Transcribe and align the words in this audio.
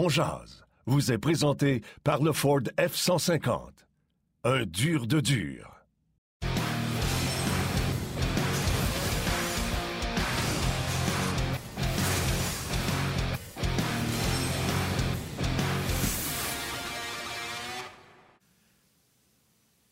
On 0.00 0.06
vous 0.86 1.10
est 1.10 1.18
présenté 1.18 1.82
par 2.04 2.22
le 2.22 2.32
Ford 2.32 2.60
F-150. 2.78 3.70
Un 4.44 4.64
dur 4.64 5.08
de 5.08 5.18
dur. 5.18 5.77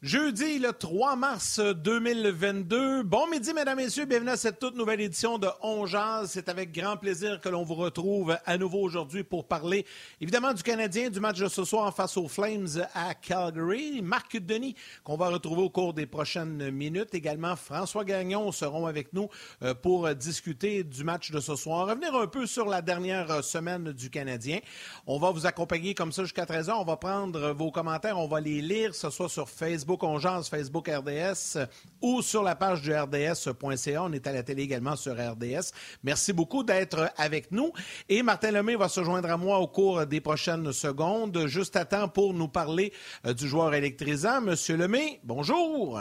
Jeudi, 0.07 0.61
le 0.61 0.73
3 0.73 1.17
mars 1.17 1.59
2022. 1.59 3.03
Bon 3.03 3.27
midi, 3.27 3.53
mesdames, 3.53 3.79
messieurs. 3.79 4.05
Bienvenue 4.05 4.31
à 4.31 4.37
cette 4.37 4.61
toute 4.61 4.77
nouvelle 4.77 5.01
édition 5.01 5.37
de 5.37 5.49
On 5.63 5.85
Jazz. 5.85 6.31
C'est 6.33 6.49
avec 6.49 6.71
grand 6.71 6.97
plaisir 6.97 7.41
que 7.41 7.49
l'on 7.49 7.65
vous 7.65 7.75
retrouve 7.75 8.39
à 8.47 8.57
nouveau 8.57 8.79
aujourd'hui 8.83 9.25
pour 9.25 9.49
parler, 9.49 9.85
évidemment, 10.21 10.53
du 10.53 10.63
Canadien, 10.63 11.11
du 11.11 11.19
match 11.19 11.41
de 11.41 11.49
ce 11.49 11.65
soir 11.65 11.93
face 11.93 12.17
aux 12.17 12.29
Flames 12.29 12.87
à 12.95 13.15
Calgary. 13.15 14.01
Marc 14.01 14.37
Denis, 14.37 14.77
qu'on 15.03 15.17
va 15.17 15.29
retrouver 15.29 15.63
au 15.63 15.71
cours 15.71 15.93
des 15.93 16.07
prochaines 16.07 16.71
minutes. 16.71 17.13
Également, 17.13 17.57
François 17.57 18.05
Gagnon 18.05 18.53
seront 18.53 18.87
avec 18.87 19.13
nous 19.13 19.29
euh, 19.65 19.75
pour 19.75 20.15
discuter 20.15 20.85
du 20.85 21.03
match 21.03 21.33
de 21.33 21.41
ce 21.41 21.57
soir. 21.57 21.89
Revenir 21.89 22.15
un 22.15 22.29
peu 22.29 22.47
sur 22.47 22.67
la 22.67 22.81
dernière 22.81 23.43
semaine 23.43 23.91
du 23.91 24.09
Canadien. 24.09 24.61
On 25.09 25.19
va 25.19 25.33
vous 25.33 25.47
accompagner 25.47 25.95
comme 25.95 26.13
ça 26.13 26.23
jusqu'à 26.23 26.45
13h. 26.45 26.75
On 26.79 26.85
va 26.85 26.97
prendre 26.97 27.51
vos 27.51 27.73
commentaires. 27.73 28.21
On 28.21 28.29
va 28.29 28.41
les 28.41 28.63
lire, 28.63 28.95
ce 28.95 29.11
soit 29.11 29.29
sur 29.29 29.51
Facebook 29.51 29.96
Facebook 29.97 30.67
Facebook 30.67 30.89
RDS 30.89 31.59
ou 32.03 32.23
sur 32.23 32.43
la 32.43 32.55
page 32.55 32.83
du 32.83 32.93
RDS.ca. 32.95 34.03
On 34.03 34.13
est 34.13 34.27
à 34.27 34.33
la 34.33 34.43
télé 34.43 34.63
également 34.63 34.97
sur 34.97 35.15
RDS. 35.15 35.73
Merci 36.03 36.33
beaucoup 36.33 36.63
d'être 36.63 37.11
avec 37.17 37.53
nous. 37.53 37.73
Et 38.09 38.23
Martin 38.23 38.51
Lemay 38.51 38.77
va 38.77 38.89
se 38.89 39.03
joindre 39.03 39.31
à 39.31 39.37
moi 39.37 39.59
au 39.59 39.69
cours 39.69 40.07
des 40.07 40.21
prochaines 40.21 40.73
secondes, 40.73 41.47
juste 41.47 41.77
à 41.77 41.85
temps 41.85 42.09
pour 42.09 42.35
nous 42.35 42.49
parler 42.49 42.93
euh, 43.27 43.33
du 43.33 43.49
joueur 43.49 43.75
électrisant. 43.75 44.41
Monsieur 44.41 44.77
Lemay, 44.77 45.21
bonjour. 45.25 46.01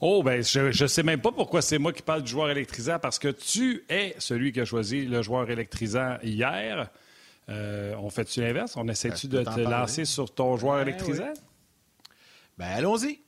Oh, 0.00 0.22
ben, 0.22 0.42
je 0.42 0.82
ne 0.82 0.88
sais 0.88 1.02
même 1.02 1.20
pas 1.20 1.32
pourquoi 1.32 1.62
c'est 1.62 1.78
moi 1.78 1.92
qui 1.92 2.02
parle 2.02 2.22
du 2.22 2.30
joueur 2.30 2.50
électrisant, 2.50 2.98
parce 2.98 3.18
que 3.18 3.28
tu 3.28 3.84
es 3.88 4.14
celui 4.18 4.52
qui 4.52 4.60
a 4.60 4.66
choisi 4.66 5.06
le 5.06 5.22
joueur 5.22 5.48
électrisant 5.50 6.18
hier. 6.22 6.90
Euh, 7.48 7.94
on 7.98 8.10
fait-tu 8.10 8.40
l'inverse? 8.40 8.76
On 8.76 8.88
essaie-tu 8.88 9.28
ben, 9.28 9.44
de 9.44 9.44
te 9.44 9.60
lancer 9.60 10.04
sur 10.04 10.30
ton 10.34 10.56
joueur 10.56 10.80
électrisant? 10.80 11.32
Ben, 12.58 12.68
allons-y. 12.68 13.22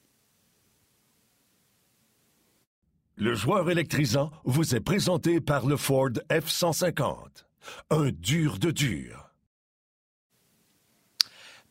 Le 3.16 3.34
joueur 3.34 3.68
électrisant 3.70 4.30
vous 4.44 4.74
est 4.74 4.80
présenté 4.80 5.40
par 5.40 5.66
le 5.66 5.76
Ford 5.76 6.12
F-150. 6.30 7.44
Un 7.90 8.10
dur 8.10 8.58
de 8.58 8.70
dur. 8.70 9.27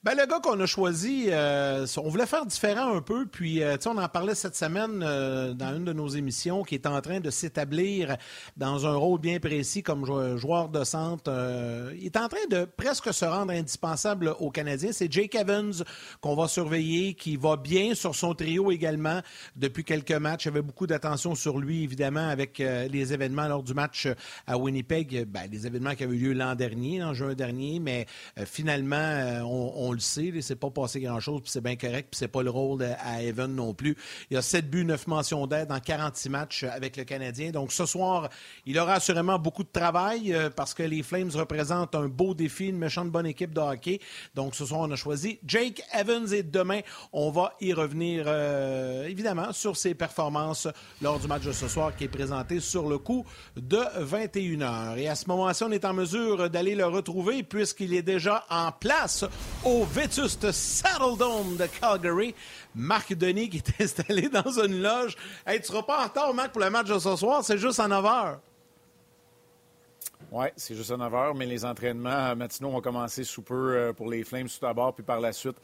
Ben, 0.03 0.15
le 0.15 0.27
gars 0.27 0.39
qu'on 0.39 0.59
a 0.59 0.67
choisi, 0.67 1.25
euh, 1.29 1.87
on 1.97 2.07
voulait 2.07 2.27
faire 2.27 2.45
différent 2.45 2.95
un 2.95 3.01
peu, 3.01 3.25
puis 3.25 3.63
euh, 3.63 3.77
on 3.87 3.97
en 3.97 4.07
parlait 4.07 4.35
cette 4.35 4.55
semaine 4.55 5.03
euh, 5.03 5.53
dans 5.53 5.75
une 5.75 5.85
de 5.85 5.91
nos 5.91 6.07
émissions, 6.07 6.63
qui 6.63 6.75
est 6.75 6.85
en 6.85 7.01
train 7.01 7.19
de 7.19 7.31
s'établir 7.31 8.15
dans 8.57 8.85
un 8.85 8.95
rôle 8.95 9.19
bien 9.19 9.39
précis 9.39 9.81
comme 9.81 10.05
joueur 10.37 10.69
de 10.69 10.83
centre. 10.83 11.31
il 11.97 12.05
est 12.05 12.15
en 12.15 12.27
train 12.27 12.45
de 12.49 12.65
presque 12.65 13.11
se 13.11 13.25
rendre 13.25 13.51
indispensable 13.51 14.35
aux 14.39 14.51
Canadiens. 14.51 14.91
C'est 14.91 15.11
Jake 15.11 15.33
Evans 15.33 15.73
qu'on 16.21 16.35
va 16.35 16.47
surveiller, 16.47 17.15
qui 17.15 17.35
va 17.35 17.57
bien 17.57 17.95
sur 17.95 18.13
son 18.13 18.35
trio 18.35 18.71
également 18.71 19.21
depuis 19.55 19.83
quelques 19.83 20.11
matchs. 20.11 20.45
Il 20.45 20.49
y 20.49 20.51
avait 20.51 20.61
beaucoup 20.61 20.85
d'attention 20.85 21.33
sur 21.33 21.57
lui, 21.57 21.83
évidemment, 21.83 22.29
avec 22.29 22.59
les 22.59 23.13
événements 23.13 23.47
lors 23.47 23.63
du 23.63 23.73
match 23.73 24.07
à 24.45 24.57
Winnipeg, 24.59 25.25
ben, 25.25 25.49
les 25.51 25.65
événements 25.65 25.95
qui 25.95 26.03
avaient 26.03 26.15
eu 26.15 26.29
lieu 26.29 26.33
l'an 26.33 26.53
dernier, 26.53 27.03
en 27.03 27.13
juin 27.13 27.33
dernier, 27.33 27.79
mais 27.79 28.05
finalement, 28.45 29.41
on, 29.43 29.73
on 29.75 29.86
le 29.93 29.99
sait, 29.99 30.25
il 30.25 30.43
s'est 30.43 30.55
pas 30.55 30.69
passé 30.69 30.99
grand-chose, 30.99 31.41
puis 31.41 31.51
c'est 31.51 31.61
bien 31.61 31.75
correct, 31.75 32.09
puis 32.11 32.17
c'est 32.17 32.27
pas 32.27 32.43
le 32.43 32.49
rôle 32.49 32.83
à 32.83 33.21
Evan 33.21 33.53
non 33.53 33.73
plus. 33.73 33.95
Il 34.29 34.35
y 34.35 34.37
a 34.37 34.41
7 34.41 34.69
buts, 34.69 34.85
9 34.85 35.07
mentions 35.07 35.47
d'aide 35.47 35.69
dans 35.69 35.79
46 35.79 36.29
matchs 36.29 36.63
avec 36.63 36.97
le 36.97 37.03
Canadien. 37.03 37.51
Donc 37.51 37.71
ce 37.71 37.85
soir, 37.85 38.29
il 38.65 38.77
aura 38.79 38.93
assurément 38.93 39.39
beaucoup 39.39 39.63
de 39.63 39.71
travail 39.71 40.33
euh, 40.33 40.49
parce 40.49 40.73
que 40.73 40.83
les 40.83 41.03
Flames 41.03 41.31
représentent 41.33 41.95
un 41.95 42.07
beau 42.07 42.33
défi, 42.33 42.67
une 42.67 42.77
méchante 42.77 43.09
bonne 43.09 43.25
équipe 43.25 43.53
de 43.53 43.61
hockey. 43.61 43.99
Donc 44.35 44.55
ce 44.55 44.65
soir, 44.65 44.81
on 44.81 44.91
a 44.91 44.95
choisi 44.95 45.39
Jake 45.45 45.81
Evans 45.93 46.31
et 46.33 46.43
demain, 46.43 46.81
on 47.13 47.31
va 47.31 47.53
y 47.61 47.73
revenir 47.73 48.25
euh, 48.27 49.07
évidemment 49.07 49.53
sur 49.53 49.77
ses 49.77 49.93
performances 49.93 50.67
lors 51.01 51.19
du 51.19 51.27
match 51.27 51.43
de 51.43 51.51
ce 51.51 51.67
soir 51.67 51.95
qui 51.95 52.05
est 52.05 52.09
présenté 52.09 52.59
sur 52.59 52.87
le 52.87 52.97
coup 52.97 53.25
de 53.55 53.77
21h. 53.77 54.97
Et 54.97 55.07
à 55.07 55.15
ce 55.15 55.27
moment-ci, 55.27 55.63
on 55.63 55.71
est 55.71 55.85
en 55.85 55.93
mesure 55.93 56.49
d'aller 56.49 56.75
le 56.75 56.85
retrouver 56.85 57.43
puisqu'il 57.43 57.93
est 57.93 58.01
déjà 58.01 58.45
en 58.49 58.71
place 58.71 59.25
au 59.63 59.76
vétuste 59.85 60.51
Saddle 60.51 61.17
Dome 61.17 61.57
de 61.57 61.65
Calgary. 61.65 62.33
Marc 62.75 63.13
Denis 63.13 63.49
qui 63.49 63.57
est 63.57 63.81
installé 63.81 64.29
dans 64.29 64.59
une 64.59 64.81
loge. 64.81 65.15
Hey, 65.45 65.59
tu 65.59 65.67
seras 65.67 65.83
pas 65.83 66.01
en 66.01 66.03
retard, 66.05 66.33
Marc, 66.33 66.51
pour 66.51 66.61
le 66.61 66.69
match 66.69 66.87
de 66.87 66.99
ce 66.99 67.15
soir. 67.15 67.43
C'est 67.43 67.57
juste 67.57 67.79
à 67.79 67.87
9 67.87 68.03
h. 68.03 68.37
Oui, 70.31 70.47
c'est 70.55 70.75
juste 70.75 70.91
à 70.91 70.97
9 70.97 71.11
h, 71.11 71.37
mais 71.37 71.45
les 71.45 71.63
entraînements 71.63 72.35
matinaux 72.35 72.71
vont 72.71 72.81
commencer 72.81 73.23
sous 73.23 73.41
peu 73.41 73.75
euh, 73.75 73.93
pour 73.93 74.09
les 74.09 74.23
Flames 74.23 74.47
tout 74.47 74.65
d'abord, 74.65 74.93
puis 74.93 75.03
par 75.03 75.19
la 75.19 75.31
suite 75.31 75.57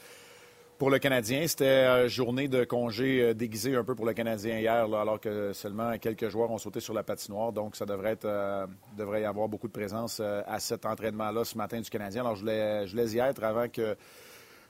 pour 0.83 0.89
le 0.89 0.99
Canadien. 0.99 1.47
C'était 1.47 1.63
euh, 1.63 2.09
journée 2.09 2.49
de 2.49 2.65
congé 2.65 3.21
euh, 3.21 3.33
déguisé 3.33 3.73
un 3.73 3.85
peu 3.85 3.95
pour 3.95 4.05
le 4.05 4.11
Canadien 4.11 4.59
hier, 4.59 4.83
alors 4.93 5.17
que 5.17 5.53
seulement 5.53 5.97
quelques 5.97 6.27
joueurs 6.27 6.51
ont 6.51 6.57
sauté 6.57 6.81
sur 6.81 6.93
la 6.93 7.03
patinoire. 7.03 7.53
Donc, 7.53 7.77
ça 7.77 7.85
devrait, 7.85 8.11
être, 8.11 8.67
devrait 8.97 9.21
y 9.21 9.23
avoir 9.23 9.47
beaucoup 9.47 9.69
de 9.69 9.71
présence 9.71 10.19
à 10.19 10.59
cet 10.59 10.85
entraînement-là 10.85 11.45
ce 11.45 11.57
matin 11.57 11.79
du 11.79 11.89
Canadien. 11.89 12.23
Alors, 12.23 12.35
je 12.35 12.41
voulais, 12.41 12.85
je 12.85 12.97
y 12.97 13.17
être 13.17 13.41
avant 13.45 13.69
que 13.69 13.95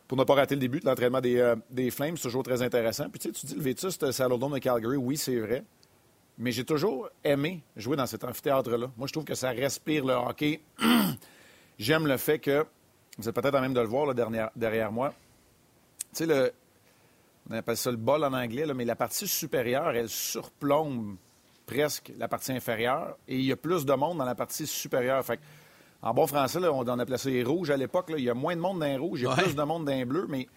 pour 0.08 0.16
ne 0.16 0.24
pas 0.24 0.36
rater 0.36 0.54
le 0.54 0.62
début 0.62 0.82
de 0.82 0.86
l'entraînement 0.86 1.20
des, 1.20 1.40
euh, 1.40 1.56
Flames. 1.90 2.16
C'est 2.16 2.28
toujours 2.28 2.44
très 2.44 2.62
intéressant. 2.62 3.10
Puis 3.10 3.18
tu, 3.18 3.30
sais, 3.30 3.34
tu 3.34 3.48
dis 3.48 3.56
le 3.56 3.62
Vétuste 3.62 4.12
Saddledome 4.12 4.54
de 4.54 4.60
Calgary, 4.60 4.98
oui, 4.98 5.18
c'est 5.18 5.40
vrai. 5.40 5.64
Mais 6.38 6.52
j'ai 6.52 6.64
toujours 6.64 7.10
aimé 7.24 7.64
jouer 7.76 7.98
dans 7.98 8.06
cet 8.06 8.24
amphithéâtre-là. 8.24 8.92
Moi, 8.98 9.08
je 9.08 9.14
trouve 9.14 9.26
que 9.26 9.34
ça 9.34 9.50
respire 9.50 10.06
le 10.06 10.14
hockey. 10.14 10.62
J'aime 11.80 12.06
le 12.06 12.18
fait 12.18 12.38
que, 12.38 12.64
vous 13.18 13.28
êtes 13.28 13.34
peut-être 13.34 13.56
en 13.56 13.62
même 13.62 13.74
de 13.74 13.82
le 13.82 13.88
voir 13.88 14.14
derrière 14.14 14.92
moi. 14.92 15.12
Tu 16.14 16.20
sais, 16.20 16.26
le, 16.26 16.52
on 17.50 17.54
appelle 17.54 17.78
ça 17.78 17.92
le 17.92 17.98
bol 17.98 18.24
en 18.24 18.34
anglais, 18.34 18.66
là, 18.66 18.74
mais 18.74 18.86
la 18.86 18.96
partie 18.96 19.28
supérieure, 19.28 19.90
elle 19.92 20.10
surplombe 20.10 21.18
presque 21.66 22.12
la 22.18 22.28
partie 22.28 22.52
inférieure 22.52 23.18
et 23.28 23.36
il 23.36 23.46
y 23.46 23.52
a 23.52 23.56
plus 23.56 23.86
de 23.86 23.94
monde 23.94 24.18
dans 24.18 24.26
la 24.26 24.36
partie 24.36 24.68
supérieure. 24.68 25.24
Fait 25.26 25.40
en 26.02 26.14
bon 26.14 26.28
français, 26.28 26.60
on 26.60 26.80
en 26.80 27.00
appelait 27.00 27.18
ça 27.18 27.30
les 27.30 27.44
rouges 27.44 27.70
à 27.70 27.78
l'époque. 27.78 28.12
Il 28.18 28.24
y 28.24 28.30
a 28.30 28.34
moins 28.34 28.56
de 28.56 28.62
monde 28.62 28.80
dans 28.80 28.86
les 28.86 28.98
rouges, 28.98 29.22
il 29.22 29.24
y 29.24 29.28
a 29.28 29.36
plus 29.36 29.56
de 29.56 29.64
monde 29.64 29.86
dans 29.86 29.94
les 29.94 30.06
bleus, 30.06 30.28
mais 30.30 30.48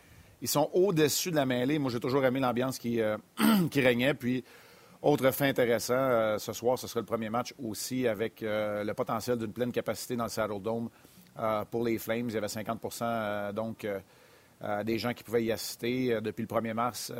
ils 0.42 0.48
sont 0.48 0.68
au-dessus 0.72 1.30
de 1.30 1.36
la 1.36 1.46
mêlée. 1.46 1.78
Moi, 1.78 1.90
j'ai 1.90 2.00
toujours 2.00 2.24
aimé 2.24 2.40
l'ambiance 2.40 2.78
qui, 2.78 3.00
euh, 3.00 3.16
qui 3.70 3.80
régnait. 3.80 4.14
Puis, 4.14 4.44
autre 5.02 5.30
fait 5.30 5.48
intéressant, 5.48 5.94
euh, 5.94 6.38
ce 6.38 6.52
soir, 6.52 6.78
ce 6.78 6.88
sera 6.88 7.00
le 7.00 7.06
premier 7.06 7.30
match 7.30 7.54
aussi 7.62 8.08
avec 8.08 8.42
euh, 8.42 8.82
le 8.82 8.94
potentiel 8.94 9.38
d'une 9.38 9.52
pleine 9.52 9.72
capacité 9.72 10.16
dans 10.16 10.24
le 10.24 10.30
Saddle 10.30 10.60
Dome 10.60 10.90
pour 11.70 11.84
les 11.84 11.98
Flames. 11.98 12.28
Il 12.28 12.34
y 12.34 12.38
avait 12.38 12.46
50% 12.46 13.52
donc 13.52 13.86
des 14.84 14.98
gens 14.98 15.12
qui 15.12 15.22
pouvaient 15.22 15.44
y 15.44 15.52
assister. 15.52 16.18
depuis 16.20 16.42
le 16.42 16.48
1er 16.48 16.74
mars, 16.74 17.12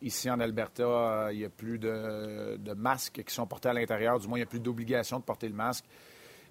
ici 0.00 0.30
en 0.30 0.40
Alberta, 0.40 1.28
il 1.30 1.38
n'y 1.38 1.44
a 1.44 1.50
plus 1.50 1.78
de, 1.78 2.56
de, 2.56 2.72
masques 2.72 3.22
qui 3.24 3.34
sont 3.34 3.46
portés 3.46 3.68
à 3.68 3.72
l'intérieur. 3.74 4.18
Du 4.18 4.26
moins, 4.28 4.38
il 4.38 4.40
n'y 4.40 4.46
a 4.46 4.50
plus 4.50 4.60
d'obligation 4.60 5.18
de 5.18 5.24
porter 5.24 5.48
le 5.48 5.54
masque 5.54 5.84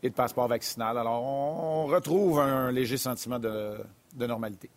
et 0.03 0.09
de 0.09 0.13
passeport 0.13 0.47
vaccinal. 0.47 0.97
Alors, 0.97 1.24
on 1.24 1.85
retrouve 1.85 2.40
un 2.40 2.72
léger 2.72 2.97
sentiment 2.97 3.40
de, 3.40 3.78
normalité. 4.19 4.69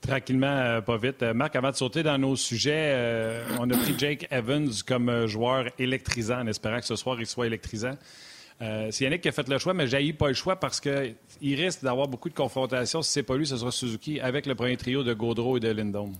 Tranquillement, 0.00 0.46
euh, 0.46 0.80
pas 0.80 0.96
vite. 0.96 1.22
Euh, 1.22 1.32
Marc, 1.32 1.54
avant 1.54 1.70
de 1.70 1.76
sauter 1.76 2.02
dans 2.02 2.18
nos 2.18 2.34
sujets, 2.34 2.92
euh, 2.96 3.44
on 3.60 3.70
a 3.70 3.76
pris 3.76 3.94
Jake 3.96 4.26
Evans 4.32 4.70
comme 4.84 5.26
joueur 5.26 5.66
électrisant 5.78 6.40
en 6.40 6.46
espérant 6.48 6.80
que 6.80 6.86
ce 6.86 6.96
soir 6.96 7.20
il 7.20 7.26
soit 7.26 7.46
électrisant. 7.46 7.96
C'est 8.90 9.04
Yannick 9.04 9.22
qui 9.22 9.28
a 9.28 9.32
fait 9.32 9.48
le 9.48 9.58
choix, 9.58 9.74
mais 9.74 9.86
j'ai 9.86 10.12
pas 10.12 10.28
le 10.28 10.34
choix 10.34 10.56
parce 10.56 10.80
qu'il 10.80 11.16
risque 11.42 11.82
d'avoir 11.82 12.06
beaucoup 12.06 12.28
de 12.28 12.34
confrontations. 12.34 13.02
Si 13.02 13.12
ce 13.12 13.18
n'est 13.18 13.24
pas 13.24 13.36
lui, 13.36 13.46
ce 13.46 13.56
sera 13.56 13.72
Suzuki 13.72 14.20
avec 14.20 14.46
le 14.46 14.54
premier 14.54 14.76
trio 14.76 15.02
de 15.02 15.12
Gaudreau 15.14 15.56
et 15.56 15.60
de 15.60 15.68
Lindholm. 15.70 16.12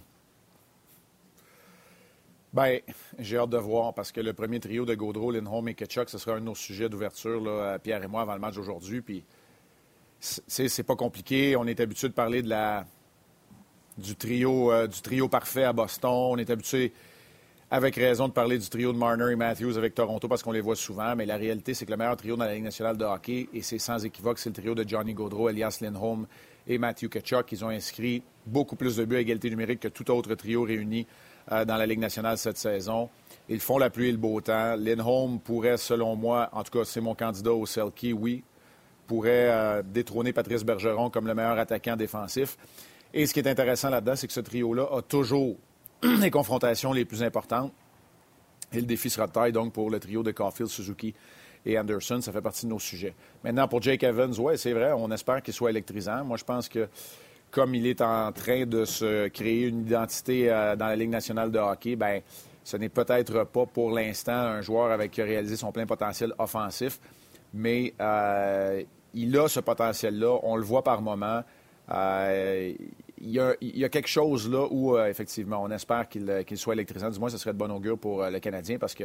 Bien, 2.53 2.81
j'ai 3.19 3.39
hâte 3.39 3.49
de 3.49 3.57
voir 3.57 3.95
parce 3.95 4.13
que 4.13 4.21
le 4.21 4.35
premier 4.35 4.61
trio 4.61 4.85
de 4.85 4.95
Gaudreau, 4.95 5.31
Lindholm 5.31 5.69
et 5.69 5.75
Ketchuk, 5.75 6.11
ce 6.11 6.19
sera 6.19 6.37
un 6.37 6.41
de 6.41 6.45
nos 6.45 6.55
sujets 6.55 6.89
d'ouverture, 6.89 7.79
Pierre 7.83 8.03
et 8.03 8.09
moi, 8.09 8.23
avant 8.23 8.35
le 8.35 8.41
match 8.41 8.57
d'aujourd'hui. 8.57 9.01
Puis, 9.01 9.25
c'est 10.21 10.83
pas 10.87 10.97
compliqué. 10.97 11.57
On 11.57 11.67
est 11.67 11.81
habitué 11.81 12.09
de 12.09 12.13
parler 12.13 12.43
du, 13.97 14.17
trio, 14.17 14.71
euh, 14.71 14.87
du 14.87 15.01
trio 15.01 15.29
parfait 15.29 15.65
à 15.65 15.73
Boston. 15.73 16.11
On 16.11 16.37
est 16.37 16.51
habitué, 16.51 16.93
avec 17.73 17.97
raison, 17.97 18.29
de 18.29 18.35
parler 18.35 18.59
du 18.59 18.69
trio 18.69 18.93
de 18.93 18.99
Marner 18.99 19.33
et 19.33 19.35
Matthews 19.35 19.79
avec 19.79 19.95
Toronto 19.95 20.29
parce 20.29 20.43
qu'on 20.43 20.53
les 20.53 20.61
voit 20.61 20.77
souvent. 20.77 21.17
Mais 21.17 21.25
la 21.25 21.39
réalité, 21.39 21.73
c'est 21.73 21.87
que 21.87 21.91
le 21.91 21.97
meilleur 21.97 22.19
trio 22.19 22.37
dans 22.37 22.45
la 22.45 22.53
Ligue 22.53 22.65
nationale 22.65 22.99
de 22.99 23.05
hockey, 23.07 23.49
et 23.55 23.63
c'est 23.63 23.79
sans 23.79 24.05
équivoque, 24.05 24.39
c'est 24.39 24.51
le 24.51 24.55
trio 24.55 24.75
de 24.75 24.87
Johnny 24.87 25.15
Gaudreau, 25.15 25.49
Elias 25.49 25.79
Lindholm 25.81 26.27
et 26.67 26.77
Matthew 26.77 27.09
Ketchuk. 27.09 27.51
Ils 27.51 27.65
ont 27.65 27.71
inscrit 27.71 28.23
beaucoup 28.45 28.77
plus 28.77 28.97
de 28.97 29.07
buts 29.07 29.17
à 29.17 29.21
égalité 29.21 29.49
numérique 29.49 29.81
que 29.81 29.89
tout 29.89 30.11
autre 30.11 30.35
trio 30.35 30.65
réuni 30.65 31.07
euh, 31.51 31.65
dans 31.65 31.79
la 31.79 31.87
Ligue 31.87 32.01
nationale 32.01 32.37
cette 32.37 32.59
saison. 32.59 33.09
Ils 33.49 33.61
font 33.61 33.79
la 33.79 33.89
pluie 33.89 34.11
et 34.11 34.13
le 34.13 34.19
beau 34.19 34.39
temps. 34.43 34.77
Lindholm 34.77 35.41
pourrait, 35.41 35.79
selon 35.79 36.15
moi, 36.15 36.51
en 36.53 36.65
tout 36.65 36.79
cas, 36.79 36.85
c'est 36.85 37.01
mon 37.01 37.15
candidat 37.15 37.55
au 37.55 37.65
Selkie, 37.65 38.13
oui. 38.13 38.45
pourrait 39.07 39.83
détrôner 39.83 40.35
Patrice 40.35 40.63
Bergeron 40.63 41.09
comme 41.09 41.27
le 41.27 41.35
meilleur 41.35 41.59
attaquant 41.59 41.97
défensif. 41.97 42.59
Et 43.15 43.25
ce 43.25 43.33
qui 43.33 43.41
est 43.41 43.49
intéressant 43.49 43.89
là-dedans, 43.89 44.15
c'est 44.15 44.27
que 44.27 44.33
ce 44.35 44.41
trio-là 44.41 44.89
a 44.93 45.01
toujours 45.01 45.57
les 46.21 46.31
confrontations 46.31 46.93
les 46.93 47.05
plus 47.05 47.23
importantes. 47.23 47.73
Et 48.73 48.77
le 48.81 48.87
défi 48.87 49.11
sera 49.11 49.27
de 49.27 49.33
taille, 49.33 49.53
donc, 49.53 49.73
pour 49.73 49.91
le 49.91 50.01
trio 50.01 50.23
de 50.23 50.31
Caulfield, 50.31 50.71
Suzuki 50.71 51.15
et 51.67 51.79
Anderson. 51.79 52.21
Ça 52.21 52.33
fait 52.33 52.41
partie 52.41 52.67
de 52.67 52.71
nos 52.71 52.79
sujets. 52.79 53.15
Maintenant, 53.45 53.69
pour 53.69 53.83
Jake 53.83 54.03
Evans, 54.03 54.33
oui, 54.39 54.57
c'est 54.57 54.73
vrai, 54.73 54.93
on 54.93 55.11
espère 55.11 55.43
qu'il 55.43 55.55
soit 55.55 55.71
électrisant. 55.71 56.25
Moi, 56.25 56.37
je 56.39 56.45
pense 56.45 56.69
que 56.69 56.89
comme 57.51 57.75
il 57.75 57.87
est 57.87 58.01
en 58.01 58.33
train 58.33 58.65
de 58.65 58.85
se 58.85 59.29
créer 59.29 59.67
une 59.67 59.83
identité 59.83 60.51
euh, 60.51 60.75
dans 60.75 60.87
la 60.87 60.97
Ligue 60.97 61.11
nationale 61.11 61.51
de 61.51 61.59
hockey, 61.59 61.97
ben 61.97 62.23
ce 62.65 62.77
n'est 62.79 62.89
peut-être 62.89 63.45
pas 63.45 63.67
pour 63.67 63.91
l'instant 63.91 64.33
un 64.33 64.63
joueur 64.63 64.91
avec 64.91 65.11
qui 65.11 65.21
a 65.21 65.57
son 65.57 65.71
plein 65.71 65.85
potentiel 65.85 66.33
offensif, 66.39 66.99
mais 67.53 67.93
euh, 68.01 68.83
il 69.13 69.37
a 69.39 69.49
ce 69.49 69.61
potentiel-là. 69.61 70.39
On 70.43 70.57
le 70.57 70.63
voit 70.63 70.83
par 70.83 71.03
moment. 71.03 71.43
Euh, 71.91 72.73
il, 73.23 73.31
y 73.31 73.85
a, 73.85 73.89
quelque 73.89 74.09
chose 74.09 74.51
là 74.51 74.67
où, 74.71 74.99
effectivement, 74.99 75.63
on 75.63 75.71
espère 75.71 76.09
qu'il 76.09 76.59
soit 76.59 76.75
électrisant. 76.75 77.09
Du 77.09 77.21
moins, 77.21 77.29
ce 77.29 77.39
serait 77.39 77.53
de 77.53 77.59
bon 77.59 77.71
augure 77.71 77.97
pour 77.97 78.25
le 78.25 78.39
Canadien 78.41 78.79
parce 78.79 78.95
que 78.95 79.05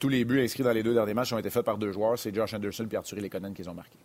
tous 0.00 0.08
les 0.08 0.24
buts 0.24 0.40
inscrits 0.40 0.64
dans 0.64 0.72
les 0.72 0.82
deux 0.82 0.94
derniers 0.94 1.14
matchs 1.14 1.32
ont 1.32 1.38
été 1.38 1.50
faits 1.50 1.64
par 1.64 1.78
deux 1.78 1.92
joueurs. 1.92 2.18
C'est 2.18 2.34
Josh 2.34 2.54
Anderson 2.54 2.88
et 2.90 2.96
Arthur 2.96 3.20
Lekonen 3.20 3.54
qui 3.54 3.62
les 3.62 3.68
ont 3.68 3.74
marqués. 3.74 3.98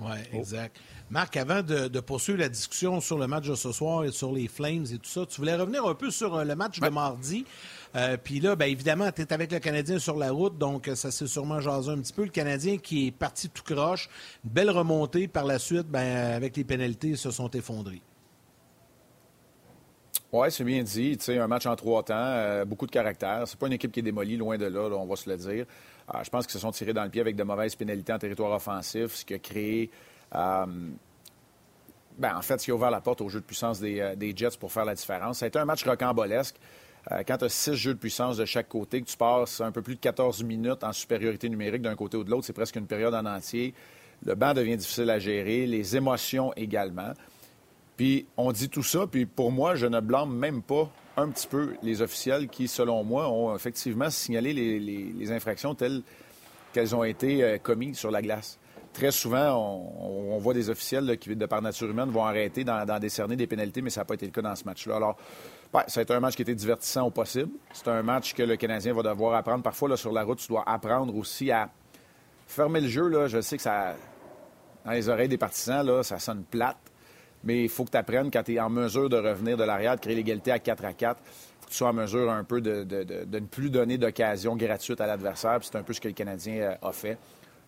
Oui, 0.00 0.16
oh. 0.32 0.36
exact. 0.36 0.76
Marc, 1.10 1.36
avant 1.36 1.62
de, 1.62 2.00
poursuivre 2.00 2.38
la 2.38 2.48
discussion 2.48 3.00
sur 3.00 3.18
le 3.18 3.26
match 3.26 3.48
de 3.48 3.54
ce 3.54 3.72
soir 3.72 4.04
et 4.04 4.12
sur 4.12 4.32
les 4.32 4.48
Flames 4.48 4.86
et 4.92 4.98
tout 4.98 5.10
ça, 5.10 5.26
tu 5.26 5.40
voulais 5.40 5.56
revenir 5.56 5.84
un 5.84 5.94
peu 5.94 6.10
sur 6.10 6.36
euh, 6.36 6.44
le 6.44 6.54
match 6.54 6.80
de 6.80 6.88
mardi. 6.88 7.44
Euh, 7.96 8.16
puis 8.16 8.38
là, 8.38 8.54
bien 8.54 8.68
évidemment, 8.68 9.10
tu 9.10 9.22
es 9.22 9.32
avec 9.32 9.50
le 9.50 9.58
Canadien 9.58 9.98
sur 9.98 10.16
la 10.16 10.30
route, 10.30 10.56
donc 10.56 10.86
euh, 10.86 10.94
ça 10.94 11.10
s'est 11.10 11.26
sûrement 11.26 11.60
jasé 11.60 11.90
un 11.90 11.98
petit 11.98 12.12
peu. 12.12 12.22
Le 12.22 12.30
Canadien 12.30 12.78
qui 12.78 13.08
est 13.08 13.10
parti 13.10 13.50
tout 13.50 13.64
croche, 13.64 14.08
une 14.44 14.50
belle 14.50 14.70
remontée. 14.70 15.26
Par 15.26 15.44
la 15.44 15.58
suite, 15.58 15.88
ben, 15.88 16.32
avec 16.34 16.56
les 16.56 16.64
pénalités, 16.64 17.16
se 17.16 17.30
sont 17.30 17.50
effondrés. 17.50 18.00
Oui, 20.32 20.46
c'est 20.50 20.62
bien 20.62 20.84
dit. 20.84 21.16
Tu 21.16 21.24
sais, 21.24 21.38
un 21.38 21.48
match 21.48 21.66
en 21.66 21.74
trois 21.74 22.04
temps, 22.04 22.64
beaucoup 22.64 22.86
de 22.86 22.92
caractère. 22.92 23.42
C'est 23.46 23.58
pas 23.58 23.66
une 23.66 23.72
équipe 23.72 23.90
qui 23.90 23.98
est 23.98 24.04
démolie, 24.04 24.36
loin 24.36 24.56
de 24.56 24.66
là, 24.66 24.82
on 24.96 25.06
va 25.06 25.16
se 25.16 25.28
le 25.28 25.36
dire. 25.36 25.66
Je 26.22 26.30
pense 26.30 26.46
qu'ils 26.46 26.54
se 26.54 26.58
sont 26.58 26.72
tirés 26.72 26.92
dans 26.92 27.04
le 27.04 27.10
pied 27.10 27.20
avec 27.20 27.36
de 27.36 27.42
mauvaises 27.42 27.74
pénalités 27.74 28.12
en 28.12 28.18
territoire 28.18 28.52
offensif, 28.52 29.14
ce 29.14 29.24
qui 29.24 29.34
a 29.34 29.38
créé 29.38 29.90
euh, 30.34 30.66
ben, 32.18 32.36
en 32.36 32.42
fait, 32.42 32.58
ce 32.58 32.64
qui 32.66 32.70
a 32.70 32.74
ouvert 32.74 32.90
la 32.90 33.00
porte 33.00 33.20
au 33.20 33.28
jeu 33.28 33.40
de 33.40 33.44
puissance 33.44 33.80
des, 33.80 34.00
euh, 34.00 34.32
Jets 34.36 34.58
pour 34.58 34.70
faire 34.70 34.84
la 34.84 34.94
différence. 34.94 35.38
Ça 35.38 35.46
a 35.46 35.48
été 35.48 35.58
un 35.58 35.64
match 35.64 35.84
rocambolesque. 35.84 36.56
Euh, 37.10 37.22
quand 37.26 37.38
tu 37.38 37.44
as 37.46 37.48
six 37.48 37.74
jeux 37.74 37.94
de 37.94 37.98
puissance 37.98 38.36
de 38.36 38.44
chaque 38.44 38.68
côté, 38.68 39.00
que 39.00 39.06
tu 39.06 39.16
passes 39.16 39.60
un 39.62 39.72
peu 39.72 39.80
plus 39.80 39.94
de 39.94 40.00
14 40.00 40.42
minutes 40.44 40.84
en 40.84 40.92
supériorité 40.92 41.48
numérique 41.48 41.82
d'un 41.82 41.96
côté 41.96 42.18
ou 42.18 42.24
de 42.24 42.30
l'autre, 42.30 42.44
c'est 42.44 42.52
presque 42.52 42.76
une 42.76 42.86
période 42.86 43.14
en 43.14 43.24
entier. 43.24 43.74
Le 44.26 44.34
banc 44.34 44.52
devient 44.52 44.76
difficile 44.76 45.08
à 45.08 45.18
gérer, 45.18 45.66
les 45.66 45.96
émotions 45.96 46.52
également. 46.56 47.14
Puis 48.00 48.24
on 48.38 48.50
dit 48.50 48.70
tout 48.70 48.82
ça, 48.82 49.06
puis 49.06 49.26
pour 49.26 49.52
moi, 49.52 49.74
je 49.74 49.84
ne 49.84 50.00
blâme 50.00 50.34
même 50.34 50.62
pas 50.62 50.88
un 51.18 51.28
petit 51.28 51.46
peu 51.46 51.74
les 51.82 52.00
officiels 52.00 52.48
qui, 52.48 52.66
selon 52.66 53.04
moi, 53.04 53.28
ont 53.28 53.54
effectivement 53.54 54.08
signalé 54.08 54.54
les 54.54 55.32
infractions 55.32 55.74
telles 55.74 56.00
qu'elles 56.72 56.96
ont 56.96 57.04
été 57.04 57.58
commises 57.62 57.98
sur 57.98 58.10
la 58.10 58.22
glace 58.22 58.58
très 58.92 59.10
souvent, 59.10 59.54
on, 60.00 60.38
voit 60.38 60.54
des 60.54 60.70
officiels 60.70 61.18
qui, 61.18 61.34
de 61.34 61.46
par 61.46 61.62
nature 61.62 61.90
humaine, 61.90 62.10
vont 62.10 62.24
arrêter 62.24 62.64
d'en 62.64 62.98
décerner 62.98 63.36
des 63.36 63.46
pénalités, 63.46 63.82
mais 63.82 63.90
ça 63.90 64.00
n'a 64.00 64.04
pas 64.04 64.14
été 64.14 64.26
le 64.26 64.32
cas 64.32 64.42
dans 64.42 64.56
ce 64.56 64.64
match-là. 64.64 64.96
Alors, 64.96 65.16
ça 65.86 66.00
a 66.00 66.02
été 66.02 66.14
un 66.14 66.20
match 66.20 66.34
qui 66.34 66.42
était 66.42 66.54
divertissant 66.54 67.06
au 67.06 67.10
possible. 67.10 67.50
C'est 67.72 67.88
un 67.88 68.02
match 68.02 68.34
que 68.34 68.42
le 68.42 68.56
Canadien 68.56 68.92
va 68.94 69.02
devoir 69.02 69.34
apprendre. 69.34 69.62
Parfois, 69.62 69.96
sur 69.96 70.12
la 70.12 70.24
route, 70.24 70.38
tu 70.38 70.48
dois 70.48 70.64
apprendre 70.66 71.14
aussi 71.14 71.50
à 71.50 71.70
fermer 72.46 72.80
le 72.80 72.88
jeu. 72.88 73.08
Là. 73.08 73.28
Je 73.28 73.40
sais 73.40 73.56
que 73.56 73.62
ça, 73.62 73.94
dans 74.84 74.92
les 74.92 75.08
oreilles 75.08 75.28
des 75.28 75.38
partisans, 75.38 75.86
là, 75.86 76.02
ça 76.02 76.18
sonne 76.18 76.42
plate, 76.42 76.78
mais 77.44 77.64
il 77.64 77.68
faut 77.68 77.84
que 77.84 77.90
tu 77.90 77.96
apprennes 77.96 78.30
quand 78.30 78.42
tu 78.42 78.54
es 78.54 78.60
en 78.60 78.70
mesure 78.70 79.08
de 79.08 79.16
revenir 79.16 79.56
de 79.56 79.64
l'arrière, 79.64 79.96
de 79.96 80.00
créer 80.00 80.14
l'égalité 80.14 80.52
à 80.52 80.58
4 80.58 80.84
à 80.84 80.92
4 80.92 81.20
faut 81.60 81.66
que 81.66 81.70
tu 81.70 81.76
sois 81.76 81.88
en 81.88 81.92
mesure 81.92 82.30
un 82.30 82.44
peu 82.44 82.60
de, 82.60 82.84
ne 82.84 83.46
plus 83.46 83.70
donner 83.70 83.98
d'occasion 83.98 84.56
gratuite 84.56 85.00
à 85.00 85.06
l'adversaire. 85.06 85.58
C'est 85.62 85.76
un 85.76 85.82
peu 85.82 85.92
ce 85.92 86.00
que 86.00 86.08
le 86.08 86.14
Canadien 86.14 86.54
euh, 86.54 86.74
a 86.88 86.92
fait. 86.92 87.18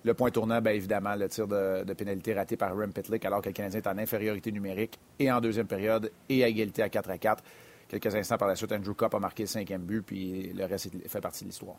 Le 0.04 0.14
point 0.14 0.30
tournant, 0.30 0.60
bien 0.60 0.72
évidemment, 0.72 1.14
le 1.14 1.28
tir 1.28 1.46
de, 1.46 1.92
pénalité 1.94 2.34
raté 2.34 2.56
par 2.56 2.76
Rem 2.76 2.92
Pitlick, 2.92 3.24
alors 3.24 3.40
que 3.40 3.48
le 3.48 3.52
Canadien 3.52 3.80
est 3.80 3.86
en 3.86 3.98
infériorité 3.98 4.50
numérique 4.50 4.98
et 5.18 5.30
en 5.30 5.40
deuxième 5.40 5.68
période 5.68 6.10
et 6.28 6.42
à 6.42 6.48
égalité 6.48 6.82
à 6.82 6.88
4 6.88 7.10
à 7.10 7.18
4. 7.18 7.44
Quelques 7.88 8.14
instants 8.14 8.38
par 8.38 8.48
la 8.48 8.56
suite, 8.56 8.72
Andrew 8.72 8.94
Copp 8.94 9.14
a 9.14 9.20
marqué 9.20 9.44
le 9.44 9.48
cinquième 9.48 9.82
but, 9.82 10.02
puis 10.02 10.52
le 10.54 10.64
reste 10.64 10.90
fait 11.06 11.20
partie 11.20 11.44
de 11.44 11.50
l'histoire. 11.50 11.76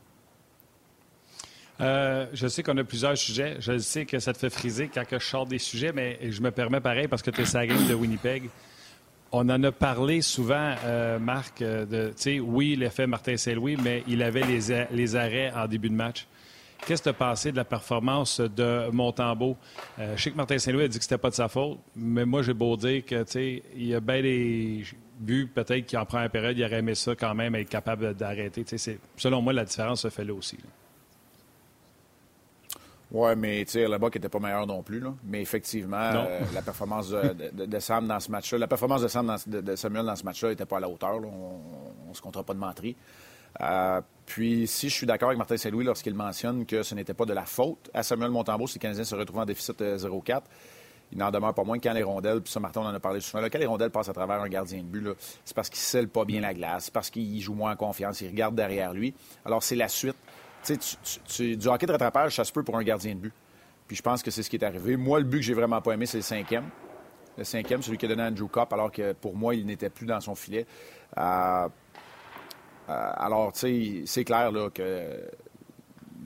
Euh, 1.82 2.28
je 2.34 2.48
sais 2.48 2.64
qu'on 2.64 2.78
a 2.78 2.84
plusieurs 2.84 3.18
sujets. 3.18 3.58
Je 3.60 3.78
sais 3.80 4.06
que 4.06 4.20
ça 4.20 4.34
te 4.34 4.38
fait 4.38 4.50
friser 4.50 4.90
quand 4.94 5.04
je 5.12 5.18
sors 5.18 5.46
des 5.46 5.60
sujets, 5.60 5.92
mais 5.92 6.20
je 6.30 6.42
me 6.42 6.52
permets 6.52 6.82
pareil 6.82 7.08
parce 7.08 7.22
que 7.22 7.32
tu 7.32 7.42
es 7.42 7.46
sa 7.46 7.66
de 7.66 7.94
Winnipeg. 7.94 8.50
On 9.32 9.50
en 9.50 9.64
a 9.64 9.72
parlé 9.72 10.22
souvent, 10.22 10.76
euh, 10.86 11.18
Marc, 11.18 11.64
euh, 11.64 11.86
de, 11.86 12.40
oui, 12.40 12.76
l'effet 12.76 13.08
Martin 13.08 13.36
Saint-Louis, 13.36 13.78
mais 13.84 14.04
il 14.08 14.22
avait 14.22 14.44
les, 14.44 14.86
les 14.92 15.16
arrêts 15.16 15.52
en 15.56 15.68
début 15.68 15.90
de 15.90 15.96
match. 15.96 16.28
Qu'est-ce 16.86 17.02
que 17.02 17.10
tu 17.10 17.10
as 17.10 17.14
pensé 17.14 17.52
de 17.52 17.58
la 17.58 17.66
performance 17.66 18.42
de 18.42 18.92
Montembeau? 18.92 19.58
Euh, 19.98 20.16
je 20.18 20.22
sais 20.22 20.32
que 20.32 20.36
Martin 20.36 20.60
Saint-Louis 20.60 20.84
a 20.84 20.88
dit 20.88 20.98
que 20.98 21.04
c'était 21.04 21.18
pas 21.18 21.32
de 21.32 21.36
sa 21.36 21.48
faute, 21.48 21.80
mais 21.96 22.26
moi, 22.26 22.44
j'ai 22.44 22.54
beau 22.54 22.78
dire 22.78 23.04
que, 23.06 23.24
tu 23.24 23.64
il 23.76 23.88
y 23.88 23.96
a 23.96 24.00
bien 24.00 24.22
des 24.22 24.84
buts, 25.20 25.50
peut-être 25.52 25.90
qu'en 25.90 26.06
première 26.06 26.30
période, 26.30 26.56
il 26.58 26.64
aurait 26.64 26.80
aimé 26.80 26.94
ça 26.94 27.16
quand 27.16 27.34
même, 27.34 27.56
être 27.56 27.70
capable 27.70 28.14
d'arrêter. 28.14 28.66
selon 29.16 29.42
moi, 29.42 29.54
la 29.54 29.66
différence 29.66 30.02
se 30.02 30.10
fait 30.10 30.26
là 30.26 30.34
aussi. 30.34 30.58
Oui, 33.14 33.36
mais 33.38 33.60
le 33.60 34.10
qui 34.10 34.18
n'était 34.18 34.30
pas 34.30 34.40
meilleur 34.40 34.66
non 34.66 34.82
plus. 34.82 35.04
Mais 35.24 35.42
effectivement, 35.42 35.98
euh, 35.98 36.40
la 36.52 36.64
performance 36.64 37.10
de, 37.10 37.80
Sam 37.80 38.08
dans 38.08 38.20
ce 38.20 38.32
match-là, 38.32 38.58
la 38.58 38.68
performance 38.68 39.04
de, 39.04 39.08
Sam 39.08 39.38
de, 39.46 39.76
Samuel 39.76 40.06
dans 40.06 40.16
ce 40.16 40.24
match-là 40.24 40.50
n'était 40.50 40.66
pas 40.66 40.78
à 40.78 40.80
la 40.80 40.90
hauteur. 40.90 41.22
On 41.24 42.10
ne 42.10 42.14
se 42.14 42.22
comptera 42.22 42.44
pas 42.44 42.56
de 42.56 42.60
menterie. 42.60 42.96
Euh, 43.62 44.02
puis, 44.26 44.66
si 44.66 44.90
je 44.90 44.96
suis 44.96 45.06
d'accord 45.06 45.30
avec 45.30 45.38
Martin 45.38 45.58
Saint-Louis 45.58 45.86
lorsqu'il 45.86 46.16
mentionne 46.16 46.66
que 46.66 46.82
ce 46.82 46.96
n'était 46.96 47.14
pas 47.14 47.26
de 47.26 47.34
la 47.34 47.46
faute 47.46 47.92
à 47.94 48.02
Samuel 48.02 48.32
Montembeau 48.32 48.66
si 48.66 48.80
le 48.80 48.82
Canadien 48.82 49.04
se 49.04 49.14
retrouve 49.14 49.38
en 49.38 49.46
déficit 49.46 49.78
de 49.78 49.96
0-4, 49.96 50.42
il 51.12 51.20
n'en 51.20 51.30
demeure 51.30 51.54
pas 51.54 51.64
moins 51.64 51.78
que 51.78 51.88
quand 51.88 51.94
les 51.94 52.02
rondelles, 52.02 52.42
puis 52.42 52.52
ça, 52.52 52.60
Martin, 52.60 52.82
on 52.82 52.86
en 52.86 52.96
a 52.96 53.00
parlé 53.00 53.20
souvent, 53.20 53.42
là, 53.42 53.52
quand 53.52 53.60
les 53.60 53.68
rondelles 53.68 53.92
passent 53.92 54.10
à 54.10 54.14
travers 54.14 54.42
un 54.42 54.50
gardien 54.50 54.80
de 54.80 54.86
but, 54.86 55.10
c'est 55.46 55.56
parce 55.56 55.70
qu'il 55.70 55.78
ne 55.78 55.84
scelle 55.84 56.08
pas 56.08 56.26
bien 56.26 56.42
la 56.42 56.56
glace, 56.56 56.90
parce 56.90 57.12
qu'il 57.12 57.40
joue 57.40 57.54
moins 57.54 57.74
en 57.74 57.76
confiance, 57.76 58.22
il 58.22 58.30
regarde 58.30 58.56
derrière 58.56 58.92
lui. 58.92 59.14
Alors, 59.46 59.62
c'est 59.62 59.76
la 59.76 59.88
suite. 59.88 60.16
Tu 60.64 60.78
sais, 61.28 61.56
du 61.56 61.68
hockey 61.68 61.86
de 61.86 61.92
rattrapage, 61.92 62.36
ça 62.36 62.44
se 62.44 62.52
peut 62.52 62.64
pour 62.64 62.78
un 62.78 62.84
gardien 62.84 63.16
de 63.16 63.20
but. 63.20 63.34
Puis 63.88 63.98
je 63.98 64.02
pense 64.02 64.24
que 64.24 64.32
c'est 64.32 64.44
ce 64.44 64.50
qui 64.50 64.56
est 64.56 64.64
arrivé. 64.64 64.96
Moi, 64.96 65.20
le 65.20 65.26
but 65.26 65.40
que 65.40 65.44
j'ai 65.44 65.54
vraiment 65.54 65.82
pas 65.82 65.94
aimé, 65.94 66.06
c'est 66.06 66.18
le 66.18 66.24
cinquième. 66.24 66.70
Le 67.38 67.44
cinquième, 67.44 67.82
celui 67.82 67.98
qui 67.98 68.06
a 68.06 68.10
donné 68.10 68.24
à 68.24 68.28
Andrew 68.28 68.48
Cup, 68.48 68.72
alors 68.72 68.92
que 68.92 69.14
pour 69.14 69.36
moi, 69.36 69.56
il 69.56 69.66
n'était 69.66 69.90
plus 69.90 70.06
dans 70.06 70.22
son 70.22 70.36
filet. 70.36 70.66
Euh, 71.18 71.68
euh, 72.90 73.12
alors, 73.16 73.52
tu 73.54 73.60
sais, 73.60 74.04
c'est 74.06 74.24
clair 74.24 74.52
là, 74.52 74.70
que 74.70 75.30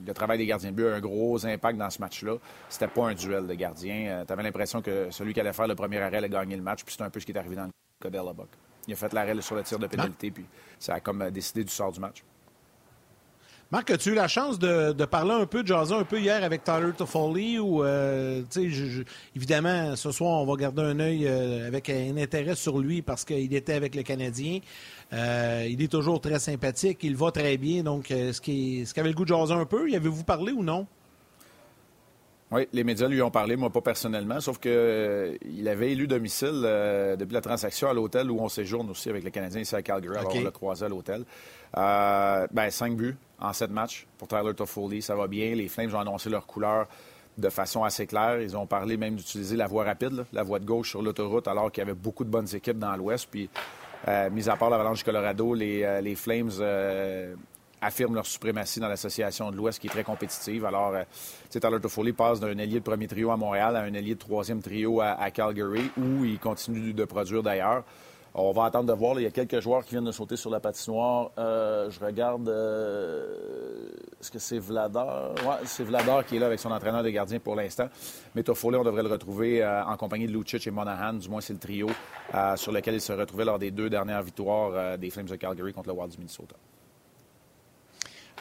le 0.05 0.13
travail 0.13 0.37
des 0.37 0.45
gardiens 0.45 0.71
de 0.71 0.75
but 0.75 0.87
a 0.87 0.95
un 0.95 0.99
gros 0.99 1.45
impact 1.45 1.77
dans 1.77 1.89
ce 1.89 1.99
match-là. 1.99 2.35
C'était 2.69 2.87
pas 2.87 3.09
un 3.09 3.13
duel 3.13 3.47
de 3.47 3.53
gardiens. 3.53 4.07
Euh, 4.07 4.25
tu 4.25 4.33
avais 4.33 4.43
l'impression 4.43 4.81
que 4.81 5.09
celui 5.11 5.33
qui 5.33 5.39
allait 5.39 5.53
faire 5.53 5.67
le 5.67 5.75
premier 5.75 5.99
arrêt 5.99 6.17
allait 6.17 6.29
gagner 6.29 6.55
le 6.55 6.61
match, 6.61 6.83
puis 6.83 6.95
c'est 6.97 7.03
un 7.03 7.09
peu 7.09 7.19
ce 7.19 7.25
qui 7.25 7.31
est 7.31 7.37
arrivé 7.37 7.55
dans 7.55 7.65
le 7.65 7.71
cas 8.01 8.09
d'Ellebuck. 8.09 8.49
Il 8.87 8.93
a 8.93 8.95
fait 8.95 9.11
l'arrêt 9.13 9.39
sur 9.41 9.55
le 9.55 9.63
tir 9.63 9.79
de 9.79 9.87
pénalité, 9.87 10.31
puis 10.31 10.45
ça 10.79 10.95
a 10.95 10.99
comme 10.99 11.29
décidé 11.31 11.63
du 11.63 11.71
sort 11.71 11.91
du 11.91 11.99
match. 11.99 12.23
Marc, 13.69 13.91
as-tu 13.91 14.11
eu 14.11 14.13
la 14.13 14.29
chance 14.29 14.59
de, 14.59 14.93
parler 15.03 15.33
un 15.33 15.45
peu, 15.45 15.61
de 15.61 15.67
jaser 15.67 15.93
un 15.93 16.05
peu 16.05 16.21
hier 16.21 16.41
avec 16.41 16.63
Tyler 16.63 16.93
Toffoli 16.97 17.59
ou, 17.59 17.83
euh, 17.83 18.41
évidemment, 19.35 19.93
ce 19.97 20.09
soir, 20.11 20.41
on 20.41 20.45
va 20.45 20.55
garder 20.55 20.83
un 20.83 20.97
œil 21.01 21.27
euh, 21.27 21.67
avec 21.67 21.89
un 21.89 22.15
intérêt 22.15 22.55
sur 22.55 22.79
lui 22.79 23.01
parce 23.01 23.25
qu'il 23.25 23.53
était 23.53 23.73
avec 23.73 23.93
le 23.95 24.03
Canadien. 24.03 24.59
Euh, 25.11 25.67
il 25.69 25.81
est 25.81 25.91
toujours 25.91 26.21
très 26.21 26.39
sympathique, 26.39 26.99
il 27.01 27.17
va 27.17 27.29
très 27.31 27.57
bien. 27.57 27.83
Donc, 27.83 28.09
est-ce 28.09 28.39
qu'il 28.39 28.85
avait 28.95 29.09
le 29.09 29.15
goût 29.15 29.25
de 29.25 29.35
jaser 29.35 29.53
un 29.53 29.65
peu? 29.65 29.89
Y 29.89 29.97
avez-vous 29.97 30.23
parlé 30.23 30.53
ou 30.53 30.63
non? 30.63 30.87
Oui, 32.51 32.67
les 32.71 32.83
médias 32.85 33.07
lui 33.07 33.21
ont 33.21 33.29
parlé, 33.29 33.57
moi 33.57 33.69
pas 33.69 33.81
personnellement, 33.81 34.39
sauf 34.39 34.57
qu'il 34.57 35.67
avait 35.67 35.91
élu 35.91 36.07
domicile 36.07 36.61
depuis 37.19 37.33
la 37.33 37.41
transaction 37.41 37.89
à 37.89 37.93
l'hôtel 37.93 38.31
où 38.31 38.39
on 38.39 38.47
séjourne 38.47 38.89
aussi 38.89 39.09
avec 39.09 39.25
le 39.25 39.31
Canadien 39.31 39.61
ici 39.61 39.75
à 39.75 39.81
Calgary. 39.81 40.17
Alors 40.17 40.33
on 40.33 40.43
l'a 40.43 40.51
croisé 40.51 40.85
à 40.85 40.89
l'hôtel. 40.89 41.25
ben, 41.73 42.69
cinq 42.69 42.95
buts, 42.95 43.17
en 43.39 43.53
sept 43.53 43.71
matchs 43.71 44.07
pour 44.17 44.27
Tyler 44.27 44.53
Toffoli. 44.53 45.01
Ça 45.01 45.15
va 45.15 45.27
bien. 45.27 45.55
Les 45.55 45.67
Flames 45.67 45.93
ont 45.93 45.99
annoncé 45.99 46.29
leur 46.29 46.45
couleur 46.45 46.87
de 47.37 47.49
façon 47.49 47.83
assez 47.83 48.07
claire. 48.07 48.41
Ils 48.41 48.57
ont 48.57 48.65
parlé 48.65 48.97
même 48.97 49.15
d'utiliser 49.15 49.55
la 49.55 49.67
voie 49.67 49.83
rapide, 49.83 50.25
la 50.33 50.43
voie 50.43 50.59
de 50.59 50.65
gauche 50.65 50.89
sur 50.89 51.01
l'autoroute, 51.01 51.47
alors 51.47 51.71
qu'il 51.71 51.81
y 51.81 51.85
avait 51.85 51.93
beaucoup 51.93 52.23
de 52.23 52.29
bonnes 52.29 52.53
équipes 52.53 52.79
dans 52.79 52.95
l'Ouest. 52.95 53.27
Puis, 53.29 53.49
euh, 54.07 54.29
mis 54.29 54.49
à 54.49 54.55
part 54.55 54.69
l'Avalanche 54.69 54.99
du 54.99 55.03
Colorado, 55.03 55.53
les, 55.53 55.83
euh, 55.83 56.01
les 56.01 56.15
Flames 56.15 56.51
euh, 56.59 57.35
affirment 57.81 58.15
leur 58.15 58.25
suprématie 58.25 58.79
dans 58.79 58.87
l'association 58.87 59.51
de 59.51 59.55
l'Ouest 59.55 59.79
qui 59.79 59.87
est 59.87 59.91
très 59.91 60.03
compétitive. 60.03 60.65
Alors, 60.65 60.93
Tyler 61.49 61.79
Toffoli 61.81 62.13
passe 62.13 62.39
d'un 62.39 62.57
allié 62.57 62.79
de 62.79 62.83
premier 62.83 63.07
trio 63.07 63.31
à 63.31 63.37
Montréal 63.37 63.75
à 63.75 63.81
un 63.81 63.93
allié 63.93 64.15
de 64.15 64.19
troisième 64.19 64.61
trio 64.61 65.01
à, 65.01 65.29
Calgary, 65.31 65.91
où 65.97 66.25
il 66.25 66.39
continue 66.39 66.93
de 66.93 67.05
produire 67.05 67.43
d'ailleurs. 67.43 67.83
On 68.39 68.51
va 68.51 68.65
attendre 68.65 68.85
de 68.85 68.93
voir. 68.93 69.19
il 69.19 69.23
y 69.23 69.25
a 69.25 69.31
quelques 69.31 69.59
joueurs 69.59 69.83
qui 69.83 69.91
viennent 69.91 70.05
de 70.05 70.11
sauter 70.11 70.35
sur 70.35 70.51
la 70.51 70.59
patinoire. 70.59 71.31
Euh, 71.39 71.89
je 71.89 71.99
regarde. 71.99 72.47
Euh, 72.47 73.89
est-ce 74.21 74.29
que 74.29 74.37
c'est 74.37 74.59
Vladar? 74.59 75.33
Oui, 75.43 75.55
c'est 75.65 75.83
Vladar 75.83 76.23
qui 76.23 76.35
est 76.35 76.39
là 76.39 76.45
avec 76.45 76.59
son 76.59 76.69
entraîneur 76.69 77.01
de 77.01 77.09
gardien 77.09 77.39
pour 77.39 77.55
l'instant. 77.55 77.89
Mais 78.35 78.43
Toffoli, 78.43 78.77
on 78.77 78.83
devrait 78.83 79.01
le 79.01 79.09
retrouver 79.09 79.63
euh, 79.63 79.83
en 79.83 79.97
compagnie 79.97 80.27
de 80.27 80.33
Lucic 80.33 80.67
et 80.67 80.71
Monahan. 80.71 81.13
Du 81.13 81.27
moins, 81.29 81.41
c'est 81.41 81.53
le 81.53 81.59
trio 81.59 81.87
sur 82.57 82.71
lequel 82.71 82.93
il 82.93 83.01
se 83.01 83.13
retrouvait 83.13 83.45
lors 83.45 83.57
des 83.57 83.71
deux 83.71 83.89
dernières 83.89 84.21
victoires 84.21 84.99
des 84.99 85.09
Flames 85.09 85.25
de 85.25 85.35
Calgary 85.35 85.73
contre 85.73 85.89
le 85.89 85.95
Wild 85.95 86.11
du 86.11 86.19
Minnesota. 86.19 86.55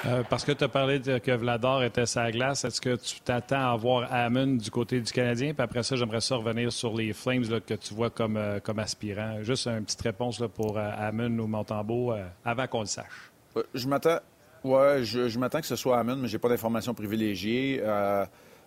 Euh, 0.05 0.23
parce 0.29 0.45
que 0.45 0.53
tu 0.53 0.63
as 0.63 0.69
parlé 0.69 0.99
de, 0.99 1.19
que 1.19 1.31
Vladar 1.31 1.83
était 1.83 2.05
sa 2.05 2.31
glace, 2.31 2.65
est-ce 2.65 2.81
que 2.81 2.97
tu 2.97 3.21
t'attends 3.21 3.73
à 3.73 3.77
voir 3.77 4.13
Hammond 4.13 4.57
du 4.57 4.71
côté 4.71 5.01
du 5.01 5.11
Canadien? 5.11 5.55
Puis 5.55 5.63
après 5.63 5.83
ça, 5.83 5.97
j'aimerais 5.97 6.21
ça 6.21 6.37
revenir 6.37 6.71
sur 6.71 6.95
les 6.95 7.13
Flames 7.13 7.45
que 7.61 7.75
tu 7.75 7.95
vois 7.95 8.11
comme, 8.11 8.37
euh, 8.37 8.61
comme 8.61 8.79
aspirant. 8.79 9.43
Juste 9.43 9.67
une 9.67 9.85
petite 9.85 10.03
réponse 10.03 10.39
là, 10.39 10.49
pour 10.49 10.77
euh, 10.77 10.91
Hammond 10.99 11.39
ou 11.39 11.47
Montembeau 11.47 12.13
avant 12.45 12.67
qu'on 12.67 12.81
le 12.81 12.87
sache. 12.87 13.33
je 13.75 13.89
m'attends. 13.89 14.19
Ouais, 14.65 15.03
je, 15.05 15.39
m'attends 15.39 15.61
que 15.61 15.67
ce 15.67 15.77
soit 15.77 15.99
Hammond, 15.99 16.17
mais 16.17 16.29
j'ai 16.29 16.39
pas 16.39 16.49
d'informations 16.49 16.93
privilégiées. 16.93 17.83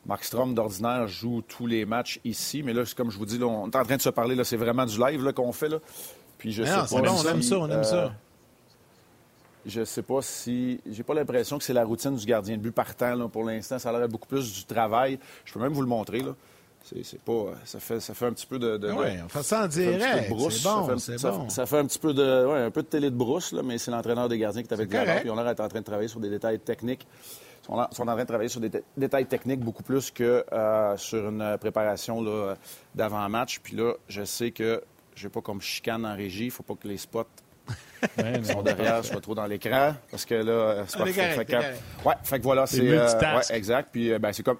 Mark 0.05 0.23
Strom, 0.23 0.53
d'ordinaire, 0.53 1.07
joue 1.07 1.41
tous 1.41 1.67
les 1.67 1.85
matchs 1.85 2.21
ici, 2.23 2.63
mais 2.63 2.71
là, 2.71 2.83
comme 2.95 3.11
je 3.11 3.17
vous 3.17 3.25
dis, 3.25 3.37
on 3.43 3.69
est 3.69 3.75
en 3.75 3.83
train 3.83 3.97
de 3.97 4.01
se 4.01 4.09
parler, 4.09 4.41
c'est 4.45 4.55
vraiment 4.55 4.85
du 4.85 4.97
live 4.97 5.33
qu'on 5.33 5.51
fait. 5.51 5.67
Là. 5.67 5.77
Puis 6.37 6.53
je 6.53 6.63
sais 6.63 6.71
pas, 6.71 6.87
on 6.93 7.27
aime 7.27 7.41
ça, 7.41 7.59
on 7.59 7.69
aime 7.69 7.83
ça 7.83 8.13
je 9.65 9.83
sais 9.83 10.01
pas 10.01 10.21
si. 10.21 10.79
J'ai 10.89 11.03
pas 11.03 11.13
l'impression 11.13 11.57
que 11.57 11.63
c'est 11.63 11.73
la 11.73 11.83
routine 11.83 12.15
du 12.15 12.25
gardien 12.25 12.57
de 12.57 12.61
but 12.61 12.71
partant. 12.71 13.29
pour 13.29 13.43
l'instant, 13.43 13.79
ça 13.79 13.89
a 13.89 13.99
l'air 13.99 14.07
beaucoup 14.07 14.27
plus 14.27 14.53
du 14.53 14.65
travail. 14.65 15.19
Je 15.45 15.53
peux 15.53 15.59
même 15.59 15.73
vous 15.73 15.81
le 15.81 15.87
montrer. 15.87 16.19
Là. 16.19 16.35
C'est, 16.83 17.21
pas. 17.21 17.53
Ça 17.65 17.79
fait, 17.79 17.99
ça 17.99 18.13
fait 18.13 18.25
un 18.25 18.33
petit 18.33 18.47
peu 18.47 18.57
de. 18.57 18.79
oui, 18.91 19.07
on 19.23 19.29
fait 19.29 19.43
ça 19.43 19.65
en 19.65 19.67
direct. 19.67 20.01
C'est 20.01 20.29
bon, 20.29 20.49
c'est 20.49 21.21
bon. 21.21 21.49
Ça, 21.49 21.65
fait 21.65 21.77
un 21.77 21.85
petit 21.85 21.99
peu 21.99 22.13
de. 22.13 22.45
Ouais, 22.45 22.59
un 22.59 22.71
peu 22.71 22.81
de 22.81 22.87
télé 22.87 23.09
de 23.09 23.15
brousse, 23.15 23.51
là, 23.51 23.61
mais 23.63 23.77
c'est 23.77 23.91
l'entraîneur 23.91 24.29
des 24.29 24.37
gardiens 24.37 24.63
qui 24.63 24.69
est 24.69 24.73
avec 24.73 24.89
Puis 24.89 25.29
on 25.29 25.37
a 25.37 25.43
l'air 25.43 25.51
en 25.59 25.67
train 25.67 25.79
de 25.79 25.85
travailler 25.85 26.07
sur 26.07 26.19
des 26.19 26.29
détails 26.29 26.59
techniques. 26.59 27.05
Ils 27.63 27.75
sont, 27.95 28.01
en 28.01 28.05
train 28.05 28.15
de 28.15 28.23
travailler 28.23 28.49
sur 28.49 28.61
des 28.61 28.71
détails 28.97 29.27
techniques 29.27 29.59
beaucoup 29.59 29.83
plus 29.83 30.09
que 30.09 30.43
euh, 30.51 30.97
sur 30.97 31.29
une 31.29 31.57
préparation 31.59 32.23
d'avant-match. 32.95 33.59
Puis 33.61 33.75
là, 33.75 33.93
je 34.07 34.23
sais 34.23 34.49
que 34.49 34.81
je 35.13 35.27
n'ai 35.27 35.29
pas 35.29 35.41
comme 35.41 35.61
chicane 35.61 36.05
en 36.05 36.15
régie. 36.15 36.45
Il 36.45 36.47
ne 36.47 36.51
faut 36.51 36.63
pas 36.63 36.73
que 36.73 36.87
les 36.87 36.97
spots 36.97 37.27
ben, 38.17 38.43
sont 38.43 38.61
derrière, 38.61 39.03
soit 39.03 39.21
trop 39.21 39.35
dans 39.35 39.45
l'écran, 39.45 39.93
parce 40.09 40.25
que 40.25 40.35
là, 40.35 40.83
c'est 40.87 40.97
pas 40.97 41.05
fait, 41.05 41.45
que, 41.45 41.55
ouais, 41.55 42.15
fait 42.23 42.37
que 42.39 42.43
voilà, 42.43 42.65
c'est 42.65 42.81
euh, 42.81 43.07
ouais, 43.07 43.55
exact. 43.55 43.89
Puis 43.91 44.11
euh, 44.11 44.19
ben, 44.19 44.33
c'est 44.33 44.43
comme 44.43 44.57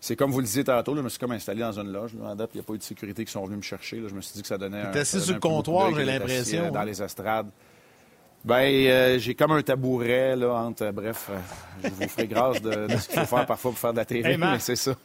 c'est 0.00 0.14
comme 0.14 0.30
vous 0.30 0.38
le 0.38 0.44
disiez 0.44 0.64
tantôt, 0.64 0.94
je 0.94 1.00
me 1.00 1.08
suis 1.08 1.18
comme 1.18 1.32
installé 1.32 1.60
dans 1.60 1.78
une 1.78 1.92
loge. 1.92 2.14
Là, 2.14 2.34
il 2.38 2.54
n'y 2.54 2.60
a 2.60 2.62
pas 2.62 2.72
eu 2.74 2.78
de 2.78 2.82
sécurité 2.82 3.24
qui 3.24 3.32
sont 3.32 3.44
venus 3.44 3.58
me 3.58 3.62
chercher. 3.62 4.00
je 4.08 4.14
me 4.14 4.20
suis 4.20 4.34
dit 4.34 4.42
que 4.42 4.48
ça 4.48 4.58
donnait. 4.58 4.90
Tu 4.92 4.98
assis 4.98 5.20
sur 5.20 5.34
le 5.34 5.40
comptoir, 5.40 5.94
j'ai 5.94 6.04
l'impression. 6.04 6.66
Euh, 6.66 6.70
dans 6.70 6.84
les 6.84 7.02
estrades. 7.02 7.48
Ben, 8.44 9.18
j'ai 9.18 9.34
comme 9.34 9.52
un 9.52 9.62
tabouret, 9.62 10.36
là, 10.36 10.52
entre. 10.54 10.90
bref, 10.92 11.30
je 11.82 11.88
vous 11.88 12.08
ferai 12.08 12.28
grâce 12.28 12.62
de, 12.62 12.86
ce 12.96 13.08
qu'il 13.08 13.18
faut 13.20 13.36
faire 13.36 13.46
parfois 13.46 13.72
pour 13.72 13.78
faire 13.78 13.92
de 13.92 13.98
la 13.98 14.04
télé, 14.04 14.36
mais 14.36 14.58
c'est 14.60 14.76
ça. 14.76 14.94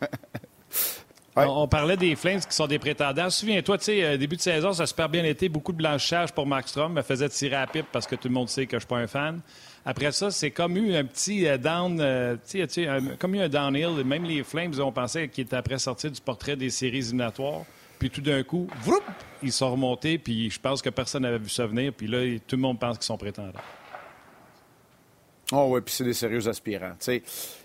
On, 1.35 1.67
parlait 1.67 1.97
des 1.97 2.15
Flames 2.15 2.39
qui 2.39 2.55
sont 2.55 2.67
des 2.67 2.77
prétendants. 2.77 3.29
Souviens-toi, 3.29 3.77
tu 3.79 3.85
sais, 3.85 4.03
euh, 4.03 4.17
début 4.17 4.35
de 4.35 4.41
saison, 4.41 4.71
ça 4.71 4.83
a 4.83 4.85
super 4.85 5.09
bien 5.09 5.23
été. 5.23 5.49
Beaucoup 5.49 5.71
de 5.71 5.77
blanchissage 5.77 6.31
pour 6.31 6.45
Max 6.45 6.69
Strom. 6.69 6.93
me 6.93 7.01
faisait 7.01 7.29
tirer 7.29 7.55
à 7.55 7.65
pipe 7.65 7.87
parce 7.91 8.05
que 8.05 8.15
tout 8.15 8.27
le 8.27 8.33
monde 8.33 8.49
sait 8.49 8.67
que 8.67 8.77
je 8.77 8.81
suis 8.81 8.87
pas 8.87 8.97
un 8.97 9.07
fan. 9.07 9.41
Après 9.85 10.11
ça, 10.11 10.29
c'est 10.29 10.51
comme 10.51 10.77
eu 10.77 10.95
un 10.95 11.03
petit 11.03 11.47
euh, 11.47 11.57
down, 11.57 11.99
euh, 11.99 12.35
sais, 12.43 12.87
comme 13.17 13.35
eu 13.35 13.41
un 13.41 13.49
downhill. 13.49 14.03
Même 14.05 14.25
les 14.25 14.43
Flames 14.43 14.79
ont 14.79 14.91
pensé 14.91 15.27
qu'ils 15.27 15.45
étaient 15.45 15.55
après 15.55 15.79
sortir 15.79 16.11
du 16.11 16.21
portrait 16.21 16.55
des 16.55 16.69
séries 16.69 16.99
éliminatoires. 16.99 17.63
Puis 17.97 18.09
tout 18.09 18.21
d'un 18.21 18.43
coup, 18.43 18.67
ils 19.41 19.51
sont 19.51 19.71
remontés. 19.71 20.19
Puis 20.19 20.51
je 20.51 20.59
pense 20.59 20.81
que 20.81 20.89
personne 20.89 21.23
n'avait 21.23 21.39
vu 21.39 21.49
ça 21.49 21.65
venir. 21.65 21.93
Puis 21.93 22.07
là, 22.07 22.19
tout 22.47 22.57
le 22.57 22.61
monde 22.61 22.79
pense 22.79 22.97
qu'ils 22.97 23.05
sont 23.05 23.17
prétendants. 23.17 23.59
Oh 25.51 25.67
oui, 25.69 25.81
puis 25.81 25.93
c'est 25.93 26.03
des 26.03 26.13
sérieux 26.13 26.47
aspirants. 26.47 26.93
Il 27.07 27.21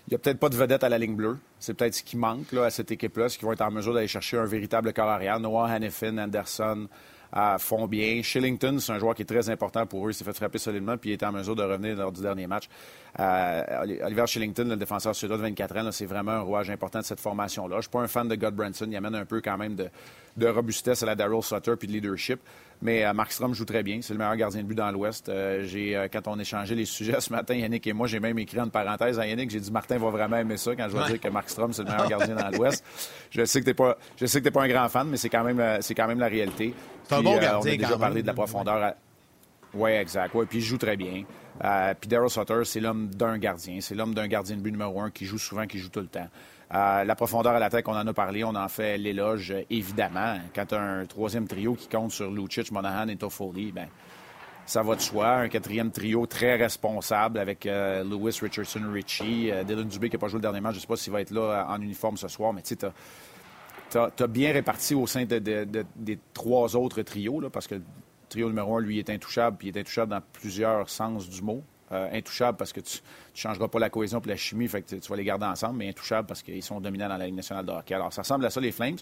n'y 0.09 0.15
a 0.15 0.17
peut-être 0.17 0.39
pas 0.39 0.49
de 0.49 0.55
vedette 0.55 0.83
à 0.83 0.89
la 0.89 0.97
ligne 0.97 1.15
bleue. 1.15 1.37
C'est 1.59 1.73
peut-être 1.73 1.95
ce 1.95 2.03
qui 2.03 2.17
manque 2.17 2.51
là, 2.51 2.65
à 2.65 2.69
cette 2.69 2.91
équipe-là, 2.91 3.29
ce 3.29 3.37
qui 3.37 3.45
vont 3.45 3.53
être 3.53 3.61
en 3.61 3.71
mesure 3.71 3.93
d'aller 3.93 4.07
chercher 4.07 4.37
un 4.37 4.45
véritable 4.45 4.91
corps 4.93 5.09
arrière. 5.09 5.39
Noah 5.39 5.69
Hannifin, 5.69 6.17
Anderson 6.17 6.87
euh, 7.35 7.57
font 7.57 7.87
bien. 7.87 8.21
Shillington, 8.21 8.79
c'est 8.79 8.91
un 8.91 8.99
joueur 8.99 9.15
qui 9.15 9.21
est 9.21 9.25
très 9.25 9.49
important 9.49 9.85
pour 9.85 10.07
eux. 10.07 10.11
Il 10.11 10.13
s'est 10.13 10.23
fait 10.23 10.33
frapper 10.33 10.57
solidement, 10.57 10.97
puis 10.97 11.11
il 11.11 11.13
était 11.13 11.25
en 11.25 11.31
mesure 11.31 11.55
de 11.55 11.63
revenir 11.63 11.95
lors 11.95 12.11
du 12.11 12.21
dernier 12.21 12.47
match. 12.47 12.67
Euh, 13.19 13.63
Oliver 14.03 14.27
Shillington, 14.27 14.65
le 14.65 14.75
défenseur 14.75 15.15
suédois 15.15 15.37
de 15.37 15.43
24 15.43 15.77
ans, 15.77 15.91
c'est 15.91 16.05
vraiment 16.05 16.31
un 16.31 16.41
rouage 16.41 16.69
important 16.69 16.99
de 16.99 17.05
cette 17.05 17.19
formation-là. 17.19 17.75
Je 17.75 17.77
ne 17.77 17.81
suis 17.83 17.91
pas 17.91 18.01
un 18.01 18.07
fan 18.07 18.27
de 18.27 18.35
God 18.35 18.55
Branson. 18.55 18.87
Il 18.89 18.95
amène 18.95 19.15
un 19.15 19.25
peu 19.25 19.41
quand 19.41 19.57
même 19.57 19.75
de, 19.75 19.89
de 20.37 20.47
robustesse 20.47 21.03
à 21.03 21.05
la 21.05 21.15
Daryl 21.15 21.43
Sutter 21.43 21.75
puis 21.77 21.87
de 21.87 21.93
leadership. 21.93 22.39
Mais 22.81 23.03
euh, 23.03 23.13
Mark 23.13 23.31
Strom 23.31 23.53
joue 23.53 23.65
très 23.65 23.83
bien. 23.83 23.99
C'est 24.01 24.13
le 24.13 24.19
meilleur 24.19 24.35
gardien 24.37 24.61
de 24.61 24.67
but 24.67 24.75
dans 24.75 24.89
l'Ouest. 24.91 25.27
Euh, 25.27 25.63
j'ai, 25.65 25.95
euh, 25.95 26.07
quand 26.11 26.27
on 26.27 26.39
échangeait 26.39 26.75
les 26.75 26.85
sujets 26.85 27.15
ce 27.19 27.31
matin, 27.31 27.55
Yannick 27.55 27.85
et 27.87 27.93
moi, 27.93 28.07
j'ai 28.07 28.19
même 28.19 28.39
écrit 28.39 28.59
en 28.59 28.69
parenthèse 28.69 29.19
à 29.19 29.27
Yannick, 29.27 29.49
j'ai 29.49 29.59
dit 29.59 29.71
Martin 29.71 29.97
va 29.97 30.09
vraiment 30.09 30.37
aimer 30.37 30.57
ça 30.57 30.75
quand 30.75 30.87
je 30.89 30.97
vais 30.97 31.05
dire 31.07 31.19
que 31.19 31.27
Mark 31.27 31.49
Strom, 31.49 31.73
c'est 31.73 31.83
le 31.83 31.89
meilleur 31.89 32.07
gardien 32.09 32.35
dans 32.35 32.49
l'Ouest. 32.49 32.83
Je 33.31 33.43
sais 33.43 33.59
que 33.59 33.65
t'es 33.65 33.73
pas, 33.73 33.97
je 34.17 34.25
sais 34.25 34.39
que 34.39 34.45
t'es 34.45 34.51
pas 34.51 34.63
un 34.63 34.67
grand 34.67 34.87
fan, 34.87 35.07
mais 35.09 35.17
c'est 35.17 35.29
quand 35.29 35.43
même, 35.43 35.81
c'est 35.81 35.95
quand 35.95 36.07
même 36.07 36.19
la 36.19 36.27
réalité. 36.27 36.73
C'est 37.07 37.15
un 37.15 37.21
bon 37.21 37.37
gardien. 37.37 37.71
on 37.71 37.73
a 37.73 37.77
déjà 37.77 37.97
parlé 37.97 38.21
de 38.21 38.27
la 38.27 38.33
profondeur. 38.33 38.93
Oui, 39.73 39.91
exact. 39.91 40.33
Ouais, 40.33 40.45
puis 40.45 40.59
il 40.59 40.63
joue 40.63 40.77
très 40.77 40.95
bien. 40.95 41.23
puis 41.99 42.07
Daryl 42.07 42.29
Sutter, 42.29 42.61
c'est 42.63 42.79
l'homme 42.79 43.09
d'un 43.09 43.37
gardien. 43.37 43.79
C'est 43.81 43.93
l'homme 43.93 44.13
d'un 44.13 44.27
gardien 44.27 44.55
de 44.55 44.61
but 44.61 44.71
numéro 44.71 45.01
un 45.01 45.11
qui 45.11 45.25
joue 45.25 45.37
souvent, 45.37 45.67
qui 45.67 45.79
joue 45.79 45.89
tout 45.89 45.99
le 45.99 46.07
temps. 46.07 46.27
Euh, 46.71 47.03
la 47.03 47.15
profondeur 47.15 47.53
à 47.53 47.59
la 47.59 47.69
tête, 47.69 47.87
on 47.87 47.93
en 47.93 48.05
a 48.05 48.13
parlé, 48.13 48.43
on 48.43 48.53
en 48.53 48.67
fait 48.67 48.97
l'éloge, 48.97 49.53
évidemment. 49.69 50.37
Quand 50.53 50.71
un 50.73 51.05
troisième 51.05 51.47
trio 51.47 51.73
qui 51.73 51.87
compte 51.87 52.11
sur 52.11 52.29
Lucic, 52.29 52.71
Monahan 52.71 53.07
et 53.07 53.15
Toffoli, 53.15 53.71
ben, 53.71 53.87
ça 54.67 54.83
va 54.83 54.95
de 54.95 55.01
soi. 55.01 55.29
Un 55.29 55.49
quatrième 55.49 55.89
trio 55.89 56.27
très 56.27 56.57
responsable 56.57 57.39
avec 57.39 57.65
euh, 57.65 58.03
Lewis, 58.03 58.37
Richardson, 58.41 58.81
Ritchie. 58.91 59.51
Euh, 59.51 59.63
Dylan 59.63 59.87
Dubé 59.87 60.09
qui 60.09 60.15
n'a 60.15 60.19
pas 60.19 60.27
joué 60.27 60.37
le 60.37 60.43
dernier 60.43 60.61
match, 60.61 60.73
je 60.73 60.77
ne 60.77 60.81
sais 60.81 60.87
pas 60.87 60.95
s'il 60.95 61.11
va 61.11 61.21
être 61.21 61.31
là 61.31 61.65
en 61.67 61.81
uniforme 61.81 62.17
ce 62.17 62.27
soir, 62.27 62.53
mais 62.53 62.61
tu 62.61 62.75
sais, 62.79 62.91
tu 63.89 63.97
as, 63.97 64.27
bien 64.27 64.53
réparti 64.53 64.93
au 64.93 65.07
sein 65.07 65.25
des 65.25 66.19
trois 66.33 66.75
autres 66.75 67.01
trios, 67.01 67.41
parce 67.49 67.67
que 67.67 67.75
le 67.75 67.81
trio 68.29 68.47
numéro 68.47 68.77
un, 68.77 68.81
lui, 68.81 68.99
est 68.99 69.09
intouchable, 69.09 69.57
puis 69.57 69.69
il 69.69 69.75
est 69.75 69.81
intouchable 69.81 70.11
dans 70.11 70.21
plusieurs 70.33 70.87
sens 70.87 71.27
du 71.27 71.41
mot. 71.41 71.63
Euh, 71.91 72.07
intouchable 72.13 72.55
parce 72.55 72.71
que 72.71 72.81
tu 72.81 72.99
ne 72.99 73.37
changeras 73.37 73.67
pas 73.67 73.79
la 73.79 73.89
cohésion 73.89 74.21
et 74.23 74.27
la 74.27 74.35
chimie, 74.35 74.67
fait 74.67 74.83
que 74.83 74.95
tu 74.95 75.09
vas 75.09 75.15
les 75.15 75.23
garder 75.23 75.47
ensemble, 75.47 75.77
mais 75.79 75.89
intouchable 75.89 76.27
parce 76.27 76.43
qu'ils 76.43 76.61
sont 76.61 76.79
dominants 76.79 77.09
dans 77.09 77.17
la 77.17 77.25
Ligue 77.25 77.37
nationale 77.37 77.65
de 77.65 77.71
hockey. 77.71 77.95
Alors, 77.95 78.13
ça 78.13 78.21
ressemble 78.21 78.45
à 78.45 78.51
ça, 78.51 78.61
les 78.61 78.71
Flames. 78.71 78.97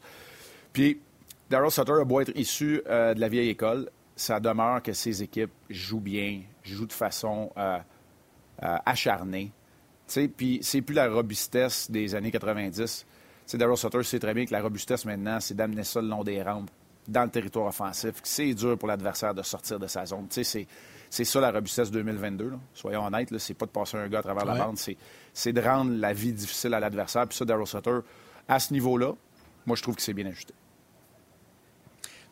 Puis, 0.71 0.97
Daryl 1.49 1.69
Sutter 1.69 1.91
a 1.99 2.05
beau 2.05 2.21
être 2.21 2.31
issu 2.33 2.81
euh, 2.87 3.13
de 3.13 3.19
la 3.19 3.27
vieille 3.27 3.49
école, 3.49 3.89
ça 4.15 4.39
demeure 4.39 4.81
que 4.81 4.93
ses 4.93 5.21
équipes 5.21 5.51
jouent 5.69 5.99
bien, 5.99 6.43
jouent 6.63 6.85
de 6.87 6.93
façon 6.93 7.51
euh, 7.57 7.77
acharnée. 8.61 9.51
Puis, 10.37 10.59
c'est 10.61 10.81
plus 10.81 10.95
la 10.95 11.09
robustesse 11.09 11.91
des 11.91 12.15
années 12.15 12.31
90. 12.31 13.05
T'sais, 13.45 13.57
Daryl 13.57 13.75
Sutter 13.75 14.03
sait 14.03 14.19
très 14.19 14.33
bien 14.33 14.45
que 14.45 14.53
la 14.53 14.61
robustesse 14.61 15.03
maintenant, 15.03 15.41
c'est 15.41 15.55
d'amener 15.55 15.83
ça 15.83 16.01
le 16.01 16.07
long 16.07 16.23
des 16.23 16.41
rampes, 16.41 16.71
dans 17.05 17.23
le 17.23 17.29
territoire 17.29 17.67
offensif. 17.67 18.13
C'est 18.23 18.53
dur 18.53 18.77
pour 18.77 18.87
l'adversaire 18.87 19.33
de 19.33 19.41
sortir 19.41 19.77
de 19.77 19.87
sa 19.87 20.05
zone. 20.05 20.27
C'est 20.29 20.65
c'est 21.09 21.25
ça 21.25 21.39
la 21.39 21.51
robustesse 21.51 21.91
2022. 21.91 22.53
Soyons 22.73 23.05
honnêtes, 23.05 23.37
c'est 23.37 23.53
pas 23.53 23.65
de 23.65 23.71
passer 23.71 23.97
un 23.97 24.07
gars 24.07 24.19
à 24.19 24.23
travers 24.23 24.45
la 24.45 24.55
bande, 24.55 24.77
c'est 25.33 25.53
de 25.53 25.61
rendre 25.61 25.91
la 25.91 26.13
vie 26.13 26.33
difficile 26.33 26.73
à 26.73 26.79
l'adversaire. 26.79 27.27
Puis 27.27 27.37
ça, 27.37 27.45
Daryl 27.45 27.67
Sutter, 27.67 27.99
à 28.47 28.59
ce 28.59 28.73
niveau-là, 28.73 29.13
moi, 29.65 29.75
je 29.75 29.81
trouve 29.81 29.95
que 29.95 30.01
c'est 30.01 30.13
bien 30.13 30.25
ajusté. 30.25 30.53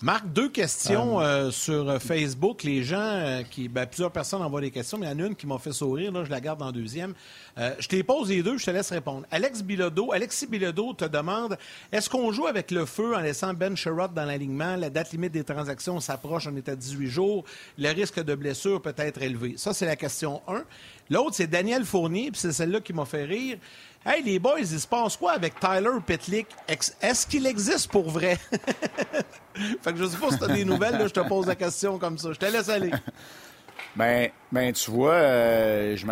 Marc, 0.02 0.28
deux 0.34 0.50
questions 0.50 1.22
euh, 1.22 1.52
sur 1.52 1.90
euh, 1.90 2.00
Facebook. 2.00 2.64
Les 2.64 2.84
gens 2.84 3.00
euh, 3.00 3.44
qui. 3.44 3.70
Ben, 3.70 3.86
plusieurs 3.86 4.12
personnes 4.12 4.42
envoient 4.42 4.60
des 4.60 4.70
questions, 4.70 4.98
mais 4.98 5.06
il 5.06 5.10
y 5.10 5.22
en 5.22 5.24
a 5.24 5.28
une 5.28 5.36
qui 5.38 5.48
m'a 5.48 5.58
fait 5.58 5.72
sourire. 5.72 6.12
Là, 6.12 6.26
je 6.26 6.30
la 6.30 6.42
garde 6.42 6.62
en 6.62 6.74
deuxième. 6.74 7.14
je 7.58 7.88
te 7.88 8.02
pose 8.02 8.28
les 8.28 8.44
deux, 8.44 8.58
je 8.58 8.66
te 8.66 8.72
laisse 8.72 8.92
répondre. 8.92 9.26
Alex 9.32 9.64
Bilodeau, 9.64 10.12
Alexis 10.12 10.48
Bilodeau 10.48 10.94
te 10.94 11.06
demande 11.06 11.58
est-ce 11.94 12.10
qu'on 12.10 12.34
joue 12.34 12.46
avec 12.46 12.72
le 12.72 12.86
feu 12.86 13.16
en 13.16 13.22
laissant 13.22 13.54
Ben 13.54 13.78
Sherrod 13.78 14.14
dans 14.14 14.26
l'alignement? 14.26 14.76
La 14.76 14.90
date 14.90 15.14
limite 15.14 15.32
des 15.32 15.46
transactions 15.46 16.02
s'approche, 16.02 16.46
on 16.48 16.56
est 16.58 16.68
à 16.68 16.76
18 16.76 17.08
jours. 17.08 17.46
Le 17.78 17.90
risque 17.92 18.22
de 18.22 18.36
blessure 18.36 18.82
peut 18.82 18.94
être 18.98 19.22
élevé. 19.22 19.54
Ça, 19.56 19.74
c'est 19.74 19.86
la 19.86 19.96
question 19.96 20.42
1. 20.50 20.64
L'autre, 21.10 21.36
c'est 21.36 21.48
Daniel 21.48 21.86
Fournier, 21.86 22.32
puis 22.32 22.42
c'est 22.42 22.52
celle-là 22.52 22.82
qui 22.82 22.92
m'a 22.92 23.06
fait 23.06 23.24
rire. 23.24 23.58
Hey, 24.08 24.22
les 24.22 24.38
boys, 24.38 24.60
il 24.60 24.68
se 24.68 24.86
passe 24.86 25.18
quoi 25.18 25.32
avec 25.32 25.60
Tyler 25.60 25.90
Petlick? 26.06 26.48
Est-ce 26.68 27.26
qu'il 27.26 27.48
existe 27.48 27.90
pour 27.90 28.08
vrai? 28.12 28.36
fait 29.56 29.94
que 29.94 29.98
je 29.98 30.06
sais 30.06 30.18
pas 30.18 30.30
si 30.30 30.38
tu 30.38 30.44
as 30.44 30.48
des 30.48 30.64
nouvelles, 30.64 30.94
là, 31.00 31.08
je 31.08 31.14
te 31.14 31.22
pose 31.22 31.48
la 31.48 31.56
question 31.56 31.98
comme 31.98 32.20
ça. 32.20 32.32
Je 32.32 32.38
te 32.38 32.46
laisse 32.46 32.70
aller. 32.70 32.92
Ben, 33.96 34.30
ben 34.52 34.74
tu 34.74 34.92
vois, 34.92 35.14
euh, 35.14 35.96
je 35.96 36.06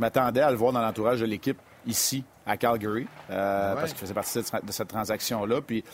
m'attendais 0.00 0.40
à 0.40 0.50
le 0.50 0.56
voir 0.56 0.72
dans 0.72 0.80
l'entourage 0.80 1.20
de 1.20 1.26
l'équipe 1.26 1.58
ici, 1.86 2.24
à 2.46 2.56
Calgary, 2.56 3.06
euh, 3.30 3.74
parce 3.74 3.90
qu'il 3.90 4.00
faisait 4.00 4.14
partie 4.14 4.38
de 4.38 4.72
cette 4.72 4.88
transaction-là. 4.88 5.60
Puis, 5.60 5.84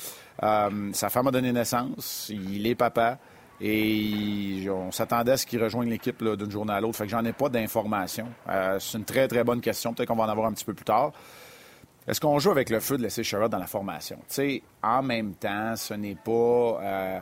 euh, 0.44 0.90
sa 0.92 1.10
femme 1.10 1.26
a 1.26 1.30
donné 1.32 1.52
naissance, 1.52 2.30
il 2.32 2.64
est 2.64 2.76
papa. 2.76 3.18
Et 3.64 4.66
on 4.68 4.90
s'attendait 4.90 5.32
à 5.32 5.36
ce 5.36 5.46
qu'il 5.46 5.62
rejoigne 5.62 5.88
l'équipe 5.88 6.22
d'une 6.22 6.50
journée 6.50 6.72
à 6.72 6.80
l'autre. 6.80 6.96
Fait 6.96 7.04
que 7.04 7.10
j'en 7.10 7.24
ai 7.24 7.32
pas 7.32 7.48
d'informations. 7.48 8.28
c'est 8.80 8.98
une 8.98 9.04
très, 9.04 9.28
très 9.28 9.44
bonne 9.44 9.60
question. 9.60 9.94
Peut-être 9.94 10.08
qu'on 10.08 10.16
va 10.16 10.24
en 10.24 10.28
avoir 10.28 10.48
un 10.48 10.52
petit 10.52 10.64
peu 10.64 10.74
plus 10.74 10.84
tard. 10.84 11.12
Est-ce 12.06 12.20
qu'on 12.20 12.38
joue 12.40 12.50
avec 12.50 12.68
le 12.70 12.80
feu 12.80 12.96
de 12.96 13.02
laisser 13.02 13.22
Sherrod 13.22 13.50
dans 13.50 13.58
la 13.58 13.66
formation? 13.66 14.18
en 14.82 15.02
même 15.02 15.34
temps, 15.34 15.76
ce 15.76 15.94
n'est 15.94 16.16
pas. 16.16 16.80
Euh, 16.82 17.20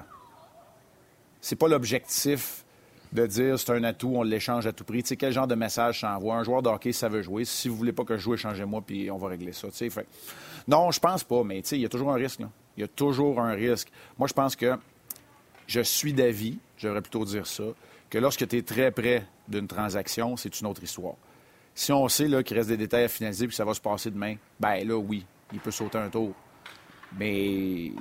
c'est 1.40 1.56
pas 1.56 1.68
l'objectif 1.68 2.64
de 3.12 3.26
dire 3.26 3.59
c'est 3.59 3.73
un 3.73 3.85
atout, 3.85 4.12
on 4.14 4.23
l'échange 4.23 4.66
à 4.66 4.73
tout 4.73 4.85
prix. 4.85 5.02
Quel 5.02 5.32
genre 5.32 5.47
de 5.47 5.54
message 5.54 6.00
ça 6.00 6.16
envoie? 6.16 6.37
Un 6.37 6.44
joueur 6.44 6.62
de 6.62 6.70
hockey, 6.70 6.92
ça 6.92 7.09
veut 7.09 7.20
jouer. 7.20 7.44
Si 7.44 7.68
vous 7.68 7.76
voulez 7.76 7.92
pas 7.92 8.04
que 8.04 8.16
je 8.16 8.23
joue, 8.23 8.37
changez-moi, 8.37 8.82
puis 8.87 9.11
on 9.11 9.18
va 9.18 9.28
régler 9.28 9.52
ça. 9.52 9.68
Non, 10.66 10.90
je 10.90 11.00
pense 11.00 11.25
pas, 11.25 11.42
mais 11.44 11.59
il 11.59 11.80
y 11.80 11.85
a 11.85 11.88
toujours 11.88 12.12
un 12.12 12.16
risque. 12.16 12.40
Il 12.76 12.80
y 12.80 12.85
a 12.85 12.88
toujours 12.88 13.40
un 13.40 13.52
risque. 13.52 13.88
Moi, 14.18 14.28
je 14.28 14.32
pense 14.32 14.56
que 14.56 14.78
je 15.71 15.81
suis 15.83 16.12
d'avis, 16.12 16.59
j'aurais 16.77 17.00
plutôt 17.00 17.25
dire 17.25 17.47
ça, 17.47 17.62
que 18.11 18.19
lorsque 18.19 18.47
tu 18.49 18.57
es 18.57 18.62
très 18.62 18.91
près 18.91 19.25
d'une 19.47 19.69
transaction, 19.69 20.37
c'est 20.37 20.61
une 20.61 20.67
autre 20.67 20.83
histoire. 20.83 21.15
Si 21.77 21.93
on 21.93 22.09
sait 22.09 22.27
qu'il 22.43 22.57
reste 22.57 22.71
des 22.71 22.77
détails 22.77 23.05
à 23.05 23.09
finaliser 23.09 23.47
puis 23.47 23.53
que 23.53 23.57
ça 23.57 23.65
va 23.65 23.73
se 23.73 23.81
passer 23.81 24.11
demain, 24.11 24.35
ben 24.59 24.85
là, 24.85 24.97
oui, 24.97 25.25
il 25.53 25.61
peut 25.61 25.71
sauter 25.71 25.99
un 25.99 26.09
tour. 26.09 26.33
Mais 27.17 27.93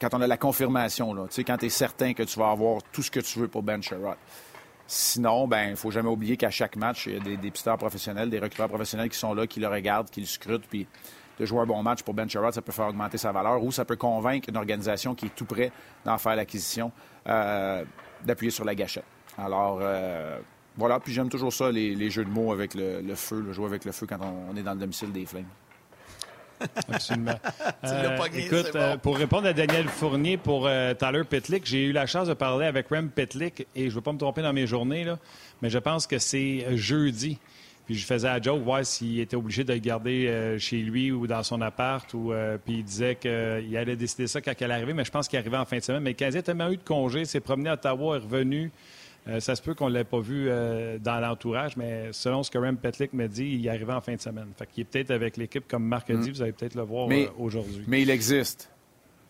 quand 0.00 0.14
on 0.14 0.20
a 0.20 0.28
la 0.28 0.36
confirmation, 0.36 1.12
là, 1.12 1.26
quand 1.38 1.58
tu 1.58 1.66
es 1.66 1.70
certain 1.70 2.14
que 2.14 2.22
tu 2.22 2.38
vas 2.38 2.50
avoir 2.50 2.80
tout 2.92 3.02
ce 3.02 3.10
que 3.10 3.20
tu 3.20 3.40
veux 3.40 3.48
pour 3.48 3.64
Ben 3.64 3.82
Sherrod. 3.82 4.16
Sinon, 4.86 5.48
ben, 5.48 5.64
il 5.64 5.70
ne 5.70 5.76
faut 5.76 5.90
jamais 5.90 6.08
oublier 6.08 6.36
qu'à 6.36 6.50
chaque 6.50 6.76
match, 6.76 7.06
il 7.06 7.14
y 7.14 7.16
a 7.16 7.18
des, 7.18 7.36
des 7.36 7.50
professionnels, 7.76 8.30
des 8.30 8.38
recruteurs 8.38 8.68
professionnels 8.68 9.08
qui 9.08 9.18
sont 9.18 9.34
là, 9.34 9.48
qui 9.48 9.58
le 9.58 9.66
regardent, 9.66 10.08
qui 10.08 10.20
le 10.20 10.26
scrutent, 10.26 10.68
puis 10.70 10.86
de 11.38 11.46
jouer 11.46 11.60
un 11.60 11.66
bon 11.66 11.82
match 11.82 12.02
pour 12.02 12.14
Ben 12.14 12.28
Sherrod, 12.28 12.52
ça 12.52 12.62
peut 12.62 12.72
faire 12.72 12.88
augmenter 12.88 13.18
sa 13.18 13.32
valeur 13.32 13.62
ou 13.62 13.70
ça 13.72 13.84
peut 13.84 13.96
convaincre 13.96 14.48
une 14.48 14.56
organisation 14.56 15.14
qui 15.14 15.26
est 15.26 15.34
tout 15.34 15.44
prêt 15.44 15.70
d'en 16.04 16.18
faire 16.18 16.36
l'acquisition 16.36 16.92
euh, 17.28 17.84
d'appuyer 18.24 18.50
sur 18.50 18.64
la 18.64 18.74
gâchette. 18.74 19.04
Alors, 19.38 19.78
euh, 19.82 20.38
voilà. 20.76 20.98
Puis 21.00 21.12
j'aime 21.12 21.28
toujours 21.28 21.52
ça, 21.52 21.70
les, 21.70 22.10
jeux 22.10 22.24
de 22.24 22.30
mots 22.30 22.52
avec 22.52 22.74
le, 22.74 23.02
feu, 23.14 23.40
le 23.40 23.52
jouer 23.52 23.66
avec 23.66 23.84
le 23.84 23.92
feu 23.92 24.06
quand 24.06 24.18
on, 24.20 24.56
est 24.56 24.62
dans 24.62 24.72
le 24.72 24.80
domicile 24.80 25.12
des 25.12 25.26
Flames. 25.26 25.44
Absolument. 26.88 27.38
Euh, 27.84 28.18
écoute, 28.34 28.74
pour 29.02 29.18
répondre 29.18 29.46
à 29.46 29.52
Daniel 29.52 29.88
Fournier 29.88 30.38
pour 30.38 30.70
Tyler 30.98 31.24
Pitlick, 31.28 31.66
j'ai 31.66 31.84
eu 31.84 31.92
la 31.92 32.06
chance 32.06 32.28
de 32.28 32.34
parler 32.34 32.64
avec 32.64 32.88
Rem 32.88 33.10
Pitlick 33.10 33.66
et 33.74 33.84
je 33.84 33.86
ne 33.88 33.90
veux 33.90 34.00
pas 34.00 34.12
me 34.14 34.18
tromper 34.18 34.40
dans 34.40 34.54
mes 34.54 34.66
journées, 34.66 35.04
là, 35.04 35.18
mais 35.60 35.68
je 35.68 35.78
pense 35.78 36.06
que 36.06 36.18
c'est 36.18 36.74
jeudi 36.78 37.38
puis 37.86 37.94
je 37.94 38.04
faisais 38.04 38.28
à 38.28 38.42
Joe 38.42 38.60
voir 38.60 38.84
s'il 38.84 39.20
était 39.20 39.36
obligé 39.36 39.62
de 39.62 39.72
le 39.72 39.78
garder 39.78 40.26
euh, 40.26 40.58
chez 40.58 40.78
lui 40.78 41.12
ou 41.12 41.28
dans 41.28 41.44
son 41.44 41.60
appart. 41.60 42.12
Ou, 42.14 42.32
euh, 42.32 42.58
puis 42.62 42.78
il 42.78 42.84
disait 42.84 43.14
qu'il 43.14 43.76
allait 43.76 43.94
décider 43.94 44.26
ça 44.26 44.40
quand 44.40 44.52
elle 44.58 44.72
arrivait, 44.72 44.92
mais 44.92 45.04
je 45.04 45.10
pense 45.12 45.28
qu'il 45.28 45.38
arrivait 45.38 45.56
en 45.56 45.64
fin 45.64 45.78
de 45.78 45.82
semaine. 45.82 46.02
Mais 46.02 46.10
le 46.10 46.16
Canadien 46.16 46.40
a 46.40 46.42
tellement 46.42 46.70
eu 46.70 46.76
de 46.76 46.82
congé, 46.82 47.24
s'est 47.24 47.40
promené 47.40 47.70
à 47.70 47.74
Ottawa, 47.74 48.16
est 48.16 48.20
revenu. 48.20 48.72
Euh, 49.28 49.38
ça 49.38 49.54
se 49.54 49.62
peut 49.62 49.74
qu'on 49.74 49.88
ne 49.88 49.94
l'ait 49.94 50.04
pas 50.04 50.20
vu 50.20 50.48
dans 51.00 51.20
l'entourage, 51.20 51.76
mais 51.76 52.08
selon 52.12 52.42
ce 52.42 52.50
que 52.50 52.58
Rem 52.58 52.76
Petlick 52.76 53.12
me 53.12 53.28
dit, 53.28 53.58
il 53.60 53.68
arrivait 53.68 53.92
en 53.92 54.00
fin 54.00 54.14
de 54.14 54.20
semaine. 54.20 54.48
Fait 54.58 54.66
qu'il 54.66 54.82
est 54.82 54.84
peut-être 54.84 55.12
avec 55.12 55.36
l'équipe 55.36 55.66
comme 55.68 55.84
Marc 55.84 56.10
a 56.10 56.16
dit, 56.16 56.30
mm. 56.30 56.32
vous 56.32 56.42
allez 56.42 56.52
peut-être 56.52 56.74
le 56.74 56.82
voir 56.82 57.08
aujourd'hui. 57.38 57.84
Mais 57.86 58.02
il 58.02 58.10
existe. 58.10 58.68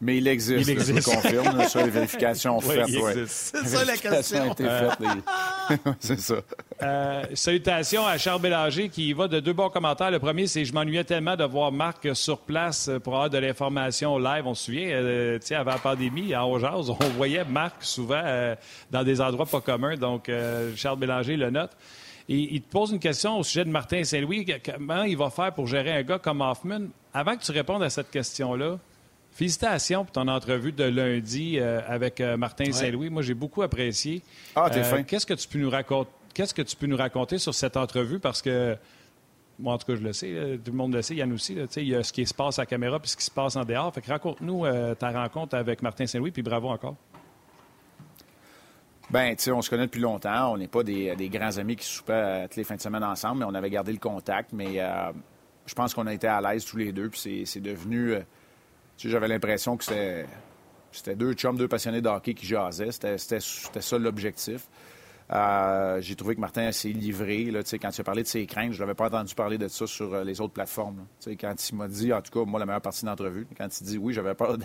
Mais 0.00 0.19
il 0.19 0.29
existe, 0.29 0.69
il 0.69 0.71
existe. 0.71 1.09
je 1.09 1.15
confirme, 1.15 1.67
sur 1.69 1.83
les 1.83 1.91
vérifications 1.91 2.61
faites. 2.61 2.87
C'est 3.29 3.67
ça 3.67 3.85
la 3.85 3.97
question. 3.97 4.55
c'est 6.00 6.21
ça. 6.21 6.35
Euh, 6.83 7.25
salutations 7.33 8.07
à 8.07 8.19
Charles 8.19 8.43
Bélanger 8.43 8.91
qui 8.91 9.12
va 9.15 9.26
de 9.26 9.41
deux 9.41 9.55
bons 9.55 9.71
commentaires. 9.71 10.11
Le 10.11 10.19
premier, 10.19 10.47
c'est 10.47 10.67
je 10.67 10.75
m'ennuyais 10.75 11.05
tellement 11.05 11.35
de 11.35 11.45
voir 11.45 11.73
Marc 11.73 12.15
sur 12.15 12.41
place 12.41 12.91
pour 13.03 13.15
avoir 13.15 13.31
de 13.31 13.38
l'information 13.38 14.19
live. 14.19 14.47
On 14.47 14.55
se 14.55 14.67
souvient, 14.67 14.88
euh, 14.91 15.38
avant 15.53 15.73
la 15.73 15.79
pandémie, 15.79 16.37
en 16.37 16.45
Haut-Jazz, 16.50 16.91
on 16.91 17.09
voyait 17.17 17.45
Marc 17.45 17.76
souvent 17.81 18.23
euh, 18.23 18.55
dans 18.91 19.03
des 19.03 19.21
endroits 19.23 19.47
pas 19.47 19.62
communs. 19.62 19.97
Donc, 19.97 20.31
Charles 20.76 20.99
Bélanger 20.99 21.37
le 21.37 21.49
note. 21.50 21.71
Et 22.29 22.55
il 22.55 22.61
te 22.61 22.71
pose 22.71 22.91
une 22.91 22.99
question 22.99 23.38
au 23.38 23.45
sujet 23.45 23.65
de 23.65 23.71
Martin 23.71 24.03
Saint-Louis. 24.03 24.45
Comment 24.62 25.05
il 25.05 25.17
va 25.17 25.31
faire 25.31 25.53
pour 25.53 25.67
gérer 25.67 25.93
un 25.93 26.03
gars 26.03 26.19
comme 26.19 26.41
Hoffman? 26.41 26.88
Avant 27.15 27.37
que 27.37 27.43
tu 27.43 27.53
répondes 27.53 27.83
à 27.83 27.88
cette 27.91 28.11
question-là, 28.11 28.79
Félicitations 29.37 30.02
pour 30.02 30.12
ton 30.12 30.28
entrevue 30.28 30.73
de 30.73 30.85
lundi 30.85 31.59
euh, 31.59 31.83
avec 31.87 32.23
euh, 32.23 32.38
Martin 32.38 32.73
Saint-Louis. 32.73 33.11
Moi, 33.11 33.21
j'ai 33.21 33.35
beaucoup 33.35 33.61
apprécié. 33.61 34.23
Ah, 34.55 34.71
t'es 34.71 34.78
euh, 34.78 34.85
fin. 34.85 35.02
Qu'est-ce 35.02 35.26
que 35.26 35.35
tu 35.35 35.47
peux 35.47 35.59
nous 35.59 35.69
raconter? 35.69 36.11
Qu'est-ce 36.33 36.55
que 36.55 36.62
tu 36.62 36.75
peux 36.75 36.87
nous 36.87 36.97
raconter 36.97 37.37
sur 37.37 37.55
cette 37.55 37.76
entrevue? 37.76 38.19
Parce 38.19 38.40
que, 38.40 38.78
moi, 39.59 39.75
en 39.75 39.78
tout 39.78 39.88
cas, 39.88 39.95
je 39.95 40.00
le 40.00 40.14
sais, 40.14 40.59
tout 40.64 40.71
le 40.71 40.76
monde 40.78 40.95
le 40.95 41.02
sait, 41.02 41.16
Yann 41.16 41.31
aussi. 41.35 41.55
il 41.76 41.88
y 41.88 41.95
a 41.95 42.02
ce 42.02 42.14
qui 42.14 42.25
se 42.25 42.33
passe 42.33 42.59
à 42.59 42.62
la 42.62 42.66
caméra 42.66 42.99
puis 42.99 43.11
ce 43.11 43.16
qui 43.19 43.25
se 43.25 43.31
passe 43.31 43.57
en 43.57 43.64
dehors. 43.66 43.93
Fait 43.93 44.00
que 44.00 44.09
raconte-nous 44.09 44.64
ta 44.99 45.11
rencontre 45.11 45.55
avec 45.55 45.83
Martin 45.83 46.07
Saint-Louis, 46.07 46.31
puis 46.31 46.43
bravo 46.43 46.71
encore. 46.71 46.97
Ben, 49.11 49.37
tu 49.37 49.42
sais, 49.42 49.53
on 49.53 49.61
se 49.61 49.68
connaît 49.68 49.85
depuis 49.85 50.01
longtemps. 50.01 50.55
On 50.55 50.57
n'est 50.57 50.66
pas 50.66 50.83
des, 50.83 51.14
grands 51.31 51.59
amis 51.59 51.77
qui 51.77 51.85
soupaient 51.85 52.44
toutes 52.44 52.57
les 52.57 52.64
fins 52.64 52.77
de 52.77 52.81
semaine 52.81 53.05
ensemble, 53.05 53.40
mais 53.40 53.44
on 53.44 53.55
avait 53.55 53.70
gardé 53.70 53.92
le 53.92 53.99
contact. 53.99 54.55
Mais 54.55 54.81
je 55.66 55.75
pense 55.75 55.92
qu'on 55.92 56.07
a 56.07 56.14
été 56.14 56.27
à 56.27 56.40
l'aise 56.40 56.64
tous 56.64 56.79
les 56.79 56.92
deux, 56.92 57.11
puis 57.11 57.44
c'est 57.44 57.61
devenu 57.61 58.14
j'avais 58.98 59.28
l'impression 59.28 59.76
que 59.76 59.85
c'était 59.85 61.16
deux 61.16 61.35
chums, 61.35 61.56
deux 61.56 61.68
passionnés 61.68 62.00
de 62.00 62.09
hockey 62.09 62.35
qui 62.35 62.46
jasaient. 62.46 62.92
C'était 62.92 63.40
ça 63.80 63.98
l'objectif. 63.98 64.68
Euh, 65.32 66.00
j'ai 66.00 66.14
trouvé 66.14 66.37
que 66.37 66.40
Martin 66.40 66.70
s'est 66.70 66.88
livré. 66.88 67.52
Quand 67.80 67.90
tu 67.90 68.00
as 68.00 68.04
parlé 68.04 68.22
de 68.22 68.28
ses 68.28 68.46
craintes, 68.46 68.72
je 68.72 68.80
l'avais 68.80 68.94
pas 68.94 69.06
entendu 69.06 69.35
parler 69.35 69.59
de 69.59 69.66
ça 69.66 69.87
sur 69.87 70.14
euh, 70.14 70.24
les 70.24 70.40
autres 70.40 70.52
plateformes. 70.52 71.06
Quand 71.40 71.68
il 71.68 71.76
m'a 71.76 71.88
dit, 71.88 72.12
en 72.12 72.22
tout 72.22 72.30
cas, 72.30 72.48
moi, 72.48 72.61
la 72.61 72.66
meilleure 72.66 72.80
partie 72.80 73.04
d'entrevue, 73.04 73.46
quand 73.56 73.68
il 73.80 73.85
dit 73.85 73.98
oui, 73.98 74.12
j'avais 74.12 74.35
peur, 74.35 74.56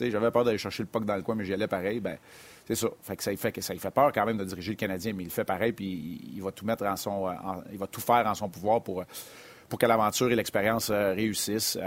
j'avais 0.00 0.30
peur 0.30 0.44
d'aller 0.44 0.58
chercher 0.58 0.84
le 0.84 0.88
puck 0.88 1.04
dans 1.04 1.16
le 1.16 1.22
coin, 1.22 1.34
mais 1.34 1.44
j'y 1.44 1.54
allais 1.54 1.66
pareil, 1.66 1.98
ben 1.98 2.18
c'est 2.66 2.76
ça. 2.76 2.88
Fait 3.02 3.16
que 3.16 3.22
ça, 3.22 3.36
fait, 3.36 3.60
ça 3.60 3.74
fait 3.74 3.90
peur 3.90 4.12
quand 4.12 4.26
même 4.26 4.38
de 4.38 4.44
diriger 4.44 4.72
le 4.72 4.76
Canadien, 4.76 5.12
mais 5.12 5.24
il 5.24 5.30
fait 5.30 5.44
pareil, 5.44 5.72
puis 5.72 6.20
il, 6.34 6.42
va 6.42 6.52
tout 6.52 6.64
mettre 6.64 6.84
en 6.84 6.96
son. 6.96 7.28
il 7.72 7.78
va 7.78 7.86
tout 7.88 8.00
faire 8.00 8.26
en 8.26 8.34
son 8.34 8.48
pouvoir 8.48 8.82
pour, 8.82 9.04
pour 9.68 9.78
que 9.78 9.86
l'aventure 9.86 10.30
et 10.30 10.36
l'expérience 10.36 10.90
euh, 10.90 11.14
réussissent 11.14 11.78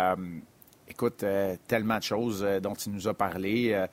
écoute, 0.89 1.23
euh, 1.23 1.56
tellement 1.67 1.97
de 1.97 2.04
choses 2.04 2.43
euh, 2.43 2.60
dont 2.60 2.73
il 2.73 2.91
nous 2.91 3.08
a 3.08 3.13
parlé. 3.13 3.88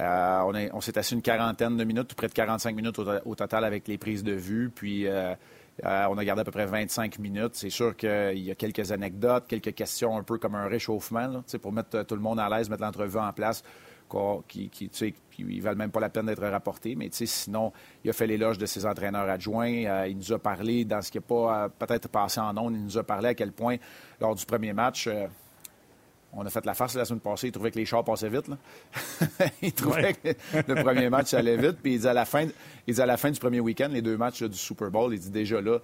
Euh, 0.00 0.68
on, 0.72 0.80
s'est 0.80 0.98
assis 0.98 1.14
une 1.14 1.22
quarantaine 1.22 1.76
de 1.76 1.84
minutes, 1.84 2.14
près 2.14 2.28
de 2.28 2.32
45 2.32 2.74
minutes 2.74 2.98
au, 2.98 3.34
total 3.34 3.64
avec 3.64 3.88
les 3.88 3.98
prises 3.98 4.22
de 4.22 4.32
vue. 4.32 4.70
Puis 4.72 5.06
on 5.82 6.18
a 6.18 6.24
gardé 6.24 6.42
à 6.42 6.44
peu 6.44 6.52
près 6.52 6.66
25 6.66 7.18
minutes. 7.18 7.54
C'est 7.54 7.70
sûr 7.70 7.96
qu'il 7.96 8.38
y 8.38 8.52
a 8.52 8.54
quelques 8.54 8.92
anecdotes, 8.92 9.46
quelques 9.48 9.74
questions 9.74 10.16
un 10.16 10.22
peu 10.22 10.38
comme 10.38 10.54
un 10.54 10.68
réchauffement, 10.68 11.42
pour 11.60 11.72
mettre 11.72 12.04
tout 12.04 12.14
le 12.14 12.20
monde 12.20 12.38
à 12.38 12.48
l'aise, 12.48 12.70
mettre 12.70 12.82
l'entrevue 12.82 13.18
en 13.18 13.32
place. 13.32 13.64
Qui, 14.48 14.68
qui, 14.70 15.60
valent 15.60 15.78
même 15.78 15.92
pas 15.92 16.00
la 16.00 16.08
peine 16.08 16.26
d'être 16.26 16.44
rapportés. 16.44 16.96
Mais 16.96 17.08
sinon, 17.12 17.72
il 18.02 18.10
a 18.10 18.12
fait 18.12 18.26
l'éloge 18.26 18.58
de 18.58 18.66
ses 18.66 18.84
entraîneurs 18.84 19.28
adjoints. 19.28 20.06
il 20.08 20.16
nous 20.16 20.32
a 20.32 20.38
parlé 20.40 20.84
dans 20.84 21.00
ce 21.00 21.12
qui 21.12 21.18
n'est 21.18 21.22
pas 21.22 21.68
peut-être 21.68 22.08
passé 22.08 22.40
en 22.40 22.56
ondes. 22.56 22.74
Il 22.74 22.84
nous 22.84 22.98
a 22.98 23.04
parlé 23.04 23.28
à 23.28 23.34
quel 23.34 23.52
point, 23.52 23.76
lors 24.20 24.34
du 24.34 24.44
premier 24.44 24.72
match, 24.72 25.08
on 26.32 26.46
a 26.46 26.50
fait 26.50 26.64
la 26.64 26.74
farce 26.74 26.94
la 26.94 27.04
semaine 27.04 27.20
passée. 27.20 27.48
Il 27.48 27.52
trouvait 27.52 27.70
que 27.70 27.78
les 27.78 27.84
chars 27.84 28.04
passaient 28.04 28.28
vite. 28.28 28.46
il 29.62 29.72
trouvait 29.72 30.14
que 30.14 30.28
le 30.68 30.82
premier 30.82 31.10
match 31.10 31.34
allait 31.34 31.56
vite. 31.56 31.78
Puis 31.82 31.94
il 31.94 32.00
dit 32.00 32.08
à 32.08 32.12
la 32.12 32.24
fin, 32.24 32.46
il 32.86 33.00
à 33.00 33.06
la 33.06 33.16
fin 33.16 33.30
du 33.30 33.40
premier 33.40 33.60
week-end, 33.60 33.88
les 33.90 34.02
deux 34.02 34.16
matchs 34.16 34.42
du 34.42 34.56
Super 34.56 34.90
Bowl, 34.90 35.12
il 35.12 35.20
dit 35.20 35.30
déjà 35.30 35.60
là, 35.60 35.78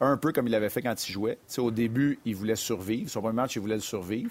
un 0.00 0.16
peu 0.16 0.32
comme 0.32 0.46
il 0.46 0.54
avait 0.54 0.70
fait 0.70 0.82
quand 0.82 1.08
il 1.08 1.12
jouait. 1.12 1.38
au 1.58 1.70
début, 1.70 2.18
il 2.24 2.34
voulait 2.34 2.56
survivre. 2.56 3.10
Son 3.10 3.20
premier 3.20 3.34
match, 3.34 3.56
il 3.56 3.60
voulait 3.60 3.74
le 3.74 3.80
survivre. 3.80 4.30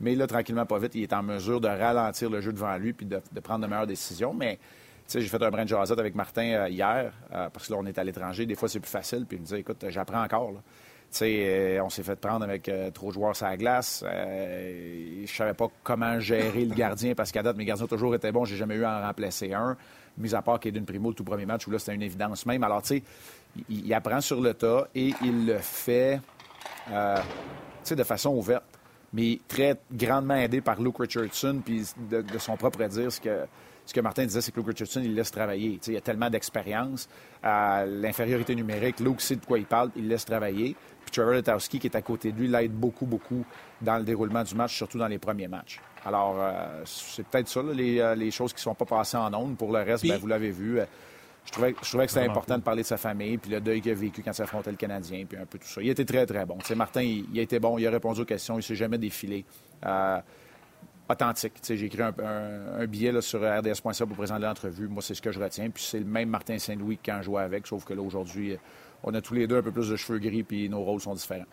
Mais 0.00 0.14
là, 0.14 0.28
tranquillement, 0.28 0.64
pas 0.64 0.78
vite, 0.78 0.94
il 0.94 1.02
est 1.02 1.12
en 1.12 1.24
mesure 1.24 1.60
de 1.60 1.66
ralentir 1.66 2.30
le 2.30 2.40
jeu 2.40 2.52
devant 2.52 2.76
lui 2.76 2.92
puis 2.92 3.04
de, 3.04 3.20
prendre 3.42 3.64
de 3.64 3.70
meilleures 3.70 3.86
décisions. 3.86 4.32
Mais 4.32 4.60
j'ai 5.12 5.20
fait 5.22 5.42
un 5.42 5.50
brin 5.50 5.64
de 5.64 5.68
jasette 5.68 5.98
avec 5.98 6.14
Martin 6.14 6.52
euh, 6.52 6.68
hier, 6.68 7.12
euh, 7.32 7.48
parce 7.50 7.66
que 7.66 7.72
là, 7.72 7.78
on 7.80 7.86
est 7.86 7.98
à 7.98 8.04
l'étranger. 8.04 8.46
Des 8.46 8.54
fois, 8.54 8.68
c'est 8.68 8.78
plus 8.78 8.90
facile. 8.90 9.26
Puis 9.26 9.38
il 9.38 9.40
me 9.40 9.46
dit 9.46 9.56
Écoute, 9.56 9.84
j'apprends 9.88 10.22
encore. 10.22 10.52
Euh, 11.22 11.80
on 11.80 11.88
s'est 11.88 12.02
fait 12.02 12.16
prendre 12.16 12.44
avec 12.44 12.68
euh, 12.68 12.90
trop 12.90 13.08
de 13.08 13.14
joueurs 13.14 13.34
sur 13.34 13.46
la 13.46 13.56
glace. 13.56 14.04
Euh, 14.06 15.24
je 15.24 15.32
savais 15.32 15.54
pas 15.54 15.68
comment 15.82 16.20
gérer 16.20 16.64
le 16.64 16.74
gardien 16.74 17.14
parce 17.14 17.32
qu'à 17.32 17.42
date, 17.42 17.56
mes 17.56 17.64
gardiens 17.64 17.84
ont 17.84 17.88
toujours 17.88 18.14
été 18.14 18.30
bons. 18.30 18.44
J'ai 18.44 18.56
jamais 18.56 18.76
eu 18.76 18.84
à 18.84 18.98
en 18.98 19.06
remplacer 19.06 19.52
un, 19.52 19.76
mis 20.18 20.34
à 20.34 20.42
part 20.42 20.58
d'une 20.58 20.84
Primo 20.84 21.08
le 21.08 21.14
tout 21.14 21.24
premier 21.24 21.46
match 21.46 21.66
où 21.66 21.70
là, 21.70 21.78
c'était 21.78 21.94
une 21.94 22.02
évidence 22.02 22.46
même. 22.46 22.62
Alors, 22.62 22.82
tu 22.82 22.98
sais, 22.98 23.02
il, 23.68 23.92
apprend 23.94 24.20
sur 24.20 24.40
le 24.40 24.54
tas 24.54 24.86
et 24.94 25.14
il 25.22 25.46
le 25.46 25.58
fait 25.58 26.20
de 27.90 28.04
façon 28.04 28.30
ouverte, 28.30 28.64
mais 29.14 29.40
très 29.48 29.78
grandement 29.90 30.34
aidé 30.34 30.60
par 30.60 30.80
Luke 30.80 30.98
Richardson, 30.98 31.62
puis 31.64 31.86
de, 32.10 32.22
son 32.38 32.56
propre 32.56 32.84
dire, 32.84 33.10
ce 33.10 33.20
que 33.20 33.46
ce 33.88 33.94
que 33.94 34.00
Martin 34.00 34.26
disait, 34.26 34.42
c'est 34.42 34.52
que 34.52 34.60
Luke 34.60 34.66
Richardson, 34.66 35.00
il 35.02 35.14
laisse 35.14 35.30
travailler. 35.30 35.80
il 35.86 35.96
a 35.96 36.02
tellement 36.02 36.28
d'expérience. 36.28 37.08
L'infériorité 37.42 38.54
numérique, 38.54 39.00
Luke 39.00 39.22
sait 39.22 39.36
de 39.36 39.44
quoi 39.46 39.58
il 39.58 39.64
parle, 39.64 39.90
il 39.96 40.08
laisse 40.08 40.26
travailler. 40.26 40.76
Puis 41.06 41.10
Trevor 41.10 41.32
Letowski, 41.32 41.78
qui 41.78 41.86
est 41.86 41.96
à 41.96 42.02
côté 42.02 42.32
de 42.32 42.38
lui, 42.38 42.48
l'aide 42.48 42.72
beaucoup, 42.72 43.06
beaucoup 43.06 43.46
dans 43.80 43.96
le 43.96 44.04
déroulement 44.04 44.42
du 44.42 44.54
match, 44.54 44.76
surtout 44.76 44.98
dans 44.98 45.08
les 45.08 45.16
premiers 45.16 45.48
matchs. 45.48 45.80
Alors, 46.04 46.36
euh, 46.38 46.82
c'est 46.84 47.26
peut-être 47.26 47.48
ça, 47.48 47.60
euh, 47.60 48.14
les, 48.14 48.30
choses 48.30 48.52
qui 48.52 48.58
ne 48.58 48.64
sont 48.64 48.74
pas 48.74 48.84
passées 48.84 49.16
en 49.16 49.32
ondes. 49.32 49.56
Pour 49.56 49.72
le 49.72 49.78
reste, 49.78 50.06
ben, 50.06 50.18
vous 50.18 50.26
l'avez 50.26 50.50
vu. 50.50 50.80
Euh, 50.80 50.84
je 51.46 51.52
trouvais, 51.52 51.74
je 51.82 51.88
trouvais 51.88 52.04
que 52.04 52.12
c'était 52.12 52.26
important 52.28 52.58
de 52.58 52.62
parler 52.62 52.82
de 52.82 52.86
sa 52.86 52.98
famille, 52.98 53.38
puis 53.38 53.50
le 53.50 53.62
deuil 53.62 53.80
qu'il 53.80 53.92
a 53.92 53.94
vécu 53.94 54.22
quand 54.22 54.36
il 54.36 54.42
affrontait 54.42 54.70
le 54.70 54.76
Canadien, 54.76 55.24
puis 55.26 55.38
un 55.38 55.46
peu 55.46 55.56
tout 55.56 55.66
ça. 55.66 55.80
Il 55.80 55.88
était 55.88 56.04
très, 56.04 56.26
très 56.26 56.44
bon. 56.44 56.58
Martin, 56.76 57.00
il, 57.00 57.38
a 57.38 57.40
été 57.40 57.58
bon, 57.58 57.78
il 57.78 57.86
a 57.86 57.90
répondu 57.90 58.20
aux 58.20 58.26
questions, 58.26 58.56
il 58.56 58.58
ne 58.58 58.62
s'est 58.62 58.74
jamais 58.74 58.98
défilé. 58.98 59.46
Authentique. 61.08 61.54
J'ai 61.62 61.84
écrit 61.84 62.02
un, 62.02 62.86
billet 62.86 63.20
sur 63.20 63.40
rds.ca 63.40 64.06
pour 64.06 64.16
présenter 64.16 64.44
l'entrevue. 64.44 64.88
Moi, 64.88 65.02
c'est 65.02 65.14
ce 65.14 65.22
que 65.22 65.32
je 65.32 65.40
retiens. 65.40 65.70
Puis 65.70 65.84
c'est 65.84 65.98
le 65.98 66.04
même 66.04 66.28
Martin 66.28 66.58
Saint-Louis 66.58 66.98
quand 67.04 67.18
je 67.18 67.24
jouais 67.24 67.42
avec, 67.42 67.66
sauf 67.66 67.84
que 67.84 67.94
là, 67.94 68.02
aujourd'hui, 68.02 68.56
on 69.02 69.14
a 69.14 69.20
tous 69.20 69.34
les 69.34 69.46
deux 69.46 69.58
un 69.58 69.62
peu 69.62 69.72
plus 69.72 69.88
de 69.88 69.96
cheveux 69.96 70.18
gris, 70.18 70.42
puis 70.42 70.68
nos 70.68 70.82
rôles 70.82 71.00
sont 71.00 71.14
différents. 71.14 71.46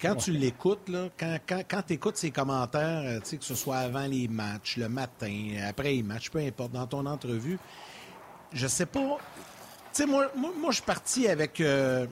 quand 0.00 0.16
tu 0.16 0.32
l'écoutes, 0.32 0.90
quand, 1.18 1.38
quand, 1.46 1.62
quand 1.68 1.82
tu 1.86 1.92
écoutes 1.94 2.16
ses 2.16 2.30
commentaires, 2.30 3.02
euh, 3.04 3.20
que 3.20 3.44
ce 3.44 3.54
soit 3.54 3.78
avant 3.78 4.06
les 4.06 4.28
matchs, 4.28 4.78
le 4.78 4.88
matin, 4.88 5.56
après 5.68 5.92
les 5.92 6.02
matchs, 6.02 6.30
peu 6.30 6.38
importe, 6.38 6.72
dans 6.72 6.86
ton 6.86 7.06
entrevue, 7.06 7.58
je 8.52 8.66
sais 8.66 8.86
pas. 8.86 9.18
Sais, 9.92 10.06
moi, 10.06 10.30
moi, 10.36 10.52
je 10.68 10.76
suis 10.76 10.84
parti 10.84 11.26
avec, 11.26 11.60
euh, 11.60 12.06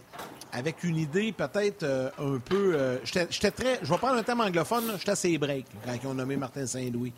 avec 0.53 0.83
une 0.83 0.97
idée 0.97 1.33
peut-être 1.33 1.85
euh, 1.85 2.11
un 2.19 2.39
peu. 2.39 2.75
Euh, 2.75 2.99
j'étais 3.05 3.51
très. 3.51 3.79
Je 3.83 3.91
vais 3.91 3.99
prendre 3.99 4.17
un 4.17 4.23
thème 4.23 4.41
anglophone, 4.41 4.95
j'étais 4.99 5.13
assez 5.13 5.39
break 5.39 5.67
quand 5.85 5.93
ils 6.03 6.07
ont 6.07 6.15
nommé 6.15 6.37
Martin 6.37 6.67
Saint-Louis. 6.67 7.13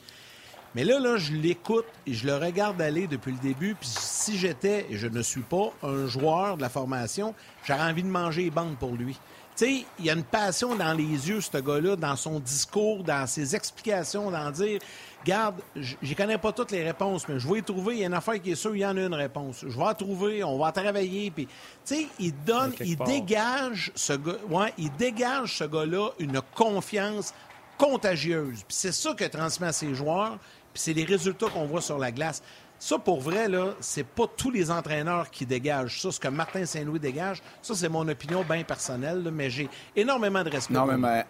Mais 0.75 0.85
là, 0.85 1.01
là, 1.01 1.17
je 1.17 1.33
l'écoute 1.33 1.87
et 2.07 2.13
je 2.13 2.27
le 2.27 2.37
regarde 2.37 2.81
aller 2.81 3.07
depuis 3.07 3.33
le 3.33 3.39
début. 3.39 3.75
Puis 3.75 3.89
si 3.91 4.39
j'étais, 4.39 4.87
et 4.89 4.97
je 4.97 5.09
ne 5.09 5.23
suis 5.23 5.41
pas, 5.41 5.73
un 5.83 6.07
joueur 6.07 6.57
de 6.57 6.63
la 6.63 6.69
formation, 6.69 7.35
j'aurais 7.65 7.91
envie 7.91 8.05
de 8.05 8.09
manger 8.09 8.45
les 8.45 8.51
bandes 8.51 8.77
pour 8.79 8.93
lui. 8.93 9.19
Tu 9.57 9.65
sais, 9.65 9.85
il 9.99 10.05
y 10.07 10.11
a 10.11 10.15
une 10.15 10.25
passion 10.25 10.75
dans 10.75 10.93
les 10.93 11.05
yeux, 11.05 11.41
ce 11.41 11.59
gars-là, 11.59 11.97
dans 11.97 12.17
son 12.17 12.41
discours, 12.41 13.05
dans 13.05 13.27
ses 13.27 13.55
explications, 13.55 14.31
dans 14.31 14.51
dire 14.51 14.81
Garde, 15.25 15.57
je 15.77 16.15
connais 16.15 16.39
pas 16.39 16.51
toutes 16.53 16.71
les 16.71 16.83
réponses, 16.83 17.29
mais 17.29 17.39
je 17.39 17.47
vais 17.47 17.59
y 17.59 17.63
trouver. 17.63 17.97
Il 17.97 18.01
y 18.01 18.05
a 18.05 18.07
une 18.07 18.15
affaire 18.15 18.41
qui 18.41 18.53
est 18.53 18.55
sûre, 18.55 18.75
il 18.75 18.81
y 18.81 18.87
en 18.87 18.97
a 18.97 19.01
une 19.01 19.15
réponse. 19.15 19.65
Je 19.67 19.77
vais 19.77 19.85
la 19.85 19.95
trouver, 19.95 20.43
on 20.43 20.59
va 20.59 20.73
travailler. 20.73 21.31
Puis, 21.31 21.47
tu 21.47 21.53
sais, 21.85 22.07
il 22.19 22.35
donne, 22.45 22.73
il 22.81 22.97
dégage 22.97 23.93
ce 23.95 24.15
gars, 24.15 24.37
ouais, 24.49 24.73
il 24.79 24.91
dégage 24.97 25.59
ce 25.59 25.65
gars-là 25.65 26.11
une 26.19 26.41
confiance 26.55 27.35
contagieuse. 27.77 28.65
Puis 28.67 28.77
c'est 28.77 28.93
ça 28.93 29.13
que 29.13 29.25
transmet 29.25 29.67
à 29.67 29.73
ses 29.73 29.95
joueurs. 29.95 30.39
Puis 30.73 30.83
c'est 30.83 30.93
les 30.95 31.05
résultats 31.05 31.49
qu'on 31.49 31.67
voit 31.67 31.83
sur 31.83 31.99
la 31.99 32.13
glace. 32.13 32.43
Ça, 32.83 32.99
pour 32.99 33.21
vrai, 33.21 33.47
là, 33.47 33.75
c'est 33.81 34.07
pas 34.07 34.25
tous 34.27 34.51
les 34.51 34.71
entraîneurs 34.71 35.31
qui 35.31 35.45
dégagent 35.45 36.01
ça. 36.01 36.11
Ce 36.11 36.19
que 36.19 36.29
Martin 36.29 36.65
Saint-Louis 36.65 36.99
dégage, 36.99 37.43
ça, 37.61 37.75
c'est 37.75 37.91
mon 37.91 38.09
opinion 38.09 38.43
bien 38.43 38.65
personnelle, 38.65 39.31
mais 39.31 39.51
j'ai 39.51 39.69
énormément 39.95 40.43
de 40.43 40.49
respect. 40.49 40.73
Non, 40.73 40.87
mais, 40.87 41.27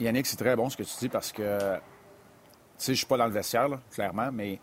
Yannick, 0.00 0.26
c'est 0.26 0.38
très 0.38 0.56
bon 0.56 0.70
ce 0.70 0.76
que 0.78 0.84
tu 0.84 0.94
dis 1.00 1.08
parce 1.10 1.30
que, 1.32 1.74
tu 1.74 1.80
sais, 2.78 2.94
je 2.94 2.96
suis 2.96 3.06
pas 3.06 3.18
dans 3.18 3.26
le 3.26 3.32
vestiaire, 3.32 3.68
clairement, 3.92 4.30
mais 4.32 4.58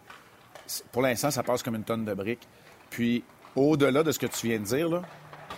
pour 0.92 1.04
l'instant, 1.04 1.30
ça 1.30 1.44
passe 1.44 1.62
comme 1.62 1.76
une 1.76 1.84
tonne 1.84 2.04
de 2.04 2.16
briques. 2.16 2.48
Puis, 2.90 3.24
au-delà 3.56 4.02
de 4.02 4.12
ce 4.12 4.18
que 4.18 4.26
tu 4.26 4.48
viens 4.48 4.58
de 4.58 4.66
dire, 4.66 4.90
là, 4.90 5.04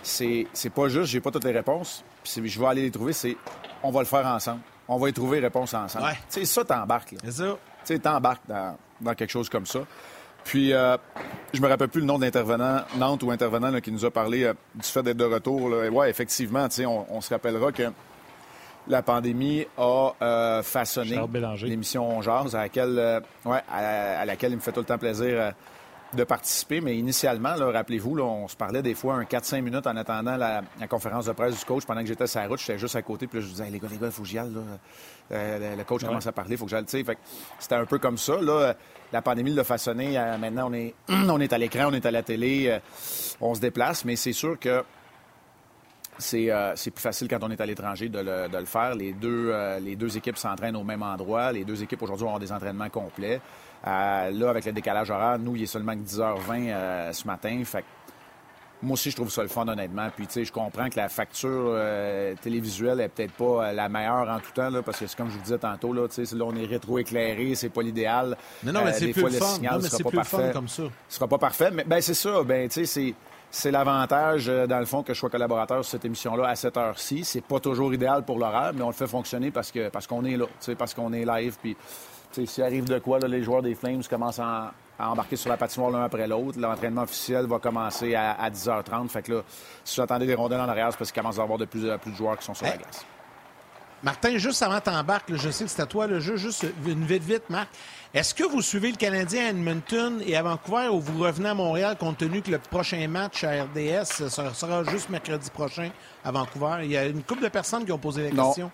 c'est, 0.02 0.46
pas 0.74 0.88
juste, 0.88 1.06
j'ai 1.06 1.22
pas 1.22 1.30
toutes 1.30 1.44
les 1.44 1.52
réponses, 1.52 2.04
puis 2.22 2.46
je 2.46 2.60
vais 2.60 2.66
aller 2.66 2.82
les 2.82 2.90
trouver, 2.90 3.14
c'est 3.14 3.38
on 3.82 3.90
va 3.90 4.00
le 4.00 4.06
faire 4.06 4.26
ensemble. 4.26 4.60
On 4.88 4.98
va 4.98 5.08
y 5.08 5.14
trouver 5.14 5.40
réponse 5.40 5.72
ensemble. 5.72 6.04
Ouais. 6.04 6.18
Tu 6.30 6.40
sais, 6.40 6.44
ça, 6.44 6.64
t'embarques. 6.66 7.14
C'est 7.24 7.32
ça. 7.32 7.56
Tu 7.84 7.94
sais, 7.94 7.98
t'embarques 7.98 8.46
dans 8.46 8.76
dans 9.00 9.14
quelque 9.14 9.30
chose 9.30 9.48
comme 9.48 9.66
ça. 9.66 9.80
Puis, 10.44 10.72
euh, 10.72 10.96
je 11.52 11.60
me 11.60 11.66
rappelle 11.66 11.88
plus 11.88 12.00
le 12.00 12.06
nom 12.06 12.18
de 12.18 12.24
l'intervenant, 12.24 12.82
Nantes 12.96 13.22
ou 13.24 13.30
intervenant 13.32 13.80
qui 13.80 13.90
nous 13.90 14.04
a 14.04 14.10
parlé 14.10 14.44
euh, 14.44 14.54
du 14.74 14.86
fait 14.86 15.02
d'être 15.02 15.16
de 15.16 15.24
retour. 15.24 15.72
Oui, 15.92 16.06
effectivement, 16.08 16.68
on, 16.86 17.06
on 17.10 17.20
se 17.20 17.34
rappellera 17.34 17.72
que 17.72 17.90
la 18.86 19.02
pandémie 19.02 19.66
a 19.76 20.12
euh, 20.22 20.62
façonné 20.62 21.18
l'émission 21.64 22.22
Jazz, 22.22 22.54
à 22.54 22.62
laquelle, 22.62 23.22
ouais, 23.44 23.62
à, 23.68 24.24
laquelle 24.24 24.52
il 24.52 24.56
me 24.56 24.60
fait 24.60 24.70
tout 24.70 24.80
le 24.80 24.86
temps 24.86 24.98
plaisir 24.98 25.52
de 26.16 26.24
participer. 26.24 26.80
Mais 26.80 26.96
initialement, 26.96 27.54
rappelez-vous, 27.56 28.18
on 28.18 28.48
se 28.48 28.56
parlait 28.56 28.82
des 28.82 28.94
fois 28.94 29.14
un 29.14 29.24
4-5 29.24 29.60
minutes 29.60 29.86
en 29.86 29.96
attendant 29.96 30.36
la, 30.36 30.62
conférence 30.88 31.26
de 31.26 31.32
presse 31.32 31.58
du 31.58 31.64
coach 31.64 31.84
pendant 31.84 32.00
que 32.00 32.06
j'étais 32.06 32.26
sur 32.26 32.40
la 32.40 32.48
route. 32.48 32.58
J'étais 32.58 32.78
juste 32.78 32.96
à 32.96 33.02
côté. 33.02 33.26
Puis 33.26 33.40
je 33.40 33.46
disais, 33.46 33.70
les 33.70 33.78
gars, 33.78 33.88
les 33.90 33.98
gars, 33.98 34.06
il 34.06 34.12
faut 34.12 34.22
que 34.22 34.28
j'y 34.28 34.38
aille. 34.38 34.52
Euh, 35.32 35.76
le 35.76 35.84
coach 35.84 36.04
commence 36.04 36.26
à 36.26 36.32
parler, 36.32 36.52
il 36.52 36.58
faut 36.58 36.64
que 36.64 36.70
j'aille. 36.70 36.84
C'était 36.86 37.74
un 37.74 37.86
peu 37.86 37.98
comme 37.98 38.18
ça. 38.18 38.40
Là, 38.40 38.74
la 39.12 39.22
pandémie 39.22 39.52
l'a 39.54 39.64
façonné. 39.64 40.18
Euh, 40.18 40.38
maintenant, 40.38 40.70
on 40.70 40.74
est, 40.74 40.94
on 41.08 41.40
est 41.40 41.52
à 41.52 41.58
l'écran, 41.58 41.88
on 41.88 41.94
est 41.94 42.06
à 42.06 42.10
la 42.10 42.22
télé, 42.22 42.66
euh, 42.68 42.78
on 43.40 43.54
se 43.54 43.60
déplace. 43.60 44.04
Mais 44.04 44.16
c'est 44.16 44.32
sûr 44.32 44.58
que 44.58 44.82
c'est 46.18 46.50
plus 46.94 47.02
facile 47.02 47.28
quand 47.28 47.42
on 47.42 47.50
est 47.50 47.60
à 47.60 47.66
l'étranger 47.66 48.08
de 48.08 48.20
le, 48.20 48.64
faire. 48.64 48.94
Les 48.94 49.12
deux, 49.12 49.52
les 49.80 49.96
deux 49.96 50.16
équipes 50.16 50.38
s'entraînent 50.38 50.76
au 50.76 50.84
même 50.84 51.02
endroit. 51.02 51.52
Les 51.52 51.64
deux 51.64 51.82
équipes 51.82 52.00
aujourd'hui 52.02 52.26
ont 52.26 52.38
des 52.38 52.52
entraînements 52.52 52.88
complets. 52.88 53.40
Là, 53.84 54.48
avec 54.48 54.64
le 54.64 54.72
décalage 54.72 55.10
horaire, 55.10 55.38
nous, 55.38 55.56
il 55.56 55.62
est 55.62 55.66
seulement 55.66 55.94
10h20 55.94 57.12
ce 57.12 57.26
matin. 57.26 57.62
Fait 57.64 57.84
moi 58.82 58.94
aussi, 58.94 59.10
je 59.10 59.16
trouve 59.16 59.30
ça 59.30 59.42
le 59.42 59.48
fun, 59.48 59.66
honnêtement. 59.66 60.08
Puis, 60.14 60.26
tu 60.26 60.34
sais, 60.34 60.44
je 60.44 60.52
comprends 60.52 60.88
que 60.88 60.96
la 60.96 61.08
facture 61.08 61.48
euh, 61.50 62.34
télévisuelle 62.40 63.00
est 63.00 63.08
peut-être 63.08 63.32
pas 63.32 63.68
euh, 63.68 63.72
la 63.72 63.88
meilleure 63.88 64.28
en 64.28 64.38
tout 64.38 64.52
temps, 64.54 64.70
là, 64.70 64.82
parce 64.82 64.98
que 64.98 65.06
c'est 65.06 65.16
comme 65.16 65.30
je 65.30 65.36
vous 65.36 65.42
disais 65.42 65.58
tantôt, 65.58 65.92
là, 65.92 66.06
tu 66.08 66.24
sais, 66.24 66.36
là, 66.36 66.44
on 66.44 66.54
est 66.54 66.66
rétro-éclairé, 66.66 67.54
c'est 67.54 67.70
pas 67.70 67.82
l'idéal. 67.82 68.36
Non, 68.62 68.72
non, 68.72 68.84
mais 68.84 68.90
euh, 68.90 68.96
c'est 68.98 69.08
plus 69.08 69.22
le 69.22 69.30
fun. 69.30 69.58
Non, 69.62 69.78
mais 69.82 69.88
c'est 69.88 70.04
plus 70.04 70.24
fun 70.24 70.50
comme 70.52 70.68
ça. 70.68 70.82
Ce 71.08 71.16
sera 71.16 71.26
pas 71.26 71.38
parfait, 71.38 71.70
mais 71.70 71.84
ben, 71.84 72.00
c'est 72.00 72.14
ça. 72.14 72.42
Ben, 72.42 72.68
tu 72.68 72.74
sais, 72.74 72.86
c'est 72.86 73.14
c'est 73.48 73.70
l'avantage, 73.70 74.46
dans 74.46 74.80
le 74.80 74.84
fond, 74.84 75.02
que 75.02 75.14
je 75.14 75.18
sois 75.18 75.30
collaborateur 75.30 75.82
sur 75.82 75.92
cette 75.92 76.04
émission-là 76.04 76.48
à 76.48 76.56
cette 76.56 76.76
heure-ci. 76.76 77.24
C'est 77.24 77.40
pas 77.40 77.60
toujours 77.60 77.94
idéal 77.94 78.24
pour 78.24 78.38
l'horaire, 78.38 78.72
mais 78.74 78.82
on 78.82 78.88
le 78.88 78.92
fait 78.92 79.06
fonctionner 79.06 79.50
parce 79.50 79.70
que 79.70 79.88
parce 79.88 80.06
qu'on 80.06 80.24
est 80.24 80.36
là, 80.36 80.46
parce 80.76 80.92
qu'on 80.92 81.12
est 81.12 81.24
live. 81.24 81.56
Puis, 81.62 81.76
s'il 82.44 82.64
arrive 82.64 82.84
de 82.84 82.98
quoi, 82.98 83.18
là, 83.18 83.28
les 83.28 83.42
joueurs 83.42 83.62
des 83.62 83.74
Flames 83.74 84.02
commencent 84.08 84.38
à, 84.38 84.72
à 84.98 85.10
embarquer 85.10 85.36
sur 85.36 85.50
la 85.50 85.56
patinoire 85.56 85.90
l'un 85.90 86.04
après 86.04 86.26
l'autre. 86.26 86.58
L'entraînement 86.58 87.02
officiel 87.02 87.46
va 87.46 87.58
commencer 87.58 88.14
à, 88.14 88.50
10h30. 88.50 89.08
Fait 89.08 89.22
que 89.22 89.32
là, 89.32 89.42
si 89.84 89.96
vous 89.96 90.02
attendez 90.02 90.26
des 90.26 90.34
rondelles 90.34 90.60
en 90.60 90.68
arrière, 90.68 90.88
c'est 90.90 90.98
parce 90.98 91.12
qu'il 91.12 91.22
commence 91.22 91.38
à 91.38 91.40
y 91.40 91.44
avoir 91.44 91.58
de 91.58 91.64
plus 91.64 91.90
en 91.90 91.98
plus 91.98 92.10
de 92.12 92.16
joueurs 92.16 92.38
qui 92.38 92.44
sont 92.44 92.54
sur 92.54 92.66
la 92.66 92.76
glace. 92.76 93.04
Martin, 94.02 94.36
juste 94.36 94.62
avant 94.62 94.78
t'embarques, 94.78 95.34
je 95.34 95.50
sais 95.50 95.64
que 95.64 95.70
c'est 95.70 95.82
à 95.82 95.86
toi 95.86 96.06
le 96.06 96.20
jeu, 96.20 96.36
juste 96.36 96.66
une 96.86 97.04
vite 97.04 97.24
vite, 97.24 97.48
Marc. 97.48 97.68
Est-ce 98.12 98.34
que 98.34 98.44
vous 98.44 98.60
suivez 98.60 98.90
le 98.90 98.96
Canadien 98.96 99.46
à 99.46 99.48
Edmonton 99.50 100.22
et 100.24 100.36
à 100.36 100.42
Vancouver 100.42 100.88
ou 100.88 101.00
vous 101.00 101.22
revenez 101.22 101.48
à 101.48 101.54
Montréal 101.54 101.96
compte 101.98 102.18
tenu 102.18 102.42
que 102.42 102.50
le 102.50 102.58
prochain 102.58 103.08
match 103.08 103.42
à 103.42 103.64
RDS 103.64 104.28
sera 104.28 104.84
juste 104.84 105.08
mercredi 105.08 105.50
prochain 105.50 105.90
à 106.24 106.30
Vancouver? 106.30 106.80
Il 106.84 106.90
y 106.90 106.96
a 106.96 107.06
une 107.06 107.22
couple 107.22 107.42
de 107.42 107.48
personnes 107.48 107.84
qui 107.84 107.92
ont 107.92 107.98
posé 107.98 108.30
la 108.30 108.44
question. 108.44 108.70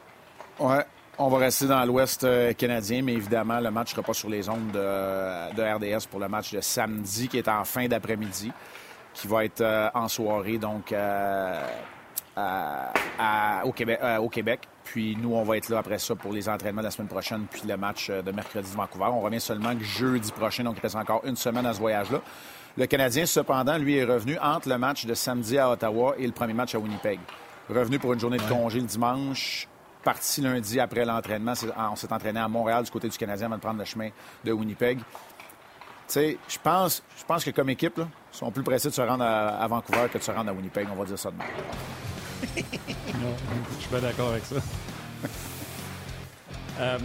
Ouais. 0.58 0.84
On 1.18 1.28
va 1.28 1.38
rester 1.38 1.66
dans 1.66 1.84
l'Ouest 1.84 2.24
euh, 2.24 2.54
canadien, 2.54 3.02
mais 3.02 3.12
évidemment, 3.12 3.60
le 3.60 3.70
match 3.70 3.88
ne 3.88 3.96
sera 3.96 4.02
pas 4.02 4.14
sur 4.14 4.30
les 4.30 4.48
ondes 4.48 4.72
de, 4.72 5.62
RDS 5.62 6.06
pour 6.10 6.18
le 6.18 6.26
match 6.26 6.52
de 6.52 6.60
samedi 6.62 7.28
qui 7.28 7.36
est 7.36 7.48
en 7.48 7.64
fin 7.64 7.86
d'après-midi, 7.86 8.50
qui 9.12 9.28
va 9.28 9.44
être 9.44 9.60
euh, 9.60 9.90
en 9.92 10.08
soirée, 10.08 10.56
donc 10.56 10.90
euh, 10.90 11.60
au, 13.62 13.72
Québec, 13.72 14.00
au 14.20 14.28
Québec. 14.30 14.60
Puis 14.84 15.14
nous, 15.20 15.34
on 15.34 15.42
va 15.42 15.58
être 15.58 15.68
là 15.68 15.78
après 15.78 15.98
ça 15.98 16.14
pour 16.14 16.32
les 16.32 16.48
entraînements 16.48 16.80
de 16.80 16.86
la 16.86 16.90
semaine 16.90 17.08
prochaine, 17.08 17.44
puis 17.50 17.64
le 17.68 17.76
match 17.76 18.10
de 18.10 18.32
mercredi 18.32 18.70
de 18.70 18.76
Vancouver. 18.76 19.10
On 19.12 19.20
revient 19.20 19.40
seulement 19.40 19.76
que 19.76 19.84
jeudi 19.84 20.32
prochain, 20.32 20.64
donc 20.64 20.78
il 20.78 20.80
reste 20.80 20.96
encore 20.96 21.20
une 21.26 21.36
semaine 21.36 21.66
à 21.66 21.74
ce 21.74 21.78
voyage-là. 21.78 22.22
Le 22.78 22.86
Canadien, 22.86 23.26
cependant, 23.26 23.76
lui 23.76 23.98
est 23.98 24.04
revenu 24.04 24.38
entre 24.38 24.70
le 24.70 24.78
match 24.78 25.04
de 25.04 25.12
samedi 25.12 25.58
à 25.58 25.70
Ottawa 25.70 26.14
et 26.16 26.26
le 26.26 26.32
premier 26.32 26.54
match 26.54 26.74
à 26.74 26.78
Winnipeg. 26.78 27.20
Revenu 27.68 27.98
pour 27.98 28.14
une 28.14 28.20
journée 28.20 28.38
de 28.38 28.48
congé 28.48 28.80
le 28.80 28.86
dimanche 28.86 29.68
parti 30.02 30.40
lundi 30.40 30.78
après 30.80 31.04
l'entraînement. 31.04 31.54
On 31.90 31.96
s'est 31.96 32.12
entraîné 32.12 32.40
à 32.40 32.48
Montréal 32.48 32.84
du 32.84 32.90
côté 32.90 33.08
du 33.08 33.16
Canadien 33.16 33.46
avant 33.46 33.56
de 33.56 33.60
prendre 33.60 33.78
le 33.78 33.84
chemin 33.84 34.10
de 34.44 34.52
Winnipeg. 34.52 34.98
Tu 34.98 35.04
sais, 36.06 36.38
je 36.48 36.58
pense, 36.58 37.02
je 37.16 37.24
pense 37.24 37.44
que 37.44 37.50
comme 37.50 37.70
équipe, 37.70 37.98
ils 37.98 38.36
sont 38.36 38.50
plus 38.50 38.62
pressés 38.62 38.88
de 38.88 38.94
se 38.94 39.00
rendre 39.00 39.24
à, 39.24 39.66
Vancouver 39.66 40.08
que 40.12 40.18
de 40.18 40.22
se 40.22 40.30
rendre 40.30 40.50
à 40.50 40.52
Winnipeg. 40.52 40.86
On 40.92 40.96
va 40.96 41.04
dire 41.04 41.18
ça 41.18 41.30
demain. 41.30 41.44
non, 43.22 43.34
je 43.74 43.80
suis 43.80 43.90
pas 43.90 44.00
d'accord 44.00 44.30
avec 44.30 44.44
ça. 44.44 44.56
Euh, 46.80 46.98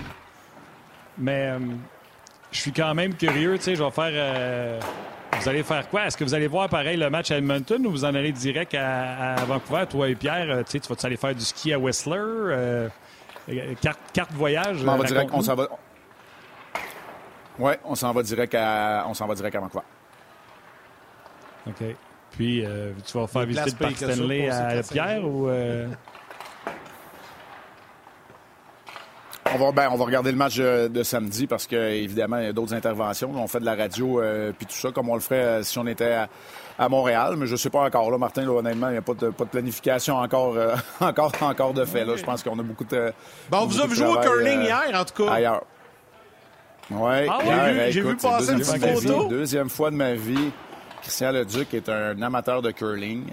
mais 1.17 1.49
euh, 1.51 1.60
je 2.53 2.57
suis 2.57 2.71
quand 2.71 2.95
même 2.95 3.13
curieux. 3.15 3.57
Tu 3.57 3.63
sais, 3.65 3.75
je 3.75 3.83
vais 3.83 3.91
faire. 3.91 4.12
Euh, 4.13 4.79
vous 5.39 5.50
allez 5.50 5.63
faire 5.63 5.89
quoi? 5.89 6.06
Est-ce 6.06 6.17
que 6.17 6.23
vous 6.23 6.34
allez 6.34 6.47
voir 6.47 6.69
pareil 6.69 6.97
le 6.97 7.10
match 7.10 7.32
à 7.32 7.38
Edmonton 7.38 7.86
ou 7.86 7.91
vous 7.91 8.06
en 8.06 8.13
allez 8.15 8.32
direct 8.32 8.73
à, 8.76 9.36
Vancouver, 9.45 9.86
toi 9.89 10.10
et 10.10 10.15
Pierre? 10.15 10.50
Euh, 10.50 10.63
tu, 10.63 10.71
sais, 10.71 10.80
tu 10.80 10.93
vas 10.93 10.95
aller 11.04 11.17
faire 11.17 11.36
du 11.36 11.43
ski 11.43 11.73
à 11.73 11.80
Whistler? 11.80 12.17
Euh, 12.17 12.89
carte, 13.82 14.00
carte 14.13 14.32
voyage? 14.34 14.84
On 14.86 14.97
va 14.97 15.04
direct, 15.04 15.32
on 15.34 15.41
s'en 15.41 15.56
va. 15.56 15.67
Oui, 17.60 17.73
on 17.86 17.95
s'en 17.95 18.13
va 18.13 18.23
direct 18.23 18.56
à 18.56 19.06
on 19.08 19.13
s'en 19.13 19.28
va 19.28 19.36
direct 19.36 19.56
à 19.56 19.60
Vancouver. 19.60 19.86
OK. 21.67 21.84
Puis 22.32 22.63
euh, 22.65 22.91
tu 23.06 23.17
vas 23.17 23.28
faire 23.28 23.45
visiter 23.45 23.71
le 23.71 23.76
parc 23.76 23.95
Stanley 23.95 24.50
à 24.50 24.84
Pierre 24.84 25.26
ou 25.26 25.50
On 29.60 29.65
va, 29.65 29.72
ben, 29.72 29.89
on 29.91 29.96
va 29.96 30.06
regarder 30.06 30.32
le 30.32 30.38
match 30.38 30.58
de, 30.58 31.04
samedi 31.04 31.48
parce 31.48 31.65
qu'évidemment, 31.65 32.38
il 32.38 32.46
y 32.46 32.48
a 32.48 32.54
d'autres 32.54 32.76
interventions. 32.76 33.32
On 33.36 33.48
fait 33.48 33.60
de 33.60 33.65
la 33.65 33.76
radio 33.76 34.22
euh, 34.22 34.52
puis 34.56 34.67
tout 34.67 34.76
ça, 34.76 34.91
comme 34.91 35.10
on 35.10 35.15
le 35.15 35.20
ferait 35.20 35.43
euh, 35.43 35.63
si 35.63 35.80
on 35.80 35.88
était 35.88 36.15
à, 36.78 36.89
Montréal. 36.89 37.36
Mais 37.38 37.48
je 37.48 37.54
ne 37.54 37.58
sais 37.58 37.72
pas 37.72 37.82
encore. 37.82 38.12
Là, 38.12 38.20
Martin, 38.20 38.48
honnêtement, 38.48 38.89
il 38.89 38.93
n'y 38.93 38.98
a 38.98 39.02
pas 39.02 39.15
de, 39.15 39.30
pas 39.30 39.46
de, 39.46 39.50
planification 39.50 40.17
encore, 40.17 40.56
euh, 40.58 40.76
encore, 41.00 41.32
encore 41.41 41.74
de 41.74 41.86
fait. 41.86 42.06
Là. 42.06 42.15
Je 42.15 42.24
pense 42.24 42.43
qu'on 42.43 42.60
a 42.60 42.63
beaucoup 42.63 42.86
de. 42.86 43.12
Bon, 43.50 43.65
vous 43.65 43.82
avez 43.82 43.96
joué 43.96 44.08
au 44.08 44.20
curling 44.20 44.62
hier, 44.62 44.91
en 44.93 45.06
tout 45.06 45.24
cas. 45.24 45.32
Ailleurs. 45.32 45.63
Oui, 46.91 47.28
ah, 47.28 47.89
j'ai 47.89 48.02
vu 48.02 48.15
passer 48.15 48.54
une 48.54 48.60
petite 48.60 49.02
photo. 49.02 49.28
deuxième 49.28 49.70
fois 49.70 49.89
de 49.89 49.96
ma 49.96 50.13
vie. 50.13 50.52
Christian 51.02 51.32
Leduc 51.32 51.74
est 51.74 51.89
un 51.89 52.22
amateur 52.22 52.62
de 52.62 52.72
curling 52.72 53.26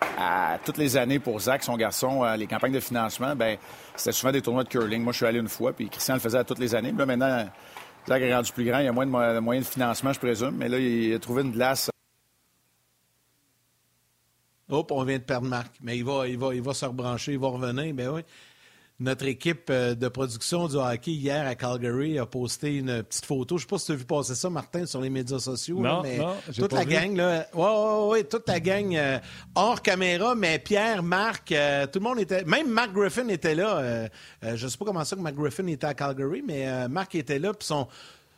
à, 0.00 0.58
toutes 0.64 0.78
les 0.78 0.96
années 0.96 1.18
pour 1.18 1.40
Zach, 1.40 1.62
son 1.62 1.76
garçon, 1.76 2.24
euh, 2.24 2.36
les 2.36 2.46
campagnes 2.46 2.72
de 2.72 2.80
financement, 2.80 3.34
ben 3.34 3.56
c'était 3.94 4.12
souvent 4.12 4.32
des 4.32 4.42
tournois 4.42 4.64
de 4.64 4.68
curling. 4.68 5.02
Moi, 5.02 5.12
je 5.12 5.18
suis 5.18 5.26
allé 5.26 5.38
une 5.38 5.48
fois, 5.48 5.72
puis 5.72 5.88
Christian 5.88 6.14
le 6.14 6.20
faisait 6.20 6.38
à 6.38 6.44
toutes 6.44 6.58
les 6.58 6.74
années. 6.74 6.92
là, 6.92 7.06
maintenant, 7.06 7.46
Zach 8.08 8.22
est 8.22 8.34
rendu 8.34 8.52
plus 8.52 8.64
grand, 8.64 8.78
il 8.78 8.84
y 8.84 8.88
a 8.88 8.92
moins 8.92 9.06
de 9.06 9.38
moyens 9.40 9.66
de 9.66 9.72
financement, 9.72 10.12
je 10.12 10.20
présume. 10.20 10.56
Mais 10.56 10.68
là, 10.68 10.78
il 10.78 11.14
a 11.14 11.18
trouvé 11.18 11.42
une 11.42 11.52
glace 11.52 11.90
Hop, 14.68 14.90
on 14.90 15.04
vient 15.04 15.18
de 15.18 15.22
perdre 15.22 15.46
Marc. 15.46 15.72
Mais 15.80 15.96
il 15.96 16.04
va, 16.04 16.26
il 16.26 16.38
va, 16.38 16.54
il 16.54 16.62
va 16.62 16.74
se 16.74 16.84
rebrancher, 16.84 17.32
il 17.32 17.38
va 17.38 17.48
revenir. 17.48 17.94
Ben 17.94 18.08
oui. 18.08 18.22
Notre 18.98 19.26
équipe 19.26 19.68
euh, 19.68 19.94
de 19.94 20.08
production 20.08 20.68
du 20.68 20.76
hockey 20.76 21.10
hier 21.10 21.46
à 21.46 21.54
Calgary 21.54 22.18
a 22.18 22.24
posté 22.24 22.76
une 22.76 23.02
petite 23.02 23.26
photo. 23.26 23.58
Je 23.58 23.64
ne 23.64 23.66
sais 23.66 23.70
pas 23.70 23.78
si 23.78 23.86
tu 23.86 23.92
as 23.92 23.94
vu 23.96 24.04
passer 24.06 24.34
ça, 24.34 24.48
Martin, 24.48 24.86
sur 24.86 25.02
les 25.02 25.10
médias 25.10 25.38
sociaux. 25.38 25.80
Non, 25.80 26.00
mais 26.02 26.16
non, 26.16 26.34
toute 26.56 26.72
la 26.72 26.86
gang, 26.86 27.14
là. 27.14 27.46
Ouais, 27.52 27.62
ouais, 27.62 28.08
ouais, 28.08 28.24
toute 28.24 28.48
la 28.48 28.58
gang 28.58 28.96
euh, 28.96 29.18
hors 29.54 29.82
caméra, 29.82 30.34
mais 30.34 30.58
Pierre, 30.58 31.02
Marc, 31.02 31.52
euh, 31.52 31.86
tout 31.86 31.98
le 31.98 32.04
monde 32.04 32.20
était. 32.20 32.44
Même 32.44 32.70
Mark 32.70 32.94
Griffin 32.94 33.28
était 33.28 33.54
là. 33.54 34.08
je 34.42 34.64
ne 34.64 34.70
sais 34.70 34.78
pas 34.78 34.86
comment 34.86 35.04
ça 35.04 35.14
que 35.14 35.20
Mark 35.20 35.34
Griffin 35.34 35.66
était 35.66 35.86
à 35.86 35.92
Calgary, 35.92 36.42
mais 36.46 36.88
Marc 36.88 37.16
était 37.16 37.38
là. 37.38 37.52
Puis 37.52 37.66
son, 37.66 37.86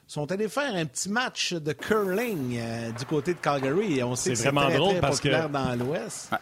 sont 0.08 0.32
allés 0.32 0.48
faire 0.48 0.74
un 0.74 0.86
petit 0.86 1.08
match 1.08 1.52
de 1.52 1.72
curling 1.72 2.58
du 2.98 3.04
côté 3.04 3.34
de 3.34 3.38
Calgary. 3.38 4.02
on 4.02 4.16
sait 4.16 4.30
que 4.30 4.36
c'est 4.36 4.50
vraiment 4.50 4.76
drôle 4.76 4.98
parce 4.98 5.20
que 5.20 5.46
dans 5.46 5.78
l'Ouest. 5.78 6.32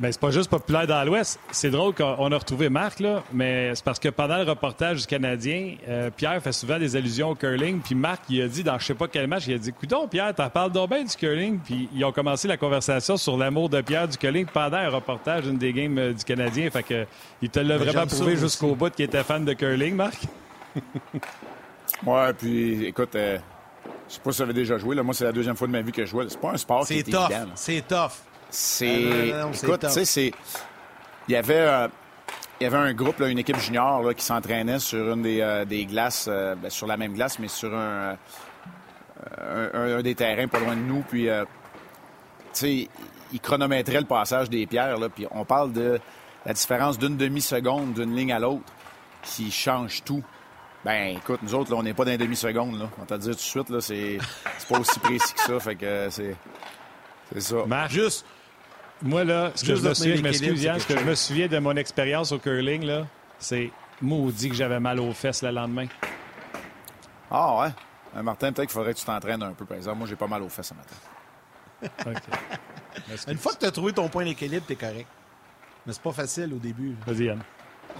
Ben, 0.00 0.12
c'est 0.12 0.20
pas 0.20 0.30
juste 0.30 0.48
populaire 0.48 0.86
dans 0.86 1.02
l'Ouest. 1.02 1.40
C'est 1.50 1.70
drôle 1.70 1.92
qu'on 1.92 2.30
a 2.30 2.38
retrouvé 2.38 2.68
Marc, 2.68 3.00
là, 3.00 3.24
mais 3.32 3.74
c'est 3.74 3.84
parce 3.84 3.98
que 3.98 4.08
pendant 4.08 4.36
le 4.36 4.44
reportage 4.44 5.00
du 5.00 5.06
Canadien, 5.06 5.74
euh, 5.88 6.10
Pierre 6.16 6.40
fait 6.40 6.52
souvent 6.52 6.78
des 6.78 6.94
allusions 6.94 7.30
au 7.30 7.34
curling, 7.34 7.80
puis 7.80 7.96
Marc, 7.96 8.22
il 8.28 8.40
a 8.42 8.46
dit 8.46 8.62
dans 8.62 8.78
je 8.78 8.86
sais 8.86 8.94
pas 8.94 9.08
quel 9.08 9.26
match, 9.26 9.48
il 9.48 9.54
a 9.54 9.58
dit 9.58 9.72
Coudon, 9.72 10.06
Pierre, 10.06 10.32
t'en 10.32 10.48
parles 10.50 10.70
donc 10.70 10.90
bien 10.90 11.02
du 11.02 11.16
curling, 11.16 11.58
puis 11.58 11.88
ils 11.92 12.04
ont 12.04 12.12
commencé 12.12 12.46
la 12.46 12.56
conversation 12.56 13.16
sur 13.16 13.36
l'amour 13.36 13.68
de 13.68 13.80
Pierre 13.80 14.06
du 14.06 14.16
curling 14.16 14.46
pendant 14.46 14.76
un 14.76 14.88
reportage 14.88 15.44
d'une 15.44 15.58
des 15.58 15.72
games 15.72 15.98
euh, 15.98 16.12
du 16.12 16.24
Canadien. 16.24 16.70
Fait 16.70 16.84
que 16.84 17.04
il 17.42 17.50
te 17.50 17.58
l'a 17.58 17.76
ben, 17.76 17.84
vraiment 17.84 18.06
prouvé 18.06 18.36
jusqu'au 18.36 18.76
bout 18.76 18.94
qu'il 18.94 19.04
était 19.04 19.24
fan 19.24 19.44
de 19.44 19.52
curling, 19.52 19.96
Marc. 19.96 20.22
ouais, 22.06 22.32
puis 22.34 22.86
écoute, 22.86 23.16
euh, 23.16 23.38
je 24.08 24.14
sais 24.14 24.20
pas 24.20 24.30
si 24.30 24.36
vous 24.36 24.42
avez 24.42 24.54
déjà 24.54 24.78
joué, 24.78 24.94
là. 24.94 25.02
moi 25.02 25.12
c'est 25.12 25.24
la 25.24 25.32
deuxième 25.32 25.56
fois 25.56 25.66
de 25.66 25.72
ma 25.72 25.82
vie 25.82 25.90
que 25.90 26.04
je 26.04 26.10
joue. 26.10 26.22
C'est 26.28 26.40
pas 26.40 26.52
un 26.52 26.56
sport 26.56 26.86
qui 26.86 27.00
est 27.00 27.10
tough. 27.10 27.32
C'est 27.56 27.82
tough. 27.86 28.12
C'est. 28.50 29.32
Écoute, 29.62 29.86
tu 29.92 30.04
sais, 30.04 30.32
Il 31.28 31.32
y 31.32 31.36
avait. 31.36 31.54
Euh, 31.54 31.88
il 32.60 32.64
y 32.64 32.66
avait 32.66 32.76
un 32.76 32.92
groupe, 32.92 33.20
une 33.20 33.38
équipe 33.38 33.58
junior 33.58 34.12
qui 34.16 34.24
s'entraînait 34.24 34.80
sur 34.80 35.12
une 35.12 35.22
des, 35.22 35.40
euh, 35.40 35.64
glaces, 35.64 36.26
euh, 36.28 36.56
ben, 36.56 36.68
sur 36.68 36.88
la 36.88 36.96
même 36.96 37.14
glace, 37.14 37.38
mais 37.38 37.46
sur 37.46 37.72
un, 37.72 38.16
un, 39.38 40.02
des 40.02 40.16
terrains 40.16 40.48
pas 40.48 40.58
loin 40.58 40.74
de 40.74 40.80
nous. 40.80 41.04
Puis, 41.08 41.28
tu 41.28 41.30
sais, 42.52 42.88
ils 43.32 43.40
chronométraient 43.40 44.00
le 44.00 44.06
passage 44.06 44.50
des 44.50 44.66
pierres. 44.66 44.98
Là, 44.98 45.08
puis 45.08 45.24
on 45.30 45.44
parle 45.44 45.72
de 45.72 46.00
la 46.44 46.52
différence 46.52 46.98
d'une 46.98 47.16
demi-seconde 47.16 47.94
d'une 47.94 48.16
ligne 48.16 48.32
à 48.32 48.40
l'autre 48.40 48.72
qui 49.22 49.52
change 49.52 50.02
tout. 50.02 50.24
Ben, 50.84 51.16
écoute, 51.16 51.40
nous 51.44 51.54
autres, 51.54 51.70
là, 51.70 51.76
on 51.76 51.82
n'est 51.84 51.94
pas 51.94 52.04
dans 52.04 52.12
une 52.12 52.18
demi-seconde. 52.18 52.88
On 53.00 53.04
t'a 53.04 53.18
dit 53.18 53.28
tout 53.28 53.34
de 53.34 53.38
suite, 53.38 53.70
là, 53.70 53.80
c'est 53.80 54.18
pas 54.68 54.80
aussi 54.80 54.98
précis 54.98 55.34
que 55.34 55.40
ça. 55.40 55.60
Fait 55.60 55.76
que 55.76 56.08
c'est. 56.10 56.34
C'est 57.32 57.40
ça. 57.40 57.88
Juste, 57.88 58.24
moi, 59.02 59.24
là, 59.24 59.52
ce 59.54 59.64
que 59.64 59.74
je 59.74 59.88
me 59.88 59.94
souviens, 59.94 60.16
je 60.16 60.22
m'excuse, 60.22 60.60
ce 60.60 60.86
que 60.86 60.98
je 60.98 61.04
me 61.04 61.14
souviens 61.14 61.48
de 61.48 61.58
mon 61.58 61.76
expérience 61.76 62.32
au 62.32 62.38
curling, 62.38 62.84
là, 62.84 63.06
c'est 63.38 63.70
maudit 64.00 64.48
que 64.48 64.54
j'avais 64.54 64.80
mal 64.80 65.00
aux 65.00 65.12
fesses 65.12 65.42
le 65.42 65.50
lendemain. 65.50 65.86
Ah 67.30 67.60
ouais? 67.60 67.68
Euh, 68.16 68.22
Martin, 68.22 68.52
peut-être 68.52 68.68
qu'il 68.68 68.74
faudrait 68.74 68.94
que 68.94 68.98
tu 68.98 69.04
t'entraînes 69.04 69.42
un 69.42 69.52
peu, 69.52 69.64
par 69.64 69.76
exemple. 69.76 69.98
Moi, 69.98 70.06
j'ai 70.08 70.16
pas 70.16 70.26
mal 70.26 70.42
aux 70.42 70.48
fesses 70.48 70.72
ce 70.72 70.74
matin. 70.74 72.06
OK. 72.10 73.28
Une 73.28 73.38
fois 73.38 73.52
que 73.52 73.58
tu 73.58 73.66
as 73.66 73.70
trouvé 73.70 73.92
ton 73.92 74.08
point 74.08 74.24
d'équilibre, 74.24 74.64
t'es 74.66 74.76
correct. 74.76 75.06
Mais 75.86 75.92
c'est 75.92 76.02
pas 76.02 76.12
facile 76.12 76.52
au 76.54 76.58
début. 76.58 76.96
Vas-y, 77.06 77.24
Yann. 77.26 77.40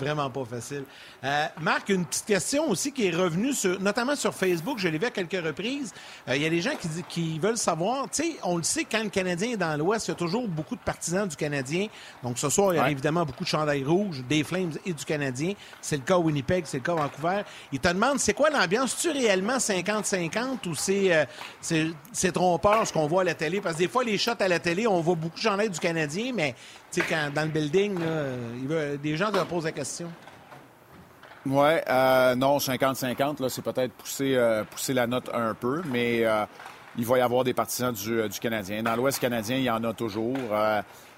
Vraiment 0.00 0.30
pas 0.30 0.44
facile. 0.44 0.84
Euh, 1.24 1.46
Marc, 1.60 1.88
une 1.88 2.04
petite 2.04 2.26
question 2.26 2.68
aussi 2.70 2.92
qui 2.92 3.06
est 3.06 3.14
revenue, 3.14 3.52
sur, 3.52 3.80
notamment 3.80 4.14
sur 4.16 4.34
Facebook, 4.34 4.78
je 4.78 4.88
l'ai 4.88 4.98
vu 4.98 5.06
à 5.06 5.10
quelques 5.10 5.44
reprises. 5.44 5.92
Euh, 6.28 6.36
il 6.36 6.42
y 6.42 6.46
a 6.46 6.50
des 6.50 6.60
gens 6.60 6.76
qui, 6.80 6.88
qui 7.08 7.38
veulent 7.38 7.56
savoir, 7.56 8.08
tu 8.10 8.22
sais, 8.22 8.36
on 8.42 8.56
le 8.56 8.62
sait, 8.62 8.84
quand 8.84 9.02
le 9.02 9.10
Canadien 9.10 9.52
est 9.52 9.56
dans 9.56 9.76
l'Ouest, 9.76 10.08
il 10.08 10.10
y 10.10 10.12
a 10.12 10.16
toujours 10.16 10.46
beaucoup 10.46 10.76
de 10.76 10.80
partisans 10.80 11.26
du 11.26 11.36
Canadien. 11.36 11.88
Donc 12.22 12.38
ce 12.38 12.48
soir, 12.50 12.74
il 12.74 12.76
y 12.76 12.80
a 12.80 12.90
évidemment 12.90 13.24
beaucoup 13.24 13.44
de 13.44 13.48
chandails 13.48 13.84
rouges, 13.84 14.22
des 14.28 14.44
Flames 14.44 14.72
et 14.84 14.92
du 14.92 15.04
Canadien. 15.04 15.54
C'est 15.80 15.96
le 15.96 16.02
cas 16.02 16.14
à 16.14 16.18
Winnipeg, 16.18 16.64
c'est 16.66 16.78
le 16.78 16.82
cas 16.82 16.92
à 16.92 16.96
Vancouver. 16.96 17.42
Ils 17.72 17.80
te 17.80 17.88
demandent, 17.88 18.18
c'est 18.18 18.34
quoi 18.34 18.50
l'ambiance? 18.50 18.96
tu 18.98 19.10
réellement 19.10 19.58
50-50 19.58 20.68
ou 20.68 20.74
c'est, 20.74 21.14
euh, 21.14 21.24
c'est, 22.12 22.32
trompeur 22.32 22.86
ce 22.86 22.92
qu'on 22.92 23.06
voit 23.06 23.22
à 23.22 23.24
la 23.24 23.34
télé? 23.34 23.60
Parce 23.60 23.76
que 23.76 23.80
des 23.80 23.88
fois, 23.88 24.04
les 24.04 24.18
shots 24.18 24.32
à 24.38 24.48
la 24.48 24.58
télé, 24.58 24.86
on 24.86 25.00
voit 25.00 25.14
beaucoup 25.14 25.36
de 25.36 25.42
chandails 25.42 25.70
du 25.70 25.78
Canadien, 25.78 26.32
mais 26.34 26.54
tu 26.92 27.00
sais, 27.00 27.30
dans 27.34 27.42
le 27.42 27.48
building, 27.48 27.98
là, 27.98 28.96
des 28.96 29.16
gens 29.16 29.30
te 29.30 29.42
posent 29.44 29.64
la 29.64 29.72
question. 29.72 30.10
Oui, 31.46 31.70
euh, 31.88 32.34
non, 32.34 32.58
50-50, 32.58 33.48
c'est 33.48 33.62
peut-être 33.62 33.92
pousser, 33.92 34.34
euh, 34.36 34.64
la 34.88 35.06
note 35.06 35.30
un 35.32 35.54
peu, 35.54 35.82
mais 35.86 36.24
euh, 36.24 36.44
il 36.96 37.06
va 37.06 37.18
y 37.18 37.20
avoir 37.22 37.42
des 37.42 37.54
partisans 37.54 37.92
du, 37.92 38.28
Canadien. 38.40 38.82
Dans 38.82 38.96
l'Ouest 38.96 39.18
canadien, 39.18 39.56
il 39.56 39.62
y 39.62 39.70
en 39.70 39.82
a 39.84 39.94
toujours. 39.94 40.36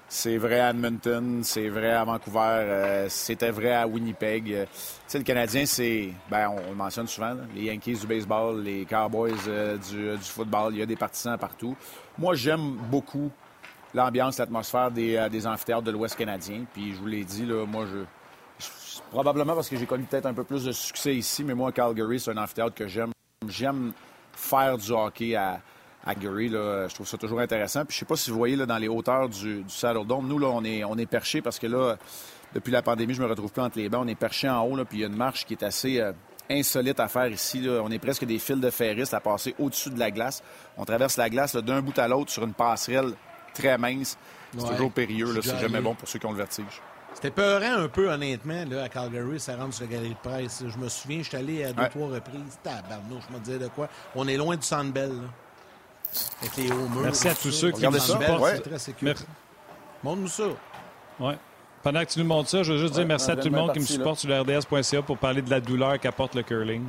c'est 0.07 0.37
vrai 0.37 0.59
à 0.59 0.69
Edmonton, 0.69 1.41
c'est 1.43 1.67
vrai 1.67 1.91
à 1.91 2.05
Vancouver, 2.05 3.07
c'était 3.09 3.49
vrai 3.49 3.73
à 3.73 3.87
Winnipeg. 3.87 4.67
le 5.13 5.23
Canadien, 5.23 5.65
c'est, 5.65 6.13
ben, 6.29 6.49
on, 6.49 6.69
le 6.69 6.75
mentionne 6.75 7.07
souvent, 7.07 7.35
les 7.53 7.63
Yankees 7.63 7.95
du 7.95 8.07
baseball, 8.07 8.61
les 8.61 8.85
Cowboys 8.85 9.33
du, 9.89 10.17
football, 10.21 10.73
il 10.73 10.79
y 10.79 10.83
a 10.83 10.85
des 10.85 10.95
partisans 10.95 11.37
partout. 11.37 11.75
Moi, 12.17 12.35
j'aime 12.35 12.77
beaucoup 12.89 13.31
l'ambiance, 13.93 14.37
l'atmosphère 14.37 14.91
des, 14.91 15.27
des 15.31 15.47
amphithéâtres 15.47 15.83
de 15.83 15.91
l'Ouest 15.91 16.15
canadien. 16.15 16.65
Puis 16.73 16.93
je 16.93 16.99
vous 16.99 17.07
l'ai 17.07 17.23
dit, 17.23 17.45
là, 17.45 17.65
moi, 17.65 17.85
je 17.85 18.05
Probablement 19.11 19.55
parce 19.55 19.69
que 19.69 19.75
j'ai 19.75 19.85
connu 19.85 20.05
peut-être 20.05 20.25
un 20.25 20.33
peu 20.33 20.43
plus 20.43 20.63
de 20.63 20.71
succès 20.71 21.15
ici, 21.15 21.43
mais 21.43 21.53
moi, 21.53 21.71
Calgary, 21.71 22.19
c'est 22.19 22.31
un 22.31 22.37
amphithéâtre 22.37 22.75
que 22.75 22.87
j'aime. 22.87 23.11
J'aime 23.47 23.91
faire 24.33 24.77
du 24.77 24.91
hockey 24.91 25.35
à, 25.35 25.59
à 26.05 26.13
Calgary. 26.13 26.49
Là. 26.49 26.87
Je 26.87 26.95
trouve 26.95 27.07
ça 27.07 27.17
toujours 27.17 27.39
intéressant. 27.39 27.83
Puis 27.85 27.95
je 27.95 27.99
sais 27.99 28.05
pas 28.05 28.15
si 28.15 28.31
vous 28.31 28.37
voyez 28.37 28.55
là, 28.55 28.65
dans 28.65 28.77
les 28.77 28.87
hauteurs 28.87 29.27
du, 29.27 29.63
du 29.63 29.75
nous, 30.23 30.39
là, 30.39 30.47
on 30.47 30.63
est, 30.63 30.83
on 30.83 30.97
est 30.97 31.05
perché 31.05 31.41
parce 31.41 31.59
que 31.59 31.67
là, 31.67 31.97
depuis 32.53 32.71
la 32.71 32.81
pandémie, 32.81 33.13
je 33.13 33.21
me 33.21 33.27
retrouve 33.27 33.51
plus 33.51 33.61
entre 33.61 33.79
les 33.79 33.89
bancs. 33.89 34.03
On 34.05 34.07
est 34.07 34.15
perché 34.15 34.47
en 34.47 34.61
haut, 34.61 34.75
là, 34.75 34.85
puis 34.85 34.99
il 34.99 35.01
y 35.01 35.03
a 35.03 35.07
une 35.07 35.17
marche 35.17 35.45
qui 35.45 35.53
est 35.53 35.63
assez 35.63 35.99
euh, 35.99 36.13
insolite 36.49 36.99
à 36.99 37.07
faire 37.07 37.27
ici. 37.27 37.67
On 37.67 37.91
est 37.91 37.99
presque 37.99 38.25
des 38.25 38.39
fils 38.39 38.59
de 38.59 38.69
ferris 38.69 39.09
à 39.11 39.19
passer 39.19 39.55
au-dessus 39.59 39.89
de 39.89 39.99
la 39.99 40.11
glace. 40.11 40.43
On 40.77 40.85
traverse 40.85 41.17
la 41.17 41.29
glace 41.29 41.55
d'un 41.55 41.81
bout 41.81 41.97
à 41.97 42.07
l'autre 42.07 42.31
sur 42.31 42.43
une 42.43 42.53
passerelle 42.53 43.13
très 43.53 43.77
mince. 43.77 44.17
C'est 44.57 44.67
toujours 44.67 44.91
périlleux. 44.91 45.41
C'est 45.41 45.59
jamais 45.59 45.81
bon 45.81 45.95
pour 45.95 46.07
ceux 46.07 46.19
qui 46.19 46.25
ont 46.25 46.31
le 46.31 46.37
vertige. 46.37 46.81
C'était 47.13 47.31
peurant 47.31 47.83
un 47.83 47.87
peu, 47.87 48.09
honnêtement, 48.09 48.63
là, 48.69 48.83
à 48.83 48.89
Calgary, 48.89 49.39
ça 49.39 49.55
rentre 49.55 49.73
sur 49.73 49.85
la 49.85 49.91
galerie 49.91 50.09
de 50.09 50.29
presse. 50.29 50.63
Je 50.65 50.77
me 50.77 50.87
souviens, 50.89 51.19
je 51.19 51.27
suis 51.27 51.37
allé 51.37 51.63
à 51.65 51.73
deux, 51.73 51.87
trois 51.89 52.07
reprises. 52.07 52.57
Tabarnouche, 52.63 53.23
je 53.29 53.35
me 53.35 53.39
disais 53.39 53.59
de 53.59 53.67
quoi? 53.67 53.89
On 54.15 54.27
est 54.27 54.37
loin 54.37 54.55
du 54.55 54.63
Sandbell, 54.63 55.09
là. 55.09 55.27
Avec 56.41 56.57
les 56.57 56.71
hauts 56.71 56.89
murs. 56.89 57.01
Merci 57.03 57.29
à 57.29 57.35
tous 57.35 57.51
ceux 57.51 57.71
qui 57.71 57.85
nous 57.85 57.99
supportent. 57.99 58.55
C'est 58.55 58.61
très 58.61 58.79
sécurisé. 58.79 59.25
Montre-nous 60.03 60.27
ça. 60.27 60.43
Ouais. 61.19 61.37
Pendant 61.83 62.03
que 62.03 62.09
tu 62.11 62.19
nous 62.19 62.25
montres 62.25 62.49
ça, 62.49 62.63
je 62.63 62.73
veux 62.73 62.79
juste 62.79 62.93
dire 62.93 63.05
merci 63.05 63.31
à 63.31 63.35
tout 63.35 63.49
le 63.49 63.55
monde 63.55 63.73
qui 63.73 63.79
me 63.79 63.85
supporte 63.85 64.19
sur 64.19 64.29
le 64.29 64.41
RDS.ca 64.41 65.01
pour 65.01 65.17
parler 65.17 65.41
de 65.41 65.49
la 65.49 65.59
douleur 65.59 65.99
qu'apporte 65.99 66.35
le 66.35 66.43
curling. 66.43 66.85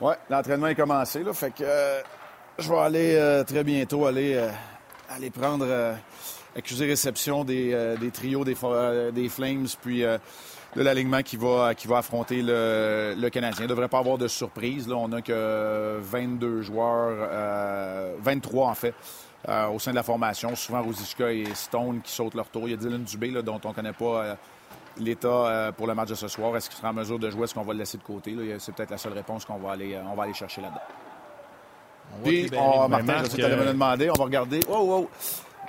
Oui, 0.00 0.14
l'entraînement 0.30 0.68
est 0.68 0.74
commencé, 0.74 1.22
là. 1.22 1.32
Fait 1.32 1.50
que 1.50 1.62
euh, 1.62 2.00
je 2.58 2.68
vais 2.68 2.78
aller 2.78 3.14
euh, 3.14 3.44
très 3.44 3.64
bientôt 3.64 4.06
aller, 4.06 4.34
euh, 4.34 4.50
aller 5.10 5.30
prendre 5.30 5.66
accusé 6.58 6.86
réception 6.86 7.44
des, 7.44 7.72
euh, 7.72 7.96
des 7.96 8.10
trios 8.10 8.44
des, 8.44 8.56
euh, 8.62 9.28
Flames, 9.28 9.66
puis 9.80 10.04
euh, 10.04 10.18
de 10.76 10.82
l'alignement 10.82 11.22
qui 11.22 11.36
va, 11.36 11.74
qui 11.74 11.86
va 11.86 11.98
affronter 11.98 12.42
le, 12.42 13.14
le 13.16 13.30
Canadien. 13.30 13.60
Il 13.60 13.64
ne 13.64 13.68
devrait 13.68 13.88
pas 13.88 13.98
avoir 13.98 14.18
de 14.18 14.28
surprise. 14.28 14.90
On 14.90 15.08
n'a 15.08 15.22
que 15.22 15.98
22 16.00 16.62
joueurs, 16.62 17.28
23 18.20 18.68
en 18.68 18.74
fait, 18.74 18.94
au 19.72 19.78
sein 19.78 19.92
de 19.92 19.96
la 19.96 20.02
formation. 20.02 20.54
Souvent 20.54 20.82
Rosichka 20.82 21.32
et 21.32 21.46
Stone 21.54 22.00
qui 22.02 22.12
sautent 22.12 22.34
leur 22.34 22.48
tour. 22.48 22.68
Il 22.68 22.72
y 22.72 22.74
a 22.74 22.76
Dylan 22.76 23.02
Dubé 23.02 23.30
dont 23.42 23.60
on 23.64 23.70
ne 23.70 23.74
connaît 23.74 23.94
pas 23.94 24.36
l'état 24.98 25.72
pour 25.74 25.86
le 25.86 25.94
match 25.94 26.10
de 26.10 26.14
ce 26.14 26.28
soir. 26.28 26.54
Est-ce 26.54 26.68
qu'il 26.68 26.76
sera 26.76 26.90
en 26.90 26.94
mesure 26.94 27.18
de 27.18 27.30
jouer? 27.30 27.44
Est-ce 27.44 27.54
qu'on 27.54 27.62
va 27.62 27.72
le 27.72 27.78
laisser 27.78 27.96
de 27.96 28.02
côté? 28.02 28.36
C'est 28.58 28.74
peut-être 28.74 28.90
la 28.90 28.98
seule 28.98 29.14
réponse 29.14 29.46
qu'on 29.46 29.56
va 29.56 29.72
aller, 29.72 29.98
on 30.06 30.14
va 30.14 30.24
aller 30.24 30.34
chercher 30.34 30.60
là-dedans. 30.60 31.07
Puis, 32.24 32.50
on, 32.56 32.88
Martin, 32.88 33.24
je 33.24 33.30
sais 33.30 33.36
que 33.36 33.46
me 33.46 33.66
demander. 33.66 34.10
On 34.10 34.14
va 34.14 34.24
regarder. 34.24 34.60
Oh, 34.68 35.06
oh. 35.06 35.10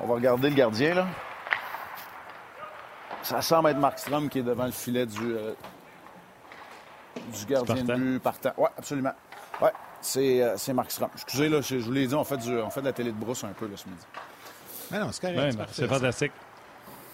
On 0.01 0.07
va 0.07 0.13
regarder 0.15 0.49
le 0.49 0.55
gardien, 0.55 0.95
là. 0.95 1.07
Ça 3.23 3.41
semble 3.41 3.69
être 3.69 3.77
Markstrom 3.77 4.29
qui 4.29 4.39
est 4.39 4.43
devant 4.43 4.65
le 4.65 4.71
filet 4.71 5.05
du, 5.05 5.35
euh, 5.35 5.53
du 7.37 7.45
gardien 7.45 7.83
de 7.83 7.95
but 7.95 8.19
partant. 8.19 8.53
Oui, 8.57 8.67
absolument. 8.77 9.11
Oui, 9.61 9.69
c'est, 10.01 10.41
euh, 10.41 10.73
Markstrom. 10.73 11.09
Excusez, 11.13 11.49
là, 11.49 11.61
je, 11.61 11.75
vous 11.75 11.91
l'ai 11.91 12.07
dit, 12.07 12.15
on 12.15 12.23
fait, 12.23 12.37
du, 12.37 12.57
on 12.57 12.69
fait 12.69 12.81
de 12.81 12.85
la 12.85 12.93
télé 12.93 13.11
de 13.11 13.17
brousse 13.17 13.43
un 13.43 13.49
peu 13.49 13.67
là, 13.67 13.73
ce 13.75 13.87
midi. 13.87 14.01
Mais 14.91 14.99
non, 14.99 15.11
c'est 15.11 15.21
correct. 15.21 15.57
c'est 15.71 15.87
fantastique. 15.87 16.31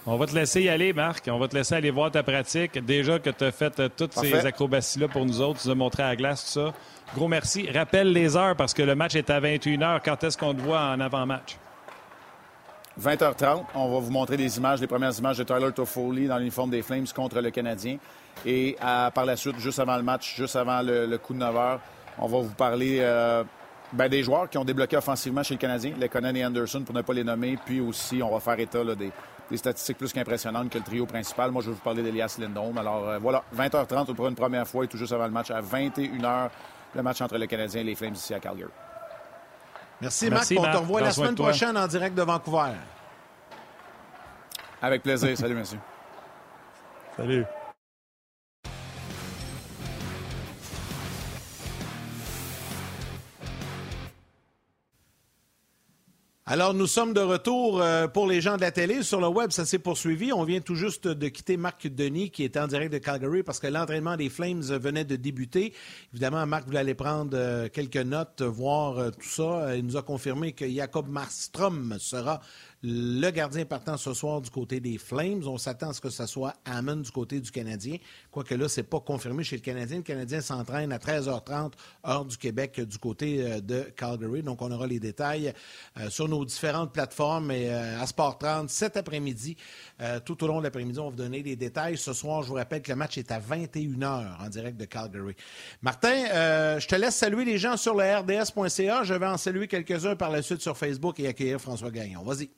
On 0.07 0.17
va 0.17 0.27
te 0.27 0.35
laisser 0.35 0.61
y 0.61 0.69
aller, 0.69 0.93
Marc. 0.93 1.27
On 1.31 1.39
va 1.39 1.47
te 1.47 1.55
laisser 1.55 1.73
aller 1.73 1.89
voir 1.89 2.11
ta 2.11 2.21
pratique. 2.21 2.77
Déjà 2.85 3.17
que 3.17 3.31
tu 3.31 3.43
as 3.43 3.51
fait 3.51 3.79
euh, 3.79 3.89
toutes 3.89 4.13
ces 4.13 4.45
acrobaties-là 4.45 5.07
pour 5.07 5.25
nous 5.25 5.41
autres, 5.41 5.61
tu 5.61 5.67
nous 5.67 5.73
as 5.73 5.75
montré 5.75 6.03
à 6.03 6.09
la 6.09 6.15
glace, 6.15 6.45
tout 6.45 6.59
ça. 6.59 6.73
Gros 7.13 7.27
merci. 7.27 7.69
Rappelle 7.71 8.11
les 8.11 8.35
heures 8.35 8.55
parce 8.55 8.73
que 8.73 8.81
le 8.81 8.95
match 8.95 9.15
est 9.15 9.29
à 9.29 9.39
21h. 9.39 10.01
Quand 10.03 10.23
est-ce 10.23 10.37
qu'on 10.37 10.53
te 10.53 10.61
voit 10.61 10.81
en 10.81 10.99
avant-match? 10.99 11.57
20h30, 13.01 13.65
on 13.75 13.93
va 13.93 13.99
vous 13.99 14.11
montrer 14.11 14.37
des 14.37 14.57
images, 14.57 14.79
les 14.79 14.87
premières 14.87 15.17
images 15.19 15.37
de 15.37 15.43
Tyler 15.43 15.71
Toffoli 15.73 16.27
dans 16.27 16.37
l'uniforme 16.37 16.69
des 16.69 16.81
Flames 16.81 17.05
contre 17.13 17.41
le 17.41 17.51
Canadien. 17.51 17.97
Et 18.45 18.77
par 18.79 19.25
la 19.25 19.35
suite, 19.35 19.59
juste 19.59 19.79
avant 19.79 19.97
le 19.97 20.03
match, 20.03 20.35
juste 20.35 20.55
avant 20.55 20.81
le, 20.81 21.17
coup 21.17 21.33
de 21.33 21.39
9h, 21.39 21.79
on 22.19 22.27
va 22.27 22.39
vous 22.39 22.53
parler 22.53 22.99
euh, 23.01 23.43
Ben, 23.91 24.09
des 24.09 24.23
joueurs 24.23 24.49
qui 24.49 24.57
ont 24.57 24.65
débloqué 24.65 24.97
offensivement 24.97 25.43
chez 25.43 25.53
le 25.53 25.59
Canadien, 25.59 25.93
Lekonen 25.99 26.35
et 26.35 26.45
Anderson, 26.45 26.81
pour 26.83 26.95
ne 26.95 27.01
pas 27.01 27.13
les 27.13 27.23
nommer. 27.23 27.57
Puis 27.65 27.81
aussi, 27.81 28.21
on 28.23 28.31
va 28.31 28.39
faire 28.39 28.59
état 28.59 28.83
des, 28.95 29.11
statistiques 29.57 29.97
plus 29.97 30.11
qu'impressionnantes 30.11 30.69
que 30.69 30.77
le 30.77 30.83
trio 30.83 31.05
principal. 31.05 31.51
Moi, 31.51 31.61
je 31.61 31.69
vais 31.69 31.75
vous 31.75 31.81
parler 31.81 32.01
d'Elias 32.01 32.37
Lindholm. 32.39 32.77
Alors, 32.77 33.07
euh, 33.07 33.19
voilà, 33.19 33.43
20h30 33.55 34.13
pour 34.15 34.27
une 34.27 34.35
première 34.35 34.67
fois 34.67 34.85
et 34.85 34.87
tout 34.87 34.97
juste 34.97 35.11
avant 35.11 35.25
le 35.25 35.31
match 35.31 35.51
à 35.51 35.61
21h, 35.61 36.49
le 36.95 37.03
match 37.03 37.21
entre 37.21 37.37
le 37.37 37.45
Canadien 37.45 37.81
et 37.81 37.83
les 37.83 37.95
Flames 37.95 38.13
ici 38.13 38.33
à 38.33 38.39
Calgary. 38.39 38.71
Merci, 40.01 40.29
Marc. 40.29 40.51
On 40.57 40.63
te 40.63 40.77
revoit 40.77 41.01
la 41.01 41.11
semaine 41.11 41.35
prochaine 41.35 41.77
en 41.77 41.87
direct 41.87 42.15
de 42.15 42.21
Vancouver. 42.23 42.71
Avec 44.81 45.03
plaisir. 45.03 45.37
Salut, 45.37 45.55
monsieur. 45.55 45.79
Salut. 47.17 47.45
Alors, 56.47 56.75
nous 56.75 56.85
sommes 56.85 57.15
de 57.15 57.21
retour 57.21 57.81
euh, 57.81 58.07
pour 58.07 58.27
les 58.27 58.39
gens 58.39 58.55
de 58.55 58.61
la 58.61 58.69
télé. 58.69 59.01
Sur 59.01 59.19
le 59.19 59.27
web, 59.27 59.49
ça 59.49 59.65
s'est 59.65 59.79
poursuivi. 59.79 60.31
On 60.31 60.43
vient 60.43 60.61
tout 60.61 60.75
juste 60.75 61.07
de 61.07 61.27
quitter 61.27 61.57
Marc 61.57 61.87
Denis, 61.87 62.29
qui 62.29 62.43
était 62.43 62.59
en 62.59 62.67
direct 62.67 62.93
de 62.93 62.99
Calgary, 62.99 63.41
parce 63.41 63.59
que 63.59 63.65
l'entraînement 63.65 64.15
des 64.15 64.29
Flames 64.29 64.61
venait 64.61 65.05
de 65.05 65.15
débuter. 65.15 65.73
Évidemment, 66.13 66.45
Marc 66.45 66.67
voulait 66.67 66.81
aller 66.81 66.93
prendre 66.93 67.31
euh, 67.33 67.67
quelques 67.67 67.97
notes, 67.97 68.43
voir 68.43 68.99
euh, 68.99 69.09
tout 69.09 69.27
ça. 69.27 69.75
Il 69.75 69.87
nous 69.87 69.97
a 69.97 70.03
confirmé 70.03 70.51
que 70.51 70.69
Jacob 70.69 71.07
Marstrom 71.09 71.95
sera 71.97 72.41
le 72.87 73.31
gardien 73.31 73.65
partant 73.65 73.97
ce 73.97 74.13
soir 74.13 74.41
du 74.41 74.51
côté 74.51 74.79
des 74.79 74.99
Flames. 74.99 75.41
On 75.47 75.57
s'attend 75.57 75.89
à 75.89 75.93
ce 75.93 76.01
que 76.01 76.11
ce 76.11 76.27
soit 76.27 76.53
Hammond 76.65 76.97
du 76.97 77.09
côté 77.09 77.39
du 77.39 77.49
Canadien. 77.49 77.97
Quoique 78.29 78.53
là, 78.53 78.69
ce 78.69 78.79
n'est 78.79 78.85
pas 78.85 78.99
confirmé 78.99 79.43
chez 79.43 79.55
le 79.55 79.63
Canadien. 79.63 79.97
Le 79.97 80.03
Canadien 80.03 80.39
s'entraîne 80.39 80.91
à 80.91 80.99
13h30, 80.99 81.71
heure 82.07 82.25
du 82.25 82.37
Québec, 82.37 82.79
du 82.79 82.99
côté 82.99 83.41
euh, 83.41 83.59
de 83.59 83.81
Calgary. 83.97 84.43
Donc, 84.43 84.61
on 84.61 84.71
aura 84.71 84.85
les 84.85 84.99
détails 84.99 85.51
euh, 85.97 86.11
sur 86.11 86.27
nos 86.27 86.45
différentes 86.45 86.93
plateformes 86.93 87.49
et 87.49 87.71
euh, 87.71 87.99
à 87.99 88.05
Sport 88.05 88.37
30 88.37 88.69
cet 88.69 88.97
après-midi. 88.97 89.57
tout 90.23 90.43
au 90.43 90.47
long 90.47 90.59
de 90.59 90.63
l'après-midi, 90.63 90.99
on 90.99 91.05
va 91.05 91.09
vous 91.09 91.15
donner 91.15 91.41
les 91.41 91.55
détails. 91.55 91.97
Ce 91.97 92.13
soir, 92.13 92.43
je 92.43 92.49
vous 92.49 92.55
rappelle 92.55 92.83
que 92.83 92.91
le 92.91 92.97
match 92.97 93.17
est 93.17 93.31
à 93.31 93.39
21h 93.39 94.43
en 94.45 94.49
direct 94.49 94.77
de 94.77 94.85
Calgary. 94.85 95.35
Martin, 95.81 96.77
je 96.79 96.87
te 96.87 96.95
laisse 96.95 97.15
saluer 97.15 97.45
les 97.45 97.57
gens 97.57 97.77
sur 97.77 97.95
le 97.95 98.03
rds.ca. 98.03 99.03
Je 99.03 99.13
vais 99.13 99.25
en 99.25 99.37
saluer 99.37 99.67
quelques-uns 99.67 100.15
par 100.15 100.29
la 100.29 100.41
suite 100.43 100.61
sur 100.61 100.77
Facebook 100.77 101.19
et 101.19 101.27
accueillir 101.27 101.59
François 101.59 101.89
Gagnon. 101.89 102.23
Vas-y. 102.23 102.49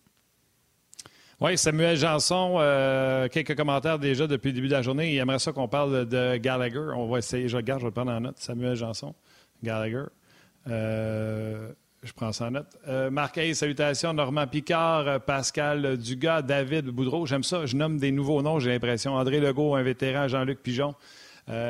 Oui, 1.39 1.55
Samuel 1.55 1.95
Janson, 1.95 2.55
euh, 2.57 3.27
quelques 3.27 3.55
commentaires 3.55 3.99
déjà 3.99 4.25
depuis 4.25 4.47
le 4.47 4.53
début 4.53 4.69
de 4.69 4.73
la 4.73 4.81
journée. 4.81 5.13
Il 5.13 5.19
aimerait 5.19 5.37
ça 5.37 5.51
qu'on 5.51 5.67
parle 5.67 6.07
de 6.07 6.37
Gallagher. 6.37 6.89
On 6.95 7.07
va 7.07 7.19
essayer, 7.19 7.47
je 7.47 7.55
regarde, 7.55 7.79
je 7.79 7.85
vais 7.85 7.89
le 7.89 7.93
prendre 7.93 8.11
en 8.11 8.19
note. 8.19 8.39
Samuel 8.39 8.75
Janson, 8.75 9.13
Gallagher. 9.61 10.05
Euh, 10.67 11.71
je 12.01 12.11
prends 12.11 12.31
ça 12.31 12.47
en 12.47 12.51
note. 12.51 12.75
Euh, 12.87 13.11
salutations. 13.53 14.15
Normand 14.15 14.47
Picard, 14.47 15.21
Pascal 15.25 15.97
Dugas, 15.97 16.41
David 16.41 16.87
Boudreau. 16.87 17.27
J'aime 17.27 17.43
ça. 17.43 17.67
Je 17.67 17.75
nomme 17.75 17.99
des 17.99 18.11
nouveaux 18.11 18.41
noms, 18.41 18.57
j'ai 18.57 18.71
l'impression. 18.71 19.13
André 19.13 19.39
Legault, 19.39 19.75
un 19.75 19.83
vétéran. 19.83 20.27
Jean-Luc 20.27 20.63
Pigeon. 20.63 20.95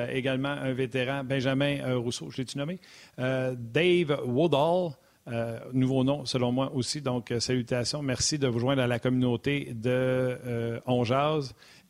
également 0.10 0.48
un 0.48 0.72
vétéran, 0.72 1.26
Benjamin 1.26 1.94
Rousseau, 1.98 2.30
je 2.32 2.38
l'ai-tu 2.38 2.58
nommé? 2.58 2.80
Dave 3.18 4.22
Woodall, 4.26 4.92
euh, 5.28 5.60
nouveau 5.74 6.04
nom, 6.04 6.26
selon 6.26 6.52
moi 6.52 6.72
aussi. 6.74 7.02
Donc, 7.02 7.32
euh, 7.32 7.40
salutations. 7.40 8.02
Merci 8.02 8.40
de 8.40 8.48
vous 8.48 8.60
joindre 8.60 8.82
à 8.82 8.88
la 8.88 9.00
communauté 9.00 9.74
de 9.74 9.90
euh, 9.90 10.80
On 10.86 11.04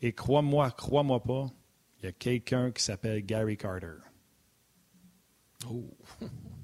Et 0.02 0.13
crois-moi, 0.13 0.71
crois-moi 0.71 1.21
pas, 1.21 1.47
il 2.00 2.06
y 2.06 2.10
a 2.10 2.12
quelqu'un 2.12 2.71
qui 2.71 2.84
s'appelle 2.84 3.26
Gary 3.26 3.58
Carter. 3.58 3.97
Oh. 5.69 5.84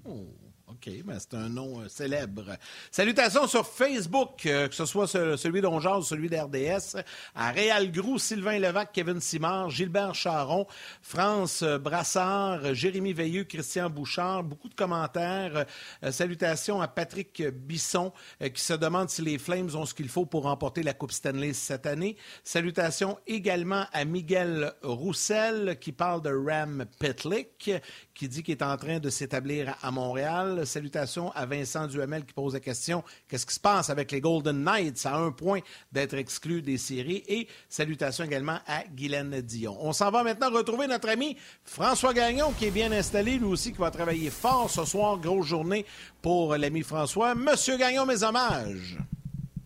ben 0.90 1.18
c'est 1.20 1.36
un 1.36 1.50
nom 1.50 1.82
euh, 1.82 1.88
célèbre. 1.88 2.58
Salutations 2.92 3.48
sur 3.48 3.66
Facebook, 3.66 4.46
euh, 4.46 4.68
que 4.68 4.76
ce 4.76 4.86
soit 4.86 5.08
celui 5.08 5.62
d'Ongeaz 5.62 6.00
ou 6.00 6.02
celui 6.02 6.30
d'RDS, 6.30 6.98
à 7.36 7.52
Réal 7.52 7.92
Grou, 7.92 8.20
Sylvain 8.20 8.60
Levac, 8.60 8.92
Kevin 8.92 9.22
Simard, 9.22 9.70
Gilbert 9.70 10.14
Charon, 10.14 10.68
France 11.02 11.64
Brassard, 11.64 12.74
Jérémy 12.74 13.14
Veilleux, 13.14 13.46
Christian 13.46 13.90
Bouchard. 13.90 14.44
Beaucoup 14.44 14.68
de 14.68 14.76
commentaires. 14.76 15.66
Euh, 16.04 16.12
salutations 16.12 16.82
à 16.82 16.88
Patrick 16.88 17.42
Bisson, 17.42 18.12
qui 18.54 18.62
se 18.62 18.74
demande 18.74 19.10
si 19.10 19.22
les 19.22 19.38
Flames 19.38 19.70
ont 19.76 19.86
ce 19.86 19.94
qu'il 19.94 20.10
faut 20.10 20.26
pour 20.26 20.44
remporter 20.44 20.84
la 20.84 20.94
Coupe 20.94 21.12
Stanley 21.12 21.54
cette 21.54 21.86
année. 21.86 22.18
Salutations 22.44 23.18
également 23.28 23.86
à 23.94 24.06
Miguel 24.06 24.74
Roussel, 24.84 25.78
qui 25.80 25.92
parle 25.92 26.22
de 26.22 26.30
Ram 26.30 26.86
Petlick, 27.00 27.72
qui 28.14 28.28
dit 28.28 28.44
qu'il 28.44 28.54
est 28.54 28.64
en 28.64 28.78
train 28.78 29.00
de 29.00 29.10
s'établir 29.10 29.76
à 29.82 29.92
Montréal. 29.92 30.66
Salutations 30.66 31.32
à 31.32 31.46
Vincent 31.46 31.88
Duhamel 31.88 32.26
qui 32.26 32.34
pose 32.34 32.54
la 32.54 32.60
question 32.60 33.04
qu'est-ce 33.28 33.46
qui 33.46 33.56
se 33.56 33.60
passe 33.60 33.90
avec 33.90 34.12
les 34.12 34.22
Golden 34.22 34.64
Knights? 34.64 35.06
À 35.06 35.16
un 35.16 35.32
point 35.32 35.60
d'être 35.92 36.14
exclus 36.14 36.62
des 36.62 36.78
séries 36.78 37.24
Et 37.28 37.48
salutations 37.70 38.26
également 38.26 38.60
à 38.68 38.84
Guylaine 38.84 39.42
Dion. 39.42 39.78
On 39.80 39.94
s'en 39.94 40.12
va 40.12 40.24
maintenant 40.24 40.52
retrouver 40.52 40.88
notre 40.88 41.10
ami 41.10 41.38
François 41.64 42.14
Gagnon 42.14 42.52
qui 42.58 42.66
est 42.66 42.72
bien 42.72 42.92
installé, 42.92 43.38
lui 43.38 43.46
aussi 43.46 43.72
qui 43.72 43.80
va 43.80 43.92
travailler 43.92 44.30
fort 44.30 44.70
ce 44.70 44.86
soir. 44.86 45.18
Grosse 45.18 45.48
journée 45.48 45.86
pour 46.22 46.56
l'ami 46.56 46.84
François. 46.84 47.36
Monsieur 47.36 47.78
Gagnon, 47.78 48.06
mes 48.06 48.24
hommages. 48.24 48.98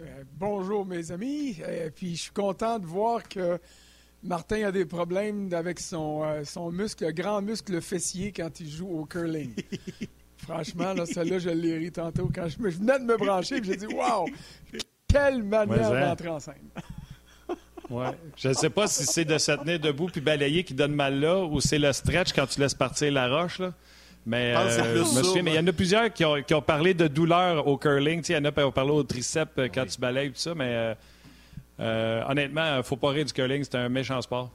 Euh, 0.02 0.24
bonjour 0.36 0.86
mes 0.86 1.12
amis. 1.12 1.58
Euh, 1.62 1.90
puis 1.94 2.16
je 2.16 2.24
suis 2.24 2.32
content 2.32 2.80
de 2.80 2.86
voir 2.86 3.28
que 3.28 3.60
Martin 4.24 4.68
a 4.68 4.72
des 4.72 4.86
problèmes 4.86 5.54
avec 5.54 5.80
son, 5.80 6.24
euh, 6.24 6.44
son 6.44 6.72
muscle, 6.72 7.06
le 7.06 7.12
grand 7.12 7.42
muscle 7.42 7.82
fessier 7.82 8.32
quand 8.32 8.60
il 8.60 8.70
joue 8.70 8.90
au 8.90 9.06
curling. 9.06 9.54
Franchement, 10.38 10.94
là, 10.94 11.06
celle-là, 11.06 11.40
je 11.40 11.50
l'ai 11.50 11.78
ri 11.78 11.92
tantôt 11.92 12.30
quand 12.34 12.48
je, 12.48 12.58
venais 12.58 13.00
de 13.00 13.04
me 13.04 13.18
brancher 13.18 13.58
et 13.58 13.64
j'ai 13.64 13.76
dit 13.76 13.88
Waouh, 13.88 14.28
quelle 15.08 15.44
manière 15.44 15.92
d'entrer 15.92 16.30
en 16.30 16.40
scène. 16.40 16.70
ouais. 17.90 18.12
Je 18.36 18.50
ne 18.50 18.54
sais 18.54 18.70
pas 18.70 18.88
si 18.88 19.06
c'est 19.06 19.26
de 19.26 19.38
se 19.38 19.52
tenir 19.52 19.80
debout 19.80 20.08
puis 20.08 20.22
balayer 20.22 20.64
qui 20.64 20.74
donne 20.74 20.94
mal 20.94 21.20
là 21.20 21.44
ou 21.44 21.60
c'est 21.60 21.80
le 21.80 21.92
stretch 21.92 22.34
quand 22.34 22.48
tu 22.48 22.60
laisses 22.60 22.76
partir 22.76 23.12
la 23.12 23.28
roche. 23.28 23.60
Là. 23.60 23.74
Mais, 24.28 24.54
euh, 24.58 25.06
mais 25.42 25.52
il 25.52 25.56
y 25.56 25.60
en 25.60 25.68
a 25.68 25.72
plusieurs 25.72 26.12
qui 26.12 26.26
ont, 26.26 26.44
qui 26.44 26.54
ont 26.54 26.62
parlé 26.62 26.94
de 26.94 27.08
douleur 27.08 27.66
au 27.66 27.78
curling. 27.78 28.22
Il 28.28 28.36
y 28.36 28.38
en 28.38 28.44
a 28.44 28.52
qui 28.52 28.60
ont 28.60 28.74
parlé 28.74 28.92
au 28.92 29.04
triceps 29.04 29.54
euh, 29.58 29.70
quand 29.74 29.86
tu 29.86 30.02
balayes 30.02 30.32
tout 30.32 30.40
ça, 30.40 30.54
mais 30.54 30.68
euh, 30.68 30.94
honnêtement, 31.80 32.74
il 32.74 32.78
ne 32.78 32.82
faut 32.82 32.96
pas 32.98 33.10
rire 33.10 33.26
du 33.26 33.34
curling, 33.34 33.64
c'est 33.64 33.76
un 33.76 33.90
méchant 33.90 34.22
sport. 34.22 34.52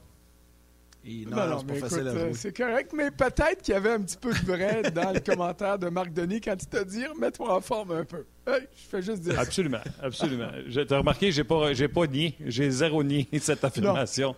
non, 1.05 1.59
c'est 1.59 1.67
pas 1.67 1.87
facile 1.89 2.07
à 2.07 2.11
euh, 2.11 2.31
C'est 2.33 2.55
correct, 2.55 2.91
mais 2.95 3.11
peut-être 3.11 3.61
qu'il 3.61 3.73
y 3.73 3.77
avait 3.77 3.91
un 3.91 4.01
petit 4.01 4.17
peu 4.17 4.31
de 4.31 4.45
vrai 4.45 4.83
dans 4.91 5.11
le 5.11 5.19
commentaire 5.19 5.77
de 5.77 5.89
Marc 5.89 6.13
Denis 6.13 6.41
quand 6.41 6.55
il 6.61 6.67
t'a 6.67 6.83
dit 6.83 7.03
mets-toi 7.19 7.57
en 7.57 7.61
forme 7.61 7.91
un 7.91 8.05
peu. 8.05 8.25
je 8.47 8.51
fais 8.89 9.01
juste 9.01 9.21
dire 9.21 9.37
Absolument, 9.39 9.81
absolument. 10.01 10.49
Tu 10.69 10.79
as 10.93 10.97
remarqué, 10.97 11.31
j'ai 11.31 11.43
pas, 11.43 11.73
j'ai 11.73 11.87
pas 11.89 12.07
nié, 12.07 12.35
j'ai 12.45 12.69
zéro 12.69 13.03
nié 13.03 13.27
cette 13.41 13.63
affirmation 13.63 14.35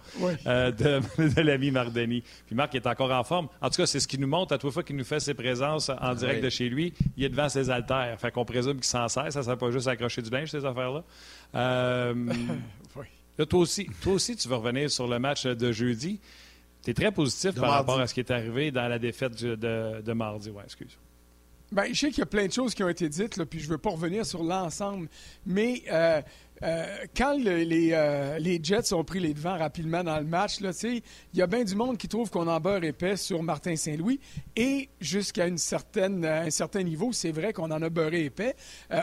euh, 0.48 0.71
de, 0.71 1.02
de 1.36 1.41
l'ami 1.41 1.69
Marc 1.71 1.91
Denis. 1.91 2.24
Puis 2.48 2.56
Marc 2.56 2.74
est 2.74 2.88
encore 2.88 3.12
en 3.12 3.24
forme. 3.24 3.48
En 3.62 3.69
tout 3.69 3.78
cas, 3.78 3.86
c'est 3.86 4.00
ce 4.00 4.08
qui 4.08 4.17
nous 4.17 4.28
montre 4.28 4.54
à 4.54 4.58
toute 4.58 4.71
fois 4.71 4.84
qu'il 4.84 4.95
nous 4.95 5.04
fait 5.04 5.19
ses 5.19 5.34
présences 5.34 5.89
en 5.89 6.13
direct 6.15 6.43
de 6.43 6.50
chez 6.50 6.69
lui. 6.69 6.93
Il 7.17 7.24
est 7.24 7.30
devant 7.30 7.50
ses 7.50 7.69
haltères. 7.69 8.19
Fait 8.19 8.32
qu'on 8.32 8.45
présume 8.45 8.76
qu'il 8.76 8.86
s'en 8.86 9.08
sert. 9.08 9.32
Ça 9.32 9.39
ne 9.39 9.45
sert 9.45 9.58
pas 9.58 9.69
juste 9.71 9.88
à 9.88 9.91
accrocher 9.91 10.21
du 10.24 10.30
linge, 10.30 10.50
ces 10.50 10.65
affaires-là. 10.65 11.04
Euh, 11.55 12.13
toi, 13.49 13.59
aussi, 13.59 13.87
toi 14.01 14.13
aussi, 14.13 14.35
tu 14.35 14.47
vas 14.47 14.57
revenir 14.57 14.89
sur 14.89 15.07
le 15.07 15.19
match 15.19 15.45
de 15.45 15.71
jeudi. 15.71 16.19
Tu 16.83 16.91
es 16.91 16.93
très 16.93 17.11
positif 17.11 17.55
par 17.55 17.71
rapport 17.71 17.99
à 17.99 18.07
ce 18.07 18.13
qui 18.13 18.19
est 18.19 18.31
arrivé 18.31 18.71
dans 18.71 18.87
la 18.87 18.99
défaite 18.99 19.43
de, 19.43 20.13
mardi. 20.13 20.49
Ouais, 20.49 20.63
excuse. 20.63 20.97
Ben, 21.75 21.93
je 21.93 21.99
sais 21.99 22.07
qu'il 22.07 22.19
y 22.19 22.21
a 22.21 22.25
plein 22.25 22.47
de 22.47 22.53
choses 22.53 22.73
qui 22.73 22.85
ont 22.85 22.88
été 22.89 23.09
dites, 23.09 23.35
là, 23.35 23.45
puis 23.45 23.59
je 23.59 23.65
ne 23.65 23.71
veux 23.71 23.77
pas 23.77 23.89
revenir 23.89 24.25
sur 24.25 24.43
l'ensemble, 24.43 25.09
mais 25.45 25.83
euh, 25.91 26.21
euh, 26.63 26.85
quand 27.13 27.33
les, 27.38 27.89
euh, 27.91 28.39
les, 28.39 28.61
Jets 28.63 28.93
ont 28.93 29.03
pris 29.03 29.19
les 29.19 29.33
devants 29.33 29.57
rapidement 29.57 30.01
dans 30.01 30.17
le 30.17 30.23
match, 30.23 30.59
il 30.61 31.01
y 31.33 31.41
a 31.41 31.47
bien 31.47 31.65
du 31.65 31.75
monde 31.75 31.97
qui 31.97 32.07
trouve 32.07 32.29
qu'on 32.29 32.47
en 32.47 32.61
beurre 32.61 32.85
épais 32.85 33.17
sur 33.17 33.43
Martin 33.43 33.75
Saint-Louis. 33.75 34.21
Et 34.55 34.88
jusqu'à 35.01 35.47
une 35.47 35.57
certaine, 35.57 36.23
un 36.23 36.49
certain 36.49 36.81
niveau, 36.81 37.11
c'est 37.11 37.33
vrai 37.33 37.51
qu'on 37.51 37.69
en 37.71 37.81
a 37.81 37.89
beurré 37.89 38.23
épais. 38.23 38.55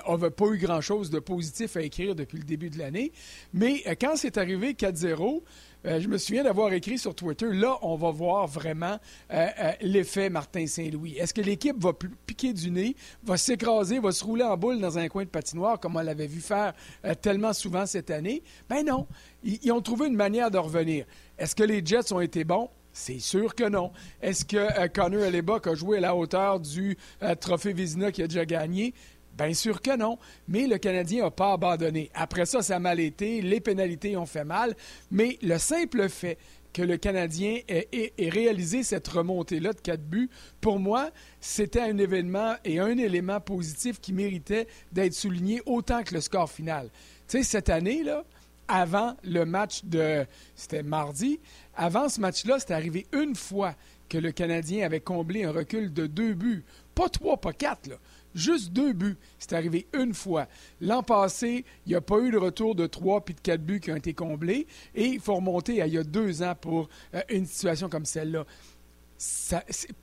On 0.07 0.17
n'a 0.17 0.31
pas 0.31 0.47
eu 0.47 0.57
grand-chose 0.57 1.11
de 1.11 1.19
positif 1.19 1.77
à 1.77 1.83
écrire 1.83 2.15
depuis 2.15 2.39
le 2.39 2.45
début 2.45 2.71
de 2.71 2.79
l'année. 2.79 3.13
Mais 3.53 3.83
quand 4.01 4.17
c'est 4.17 4.39
arrivé 4.39 4.73
4-0, 4.73 5.43
euh, 5.85 6.01
je 6.01 6.09
me 6.09 6.19
souviens 6.19 6.45
d'avoir 6.45 6.73
écrit 6.73 6.99
sur 6.99 7.15
Twitter, 7.15 7.53
là, 7.53 7.77
on 7.83 7.97
va 7.97 8.11
voir 8.11 8.47
vraiment 8.47 8.99
euh, 9.33 9.49
euh, 9.59 9.73
l'effet 9.81 10.31
Martin 10.31 10.67
Saint-Louis. 10.67 11.17
Est-ce 11.19 11.35
que 11.35 11.41
l'équipe 11.41 11.77
va 11.83 11.93
piquer 12.27 12.53
du 12.53 12.71
nez, 12.71 12.95
va 13.25 13.37
s'écraser, 13.37 13.99
va 13.99 14.13
se 14.13 14.25
rouler 14.25 14.45
en 14.45 14.57
boule 14.57 14.81
dans 14.81 14.99
un 14.99 15.09
coin 15.09 15.25
de 15.25 15.29
patinoire 15.29 15.81
comme 15.81 15.97
on 15.97 16.03
l'avait 16.03 16.27
vu 16.27 16.41
faire 16.41 16.73
tellement 17.21 17.53
souvent 17.53 17.87
cette 17.87 18.11
année? 18.11 18.43
Ben 18.69 18.85
non. 18.87 19.07
Ils, 19.43 19.73
ont 19.73 19.81
trouvé 19.81 20.07
une 20.07 20.17
manière 20.17 20.51
de 20.51 20.59
revenir. 20.59 21.05
Est-ce 21.39 21.57
que 21.57 21.65
les 21.65 21.85
Jets 21.85 22.13
ont 22.13 22.21
été 22.21 22.45
bons? 22.45 22.71
C'est 22.93 23.19
sûr 23.19 23.55
que 23.55 23.69
non. 23.69 23.91
Est-ce 24.21 24.45
que 24.45 24.87
Connor 24.89 25.23
Hellebuck 25.23 25.67
a 25.67 25.75
joué 25.75 25.99
à 25.99 26.01
la 26.01 26.15
hauteur 26.15 26.61
du 26.61 26.97
trophée 27.41 27.73
Vizina 27.73 28.13
qui 28.13 28.23
a 28.23 28.29
déjà 28.29 28.45
gagné? 28.45 28.95
Bien 29.37 29.55
sûr 29.55 29.81
que 29.81 29.97
non, 29.97 30.19
mais 30.47 30.67
le 30.67 30.79
Canadien 30.79 31.25
n'a 31.25 31.31
pas 31.31 31.53
abandonné. 31.53 32.11
Après 32.15 32.45
ça, 32.47 32.63
ça 32.63 32.77
a 32.77 32.79
mal 32.79 33.01
été, 33.01 33.41
les 33.41 33.61
pénalités 33.61 34.17
ont 34.17 34.27
fait 34.27 34.45
mal, 34.45 34.75
mais 35.11 35.39
le 35.43 35.59
simple 35.59 36.09
fait 36.09 36.39
que 36.73 36.83
le 36.83 36.97
Canadien 36.97 37.61
ait, 37.69 38.13
réalisé 38.19 38.83
cette 38.83 39.09
remontée-là 39.09 39.73
de 39.73 39.81
quatre 39.81 40.05
buts, 40.05 40.31
pour 40.61 40.79
moi, 40.79 41.11
c'était 41.41 41.81
un 41.81 41.99
événement 41.99 42.55
et 42.65 42.79
un 42.79 42.97
élément 42.97 43.41
positif 43.41 44.01
qui 44.01 44.13
méritait 44.13 44.67
d'être 44.91 45.15
souligné 45.15 45.61
autant 45.67 46.03
que 46.03 46.15
le 46.15 46.21
score 46.21 46.51
final. 46.51 46.91
Tu 47.29 47.39
sais, 47.39 47.43
cette 47.43 47.69
année, 47.69 48.03
là, 48.03 48.25
avant 48.69 49.17
le 49.25 49.45
match 49.45 49.85
de. 49.85 50.27
C'était 50.55 50.83
mardi. 50.83 51.41
Avant 51.75 52.09
ce 52.09 52.21
match-là, 52.21 52.59
c'était 52.59 52.75
arrivé 52.75 53.07
une 53.13 53.35
fois 53.35 53.75
que 54.09 54.19
le 54.19 54.33
Canadien 54.33 54.87
avait 54.87 55.01
comblé 55.01 55.45
un 55.45 55.53
recul 55.53 55.93
de 55.93 56.07
deux 56.07 56.35
buts. 56.35 56.65
Pas 56.95 57.09
trois, 57.09 57.39
pas 57.39 57.53
quatre, 57.53 57.89
là. 57.89 57.97
Juste 58.35 58.73
deux 58.73 58.93
buts. 58.93 59.17
C'est 59.39 59.53
arrivé 59.53 59.87
une 59.93 60.15
fois. 60.15 60.47
L'an 60.81 61.03
passé, 61.03 61.65
il 61.87 61.91
n'y 61.91 61.95
a 61.95 62.01
pas 62.01 62.19
eu 62.21 62.31
de 62.31 62.39
retour 62.39 62.75
de 62.75 62.87
trois 62.87 63.25
puis 63.25 63.35
de 63.35 63.41
quatre 63.41 63.63
buts 63.63 63.81
qui 63.81 63.93
ont 63.93 63.97
été 63.97 64.15
comblés. 64.15 64.67
Et 64.95 65.07
il 65.07 65.21
faut 65.21 65.35
remonter 65.35 65.83
à 65.83 65.87
il 65.87 65.95
y 65.95 65.99
a 65.99 66.05
deux 66.05 66.43
ans 66.43 66.55
pour 66.59 66.89
euh, 67.15 67.21
une 67.29 67.47
situation 67.47 67.89
comme 67.89 68.05
celle-là. 68.05 68.45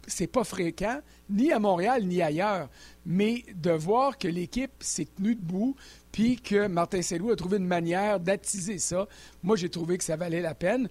C'est 0.08 0.28
pas 0.28 0.46
fréquent, 0.46 1.02
ni 1.30 1.52
à 1.52 1.60
Montréal, 1.60 2.06
ni 2.06 2.22
ailleurs. 2.22 2.70
Mais 3.06 3.44
de 3.54 3.72
voir 3.72 4.18
que 4.18 4.30
l'équipe 4.30 4.72
s'est 4.80 5.10
tenue 5.18 5.36
debout, 5.36 5.76
puis 6.14 6.38
que 6.38 6.68
Martin 6.68 7.02
Selou 7.02 7.30
a 7.30 7.36
trouvé 7.36 7.58
une 7.58 7.68
manière 7.68 8.22
d'attiser 8.22 8.78
ça, 8.78 9.10
moi, 9.44 9.58
j'ai 9.58 9.68
trouvé 9.68 9.98
que 9.98 10.06
ça 10.06 10.16
valait 10.16 10.40
la 10.40 10.56
peine. 10.56 10.88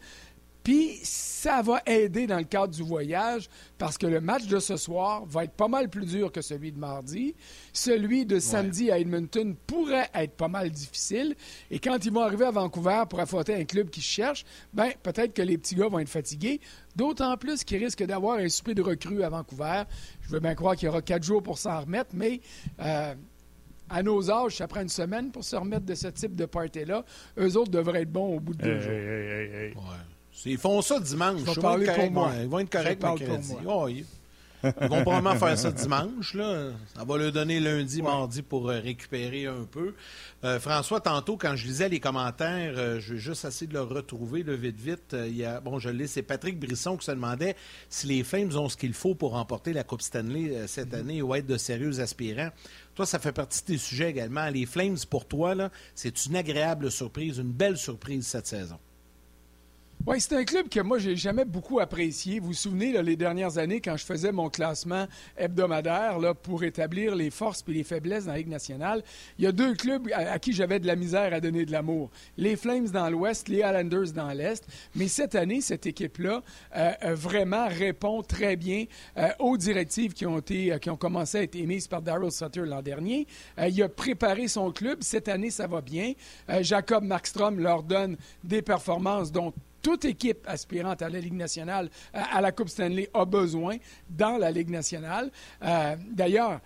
Puis 0.68 1.00
ça 1.02 1.62
va 1.62 1.80
aider 1.86 2.26
dans 2.26 2.36
le 2.36 2.44
cadre 2.44 2.74
du 2.74 2.82
voyage 2.82 3.48
parce 3.78 3.96
que 3.96 4.06
le 4.06 4.20
match 4.20 4.48
de 4.48 4.58
ce 4.58 4.76
soir 4.76 5.24
va 5.24 5.44
être 5.44 5.54
pas 5.54 5.66
mal 5.66 5.88
plus 5.88 6.04
dur 6.04 6.30
que 6.30 6.42
celui 6.42 6.72
de 6.72 6.78
mardi. 6.78 7.34
Celui 7.72 8.26
de 8.26 8.38
samedi 8.38 8.90
à 8.90 8.98
Edmonton 8.98 9.56
pourrait 9.66 10.10
être 10.12 10.34
pas 10.34 10.48
mal 10.48 10.68
difficile. 10.68 11.34
Et 11.70 11.78
quand 11.78 12.04
ils 12.04 12.12
vont 12.12 12.20
arriver 12.20 12.44
à 12.44 12.50
Vancouver 12.50 13.04
pour 13.08 13.18
affronter 13.18 13.54
un 13.54 13.64
club 13.64 13.88
qui 13.88 14.02
cherche, 14.02 14.44
ben 14.74 14.90
peut-être 15.02 15.32
que 15.32 15.40
les 15.40 15.56
petits 15.56 15.74
gars 15.74 15.88
vont 15.88 16.00
être 16.00 16.10
fatigués. 16.10 16.60
D'autant 16.96 17.38
plus 17.38 17.64
qu'ils 17.64 17.82
risquent 17.82 18.04
d'avoir 18.04 18.36
un 18.36 18.50
souper 18.50 18.74
de 18.74 18.82
recrues 18.82 19.22
à 19.22 19.30
Vancouver. 19.30 19.84
Je 20.20 20.28
veux 20.28 20.40
bien 20.40 20.54
croire 20.54 20.76
qu'il 20.76 20.84
y 20.84 20.88
aura 20.90 21.00
quatre 21.00 21.22
jours 21.22 21.42
pour 21.42 21.56
s'en 21.56 21.80
remettre, 21.80 22.10
mais 22.12 22.42
euh, 22.80 23.14
à 23.88 24.02
nos 24.02 24.30
âges, 24.30 24.56
ça 24.56 24.68
prend 24.68 24.82
une 24.82 24.90
semaine 24.90 25.30
pour 25.30 25.44
se 25.44 25.56
remettre 25.56 25.86
de 25.86 25.94
ce 25.94 26.08
type 26.08 26.36
de 26.36 26.44
party-là. 26.44 27.06
Eux 27.38 27.56
autres 27.56 27.70
devraient 27.70 28.02
être 28.02 28.12
bons 28.12 28.36
au 28.36 28.40
bout 28.40 28.52
de 28.52 28.64
deux 28.64 29.72
jours. 29.72 29.94
Ils 30.45 30.59
font 30.59 30.82
ça 30.82 31.01
dimanche. 31.01 31.41
Ils 31.41 31.61
vont, 31.61 31.80
être 31.80 32.12
moi. 32.12 32.32
Ils 32.41 32.49
vont 32.49 32.59
être 32.61 32.70
corrects 32.70 33.03
mercredi. 33.03 33.55
Oh, 33.66 33.89
ils... 33.89 34.05
vont 34.62 35.03
probablement 35.03 35.36
faire 35.36 35.57
ça 35.57 35.70
dimanche. 35.70 36.34
Là. 36.34 36.70
Ça 36.97 37.05
va 37.05 37.16
leur 37.16 37.32
donner 37.32 37.61
lundi, 37.61 38.03
mardi 38.03 38.43
pour 38.43 38.68
euh, 38.68 38.80
récupérer 38.80 39.47
un 39.47 39.64
peu. 39.70 39.95
Euh, 40.45 40.59
François, 40.59 41.01
tantôt, 41.01 41.36
quand 41.36 41.55
je 41.55 41.66
lisais 41.66 41.89
les 41.89 42.01
commentaires, 42.01 42.74
euh, 42.76 43.01
je 43.01 43.14
vais 43.14 43.20
juste 43.20 43.45
essayer 43.45 43.68
de 43.68 43.74
le 43.74 43.82
retrouver 43.82 44.43
le 44.43 44.55
vite, 44.55 44.80
vite. 44.80 45.16
il 45.26 45.36
y 45.36 45.45
a, 45.45 45.61
bon, 45.61 45.78
je 45.78 45.89
c'est 46.07 46.22
Patrick 46.22 46.59
Brisson 46.59 46.97
qui 46.97 47.07
se 47.07 47.12
demandait 47.12 47.55
si 47.89 48.07
les 48.07 48.24
Flames 48.24 48.57
ont 48.57 48.68
ce 48.68 48.76
qu'il 48.76 48.95
faut 48.95 49.14
pour 49.14 49.32
remporter 49.32 49.72
la 49.72 49.84
Coupe 49.84 50.03
Stanley 50.03 50.66
cette 50.66 50.91
mm-hmm. 50.91 50.99
année 50.99 51.22
ou 51.22 51.34
être 51.34 51.47
de 51.47 51.57
sérieux 51.57 52.01
aspirants. 52.01 52.51
Toi, 52.95 53.07
ça 53.07 53.18
fait 53.18 53.32
partie 53.32 53.61
de 53.61 53.66
tes 53.66 53.78
sujets 53.78 54.11
également. 54.11 54.49
Les 54.49 54.66
Flames, 54.66 54.97
pour 55.09 55.26
toi, 55.26 55.55
c'est 55.95 56.26
une 56.26 56.36
agréable 56.36 56.91
surprise, 56.91 57.39
une 57.39 57.53
belle 57.53 57.76
surprise 57.76 58.26
cette 58.26 58.47
saison. 58.47 58.78
Oui, 60.07 60.20
c'est 60.20 60.36
un 60.36 60.44
club 60.44 60.68
que 60.68 60.80
moi, 60.80 60.99
j'ai 60.99 61.16
jamais 61.16 61.44
beaucoup 61.44 61.80
apprécié. 61.80 62.38
Vous 62.40 62.49
vous 62.49 62.55
souvenez, 62.55 63.03
les 63.03 63.16
dernières 63.16 63.59
années, 63.59 63.80
quand 63.80 63.96
je 63.96 64.05
faisais 64.05 64.32
mon 64.32 64.49
classement 64.49 65.07
hebdomadaire 65.36 66.16
pour 66.42 66.62
établir 66.64 67.14
les 67.14 67.30
forces 67.30 67.62
et 67.68 67.72
les 67.72 67.84
faiblesses 67.84 68.24
dans 68.24 68.32
la 68.32 68.38
Ligue 68.38 68.49
nationale, 68.49 69.03
il 69.38 69.44
y 69.44 69.46
a 69.46 69.53
deux 69.53 69.74
clubs 69.74 70.09
à, 70.14 70.38
qui 70.38 70.53
j'avais 70.53 70.78
de 70.78 70.86
la 70.86 70.96
misère 70.96 71.34
à 71.34 71.40
donner 71.40 71.66
de 71.66 71.72
l'amour. 71.72 72.11
Les 72.38 72.57
Flames 72.57 72.88
dans 72.88 73.11
l'Ouest, 73.11 73.49
les 73.49 73.59
Islanders 73.59 74.12
dans 74.14 74.28
l'Est. 74.28 74.66
Mais 74.94 75.09
cette 75.09 75.34
année, 75.34 75.61
cette 75.61 75.84
équipe-là 75.84 76.42
euh, 76.76 76.92
euh, 77.05 77.14
vraiment 77.14 77.66
répond 77.68 78.22
très 78.22 78.57
bien 78.57 78.84
euh, 79.18 79.28
aux 79.40 79.59
directives 79.59 80.14
qui 80.14 80.24
ont, 80.24 80.38
été, 80.38 80.78
qui 80.80 80.88
ont 80.90 80.96
commencé 80.96 81.38
à 81.38 81.42
être 81.42 81.57
émises 81.57 81.86
par 81.86 82.01
Daryl 82.01 82.32
Sutter 82.32 82.64
l'an 82.64 82.82
dernier. 82.82 83.26
il 83.59 83.82
a 83.82 83.88
préparé 83.88 84.49
son 84.49 84.70
club. 84.70 85.03
Cette 85.03 85.28
année, 85.28 85.51
ça 85.51 85.66
va 85.66 85.82
bien. 85.82 86.14
Jacob 86.61 87.05
Markstrom 87.05 87.59
leur 87.59 87.82
donne 87.82 88.16
des 88.42 88.62
performances 88.62 89.32
dont 89.32 89.53
toute 89.89 90.05
équipe 90.05 90.47
aspirante 90.47 91.01
à 91.01 91.09
la 91.09 91.18
Ligue 91.18 91.32
nationale, 91.32 91.89
à 92.12 92.43
la 92.43 92.53
Coupe 92.53 92.68
Stanley, 92.68 93.09
a 93.14 93.24
besoin 93.24 93.78
dans 94.11 94.36
la 94.36 94.51
Ligue 94.51 94.68
nationale. 94.68 95.30
Euh, 95.62 95.97
d'ailleurs, 96.11 96.61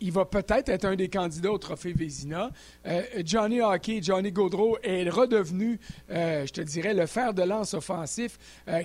il 0.00 0.10
va 0.10 0.24
peut-être 0.24 0.70
être 0.70 0.86
un 0.86 0.96
des 0.96 1.10
candidats 1.10 1.52
au 1.52 1.58
trophée 1.58 1.92
Vézina. 1.92 2.50
Euh, 2.86 3.02
Johnny 3.26 3.60
Hockey, 3.60 4.00
Johnny 4.02 4.32
Gaudreau 4.32 4.78
est 4.82 5.06
redevenu, 5.06 5.78
euh, 6.10 6.46
je 6.46 6.52
te 6.54 6.62
dirais, 6.62 6.94
le 6.94 7.04
fer 7.04 7.34
de 7.34 7.42
lance 7.42 7.74
offensif 7.74 8.38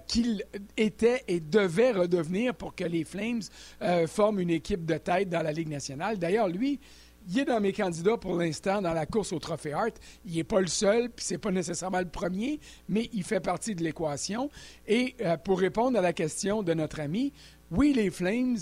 qu'il 0.05 0.43
était 0.75 1.23
et 1.29 1.39
devait 1.39 1.93
redevenir 1.93 2.53
pour 2.53 2.75
que 2.75 2.83
les 2.83 3.05
Flames 3.05 3.43
forment 4.07 4.41
une 4.41 4.49
équipe 4.49 4.85
de 4.85 4.97
tête 4.97 5.29
dans 5.29 5.43
la 5.43 5.53
Ligue 5.53 5.69
nationale. 5.69 6.19
D'ailleurs, 6.19 6.49
lui, 6.49 6.77
il 7.27 7.39
est 7.39 7.45
dans 7.45 7.59
mes 7.59 7.73
candidats 7.73 8.17
pour 8.17 8.35
l'instant 8.35 8.81
dans 8.81 8.93
la 8.93 9.05
course 9.05 9.31
au 9.33 9.39
Trophée 9.39 9.73
Hart. 9.73 9.93
Il 10.25 10.35
n'est 10.35 10.43
pas 10.43 10.61
le 10.61 10.67
seul, 10.67 11.09
puis 11.09 11.25
c'est 11.25 11.37
pas 11.37 11.51
nécessairement 11.51 11.99
le 11.99 12.09
premier, 12.09 12.59
mais 12.89 13.09
il 13.13 13.23
fait 13.23 13.39
partie 13.39 13.75
de 13.75 13.83
l'équation. 13.83 14.49
Et 14.87 15.15
euh, 15.21 15.37
pour 15.37 15.59
répondre 15.59 15.97
à 15.97 16.01
la 16.01 16.13
question 16.13 16.63
de 16.63 16.73
notre 16.73 16.99
ami, 16.99 17.33
oui, 17.69 17.93
les 17.93 18.09
Flames 18.09 18.57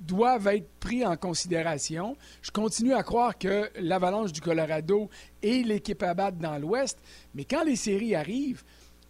doivent 0.00 0.48
être 0.48 0.68
pris 0.80 1.06
en 1.06 1.16
considération. 1.16 2.16
Je 2.42 2.50
continue 2.50 2.92
à 2.92 3.02
croire 3.02 3.38
que 3.38 3.70
l'Avalanche 3.76 4.32
du 4.32 4.40
Colorado 4.40 5.08
est 5.42 5.64
l'équipe 5.64 6.02
à 6.02 6.14
battre 6.14 6.38
dans 6.38 6.58
l'Ouest, 6.58 6.98
mais 7.34 7.44
quand 7.44 7.64
les 7.64 7.76
séries 7.76 8.14
arrivent, 8.14 8.64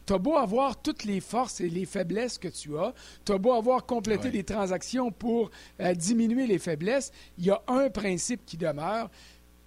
tu 0.06 0.12
as 0.12 0.18
beau 0.18 0.36
avoir 0.36 0.80
toutes 0.80 1.04
les 1.04 1.20
forces 1.20 1.60
et 1.60 1.68
les 1.68 1.84
faiblesses 1.84 2.38
que 2.38 2.48
tu 2.48 2.78
as, 2.78 2.92
tu 3.24 3.32
as 3.32 3.38
beau 3.38 3.52
avoir 3.52 3.86
complété 3.86 4.30
des 4.30 4.44
transactions 4.44 5.10
pour 5.10 5.50
euh, 5.80 5.94
diminuer 5.94 6.46
les 6.46 6.58
faiblesses, 6.58 7.12
il 7.38 7.46
y 7.46 7.50
a 7.50 7.62
un 7.68 7.90
principe 7.90 8.44
qui 8.44 8.56
demeure, 8.56 9.10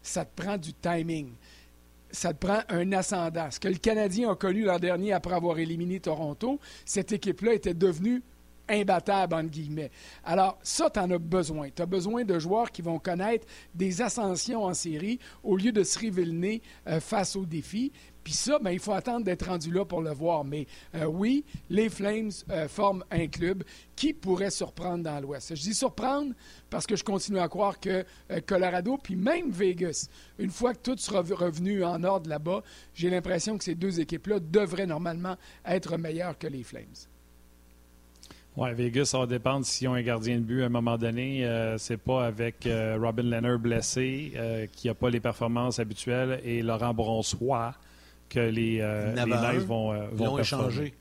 ça 0.01 0.25
te 0.25 0.41
prend 0.41 0.57
du 0.57 0.73
timing. 0.73 1.31
Ça 2.11 2.33
te 2.33 2.45
prend 2.45 2.59
un 2.69 2.91
ascendant. 2.93 3.49
Ce 3.51 3.59
que 3.59 3.67
le 3.67 3.75
Canadien 3.75 4.31
a 4.31 4.35
connu 4.35 4.63
l'an 4.63 4.79
dernier 4.79 5.11
après 5.11 5.33
avoir 5.33 5.57
éliminé 5.59 5.99
Toronto, 5.99 6.59
cette 6.85 7.11
équipe-là 7.11 7.53
était 7.53 7.73
devenue 7.73 8.21
imbattable, 8.69 9.35
entre 9.35 9.49
guillemets. 9.49 9.91
Alors, 10.23 10.57
ça, 10.61 10.89
tu 10.89 10.99
en 10.99 11.09
as 11.11 11.17
besoin. 11.17 11.69
Tu 11.75 11.81
as 11.81 11.85
besoin 11.85 12.23
de 12.23 12.39
joueurs 12.39 12.71
qui 12.71 12.81
vont 12.81 12.99
connaître 12.99 13.45
des 13.73 14.01
ascensions 14.01 14.63
en 14.63 14.73
série 14.73 15.19
au 15.43 15.57
lieu 15.57 15.71
de 15.71 15.83
se 15.83 15.99
révéler 15.99 16.61
euh, 16.87 16.99
face 16.99 17.35
aux 17.35 17.45
défis. 17.45 17.91
Puis 18.25 18.33
ça, 18.33 18.57
ben, 18.57 18.71
il 18.71 18.79
faut 18.79 18.91
attendre 18.91 19.23
d'être 19.23 19.45
rendu 19.45 19.71
là 19.71 19.85
pour 19.85 20.01
le 20.01 20.09
voir. 20.09 20.43
Mais 20.43 20.65
euh, 20.95 21.05
oui, 21.05 21.45
les 21.69 21.89
Flames 21.89 22.31
euh, 22.49 22.67
forment 22.67 23.03
un 23.11 23.27
club 23.27 23.63
qui 23.95 24.13
pourrait 24.13 24.49
surprendre 24.49 25.03
dans 25.03 25.19
l'Ouest. 25.19 25.55
Je 25.55 25.61
dis 25.61 25.75
surprendre 25.75 26.33
parce 26.71 26.87
que 26.87 26.95
je 26.95 27.03
continue 27.03 27.37
à 27.37 27.47
croire 27.47 27.79
que 27.79 28.03
euh, 28.31 28.41
Colorado, 28.43 28.97
puis 28.97 29.15
même 29.15 29.51
Vegas, 29.51 30.09
une 30.39 30.49
fois 30.49 30.73
que 30.73 30.79
tout 30.79 30.97
sera 30.97 31.21
revenu 31.21 31.83
en 31.83 32.03
ordre 32.03 32.27
là-bas, 32.27 32.63
j'ai 32.95 33.11
l'impression 33.11 33.59
que 33.59 33.63
ces 33.63 33.75
deux 33.75 33.99
équipes-là 33.99 34.39
devraient 34.39 34.87
normalement 34.87 35.37
être 35.63 35.95
meilleures 35.97 36.35
que 36.39 36.47
les 36.47 36.63
Flames. 36.63 36.95
Oui, 38.57 38.73
Vegas, 38.73 39.05
ça 39.05 39.19
va 39.19 39.27
dépendre 39.27 39.67
s'ils 39.67 39.87
ont 39.87 39.93
un 39.93 40.01
gardien 40.01 40.37
de 40.37 40.45
but 40.45 40.63
à 40.63 40.65
un 40.65 40.69
moment 40.69 40.97
donné. 40.97 41.45
c'est 41.77 41.97
pas 41.97 42.25
avec 42.25 42.65
Robin 42.65 43.23
Leonard 43.23 43.59
blessé, 43.59 44.67
qui 44.71 44.87
n'a 44.87 44.93
pas 44.93 45.09
les 45.09 45.19
performances 45.19 45.77
habituelles, 45.77 46.39
et 46.45 46.61
Laurent 46.61 46.93
Bronsois, 46.93 47.75
que 48.29 48.39
les, 48.39 48.79
euh, 48.81 49.13
les 49.13 49.59
vont, 49.59 49.93
euh, 49.93 50.07
vont 50.11 50.39
échanger. 50.39 50.93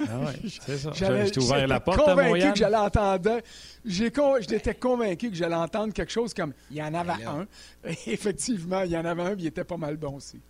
Ah 0.00 0.18
ouais, 0.20 0.48
c'est 0.48 0.78
ça. 0.78 0.92
J'ai 0.92 1.38
ouvert 1.38 1.66
la 1.66 1.80
porte 1.80 2.00
à 2.00 2.14
convaincu 2.14 2.52
que 2.52 2.58
j'allais 2.58 2.76
entendre. 2.76 3.40
J'étais 3.84 4.74
convaincu 4.74 5.30
que 5.30 5.36
j'allais 5.36 5.54
entendre 5.54 5.92
quelque 5.92 6.12
chose 6.12 6.32
comme 6.32 6.52
il 6.70 6.76
y 6.76 6.82
en 6.82 6.94
avait 6.94 7.24
un. 7.24 7.46
effectivement, 8.06 8.82
il 8.82 8.92
y 8.92 8.96
en 8.96 9.04
avait 9.04 9.22
un, 9.22 9.34
il 9.36 9.46
était 9.46 9.64
pas 9.64 9.76
mal 9.76 9.96
bon 9.96 10.16
aussi. 10.16 10.40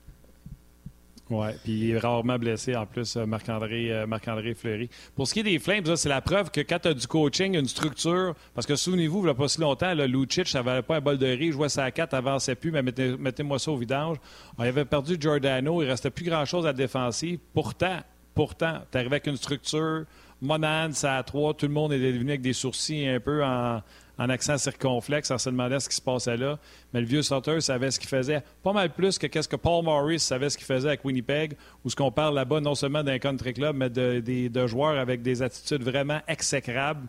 Oui, 1.30 1.46
puis 1.62 1.72
il 1.72 1.90
est 1.92 1.98
rarement 1.98 2.38
blessé 2.38 2.76
en 2.76 2.84
plus, 2.84 3.16
euh, 3.16 3.24
Marc-André 3.24 3.90
euh, 3.90 4.06
Marc 4.06 4.28
Fleury. 4.56 4.90
Pour 5.16 5.26
ce 5.26 5.32
qui 5.32 5.40
est 5.40 5.44
des 5.44 5.58
Flames, 5.58 5.96
c'est 5.96 6.10
la 6.10 6.20
preuve 6.20 6.50
que 6.50 6.60
quand 6.60 6.78
tu 6.80 6.88
as 6.88 6.94
du 6.94 7.06
coaching, 7.06 7.56
une 7.56 7.66
structure, 7.66 8.34
parce 8.54 8.66
que 8.66 8.76
souvenez-vous, 8.76 9.20
il 9.20 9.24
n'y 9.24 9.30
a 9.30 9.34
pas 9.34 9.48
si 9.48 9.58
longtemps, 9.58 9.94
là, 9.94 10.06
Lucic 10.06 10.52
n'avait 10.52 10.82
pas 10.82 10.96
un 10.96 11.00
bol 11.00 11.16
de 11.16 11.26
riz, 11.26 11.52
jouait 11.52 11.70
sa 11.70 11.90
4, 11.90 12.12
avançait 12.12 12.54
plus, 12.54 12.70
mais 12.70 12.82
mettez-moi 12.82 13.58
ça 13.58 13.70
au 13.70 13.76
vidange. 13.76 14.18
On 14.58 14.64
avait 14.64 14.84
perdu 14.84 15.16
Giordano, 15.18 15.82
il 15.82 15.88
restait 15.88 16.10
plus 16.10 16.26
grand-chose 16.26 16.66
à 16.66 16.68
la 16.68 16.72
défensive. 16.74 17.38
Pourtant, 17.54 18.00
pourtant, 18.34 18.80
tu 18.92 18.98
arrives 18.98 19.12
avec 19.12 19.26
une 19.26 19.36
structure, 19.36 20.04
Monan, 20.42 20.92
ça 20.92 21.16
à 21.16 21.22
3, 21.22 21.54
tout 21.54 21.66
le 21.66 21.72
monde 21.72 21.94
est 21.94 22.00
devenu 22.00 22.32
avec 22.32 22.42
des 22.42 22.52
sourcils 22.52 23.08
un 23.08 23.20
peu 23.20 23.42
en, 23.42 23.80
en 24.18 24.28
accent 24.28 24.58
circonflexe, 24.58 25.30
on 25.30 25.38
se 25.38 25.50
demandait 25.50 25.80
ce 25.80 25.88
qui 25.88 25.96
se 25.96 26.02
passait 26.02 26.36
là. 26.36 26.58
Mais 26.92 27.00
le 27.00 27.06
vieux 27.06 27.22
Sutter 27.22 27.60
savait 27.60 27.90
ce 27.90 27.98
qu'il 27.98 28.08
faisait 28.08 28.42
pas 28.62 28.72
mal 28.72 28.90
plus 28.90 29.18
que 29.18 29.26
qu'est-ce 29.26 29.48
que 29.48 29.56
Paul 29.56 29.84
Morris 29.84 30.20
savait 30.20 30.50
ce 30.50 30.56
qu'il 30.56 30.66
faisait 30.66 30.88
avec 30.88 31.04
Winnipeg, 31.04 31.56
où 31.84 31.90
ce 31.90 31.96
qu'on 31.96 32.12
parle 32.12 32.34
là-bas 32.34 32.60
non 32.60 32.74
seulement 32.74 33.02
d'un 33.02 33.18
country 33.18 33.54
club, 33.54 33.76
mais 33.76 33.90
de, 33.90 34.66
joueurs 34.66 34.98
avec 34.98 35.22
des 35.22 35.42
attitudes 35.42 35.82
vraiment 35.82 36.20
exécrables. 36.28 37.06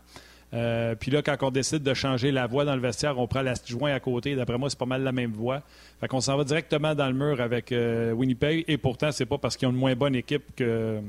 Euh, 0.53 0.95
puis 0.95 1.11
là, 1.11 1.21
quand 1.21 1.35
on 1.41 1.51
décide 1.51 1.83
de 1.83 1.93
changer 1.93 2.31
la 2.31 2.47
voie 2.47 2.65
dans 2.65 2.75
le 2.75 2.81
vestiaire, 2.81 3.19
on 3.19 3.27
prend 3.27 3.41
l'adjoint 3.41 3.93
à 3.93 3.99
côté. 3.99 4.35
D'après 4.35 4.57
moi, 4.57 4.69
c'est 4.69 4.79
pas 4.79 4.85
mal 4.85 5.03
la 5.03 5.11
même 5.11 5.31
voie. 5.31 5.61
Fait 5.99 6.07
qu'on 6.07 6.21
s'en 6.21 6.37
va 6.37 6.43
directement 6.43 6.95
dans 6.95 7.07
le 7.07 7.13
mur 7.13 7.41
avec 7.41 7.71
euh, 7.71 8.11
Winnipeg. 8.13 8.63
Et 8.67 8.77
pourtant, 8.77 9.11
c'est 9.11 9.25
pas 9.25 9.37
parce 9.37 9.57
qu'ils 9.57 9.67
ont 9.67 9.71
une 9.71 9.77
moins 9.77 9.95
bonne 9.95 10.15
équipe 10.15 10.55
que, 10.55 11.01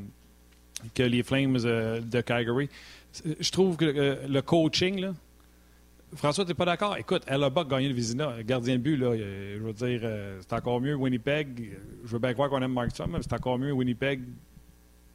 les 0.99 1.23
Flames 1.23 1.59
de 1.59 2.21
Calgary. 2.21 2.69
Je 3.41 3.51
trouve 3.51 3.77
que 3.77 4.19
le 4.29 4.43
coaching, 4.43 5.01
là, 5.01 5.13
François, 6.15 6.45
tu 6.45 6.51
n'es 6.51 6.55
pas 6.55 6.65
d'accord? 6.65 6.97
Écoute, 6.97 7.23
elle 7.27 7.43
a 7.43 7.51
pas 7.51 7.65
gagné 7.65 7.89
le 7.89 7.95
Vizina. 7.95 8.43
Gardien 8.43 8.77
de 8.77 8.81
but, 8.81 8.97
là, 8.97 9.17
je 9.17 9.59
veux 9.59 9.73
dire, 9.73 10.01
euh, 10.05 10.41
c'est 10.41 10.55
encore 10.55 10.81
mieux 10.81 10.95
Winnipeg. 10.95 11.77
Je 12.05 12.13
veux 12.13 12.19
bien 12.19 12.33
croire 12.33 12.49
qu'on 12.49 12.63
aime 12.63 12.73
Markstrom, 12.73 13.11
mais 13.13 13.19
c'est 13.23 13.33
encore 13.33 13.59
mieux 13.59 13.73
Winnipeg 13.73 14.23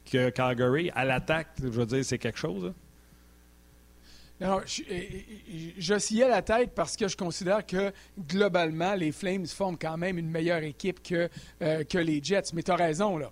que 0.04 0.30
Calgary. 0.30 0.90
À 0.94 1.04
l'attaque, 1.04 1.48
je 1.62 1.68
veux 1.68 1.86
dire, 1.86 2.04
c'est 2.04 2.18
quelque 2.18 2.38
chose. 2.38 2.66
Hein? 2.66 2.74
Non, 4.40 4.60
j'oscillais 5.78 6.28
la 6.28 6.42
tête 6.42 6.72
parce 6.74 6.96
que 6.96 7.06
je 7.06 7.16
considère 7.16 7.64
que 7.64 7.92
globalement, 8.18 8.94
les 8.94 9.12
Flames 9.12 9.46
forment 9.46 9.78
quand 9.78 9.96
même 9.96 10.18
une 10.18 10.28
meilleure 10.28 10.64
équipe 10.64 11.00
que, 11.02 11.28
euh, 11.62 11.84
que 11.84 11.98
les 11.98 12.22
Jets. 12.22 12.52
Mais 12.52 12.62
tu 12.62 12.72
as 12.72 12.76
raison, 12.76 13.18
là. 13.18 13.30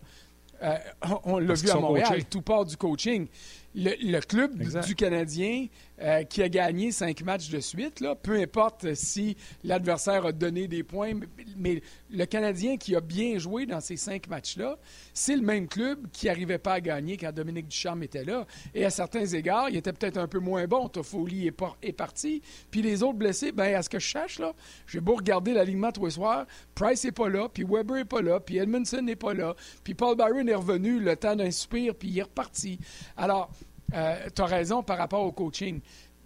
Euh, 0.63 0.77
on 1.25 1.39
l'a 1.39 1.55
vu 1.55 1.71
à 1.71 1.77
Montréal, 1.77 2.25
tout 2.27 2.43
part 2.43 2.65
du 2.65 2.77
coaching. 2.77 3.27
Le, 3.75 4.21
club 4.21 4.61
du 4.85 4.95
Canadien 4.97 5.67
euh, 6.01 6.25
qui 6.25 6.43
a 6.43 6.49
gagné 6.49 6.91
cinq 6.91 7.23
matchs 7.23 7.51
de 7.51 7.61
suite, 7.61 8.01
là, 8.01 8.17
peu 8.17 8.35
importe 8.41 8.95
si 8.95 9.37
l'adversaire 9.63 10.27
a 10.27 10.33
donné 10.33 10.67
des 10.67 10.83
points, 10.83 11.13
mais 11.57 11.81
le 12.11 12.25
Canadien 12.25 12.77
qui 12.79 12.97
a 12.97 13.01
bien 13.01 13.39
joué 13.39 13.67
dans 13.67 13.81
ces 13.81 13.97
cinq 13.97 14.27
matchs-là, 14.29 14.77
c'est 15.15 15.37
le 15.37 15.43
même 15.43 15.69
club 15.69 16.09
qui 16.13 16.27
n'arrivait 16.27 16.59
pas 16.59 16.75
à 16.75 16.81
gagner 16.81 17.17
quand 17.17 17.31
Dominique 17.33 17.69
Ducharme 17.69 18.03
était 18.03 18.25
là. 18.25 18.45
Et 18.75 18.85
à 18.85 18.91
certains 18.91 19.27
égards, 19.27 19.69
il 19.71 19.77
était 19.77 19.93
peut-être 19.93 20.17
un 20.17 20.27
peu 20.27 20.41
moins 20.41 20.67
bon. 20.67 20.89
Toffoli 20.89 21.47
est, 21.47 21.57
est 21.83 21.93
parti. 21.93 22.43
Puis 22.73 22.83
les 22.83 23.05
autres 23.05 23.19
blessés, 23.19 23.53
ben 23.53 23.75
à 23.75 23.83
ce 23.83 23.89
que 23.89 24.01
je 24.01 24.07
cherche, 24.07 24.41
là, 24.41 24.53
j'ai 24.89 25.01
beau 25.01 25.15
regarder 25.15 25.53
l'alignement 25.53 25.93
tous 25.93 26.07
les 26.07 26.11
soirs, 26.13 26.47
Price 26.75 27.05
n'est 27.05 27.13
pas 27.13 27.29
là, 27.29 27.49
puis 27.49 27.63
Weber 27.63 27.97
n'est 27.97 28.05
pas 28.05 28.23
là, 28.23 28.41
puis 28.41 28.57
Edmondson 28.57 29.03
n'est 29.03 29.17
pas 29.17 29.35
là, 29.35 29.55
puis 29.85 29.95
Paul 29.95 30.17
Byron 30.17 30.49
est 30.49 30.55
revenu 30.55 30.99
le 30.99 31.15
temps 31.15 31.37
d'un 31.37 31.51
soupir, 31.51 31.95
puis 31.95 32.09
il 32.09 32.19
est 32.19 32.23
reparti. 32.23 32.79
Alors, 33.17 33.51
euh, 33.95 34.29
tu 34.35 34.43
as 34.43 34.47
raison 34.47 34.83
par 34.83 34.99
rapport 34.99 35.25
au 35.25 35.33
coaching. 35.33 35.81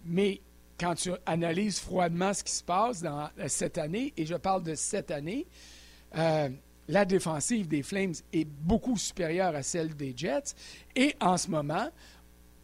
Mais 0.05 0.41
quand 0.79 0.95
tu 0.95 1.11
analyses 1.25 1.79
froidement 1.79 2.33
ce 2.33 2.43
qui 2.43 2.51
se 2.51 2.63
passe 2.63 3.01
dans 3.01 3.29
cette 3.47 3.77
année, 3.77 4.13
et 4.17 4.25
je 4.25 4.35
parle 4.35 4.63
de 4.63 4.75
cette 4.75 5.11
année, 5.11 5.45
euh, 6.17 6.49
la 6.87 7.05
défensive 7.05 7.67
des 7.67 7.81
Flames 7.81 8.13
est 8.31 8.45
beaucoup 8.45 8.97
supérieure 8.97 9.55
à 9.55 9.63
celle 9.63 9.95
des 9.95 10.13
Jets. 10.15 10.53
Et 10.95 11.15
en 11.19 11.37
ce 11.37 11.49
moment, 11.49 11.89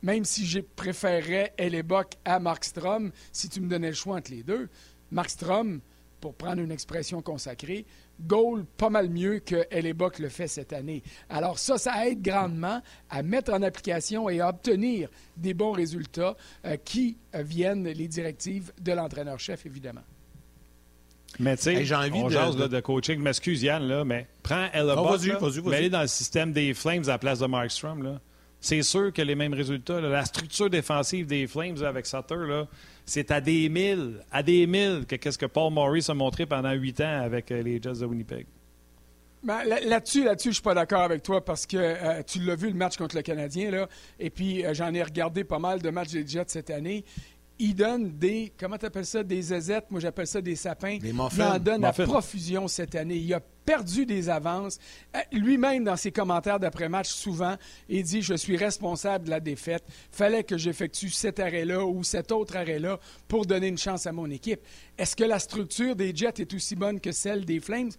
même 0.04 0.26
si 0.26 0.46
je 0.46 0.60
préférerais 0.60 1.54
Ellebuck 1.58 2.14
à 2.26 2.40
Markstrom, 2.40 3.12
si 3.32 3.50
tu 3.50 3.62
me 3.62 3.70
donnais 3.70 3.90
le 3.90 3.96
choix 3.96 4.18
entre 4.18 4.32
les 4.32 4.44
deux, 4.44 4.70
Markstrom, 5.12 5.80
pour 6.20 6.36
prendre 6.36 6.62
une 6.62 6.72
expression 6.72 7.22
consacrée, 7.22 7.86
goal 8.22 8.66
pas 8.78 8.90
mal 8.90 9.10
mieux 9.10 9.40
que 9.40 9.66
Hellebuck 9.72 10.20
le 10.20 10.30
fait 10.30 10.48
cette 10.48 10.74
année. 10.74 11.04
Alors 11.30 11.60
ça, 11.60 11.78
ça 11.78 12.08
aide 12.08 12.22
grandement 12.22 12.82
à 13.10 13.24
mettre 13.24 13.54
en 13.54 13.62
application 13.62 14.30
et 14.30 14.40
à 14.40 14.50
obtenir 14.50 15.10
des 15.38 15.54
bons 15.54 15.72
résultats 15.72 16.36
euh, 16.66 16.78
qui 16.78 17.18
euh, 17.36 17.42
viennent 17.42 17.88
les 17.88 18.08
directives 18.08 18.72
de 18.82 18.92
l'entraîneur-chef, 18.92 19.66
évidemment. 19.66 20.02
Mais 21.40 21.56
tu 21.56 21.64
sais, 21.64 21.94
on 21.94 22.28
de, 22.28 22.32
jase 22.32 22.58
de... 22.58 22.80
coaching. 22.82 23.20
M'excuse 23.20 23.64
Yann, 23.64 23.84
là, 23.84 24.04
mais 24.04 24.28
prends 24.44 24.68
Hellebuck, 24.74 25.22
oh, 25.42 25.48
mais 25.66 25.78
aller 25.78 25.90
dans 25.90 26.02
le 26.02 26.08
système 26.08 26.52
des 26.52 26.74
Flames 26.74 27.04
à 27.06 27.12
la 27.12 27.18
place 27.18 27.40
de 27.40 27.48
Markstrom, 27.48 28.04
là. 28.04 28.20
C'est 28.64 28.84
sûr 28.84 29.12
que 29.12 29.24
les 29.24 29.34
mêmes 29.34 29.56
résultats. 29.56 30.00
la 30.00 30.24
structure 30.24 30.70
défensive 30.70 31.26
des 31.26 31.48
Flames 31.48 31.82
avec 31.84 32.06
Sutter, 32.06 32.36
là, 32.48 32.68
c'est 33.06 33.32
à 33.32 33.42
des 33.42 33.70
milles, 33.70 34.24
à 34.32 34.44
des 34.44 34.68
milles 34.68 35.06
que 35.08 35.16
qu'est-ce 35.16 35.38
que 35.38 35.46
Paul 35.46 35.74
Maurice 35.74 36.10
a 36.10 36.14
montré 36.14 36.46
pendant 36.46 36.72
huit 36.72 37.00
ans 37.02 37.22
avec 37.22 37.52
euh, 37.52 37.62
les 37.62 37.82
Jets 37.82 38.00
de 38.00 38.06
Winnipeg. 38.06 38.46
Ben, 39.44 39.64
là-dessus, 39.64 40.24
là-dessus, 40.24 40.50
je 40.50 40.54
suis 40.56 40.64
pas 40.64 40.76
d'accord 40.76 41.02
avec 41.02 41.24
toi 41.24 41.44
parce 41.44 41.66
que 41.66 41.78
euh, 41.78 42.22
tu 42.26 42.40
l'as 42.40 42.56
vu 42.56 42.68
le 42.68 42.76
match 42.76 42.96
contre 42.96 43.16
le 43.16 43.24
Canadien 43.24 43.88
et 44.20 44.30
puis 44.30 44.64
euh, 44.64 44.74
j'en 44.76 44.94
ai 44.94 45.02
regardé 45.02 45.44
pas 45.44 45.58
mal 45.58 45.82
de 45.82 45.90
matchs 45.90 46.12
des 46.12 46.28
Jets 46.28 46.46
cette 46.48 46.70
année 46.70 47.04
il 47.62 47.76
donne 47.76 48.18
des, 48.18 48.52
comment 48.60 48.76
tu 48.76 48.88
appelles 48.88 49.06
ça, 49.06 49.22
des 49.22 49.54
aisettes, 49.54 49.86
moi 49.92 50.00
j'appelle 50.00 50.26
ça 50.26 50.42
des 50.42 50.56
sapins. 50.56 50.98
Des 50.98 51.10
il 51.10 51.42
en 51.42 51.60
donne 51.60 51.86
à 51.86 51.94
profusion 51.94 52.68
cette 52.68 52.96
année. 52.96 53.18
Il 53.18 53.32
a 53.36 53.40
perdu 53.40 54.08
des 54.08 54.30
avances. 54.30 54.80
Euh, 55.16 55.20
lui-même, 55.32 55.84
dans 55.84 55.96
ses 55.96 56.12
commentaires 56.12 56.60
d'après-match, 56.60 57.10
souvent, 57.10 57.56
il 57.88 58.02
dit 58.04 58.24
Je 58.24 58.34
suis 58.34 58.58
responsable 58.58 59.26
de 59.26 59.30
la 59.30 59.40
défaite. 59.40 59.84
Fallait 60.12 60.44
que 60.44 60.58
j'effectue 60.58 61.10
cet 61.10 61.40
arrêt-là 61.40 61.86
ou 61.86 62.04
cet 62.04 62.32
autre 62.32 62.58
arrêt-là 62.58 63.00
pour 63.28 63.46
donner 63.46 63.68
une 63.68 63.78
chance 63.78 64.08
à 64.08 64.12
mon 64.12 64.30
équipe. 64.32 64.62
Est-ce 64.98 65.16
que 65.16 65.24
la 65.24 65.38
structure 65.38 65.96
des 65.96 66.16
Jets 66.16 66.40
est 66.42 66.54
aussi 66.56 66.76
bonne 66.76 67.00
que 67.00 67.12
celle 67.12 67.46
des 67.46 67.60
Flames? 67.60 67.92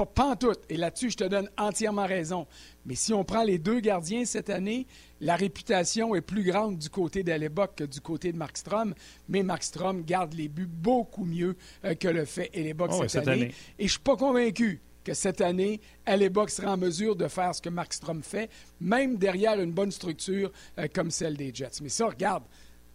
Pas, 0.00 0.06
pas 0.06 0.30
en 0.30 0.36
tout. 0.36 0.52
Et 0.68 0.76
là-dessus, 0.76 1.10
je 1.10 1.16
te 1.16 1.24
donne 1.24 1.48
entièrement 1.58 2.06
raison. 2.06 2.46
Mais 2.86 2.94
si 2.94 3.12
on 3.12 3.24
prend 3.24 3.42
les 3.42 3.58
deux 3.58 3.80
gardiens 3.80 4.24
cette 4.24 4.48
année, 4.48 4.86
la 5.20 5.36
réputation 5.36 6.14
est 6.14 6.20
plus 6.22 6.44
grande 6.44 6.78
du 6.78 6.88
côté 6.88 7.22
d'Alebok 7.22 7.74
que 7.74 7.84
du 7.84 8.00
côté 8.00 8.32
de 8.32 8.38
Markstrom, 8.38 8.94
mais 9.28 9.42
Markstrom 9.42 10.02
garde 10.02 10.32
les 10.34 10.48
buts 10.48 10.68
beaucoup 10.70 11.24
mieux 11.24 11.56
euh, 11.84 11.94
que 11.94 12.08
le 12.08 12.24
fait 12.24 12.50
Alebok 12.54 12.90
oh 12.92 13.08
cette, 13.08 13.28
année. 13.28 13.52
Et 13.78 13.80
je 13.80 13.84
ne 13.84 13.88
suis 13.88 13.98
pas 14.00 14.16
convaincu 14.16 14.80
que 15.04 15.14
cette 15.14 15.40
année, 15.40 15.80
Alebok 16.06 16.50
sera 16.50 16.72
en 16.72 16.76
mesure 16.76 17.16
de 17.16 17.28
faire 17.28 17.54
ce 17.54 17.60
que 17.60 17.68
Markstrom 17.68 18.22
fait, 18.22 18.50
même 18.80 19.16
derrière 19.16 19.60
une 19.60 19.72
bonne 19.72 19.90
structure 19.90 20.50
euh, 20.78 20.88
comme 20.92 21.10
celle 21.10 21.36
des 21.36 21.54
Jets. 21.54 21.80
Mais 21.82 21.88
ça, 21.88 22.06
regarde, 22.06 22.44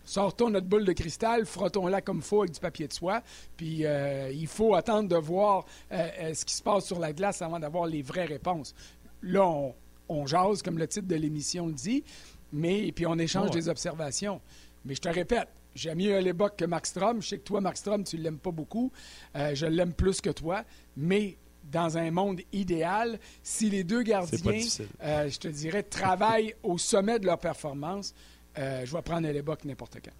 sortons 0.05 0.49
notre 0.49 0.67
boule 0.67 0.85
de 0.85 0.93
cristal, 0.93 1.45
frottons-la 1.45 2.01
comme 2.01 2.21
faut 2.21 2.41
avec 2.43 2.53
du 2.53 2.59
papier 2.59 2.87
de 2.87 2.93
soie, 2.93 3.21
puis 3.57 3.85
euh, 3.85 4.31
il 4.31 4.47
faut 4.47 4.75
attendre 4.75 5.09
de 5.09 5.15
voir 5.15 5.65
ce 5.91 6.45
qui 6.45 6.53
se 6.53 6.63
passe 6.63 6.85
sur 6.85 6.99
la 6.99 7.11
glace 7.13 7.41
avant 7.41 7.59
d'avoir 7.59 7.87
les 7.87 8.01
vraies 8.01 8.25
réponses. 8.25 8.73
Là, 9.21 9.45
on, 9.45 9.75
on 10.09 10.25
jase, 10.25 10.61
comme 10.61 10.77
le 10.77 10.87
titre 10.87 11.07
de 11.07 11.15
l'émission 11.15 11.67
le 11.67 11.73
dit, 11.73 12.03
mais 12.51 12.91
puis 12.91 13.05
on 13.05 13.17
échange 13.17 13.51
des 13.51 13.67
observations. 13.69 14.41
Mais 14.85 14.95
je 14.95 15.01
te 15.01 15.09
répète, 15.09 15.47
j'aime 15.73 15.97
mieux 15.97 16.19
l'époque 16.19 16.55
que 16.57 16.65
Strom. 16.83 17.21
Je 17.21 17.29
sais 17.29 17.37
que 17.37 17.43
toi, 17.43 17.61
Strom, 17.73 18.03
tu 18.03 18.17
ne 18.17 18.23
l'aimes 18.23 18.39
pas 18.39 18.51
beaucoup. 18.51 18.91
Euh, 19.35 19.55
je 19.55 19.65
l'aime 19.65 19.93
plus 19.93 20.21
que 20.21 20.29
toi. 20.29 20.63
Mais 20.95 21.37
dans 21.71 21.97
un 21.97 22.11
monde 22.11 22.41
idéal, 22.53 23.19
si 23.41 23.69
les 23.69 23.83
deux 23.83 24.03
gardiens, 24.03 24.61
euh, 25.03 25.29
je 25.29 25.39
te 25.39 25.47
dirais, 25.47 25.83
travaillent 25.83 26.53
au 26.61 26.77
sommet 26.77 27.19
de 27.19 27.25
leur 27.25 27.39
performance, 27.39 28.13
euh, 28.57 28.85
je 28.85 28.95
vais 28.95 29.01
prendre 29.01 29.27
l'époque 29.27 29.65
n'importe 29.65 29.97
quand. 30.03 30.11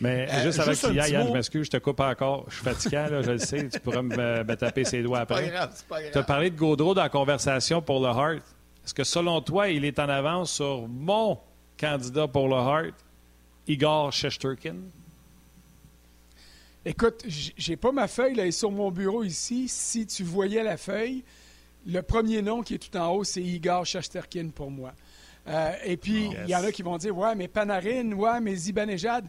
Mais 0.00 0.26
juste 0.42 0.58
avec 0.60 0.76
ça, 0.76 0.90
Yann, 0.92 1.28
je 1.28 1.32
m'excuse, 1.32 1.66
je 1.66 1.70
te 1.70 1.76
coupe 1.76 2.00
encore. 2.00 2.46
Je 2.48 2.54
suis 2.54 2.64
fatigué, 2.64 3.06
je 3.22 3.30
le 3.30 3.38
sais. 3.38 3.68
Tu 3.68 3.80
pourras 3.80 4.02
me, 4.02 4.54
taper 4.54 4.84
ses 4.84 5.02
doigts 5.02 5.20
après. 5.20 5.44
C'est 5.44 5.50
pas 5.50 5.56
grave, 5.56 5.72
c'est 5.74 5.86
pas 5.86 6.00
grave. 6.00 6.12
Tu 6.12 6.18
as 6.18 6.22
parlé 6.22 6.50
de 6.50 6.56
Gaudreau 6.56 6.94
dans 6.94 7.02
la 7.02 7.10
conversation 7.10 7.82
pour 7.82 8.00
le 8.00 8.06
Hart. 8.06 8.42
Est-ce 8.84 8.94
que 8.94 9.04
selon 9.04 9.42
toi, 9.42 9.68
il 9.68 9.84
est 9.84 9.98
en 9.98 10.08
avance 10.08 10.52
sur 10.54 10.88
mon 10.88 11.38
candidat 11.78 12.26
pour 12.26 12.48
le 12.48 12.54
Hart, 12.54 12.94
Igor 13.66 14.10
Shesterkin? 14.10 14.76
Écoute, 16.84 17.22
j'ai 17.26 17.76
pas 17.76 17.92
ma 17.92 18.08
feuille 18.08 18.34
là, 18.34 18.50
sur 18.50 18.70
mon 18.70 18.90
bureau 18.90 19.22
ici. 19.22 19.68
Si 19.68 20.06
tu 20.06 20.24
voyais 20.24 20.62
la 20.62 20.78
feuille, 20.78 21.22
le 21.86 22.00
premier 22.00 22.40
nom 22.40 22.62
qui 22.62 22.74
est 22.74 22.78
tout 22.78 22.96
en 22.96 23.08
haut, 23.08 23.24
c'est 23.24 23.42
Igor 23.42 23.84
Shesterkin 23.84 24.48
pour 24.48 24.70
moi. 24.70 24.94
Euh, 25.48 25.72
et 25.84 25.96
puis, 25.96 26.30
il 26.44 26.50
y 26.50 26.54
en 26.54 26.62
a 26.62 26.72
qui 26.72 26.82
vont 26.82 26.98
dire 26.98 27.16
Ouais, 27.16 27.34
mais 27.34 27.48
Panarin, 27.48 28.12
ouais, 28.12 28.40
mais 28.40 28.54
Zibanejad 28.54 29.28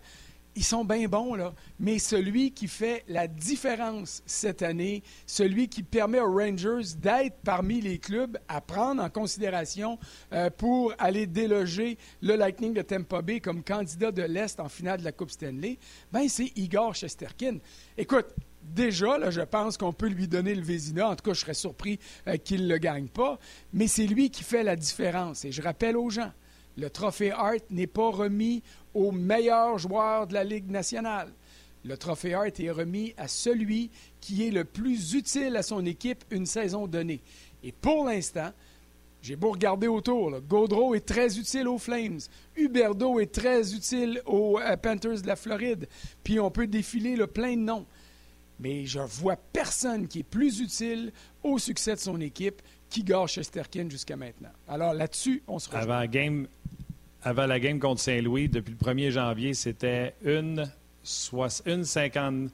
ils 0.56 0.64
sont 0.64 0.84
bien 0.84 1.08
bons, 1.08 1.36
là. 1.36 1.54
Mais 1.80 2.00
celui 2.00 2.52
qui 2.52 2.68
fait 2.68 3.04
la 3.08 3.28
différence 3.28 4.22
cette 4.26 4.62
année, 4.62 5.04
celui 5.26 5.70
qui 5.70 5.84
permet 5.84 6.20
aux 6.20 6.34
Rangers 6.34 6.96
d'être 6.98 7.38
parmi 7.44 7.82
les 7.82 8.00
clubs 8.00 8.38
à 8.48 8.60
prendre 8.62 9.02
en 9.02 9.10
considération 9.10 9.98
euh, 10.34 10.50
pour 10.50 10.94
aller 11.00 11.26
déloger 11.26 11.98
le 12.22 12.36
Lightning 12.36 12.74
de 12.74 12.82
Tampa 12.82 13.22
Bay 13.22 13.40
comme 13.40 13.64
candidat 13.64 14.12
de 14.12 14.24
l'Est 14.24 14.60
en 14.60 14.70
finale 14.70 15.00
de 15.00 15.06
la 15.06 15.12
Coupe 15.12 15.32
Stanley, 15.32 15.78
ben 16.12 16.28
c'est 16.28 16.52
Igor 16.58 16.96
Shesterkin. 16.96 17.58
Écoute, 17.98 18.28
déjà, 18.64 19.30
je 19.30 19.42
pense 19.42 19.78
qu'on 19.78 19.94
peut 19.94 20.08
lui 20.08 20.28
donner 20.28 20.56
le 20.56 20.62
Vézina. 20.62 21.10
En 21.10 21.16
tout 21.16 21.24
cas, 21.24 21.34
je 21.34 21.42
serais 21.42 21.54
surpris 21.54 22.00
euh, 22.28 22.38
qu'il 22.38 22.64
ne 22.64 22.70
le 22.70 22.78
gagne 22.78 23.08
pas. 23.08 23.40
Mais 23.74 23.88
c'est 23.88 24.08
lui 24.08 24.30
qui 24.30 24.44
fait 24.44 24.64
la 24.64 24.76
différence. 24.76 25.46
Et 25.46 25.52
je 25.52 25.62
rappelle 25.62 25.98
aux 25.98 26.10
gens, 26.10 26.32
le 26.78 26.90
trophée 26.90 27.32
Hart 27.32 27.64
n'est 27.70 27.88
pas 27.88 28.10
remis 28.10 28.64
au 28.94 29.12
meilleur 29.12 29.78
joueur 29.78 30.28
de 30.28 30.34
la 30.34 30.44
Ligue 30.44 30.70
nationale. 30.70 31.30
Le 31.84 31.98
trophée 31.98 32.34
Hart 32.34 32.60
est 32.60 32.72
remis 32.72 33.14
à 33.18 33.28
celui 33.28 33.90
qui 34.20 34.48
est 34.48 34.52
le 34.52 34.66
plus 34.66 35.14
utile 35.14 35.58
à 35.58 35.64
son 35.64 35.86
équipe 35.86 36.24
une 36.30 36.46
saison 36.46 36.88
donnée. 36.88 37.22
Et 37.64 37.72
pour 37.72 38.06
l'instant, 38.06 38.52
j'ai 39.22 39.36
beau 39.36 39.52
regarder 39.52 39.88
autour, 39.88 40.40
Gaudreau 40.42 40.96
est 40.96 41.06
très 41.06 41.38
utile 41.38 41.68
aux 41.68 41.78
Flames, 41.78 42.20
Huberdo 42.56 43.20
est 43.20 43.32
très 43.32 43.74
utile 43.74 44.20
aux 44.26 44.60
euh, 44.60 44.76
Panthers 44.78 45.22
de 45.22 45.28
la 45.28 45.36
Floride, 45.36 45.88
puis 46.24 46.40
on 46.40 46.50
peut 46.50 46.66
défiler 46.66 47.16
le 47.16 47.28
plein 47.28 47.56
de 47.56 47.62
noms. 47.62 47.86
Mais 48.62 48.86
je 48.86 49.00
vois 49.00 49.36
personne 49.36 50.08
qui 50.08 50.20
est 50.20 50.24
plus 50.24 50.60
utile 50.60 51.12
au 51.44 51.58
succès 51.58 51.96
de 51.96 52.00
son 52.00 52.22
équipe 52.22 52.62
qu'Igor 52.90 53.28
Chesterkin 53.28 53.90
jusqu'à 53.90 54.16
maintenant. 54.16 54.52
Alors 54.68 54.94
là-dessus, 54.94 55.42
on 55.48 55.60
se 55.60 55.68
rejoint. 55.68 55.82
Avant 57.24 57.46
la 57.46 57.60
game 57.60 57.80
contre 57.80 58.02
Saint-Louis, 58.02 58.50
depuis 58.50 58.76
le 58.80 58.86
1er 58.94 59.12
janvier, 59.12 59.54
c'était 59.54 60.16
une 60.24 60.72
une 61.66 61.84
50, 61.84 62.52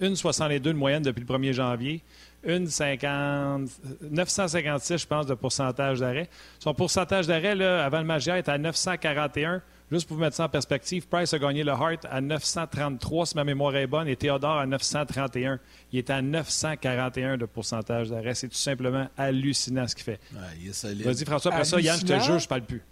une 0.00 0.16
62 0.16 0.72
de 0.72 0.78
moyenne 0.78 1.02
depuis 1.02 1.20
le 1.20 1.26
1er 1.26 1.52
janvier. 1.52 2.02
Une 2.44 2.66
50, 2.66 3.68
956, 4.10 4.98
je 4.98 5.06
pense, 5.06 5.26
de 5.26 5.34
pourcentage 5.34 6.00
d'arrêt. 6.00 6.28
Son 6.58 6.74
pourcentage 6.74 7.26
d'arrêt, 7.26 7.60
avant 7.62 7.98
le 7.98 8.04
match 8.04 8.28
est 8.28 8.48
à 8.48 8.58
941. 8.58 9.62
Juste 9.90 10.06
pour 10.06 10.16
vous 10.18 10.22
mettre 10.22 10.36
ça 10.36 10.44
en 10.44 10.48
perspective, 10.48 11.06
Price 11.08 11.32
a 11.32 11.38
gagné 11.38 11.64
le 11.64 11.72
Hart 11.72 12.06
à 12.10 12.20
933, 12.20 13.26
si 13.26 13.36
ma 13.36 13.44
mémoire 13.44 13.74
est 13.74 13.86
bonne, 13.86 14.06
et 14.06 14.16
Théodore 14.16 14.58
à 14.58 14.66
931. 14.66 15.58
Il 15.92 15.98
est 15.98 16.10
à 16.10 16.20
941 16.20 17.38
de 17.38 17.46
pourcentage 17.46 18.10
d'arrêt. 18.10 18.34
C'est 18.34 18.48
tout 18.48 18.54
simplement 18.54 19.08
hallucinant 19.16 19.88
ce 19.88 19.94
qu'il 19.94 20.04
fait. 20.04 20.20
Vas-y, 20.32 21.24
François, 21.24 21.52
après 21.52 21.64
ça, 21.64 21.80
Yann, 21.80 21.98
je 21.98 22.04
te 22.04 22.20
jure, 22.20 22.38
je 22.38 22.48
parle 22.48 22.62
plus. 22.62 22.82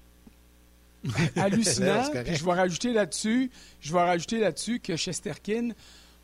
hallucinant? 1.37 2.05
je 2.15 2.45
vais 2.45 2.53
rajouter 2.53 2.93
là-dessus, 2.93 3.51
je 3.81 3.93
vais 3.93 4.03
rajouter 4.03 4.41
là-dessus 4.41 4.81
que 4.81 4.97
Chesterkin 4.97 5.71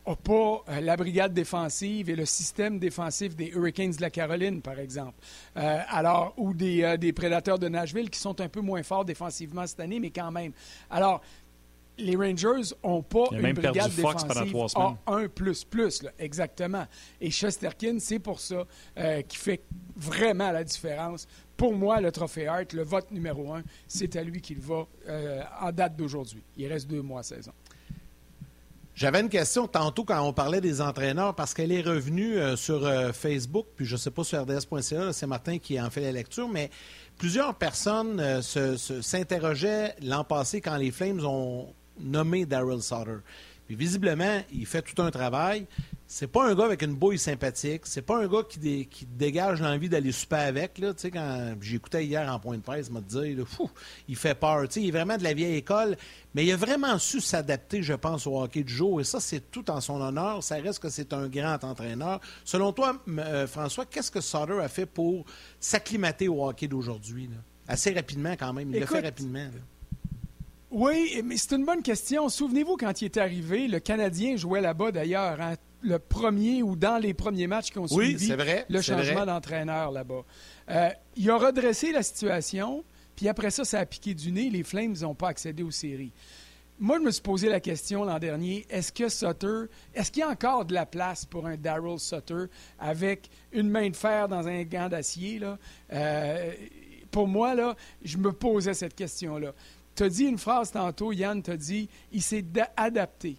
n'a 0.07 0.16
pas 0.16 0.64
euh, 0.68 0.80
la 0.80 0.96
brigade 0.96 1.32
défensive 1.32 2.11
et 2.11 2.16
le 2.16 2.26
système 2.26 2.78
défensif 2.78 3.36
des 3.36 3.48
Hurricanes 3.48 3.92
de 3.92 4.00
la 4.00 4.11
Caroline, 4.11 4.61
par 4.61 4.78
exemple. 4.78 5.14
Euh, 5.57 5.78
alors, 5.88 6.34
ou 6.36 6.55
des, 6.55 6.82
euh, 6.82 6.96
des, 6.96 7.12
prédateurs 7.12 7.59
de 7.59 7.68
Nashville 7.68 8.11
qui 8.11 8.18
sont 8.18 8.40
un 8.40 8.48
peu 8.48 8.61
moins 8.61 8.82
forts 8.82 9.05
défensivement 9.05 9.66
cette 9.66 9.80
année, 9.80 10.00
mais 10.00 10.11
quand 10.11 10.30
même. 10.30 10.53
Alors, 10.90 11.20
les 11.98 12.16
Rangers 12.16 12.74
n'ont 12.82 13.03
pas 13.03 13.26
une 13.32 13.53
brigade 13.53 13.94
défensive 13.94 14.30
A1++, 14.30 15.28
plus, 15.28 15.64
plus, 15.64 16.03
exactement. 16.18 16.86
Et 17.20 17.30
Chesterkin, 17.30 17.98
c'est 18.00 18.18
pour 18.18 18.40
ça 18.40 18.66
qui 19.28 19.36
fait 19.36 19.61
vraiment 19.94 20.50
la 20.50 20.64
différence. 20.64 21.28
Pour 21.55 21.74
moi, 21.74 22.00
le 22.00 22.11
trophée 22.11 22.46
Hart, 22.46 22.72
le 22.72 22.82
vote 22.82 23.11
numéro 23.11 23.53
un, 23.53 23.62
c'est 23.86 24.16
à 24.16 24.22
lui 24.22 24.40
qu'il 24.40 24.59
va 24.59 24.86
en 25.61 25.70
date 25.70 25.94
d'aujourd'hui. 25.94 26.42
Il 26.57 26.66
reste 26.66 26.88
deux 26.88 27.03
mois 27.03 27.20
à 27.20 27.24
saison. 27.24 27.53
J'avais 28.95 29.20
une 29.20 29.30
question 29.30 29.66
tantôt 29.66 30.05
quand 30.05 30.20
on 30.22 30.34
parlait 30.34 30.61
des 30.61 30.82
entraîneurs 30.82 31.34
parce 31.34 31.55
qu'elle 31.55 31.72
est 31.72 31.80
revenue 31.80 32.36
euh, 32.36 32.57
sur 32.57 32.84
euh, 32.84 33.12
Facebook, 33.12 33.66
puis 33.74 33.86
je 33.86 33.95
ne 33.95 33.99
sais 33.99 34.11
pas 34.11 34.22
sur 34.22 34.43
RDS.ca, 34.43 35.12
c'est 35.14 35.26
Martin 35.26 35.59
qui 35.59 35.80
en 35.80 35.88
fait 35.88 36.03
la 36.03 36.12
lecture, 36.12 36.47
mais 36.47 36.70
plusieurs 37.16 37.55
personnes 37.55 38.20
euh, 38.20 38.43
s'interrogeaient 38.43 39.97
l'an 40.03 40.24
passé 40.24 40.61
quand 40.61 40.76
les 40.76 40.90
Flames 40.90 41.24
ont 41.24 41.72
nommé 42.01 42.45
Daryl 42.45 42.82
Sutter. 42.82 43.18
Puis 43.72 43.86
visiblement, 43.86 44.42
il 44.52 44.66
fait 44.66 44.82
tout 44.82 45.00
un 45.00 45.10
travail. 45.10 45.66
C'est 46.06 46.26
pas 46.26 46.46
un 46.46 46.54
gars 46.54 46.66
avec 46.66 46.82
une 46.82 46.94
bouille 46.94 47.18
sympathique. 47.18 47.82
C'est 47.84 48.02
pas 48.02 48.22
un 48.22 48.28
gars 48.28 48.42
qui, 48.46 48.86
qui 48.86 49.06
dégage 49.06 49.62
l'envie 49.62 49.88
d'aller 49.88 50.12
souper 50.12 50.36
avec. 50.36 50.76
Là. 50.76 50.92
Tu 50.92 51.00
sais, 51.00 51.10
quand 51.10 51.54
j'écoutais 51.58 52.04
hier 52.04 52.30
en 52.30 52.38
point 52.38 52.58
de 52.58 52.62
presse, 52.62 52.88
il 52.88 52.92
m'a 52.92 53.00
dit 53.00 53.34
il 54.08 54.16
fait 54.16 54.34
peur. 54.34 54.68
Tu 54.68 54.74
sais, 54.74 54.82
il 54.82 54.88
est 54.88 54.90
vraiment 54.90 55.16
de 55.16 55.22
la 55.22 55.32
vieille 55.32 55.54
école, 55.54 55.96
mais 56.34 56.44
il 56.44 56.52
a 56.52 56.56
vraiment 56.56 56.98
su 56.98 57.22
s'adapter, 57.22 57.82
je 57.82 57.94
pense, 57.94 58.26
au 58.26 58.42
hockey 58.42 58.62
du 58.62 58.74
jour. 58.74 59.00
Et 59.00 59.04
ça, 59.04 59.20
c'est 59.20 59.50
tout 59.50 59.70
en 59.70 59.80
son 59.80 60.02
honneur. 60.02 60.42
Ça 60.42 60.56
reste 60.56 60.80
que 60.80 60.90
c'est 60.90 61.14
un 61.14 61.28
grand 61.28 61.64
entraîneur. 61.64 62.20
Selon 62.44 62.74
toi, 62.74 63.00
euh, 63.08 63.46
François, 63.46 63.86
qu'est-ce 63.86 64.10
que 64.10 64.20
Sutter 64.20 64.60
a 64.60 64.68
fait 64.68 64.84
pour 64.84 65.24
s'acclimater 65.58 66.28
au 66.28 66.46
hockey 66.46 66.68
d'aujourd'hui? 66.68 67.30
Assez 67.66 67.90
rapidement, 67.94 68.32
quand 68.32 68.52
même. 68.52 68.70
Il 68.70 68.80
l'a 68.80 68.86
fait 68.86 69.00
rapidement. 69.00 69.48
Oui, 70.72 71.20
mais 71.22 71.36
c'est 71.36 71.54
une 71.54 71.66
bonne 71.66 71.82
question. 71.82 72.28
Souvenez-vous, 72.30 72.76
quand 72.76 73.02
il 73.02 73.04
est 73.04 73.18
arrivé, 73.18 73.68
le 73.68 73.78
Canadien 73.78 74.36
jouait 74.36 74.62
là-bas 74.62 74.90
d'ailleurs. 74.90 75.38
Hein, 75.40 75.54
le 75.82 75.98
premier 75.98 76.62
ou 76.62 76.76
dans 76.76 76.98
les 76.98 77.12
premiers 77.12 77.46
matchs 77.46 77.70
qui 77.70 77.78
ont 77.78 77.86
suivi 77.86 78.32
le 78.68 78.80
changement 78.80 79.26
d'entraîneur 79.26 79.90
là-bas. 79.90 80.24
Euh, 80.70 80.88
il 81.16 81.28
a 81.28 81.36
redressé 81.36 81.92
la 81.92 82.02
situation, 82.02 82.84
puis 83.16 83.28
après 83.28 83.50
ça, 83.50 83.64
ça 83.64 83.80
a 83.80 83.86
piqué 83.86 84.14
du 84.14 84.32
nez. 84.32 84.48
Les 84.48 84.62
Flames 84.62 84.94
n'ont 85.00 85.14
pas 85.14 85.28
accédé 85.28 85.62
aux 85.62 85.70
séries. 85.70 86.12
Moi, 86.78 86.98
je 86.98 87.02
me 87.04 87.10
suis 87.10 87.22
posé 87.22 87.48
la 87.48 87.60
question 87.60 88.04
l'an 88.04 88.18
dernier, 88.18 88.66
est-ce 88.70 88.92
que 88.92 89.08
Sutter, 89.08 89.66
est-ce 89.94 90.10
qu'il 90.10 90.20
y 90.20 90.24
a 90.24 90.28
encore 90.28 90.64
de 90.64 90.74
la 90.74 90.86
place 90.86 91.24
pour 91.26 91.46
un 91.46 91.56
Daryl 91.56 91.98
Sutter 91.98 92.46
avec 92.78 93.28
une 93.52 93.68
main 93.68 93.88
de 93.90 93.96
fer 93.96 94.26
dans 94.26 94.48
un 94.48 94.62
gant 94.64 94.88
d'acier? 94.88 95.40
Euh, 95.92 96.52
pour 97.10 97.28
moi, 97.28 97.54
là, 97.54 97.76
je 98.02 98.16
me 98.16 98.32
posais 98.32 98.74
cette 98.74 98.94
question-là. 98.94 99.52
Tu 99.95 100.03
as 100.03 100.09
dit 100.09 100.24
une 100.24 100.38
phrase 100.38 100.70
tantôt, 100.72 101.12
Yann, 101.12 101.43
tu 101.43 101.51
as 101.51 101.57
dit, 101.57 101.88
il 102.12 102.22
s'est 102.22 102.45
adapté. 102.76 103.36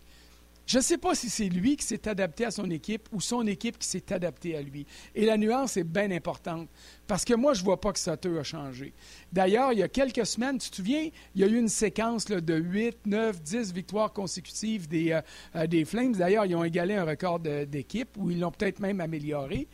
Je 0.66 0.78
ne 0.78 0.84
sais 0.84 0.98
pas 0.98 1.14
si 1.14 1.30
c'est 1.30 1.50
lui 1.50 1.76
qui 1.76 1.86
s'est 1.86 2.08
adapté 2.08 2.46
à 2.46 2.52
son 2.52 2.70
équipe 2.70 3.10
ou 3.12 3.20
son 3.20 3.46
équipe 3.46 3.78
qui 3.78 3.88
s'est 3.88 4.14
adaptée 4.14 4.56
à 4.56 4.62
lui. 4.62 4.86
Et 5.14 5.26
la 5.26 5.38
nuance 5.38 5.76
est 5.76 5.84
bien 5.84 6.10
importante 6.12 6.70
parce 7.06 7.26
que 7.26 7.34
moi, 7.34 7.54
je 7.54 7.60
ne 7.60 7.66
vois 7.66 7.82
pas 7.82 7.92
que 7.92 8.00
Sutter 8.00 8.38
a 8.40 8.44
changé. 8.44 8.94
D'ailleurs, 9.32 9.74
il 9.74 9.80
y 9.80 9.84
a 9.84 9.90
quelques 9.90 10.26
semaines, 10.26 10.58
tu 10.60 10.70
te 10.70 10.78
souviens, 10.78 11.10
il 11.36 11.42
y 11.42 11.44
a 11.44 11.48
eu 11.48 11.58
une 11.58 11.68
séquence 11.68 12.26
de 12.26 12.56
8, 12.56 13.00
9, 13.06 13.42
10 13.42 13.74
victoires 13.74 14.14
consécutives 14.14 14.88
des, 14.88 15.12
euh, 15.12 15.22
euh, 15.56 15.68
des 15.68 15.84
Flames. 15.84 16.14
D'ailleurs, 16.14 16.46
ils 16.46 16.56
ont 16.56 16.64
égalé 16.64 16.96
un 16.96 17.04
record 17.04 17.40
d'équipe 17.40 18.16
ou 18.18 18.32
ils 18.32 18.40
l'ont 18.40 18.52
peut-être 18.52 18.80
même 18.80 19.02
amélioré. 19.02 19.68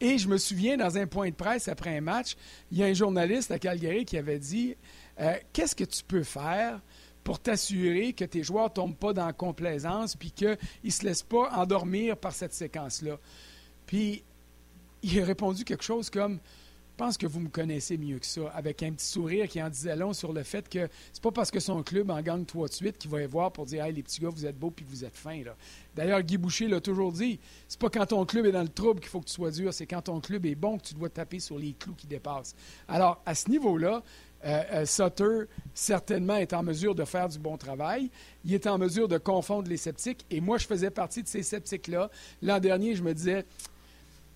Et 0.00 0.18
je 0.18 0.28
me 0.28 0.38
souviens, 0.38 0.76
dans 0.76 0.96
un 0.96 1.06
point 1.06 1.28
de 1.28 1.34
presse 1.34 1.68
après 1.68 1.96
un 1.96 2.00
match, 2.00 2.34
il 2.72 2.78
y 2.78 2.82
a 2.82 2.86
un 2.86 2.94
journaliste 2.94 3.50
à 3.50 3.58
Calgary 3.58 4.04
qui 4.04 4.16
avait 4.16 4.38
dit 4.38 4.74
euh, 5.20 5.36
Qu'est-ce 5.52 5.74
que 5.74 5.84
tu 5.84 6.02
peux 6.04 6.22
faire 6.22 6.80
pour 7.22 7.38
t'assurer 7.38 8.12
que 8.12 8.24
tes 8.24 8.42
joueurs 8.42 8.68
ne 8.68 8.74
tombent 8.74 8.96
pas 8.96 9.12
dans 9.12 9.26
la 9.26 9.32
complaisance 9.32 10.16
puis 10.16 10.30
qu'ils 10.30 10.58
ne 10.84 10.90
se 10.90 11.04
laissent 11.04 11.22
pas 11.22 11.50
endormir 11.52 12.16
par 12.16 12.32
cette 12.32 12.54
séquence-là? 12.54 13.18
Puis, 13.86 14.22
il 15.02 15.20
a 15.20 15.24
répondu 15.24 15.64
quelque 15.64 15.84
chose 15.84 16.10
comme 16.10 16.40
je 16.96 17.04
pense 17.04 17.18
que 17.18 17.26
vous 17.26 17.40
me 17.40 17.48
connaissez 17.48 17.98
mieux 17.98 18.20
que 18.20 18.26
ça, 18.26 18.42
avec 18.54 18.80
un 18.84 18.92
petit 18.92 19.06
sourire 19.06 19.48
qui 19.48 19.60
en 19.60 19.68
disait 19.68 19.96
long 19.96 20.12
sur 20.12 20.32
le 20.32 20.44
fait 20.44 20.68
que 20.68 20.88
c'est 21.12 21.20
pas 21.20 21.32
parce 21.32 21.50
que 21.50 21.58
son 21.58 21.82
club 21.82 22.08
en 22.08 22.22
gagne 22.22 22.44
trois 22.44 22.68
de 22.68 22.72
suite 22.72 22.98
qu'il 22.98 23.10
va 23.10 23.20
y 23.20 23.26
voir 23.26 23.50
pour 23.50 23.66
dire 23.66 23.84
Hey, 23.84 23.92
les 23.92 24.04
petits 24.04 24.20
gars, 24.20 24.28
vous 24.28 24.46
êtes 24.46 24.56
beaux 24.56 24.70
puis 24.70 24.86
vous 24.88 25.04
êtes 25.04 25.16
fins. 25.16 25.42
D'ailleurs, 25.96 26.22
Guy 26.22 26.36
Boucher 26.36 26.68
l'a 26.68 26.80
toujours 26.80 27.10
dit 27.10 27.40
c'est 27.66 27.80
pas 27.80 27.90
quand 27.90 28.06
ton 28.06 28.24
club 28.24 28.46
est 28.46 28.52
dans 28.52 28.62
le 28.62 28.68
trouble 28.68 29.00
qu'il 29.00 29.08
faut 29.08 29.18
que 29.18 29.26
tu 29.26 29.32
sois 29.32 29.50
dur, 29.50 29.74
c'est 29.74 29.86
quand 29.86 30.02
ton 30.02 30.20
club 30.20 30.46
est 30.46 30.54
bon 30.54 30.78
que 30.78 30.84
tu 30.84 30.94
dois 30.94 31.08
taper 31.08 31.40
sur 31.40 31.58
les 31.58 31.72
clous 31.72 31.94
qui 31.94 32.06
dépassent. 32.06 32.54
Alors, 32.86 33.20
à 33.26 33.34
ce 33.34 33.50
niveau-là, 33.50 34.04
euh, 34.44 34.62
euh, 34.72 34.86
Sutter, 34.86 35.44
certainement, 35.72 36.36
est 36.36 36.52
en 36.52 36.62
mesure 36.62 36.94
de 36.94 37.04
faire 37.04 37.28
du 37.28 37.38
bon 37.38 37.56
travail. 37.56 38.10
Il 38.44 38.54
est 38.54 38.66
en 38.66 38.78
mesure 38.78 39.08
de 39.08 39.18
confondre 39.18 39.68
les 39.68 39.76
sceptiques. 39.76 40.24
Et 40.30 40.40
moi, 40.40 40.58
je 40.58 40.66
faisais 40.66 40.90
partie 40.90 41.22
de 41.22 41.28
ces 41.28 41.42
sceptiques-là. 41.42 42.10
L'an 42.42 42.60
dernier, 42.60 42.94
je 42.94 43.02
me 43.02 43.14
disais, 43.14 43.44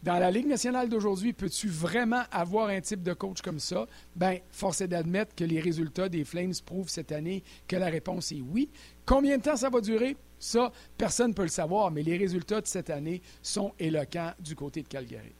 dans 0.03 0.19
la 0.19 0.31
Ligue 0.31 0.47
nationale 0.47 0.89
d'aujourd'hui, 0.89 1.33
peux-tu 1.33 1.69
vraiment 1.69 2.23
avoir 2.31 2.69
un 2.69 2.81
type 2.81 3.03
de 3.03 3.13
coach 3.13 3.43
comme 3.43 3.59
ça? 3.59 3.87
Bien, 4.15 4.39
force 4.51 4.81
est 4.81 4.89
d'admettre 4.89 5.35
que 5.35 5.45
les 5.45 5.61
résultats 5.61 6.09
des 6.09 6.25
Flames 6.25 6.53
prouvent 6.65 6.89
cette 6.89 7.11
année 7.11 7.43
que 7.67 7.77
la 7.77 7.89
réponse 7.89 8.31
est 8.31 8.41
oui. 8.41 8.71
Combien 9.05 9.39
de 9.39 9.43
temps 9.43 9.57
ça 9.57 9.71
va 9.71 9.81
durer? 9.81 10.17
Ça, 10.39 10.71
personne 10.97 11.31
ne 11.31 11.35
peut 11.35 11.43
le 11.43 11.49
savoir, 11.49 11.91
mais 11.91 12.03
les 12.03 12.17
résultats 12.17 12.61
de 12.61 12.67
cette 12.69 12.91
année 12.91 13.23
sont 13.43 13.73
éloquents 13.81 14.33
du 14.39 14.55
côté 14.55 14.83
de 14.83 14.89
Calgary. 14.89 15.35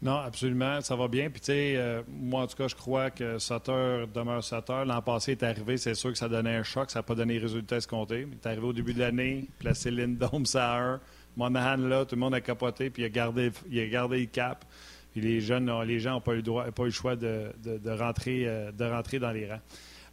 Non, 0.00 0.16
absolument. 0.16 0.80
Ça 0.80 0.94
va 0.94 1.08
bien. 1.08 1.28
Puis, 1.28 1.40
tu 1.40 1.46
sais, 1.46 1.74
euh, 1.76 2.02
moi, 2.08 2.42
en 2.42 2.46
tout 2.46 2.56
cas, 2.56 2.68
je 2.68 2.76
crois 2.76 3.10
que 3.10 3.38
Sutter 3.38 4.04
demeure 4.14 4.44
Sutter. 4.44 4.84
L'an 4.86 5.02
passé 5.02 5.32
est 5.32 5.42
arrivé, 5.42 5.76
c'est 5.76 5.94
sûr 5.94 6.12
que 6.12 6.18
ça 6.18 6.28
donnait 6.28 6.54
un 6.54 6.62
choc. 6.62 6.90
Ça 6.90 7.00
n'a 7.00 7.02
pas 7.02 7.14
donné 7.14 7.34
les 7.34 7.40
résultats 7.40 7.76
escomptés. 7.76 8.26
Il 8.30 8.34
est 8.34 8.46
arrivé 8.46 8.66
au 8.66 8.72
début 8.72 8.94
de 8.94 9.00
l'année, 9.00 9.46
placé 9.58 9.90
Lindome, 9.90 10.46
Saher, 10.46 10.98
Monahan 11.36 11.76
là, 11.76 12.04
tout 12.04 12.16
le 12.16 12.20
monde 12.20 12.34
a 12.34 12.40
capoté, 12.40 12.90
puis 12.90 13.02
il 13.02 13.06
a 13.06 13.08
gardé, 13.08 13.52
il 13.70 13.80
a 13.80 13.86
gardé 13.86 14.20
le 14.20 14.26
cap. 14.26 14.64
Puis 15.12 15.20
les 15.20 15.40
jeunes, 15.40 15.72
les 15.82 16.00
gens 16.00 16.12
n'ont 16.12 16.20
pas 16.20 16.32
eu 16.32 16.36
le 16.36 16.42
droit, 16.42 16.64
pas 16.70 16.82
eu 16.82 16.86
le 16.86 16.90
choix 16.90 17.16
de, 17.16 17.52
de, 17.62 17.90
rentrer, 17.90 18.44
euh, 18.46 18.72
de 18.72 18.84
rentrer 18.84 19.18
dans 19.18 19.30
les 19.30 19.50
rangs. 19.50 19.60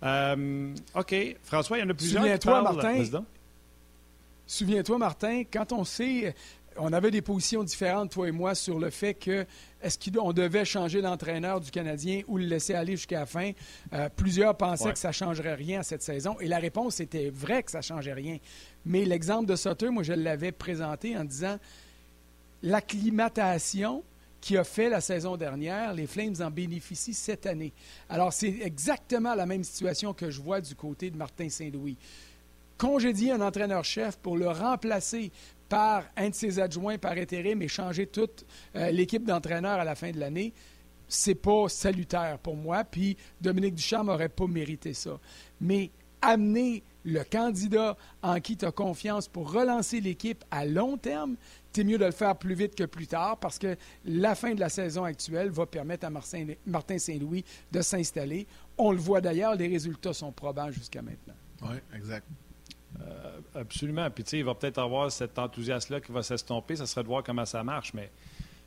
Euh, 0.04 0.74
OK. 0.96 1.16
François, 1.44 1.78
il 1.78 1.82
y 1.82 1.84
en 1.84 1.90
a 1.90 1.94
plusieurs. 1.94 2.22
Souviens-toi, 2.22 2.62
Martin. 2.62 3.04
Souviens-toi, 4.48 4.98
Martin, 4.98 5.44
quand 5.52 5.72
on 5.74 5.84
sait 5.84 6.36
on 6.78 6.94
avait 6.94 7.12
des 7.12 7.22
positions 7.22 7.64
différentes, 7.64 8.12
toi 8.12 8.28
et 8.28 8.32
moi, 8.32 8.56
sur 8.56 8.80
le 8.80 8.90
fait 8.90 9.14
que 9.14 9.46
est-ce 9.82 9.98
qu'on 10.12 10.34
devait 10.34 10.66
changer 10.66 11.02
d'entraîneur 11.02 11.62
du 11.62 11.72
Canadien 11.72 12.22
ou 12.28 12.38
le 12.38 12.46
laisser 12.46 12.74
aller 12.74 12.94
jusqu'à 12.94 13.20
la 13.20 13.26
fin? 13.26 13.52
Euh, 13.94 14.10
plusieurs 14.16 14.56
pensaient 14.58 14.92
que 14.92 15.00
ça 15.00 15.10
ne 15.10 15.14
changerait 15.14 15.56
rien 15.56 15.82
à 15.82 15.84
cette 15.84 16.02
saison. 16.02 16.40
Et 16.40 16.48
la 16.48 16.58
réponse 16.58 17.00
était 17.00 17.30
vraie 17.30 17.64
que 17.64 17.72
ça 17.72 17.80
ne 17.80 17.84
changeait 17.84 18.14
rien. 18.14 18.38
Mais 18.86 19.06
l'exemple 19.06 19.46
de 19.46 19.56
Sutter, 19.56 19.90
moi, 19.90 20.04
je 20.04 20.14
l'avais 20.14 20.52
présenté 20.52 21.18
en 21.18 21.24
disant 21.24 21.58
l'acclimatation 22.64 24.04
qui 24.42 24.58
a 24.58 24.64
fait 24.64 24.90
la 24.90 25.02
saison 25.02 25.38
dernière, 25.38 25.94
les 25.94 26.06
Flames 26.06 26.36
en 26.40 26.52
bénéficient 26.52 27.16
cette 27.16 27.48
année. 27.48 27.74
Alors, 28.10 28.32
c'est 28.32 28.60
exactement 28.62 29.34
la 29.34 29.46
même 29.46 29.64
situation 29.64 30.14
que 30.14 30.30
je 30.30 30.40
vois 30.40 30.62
du 30.62 30.76
côté 30.76 31.10
de 31.10 31.18
Martin 31.18 31.50
Saint-Louis 31.50 31.98
congédier 32.78 33.32
un 33.32 33.42
entraîneur-chef 33.42 34.18
pour 34.18 34.38
le 34.38 34.50
remplacer 34.50 35.32
par 35.70 36.04
un 36.16 36.30
de 36.30 36.36
ses 36.36 36.60
adjoints 36.60 36.98
par 36.98 37.14
intérim 37.14 37.62
et 37.62 37.68
changer 37.68 38.08
toute 38.08 38.46
euh, 38.76 38.92
l'équipe 38.92 39.24
d'entraîneurs 39.24 39.80
à 39.80 39.84
la 39.84 39.96
fin 39.96 40.12
de 40.12 40.20
l'année, 40.20 40.54
c'est 41.08 41.36
pas 41.36 41.68
salutaire 41.70 42.40
pour 42.40 42.56
moi. 42.56 42.84
Puis 42.84 43.18
Dominique 43.42 43.76
Ducharme 43.76 44.08
n'aurait 44.08 44.30
pas 44.30 44.48
mérité 44.48 44.94
ça. 44.94 45.20
Mais 45.60 45.92
amener 46.22 46.84
le 47.04 47.24
candidat 47.24 47.96
en 48.24 48.40
qui 48.40 48.58
tu 48.58 48.66
as 48.66 48.72
confiance 48.72 49.28
pour 49.28 49.52
relancer 49.52 50.02
l'équipe 50.02 50.44
à 50.50 50.66
long 50.66 50.98
terme, 50.98 51.36
c'est 51.72 51.84
mieux 51.84 51.98
de 51.98 52.06
le 52.06 52.12
faire 52.12 52.36
plus 52.36 52.56
vite 52.56 52.74
que 52.74 52.86
plus 52.86 53.06
tard 53.06 53.38
parce 53.38 53.60
que 53.60 53.76
la 54.06 54.34
fin 54.34 54.56
de 54.56 54.60
la 54.60 54.70
saison 54.70 55.04
actuelle 55.04 55.50
va 55.50 55.66
permettre 55.66 56.08
à 56.08 56.10
Martin 56.10 56.98
Saint-Louis 56.98 57.44
de 57.72 57.82
s'installer. 57.82 58.48
On 58.78 58.92
le 58.92 58.98
voit 58.98 59.22
d'ailleurs, 59.22 59.56
les 59.56 59.68
résultats 59.68 60.14
sont 60.14 60.32
probants 60.32 60.72
jusqu'à 60.72 61.02
maintenant. 61.02 61.36
Oui, 61.62 61.78
exact. 61.94 62.26
Absolument. 63.54 64.10
Puis, 64.10 64.24
tu 64.24 64.30
sais, 64.32 64.38
il 64.40 64.46
va 64.46 64.56
peut-être 64.56 64.80
avoir 64.80 65.12
cet 65.12 65.38
enthousiasme-là 65.40 66.02
qui 66.02 66.12
va 66.12 66.24
s'estomper. 66.24 66.76
Ça 66.76 66.86
serait 66.86 67.04
de 67.04 67.08
voir 67.08 67.24
comment 67.24 67.46
ça 67.46 67.64
marche, 67.64 67.94
mais 67.94 68.10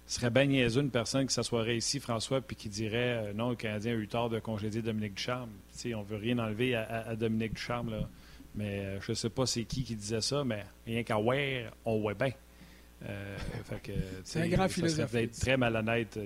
ce 0.07 0.17
serait 0.17 0.31
bien 0.31 0.47
niaiseux 0.47 0.81
une 0.81 0.91
personne 0.91 1.27
qui 1.27 1.35
s'assoirait 1.35 1.77
ici, 1.77 2.01
François, 2.01 2.41
puis 2.41 2.57
qui 2.57 2.69
dirait 2.69 3.33
non, 3.35 3.51
le 3.51 3.57
Canadien 3.57 3.93
a 3.93 3.97
eu 3.97 4.09
tort 4.09 4.31
de 4.31 4.39
congédier 4.39 4.83
Dominique 4.83 5.15
Ducharme. 5.15 5.51
Tu 5.73 5.79
sais, 5.79 5.95
on 5.95 6.03
veut 6.03 6.17
rien 6.17 6.39
enlever 6.39 6.75
à, 6.75 7.15
Dominique 7.17 7.55
Ducharme, 7.55 7.91
là. 7.91 8.09
Mais 8.55 8.99
je 9.03 9.13
ne 9.13 9.15
sais 9.15 9.29
pas 9.29 9.47
c'est 9.47 9.65
qui 9.65 9.85
qui 9.85 9.95
disait 9.95 10.23
ça, 10.23 10.43
mais 10.45 10.65
rien 10.87 11.03
qu'à 11.05 11.17
voir, 11.17 11.39
on 11.85 12.01
voit 12.01 12.15
bien. 12.15 12.33
Euh, 13.07 13.37
c'est 14.25 14.41
un 14.41 14.49
grand 14.49 14.69
philosophe. 14.69 14.99
Ça 14.99 15.09
serait 15.09 15.27
très 15.29 15.57
malhonnête. 15.57 16.19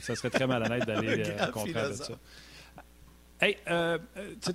ça 0.00 0.16
serait 0.16 0.30
très 0.30 0.46
malhonnête 0.46 0.86
d'aller 0.86 1.22
euh, 1.26 1.46
contraire 1.48 1.90
de 1.90 1.94
ça. 1.94 2.14
Hey, 3.44 3.56
euh, 3.68 3.98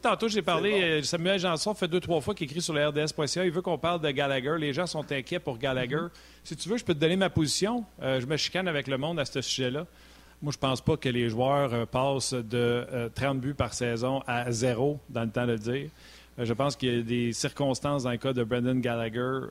tantôt, 0.01 0.29
j'ai 0.29 0.41
parlé, 0.41 1.03
Samuel 1.03 1.37
Janson 1.39 1.73
fait 1.73 1.89
deux, 1.89 1.99
trois 1.99 2.21
fois 2.21 2.33
qu'il 2.33 2.45
écrit 2.45 2.61
sur 2.61 2.73
le 2.73 2.87
RDS.ca. 2.87 3.43
Il 3.43 3.51
veut 3.51 3.61
qu'on 3.61 3.77
parle 3.77 3.99
de 3.99 4.09
Gallagher. 4.11 4.55
Les 4.57 4.71
gens 4.71 4.87
sont 4.87 5.11
inquiets 5.11 5.39
pour 5.39 5.57
Gallagher. 5.57 5.95
Mm-hmm. 5.95 6.09
Si 6.45 6.55
tu 6.55 6.69
veux, 6.69 6.77
je 6.77 6.85
peux 6.85 6.93
te 6.93 6.99
donner 6.99 7.17
ma 7.17 7.29
position. 7.29 7.83
je 8.01 8.25
me 8.25 8.37
chicane 8.37 8.67
avec 8.69 8.87
le 8.87 8.97
monde 8.97 9.19
à 9.19 9.25
ce 9.25 9.41
sujet-là. 9.41 9.85
Moi, 10.41 10.53
je 10.53 10.57
pense 10.57 10.79
pas 10.79 10.95
que 10.95 11.09
les 11.09 11.29
joueurs 11.29 11.85
passent 11.87 12.33
de 12.33 13.11
30 13.13 13.41
buts 13.41 13.53
par 13.53 13.73
saison 13.73 14.23
à 14.25 14.49
zéro, 14.53 14.99
dans 15.09 15.23
le 15.23 15.31
temps 15.31 15.45
de 15.45 15.51
le 15.51 15.59
dire. 15.59 15.89
je 16.37 16.53
pense 16.53 16.77
qu'il 16.77 16.95
y 16.95 16.99
a 16.99 17.01
des 17.01 17.33
circonstances 17.33 18.03
dans 18.03 18.11
le 18.11 18.17
cas 18.17 18.31
de 18.31 18.45
Brendan 18.45 18.79
Gallagher 18.79 19.47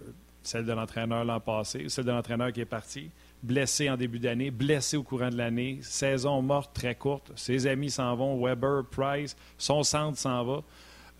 celle 0.47 0.65
de 0.65 0.73
l'entraîneur 0.73 1.25
l'an 1.25 1.41
passé, 1.41 1.87
celle 1.89 2.05
de 2.05 2.13
l'entraîneur 2.13 2.53
qui 2.53 2.61
est 2.61 2.65
parti, 2.65 3.11
blessé 3.47 3.89
en 3.89 3.97
début 3.97 4.19
d'année, 4.19 4.51
blessé 4.51 4.97
au 4.97 5.03
courant 5.03 5.31
de 5.31 5.37
l'année, 5.37 5.79
saison 5.83 6.43
morte 6.43 6.75
très 6.75 6.95
courte, 6.95 7.33
ses 7.37 7.67
amis 7.67 7.91
s'en 7.91 8.15
vont, 8.17 8.45
Weber, 8.45 8.85
Price, 8.91 9.37
son 9.57 9.83
centre 9.83 10.19
s'en 10.19 10.45
va, 10.45 10.63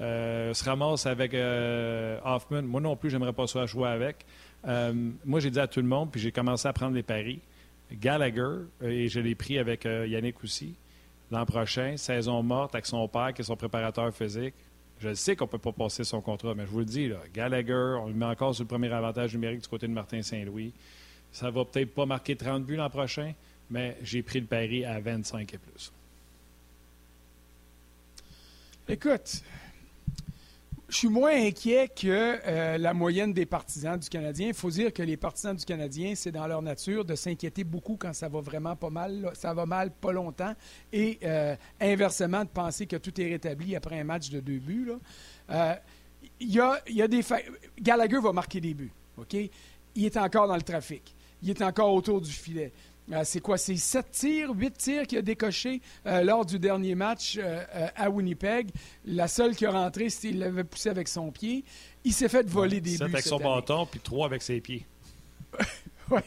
euh, 0.01 0.53
se 0.53 0.65
ramasse 0.65 1.07
avec 1.07 1.33
euh, 1.33 2.19
Hoffman. 2.25 2.63
Moi 2.63 2.81
non 2.81 2.97
plus, 2.97 3.11
j'aimerais 3.11 3.33
pas 3.33 3.47
ça 3.47 3.65
jouer 3.65 3.89
avec. 3.89 4.27
Euh, 4.67 4.93
moi, 5.25 5.41
j'ai 5.41 5.51
dit 5.51 5.61
à 5.61 5.69
tout 5.69 5.81
le 5.81 5.87
monde, 5.87 6.11
puis 6.11 6.21
j'ai 6.21 6.33
commencé 6.33 6.67
à 6.67 6.73
prendre 6.73 6.95
les 6.95 7.05
paris. 7.05 7.41
Gallagher, 7.93 8.67
et 8.83 9.09
je 9.09 9.21
l'ai 9.21 9.37
pris 9.37 9.59
avec 9.59 9.85
Yannick 9.85 10.43
aussi, 10.43 10.75
l'an 11.31 11.47
prochain, 11.47 11.97
saison 11.97 12.43
morte 12.43 12.75
avec 12.75 12.85
son 12.85 13.07
père 13.07 13.33
qui 13.33 13.43
est 13.43 13.45
son 13.45 13.57
préparateur 13.57 14.13
physique. 14.13 14.55
Je 14.99 15.15
sais 15.15 15.37
qu'on 15.37 15.45
ne 15.45 15.51
peut 15.51 15.59
pas 15.59 15.73
passer 15.73 16.03
son 16.03 16.21
contrat, 16.21 16.55
mais 16.57 16.67
je 16.67 16.71
vous 16.71 16.81
le 16.81 16.85
dis, 16.85 17.13
Gallagher, 17.33 17.97
on 18.03 18.09
le 18.09 18.15
met 18.15 18.27
encore 18.27 18.57
sur 18.57 18.65
le 18.65 18.69
premier 18.69 18.91
avantage 18.91 19.35
numérique 19.35 19.61
du 19.61 19.69
côté 19.69 19.87
de 19.87 19.93
Martin 19.93 20.21
Saint-Louis. 20.21 20.73
Ça 21.33 21.51
va 21.51 21.65
peut-être 21.65 21.95
pas 21.95 22.07
marquer 22.07 22.37
30 22.37 22.65
buts 22.65 22.77
l'an 22.77 22.91
prochain, 22.91 23.35
mais 23.71 23.97
j'ai 24.03 24.23
pris 24.23 24.41
le 24.41 24.47
pari 24.47 24.85
à 24.85 25.01
25 25.01 25.53
et 25.53 25.59
plus. 25.59 25.93
Écoute, 28.89 29.43
je 30.89 30.97
suis 30.97 31.09
moins 31.09 31.35
inquiet 31.35 31.89
que 31.89 32.39
euh, 32.47 32.79
la 32.79 32.95
moyenne 32.95 33.33
des 33.33 33.47
partisans 33.47 33.99
du 33.99 34.09
Canadien. 34.09 34.49
Il 34.49 34.55
faut 34.55 34.71
dire 34.71 34.93
que 34.93 35.03
les 35.03 35.17
partisans 35.17 35.57
du 35.57 35.65
Canadien, 35.65 36.15
c'est 36.15 36.31
dans 36.31 36.47
leur 36.47 36.63
nature 36.63 37.05
de 37.05 37.17
s'inquiéter 37.17 37.65
beaucoup 37.65 37.97
quand 37.97 38.13
ça 38.13 38.29
va 38.29 38.41
vraiment 38.41 38.77
pas 38.77 38.91
mal. 38.91 39.33
Ça 39.35 39.53
va 39.53 39.67
mal 39.67 39.91
pas 39.91 40.13
longtemps. 40.13 40.55
Et 40.93 41.19
euh, 41.25 41.57
inversement, 41.81 42.45
de 42.45 42.49
penser 42.49 42.87
que 42.87 42.97
tout 42.97 43.21
est 43.21 43.29
rétabli 43.29 43.75
après 43.75 43.99
un 43.99 44.05
match 44.05 44.31
de 44.31 44.39
deux 44.39 44.59
buts. 44.59 44.93
Euh, 45.51 45.75
il 46.39 46.57
va 46.57 48.33
marquer 48.33 48.61
des 48.61 48.75
buts. 48.75 48.93
OK? 49.19 49.35
Il 49.97 50.05
est 50.05 50.17
encore 50.17 50.47
dans 50.47 50.57
le 50.57 50.63
trafic. 50.63 51.16
Il 51.47 51.51
est 51.51 51.63
encore 51.63 51.95
autour 51.95 52.21
du 52.21 52.33
filet. 52.33 52.73
Euh, 53.13 53.23
c'est 53.25 53.39
quoi? 53.39 53.57
C'est 53.57 53.77
sept 53.77 54.11
tirs, 54.11 54.51
huit 54.51 54.77
tirs 54.77 55.07
qu'il 55.07 55.19
a 55.19 55.23
décoché 55.23 55.81
euh, 56.05 56.25
lors 56.25 56.45
du 56.45 56.59
dernier 56.59 56.97
match 56.97 57.39
euh, 57.41 57.63
à 57.95 58.11
Winnipeg. 58.11 58.71
La 59.05 59.29
seule 59.29 59.55
qui 59.55 59.65
a 59.65 59.71
rentré, 59.71 60.11
c'était 60.11 60.31
qu'il 60.31 60.41
l'avait 60.41 60.65
poussé 60.65 60.89
avec 60.89 61.07
son 61.07 61.31
pied. 61.31 61.65
Il 62.03 62.13
s'est 62.13 62.29
fait 62.29 62.49
voler 62.49 62.81
des 62.81 62.99
buts. 62.99 63.05
avec 63.05 63.21
son 63.21 63.39
bâton, 63.39 63.87
puis 63.87 64.01
trois 64.01 64.27
avec 64.27 64.43
ses 64.43 64.61
pieds. 64.61 64.85
oui. 66.11 66.21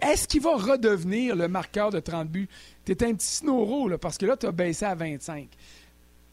Est-ce 0.00 0.26
qu'il 0.26 0.40
va 0.40 0.56
redevenir 0.56 1.36
le 1.36 1.46
marqueur 1.46 1.90
de 1.90 2.00
30 2.00 2.28
buts? 2.28 2.48
Tu 2.84 2.90
es 2.90 3.04
un 3.04 3.14
petit 3.14 3.28
snoro, 3.28 3.88
là, 3.88 3.96
parce 3.96 4.18
que 4.18 4.26
là, 4.26 4.36
tu 4.36 4.46
as 4.46 4.52
baissé 4.52 4.86
à 4.86 4.96
25. 4.96 5.48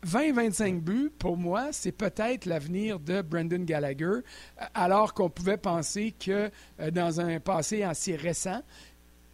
20-25 0.06 0.80
buts, 0.80 1.12
pour 1.18 1.38
moi, 1.38 1.70
c'est 1.72 1.92
peut-être 1.92 2.46
l'avenir 2.46 3.00
de 3.00 3.22
Brendan 3.22 3.66
Gallagher, 3.66 4.20
alors 4.74 5.14
qu'on 5.14 5.30
pouvait 5.30 5.58
penser 5.58 6.14
que 6.18 6.50
euh, 6.80 6.92
dans 6.92 7.20
un 7.20 7.40
passé 7.40 7.84
assez 7.84 8.16
récent, 8.16 8.62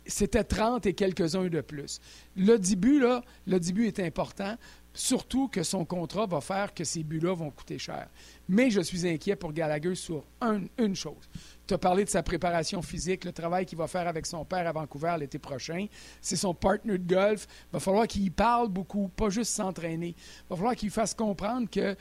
c'était 0.07 0.43
30 0.43 0.85
et 0.85 0.93
quelques-uns 0.93 1.47
de 1.47 1.61
plus. 1.61 1.99
Le 2.35 2.57
début, 2.57 2.99
là, 2.99 3.23
le 3.47 3.59
début 3.59 3.87
est 3.87 3.99
important, 3.99 4.55
surtout 4.95 5.47
que 5.49 5.61
son 5.61 5.85
contrat 5.85 6.25
va 6.25 6.41
faire 6.41 6.73
que 6.73 6.83
ces 6.83 7.03
buts-là 7.03 7.35
vont 7.35 7.51
coûter 7.51 7.77
cher. 7.77 8.07
Mais 8.49 8.71
je 8.71 8.81
suis 8.81 9.07
inquiet 9.07 9.35
pour 9.35 9.53
Gallagher 9.53 9.93
sur 9.93 10.23
une 10.41 10.95
chose. 10.95 11.29
Tu 11.67 11.73
as 11.73 11.77
parlé 11.77 12.05
de 12.05 12.09
sa 12.09 12.23
préparation 12.23 12.81
physique, 12.81 13.25
le 13.25 13.31
travail 13.31 13.65
qu'il 13.65 13.77
va 13.77 13.87
faire 13.87 14.07
avec 14.07 14.25
son 14.25 14.45
père 14.45 14.65
à 14.67 14.71
Vancouver 14.71 15.15
l'été 15.19 15.37
prochain. 15.37 15.87
C'est 16.21 16.35
son 16.35 16.53
partner 16.53 16.97
de 16.97 17.13
golf. 17.13 17.47
Il 17.69 17.73
va 17.73 17.79
falloir 17.79 18.07
qu'il 18.07 18.31
parle 18.31 18.69
beaucoup, 18.69 19.09
pas 19.09 19.29
juste 19.29 19.51
s'entraîner. 19.51 20.15
Il 20.17 20.49
va 20.49 20.55
falloir 20.55 20.75
qu'il 20.75 20.91
fasse 20.91 21.13
comprendre 21.13 21.69
qu'il 21.69 21.97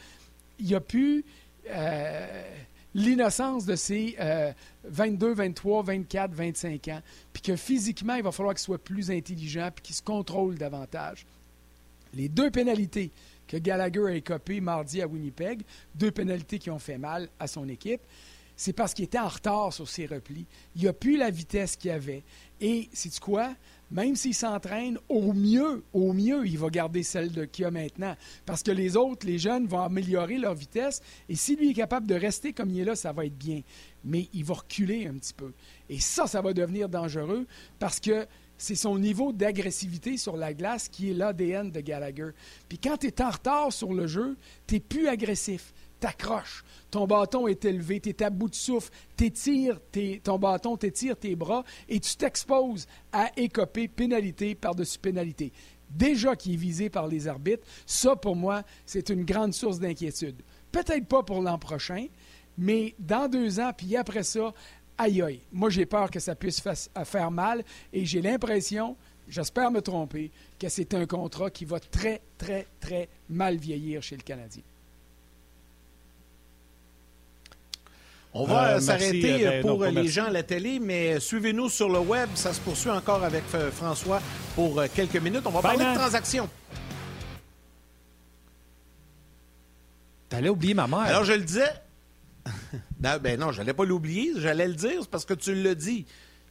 n'y 0.60 0.74
a 0.74 0.80
plus 0.80 1.24
euh, 1.70 2.42
l'innocence 2.94 3.64
de 3.66 3.74
ses 3.74 4.16
22, 4.84 5.34
23, 5.34 5.82
24, 5.82 6.32
25 6.32 6.88
ans. 6.88 7.00
Puis 7.32 7.42
que 7.42 7.56
physiquement, 7.56 8.14
il 8.14 8.22
va 8.22 8.32
falloir 8.32 8.54
qu'il 8.54 8.62
soit 8.62 8.82
plus 8.82 9.10
intelligent 9.10 9.70
puis 9.74 9.82
qu'il 9.82 9.96
se 9.96 10.02
contrôle 10.02 10.56
davantage. 10.56 11.26
Les 12.14 12.28
deux 12.28 12.50
pénalités 12.50 13.10
que 13.46 13.56
Gallagher 13.56 14.06
a 14.06 14.14
écopées 14.14 14.60
mardi 14.60 15.02
à 15.02 15.06
Winnipeg, 15.06 15.62
deux 15.94 16.10
pénalités 16.10 16.58
qui 16.58 16.70
ont 16.70 16.78
fait 16.78 16.98
mal 16.98 17.28
à 17.38 17.46
son 17.46 17.68
équipe, 17.68 18.00
c'est 18.56 18.72
parce 18.72 18.94
qu'il 18.94 19.04
était 19.04 19.18
en 19.18 19.28
retard 19.28 19.72
sur 19.72 19.88
ses 19.88 20.06
replis. 20.06 20.46
Il 20.76 20.84
n'a 20.84 20.92
plus 20.92 21.16
la 21.16 21.30
vitesse 21.30 21.76
qu'il 21.76 21.90
avait. 21.90 22.22
Et, 22.60 22.88
c'est 22.92 23.18
quoi? 23.18 23.54
Même 23.90 24.16
s'il 24.16 24.34
s'entraîne, 24.34 24.98
au 25.08 25.32
mieux, 25.32 25.84
au 25.92 26.12
mieux, 26.12 26.46
il 26.46 26.58
va 26.58 26.68
garder 26.68 27.02
celle 27.02 27.48
qu'il 27.48 27.64
a 27.64 27.70
maintenant. 27.70 28.16
Parce 28.46 28.62
que 28.62 28.70
les 28.70 28.96
autres, 28.96 29.26
les 29.26 29.38
jeunes, 29.38 29.66
vont 29.66 29.80
améliorer 29.80 30.38
leur 30.38 30.54
vitesse. 30.54 31.00
Et 31.28 31.34
si 31.34 31.56
lui 31.56 31.70
est 31.70 31.74
capable 31.74 32.06
de 32.06 32.14
rester 32.14 32.52
comme 32.52 32.70
il 32.70 32.80
est 32.80 32.84
là, 32.84 32.96
ça 32.96 33.12
va 33.12 33.26
être 33.26 33.36
bien. 33.36 33.62
Mais 34.04 34.28
il 34.32 34.44
va 34.44 34.54
reculer 34.54 35.06
un 35.06 35.14
petit 35.14 35.34
peu. 35.34 35.52
Et 35.88 35.98
ça, 35.98 36.26
ça 36.26 36.40
va 36.40 36.52
devenir 36.52 36.88
dangereux 36.88 37.46
parce 37.78 37.98
que 37.98 38.26
c'est 38.58 38.74
son 38.74 38.98
niveau 38.98 39.32
d'agressivité 39.32 40.16
sur 40.16 40.36
la 40.36 40.54
glace 40.54 40.88
qui 40.88 41.10
est 41.10 41.14
l'ADN 41.14 41.70
de 41.70 41.80
Gallagher. 41.80 42.30
Puis 42.68 42.78
quand 42.78 42.98
tu 42.98 43.08
es 43.08 43.22
en 43.22 43.30
retard 43.30 43.72
sur 43.72 43.92
le 43.92 44.06
jeu, 44.06 44.36
tu 44.66 44.80
plus 44.80 45.08
agressif 45.08 45.72
t'accroches. 46.04 46.64
Ton 46.90 47.06
bâton 47.06 47.46
est 47.48 47.64
élevé, 47.64 47.98
tu 47.98 48.10
es 48.10 48.22
à 48.22 48.28
bout 48.28 48.50
de 48.50 48.54
souffle, 48.54 48.90
t'étires 49.16 49.80
ton 50.22 50.38
bâton, 50.38 50.76
t'étires 50.76 51.16
tes 51.16 51.34
bras 51.34 51.64
et 51.88 51.98
tu 51.98 52.16
t'exposes 52.16 52.86
à 53.10 53.30
écoper 53.38 53.88
pénalité 53.88 54.54
par-dessus 54.54 54.98
pénalité. 54.98 55.50
Déjà 55.88 56.36
qui 56.36 56.54
est 56.54 56.56
visé 56.56 56.90
par 56.90 57.06
les 57.06 57.26
arbitres, 57.26 57.66
ça 57.86 58.16
pour 58.16 58.36
moi, 58.36 58.64
c'est 58.84 59.08
une 59.08 59.24
grande 59.24 59.54
source 59.54 59.78
d'inquiétude. 59.78 60.42
Peut-être 60.72 61.06
pas 61.06 61.22
pour 61.22 61.40
l'an 61.40 61.58
prochain, 61.58 62.06
mais 62.58 62.94
dans 62.98 63.28
deux 63.28 63.60
ans, 63.60 63.72
puis 63.76 63.96
après 63.96 64.24
ça, 64.24 64.52
aïe 64.98 65.22
aïe. 65.22 65.40
Moi, 65.52 65.70
j'ai 65.70 65.86
peur 65.86 66.10
que 66.10 66.20
ça 66.20 66.34
puisse 66.34 66.62
faire 67.04 67.30
mal 67.30 67.62
et 67.92 68.04
j'ai 68.04 68.22
l'impression, 68.22 68.96
j'espère 69.28 69.70
me 69.70 69.80
tromper, 69.80 70.30
que 70.58 70.68
c'est 70.68 70.94
un 70.94 71.06
contrat 71.06 71.50
qui 71.50 71.64
va 71.64 71.80
très, 71.80 72.20
très, 72.38 72.66
très 72.80 73.08
mal 73.28 73.56
vieillir 73.56 74.02
chez 74.02 74.16
le 74.16 74.22
Canadien. 74.22 74.62
On 78.36 78.46
va 78.46 78.72
euh, 78.72 78.80
s'arrêter 78.80 79.46
euh, 79.46 79.62
pour 79.62 79.84
les 79.84 80.08
gens 80.08 80.24
à 80.24 80.30
la 80.30 80.42
télé, 80.42 80.80
mais 80.80 81.20
suivez-nous 81.20 81.68
sur 81.68 81.88
le 81.88 82.00
web. 82.00 82.28
Ça 82.34 82.52
se 82.52 82.60
poursuit 82.60 82.90
encore 82.90 83.22
avec 83.22 83.44
euh, 83.54 83.70
François 83.70 84.20
pour 84.56 84.82
quelques 84.92 85.18
minutes. 85.18 85.42
On 85.46 85.50
va 85.50 85.62
parler 85.62 85.84
de 85.84 85.94
transactions. 85.94 86.48
T'allais 90.28 90.48
oublier 90.48 90.74
ma 90.74 90.88
mère. 90.88 90.98
Alors, 90.98 91.22
je 91.22 91.34
le 91.34 91.42
disais. 91.42 91.70
Ben, 93.04 93.18
ben 93.18 93.38
non, 93.38 93.52
j'allais 93.52 93.74
pas 93.74 93.84
l'oublier. 93.84 94.32
J'allais 94.36 94.66
le 94.66 94.74
dire, 94.74 95.02
c'est 95.02 95.10
parce 95.10 95.24
que 95.24 95.34
tu 95.34 95.54
le 95.54 95.74
dis 95.74 96.06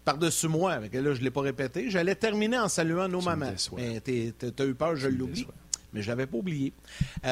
par-dessus 0.06 0.48
moi. 0.48 0.80
Là, 0.80 0.88
je 0.92 1.00
ne 1.00 1.14
l'ai 1.24 1.32
pas 1.32 1.42
répété. 1.42 1.90
J'allais 1.90 2.16
terminer 2.16 2.60
en 2.60 2.70
saluant 2.70 3.08
nos 3.08 3.22
mamans. 3.22 3.54
Mais 3.76 4.00
t'as 4.02 4.66
eu 4.66 4.74
peur, 4.76 4.96
je 4.96 5.08
l'oublie. 5.08 5.48
Mais 5.94 6.02
je 6.02 6.10
l'avais 6.10 6.28
pas 6.28 6.38
oublié. 6.38 6.74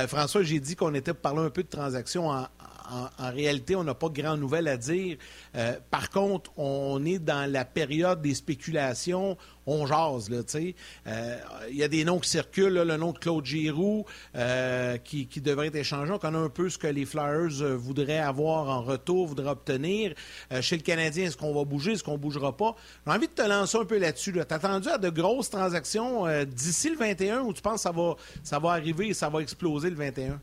François, 0.07 0.43
j'ai 0.43 0.59
dit 0.59 0.75
qu'on 0.75 0.93
était 0.93 1.13
pour 1.13 1.21
parler 1.21 1.41
un 1.41 1.49
peu 1.49 1.63
de 1.63 1.69
transactions 1.69 2.29
en, 2.29 2.47
en, 2.91 3.31
réalité, 3.31 3.75
on 3.75 3.83
n'a 3.83 3.93
pas 3.93 4.09
grand 4.09 4.37
nouvelle 4.37 4.67
à 4.67 4.77
dire. 4.77 5.17
Euh, 5.55 5.77
par 5.89 6.09
contre, 6.09 6.51
on 6.57 7.03
est 7.05 7.19
dans 7.19 7.49
la 7.49 7.65
période 7.65 8.21
des 8.21 8.35
spéculations. 8.35 9.37
On 9.65 9.85
jase, 9.85 10.29
tu 10.29 10.35
sais. 10.47 10.75
Euh, 11.07 11.37
il 11.69 11.77
y 11.77 11.83
a 11.83 11.87
des 11.87 12.03
noms 12.03 12.19
qui 12.19 12.29
circulent, 12.29 12.73
le 12.73 12.97
nom 12.97 13.11
de 13.11 13.19
Claude 13.19 13.45
Giroux 13.45 14.05
euh, 14.35 14.97
qui, 14.97 15.27
devrait 15.41 15.67
être 15.67 15.75
échangé. 15.75 16.11
On 16.11 16.17
connaît 16.17 16.37
un 16.37 16.49
peu 16.49 16.69
ce 16.69 16.77
que 16.77 16.87
les 16.87 17.05
Flyers 17.05 17.77
voudraient 17.77 18.19
avoir 18.19 18.69
en 18.69 18.81
retour, 18.81 19.27
voudraient 19.27 19.49
obtenir. 19.49 20.13
chez 20.61 20.75
le 20.75 20.83
Canadien, 20.83 21.25
est-ce 21.25 21.37
qu'on 21.37 21.53
va 21.53 21.63
bouger, 21.63 21.93
est-ce 21.93 22.03
qu'on 22.03 22.13
ne 22.13 22.17
bougera 22.17 22.57
pas? 22.57 22.75
J'ai 23.05 23.13
envie 23.13 23.27
de 23.27 23.33
te 23.33 23.47
lancer 23.47 23.77
un 23.77 23.85
peu 23.85 23.97
là-dessus. 23.97 24.31
Là. 24.31 24.45
Tu 24.45 24.53
attendu 24.53 24.89
à 24.89 24.97
de 24.97 25.09
grosses 25.09 25.49
transactions 25.49 26.25
d'ici 26.45 26.89
le 26.89 26.97
21 26.97 27.41
ou 27.41 27.53
tu 27.53 27.61
penses 27.61 27.75
que 27.75 27.81
ça 27.81 27.91
va, 27.91 28.15
ça 28.43 28.59
va 28.59 28.71
arriver 28.71 29.09
et 29.09 29.13
ça 29.13 29.29
va 29.29 29.41
exploser 29.41 29.89
le 29.89 29.95
21? 29.95 30.41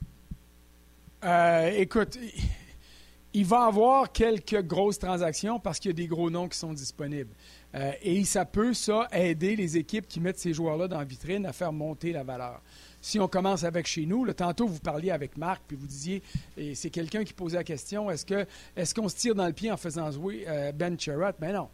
Euh, 1.24 1.72
écoute, 1.76 2.16
il 3.34 3.44
va 3.44 3.64
avoir 3.64 4.12
quelques 4.12 4.62
grosses 4.62 4.98
transactions 4.98 5.58
parce 5.58 5.78
qu'il 5.78 5.90
y 5.90 5.94
a 5.94 5.96
des 5.96 6.06
gros 6.06 6.30
noms 6.30 6.48
qui 6.48 6.56
sont 6.56 6.72
disponibles. 6.72 7.34
Euh, 7.74 7.92
et 8.02 8.24
ça 8.24 8.44
peut, 8.44 8.72
ça, 8.72 9.08
aider 9.12 9.56
les 9.56 9.76
équipes 9.76 10.06
qui 10.06 10.20
mettent 10.20 10.38
ces 10.38 10.54
joueurs-là 10.54 10.88
dans 10.88 10.98
la 10.98 11.04
vitrine 11.04 11.44
à 11.44 11.52
faire 11.52 11.72
monter 11.72 12.12
la 12.12 12.22
valeur. 12.22 12.62
Si 13.00 13.20
on 13.20 13.28
commence 13.28 13.64
avec 13.64 13.86
chez 13.86 14.06
nous, 14.06 14.24
le 14.24 14.32
tantôt 14.32 14.66
vous 14.66 14.78
parliez 14.78 15.10
avec 15.10 15.36
Marc, 15.36 15.62
puis 15.66 15.76
vous 15.76 15.86
disiez, 15.86 16.22
et 16.56 16.74
c'est 16.74 16.90
quelqu'un 16.90 17.24
qui 17.24 17.32
posait 17.32 17.58
la 17.58 17.64
question, 17.64 18.10
est-ce 18.10 18.24
que 18.24 18.46
est-ce 18.76 18.94
qu'on 18.94 19.08
se 19.08 19.16
tire 19.16 19.34
dans 19.34 19.46
le 19.46 19.52
pied 19.52 19.70
en 19.70 19.76
faisant 19.76 20.10
jouer 20.10 20.44
euh, 20.48 20.72
Ben 20.72 20.98
Cherrott? 20.98 21.36
Ben 21.38 21.52
non. 21.52 21.68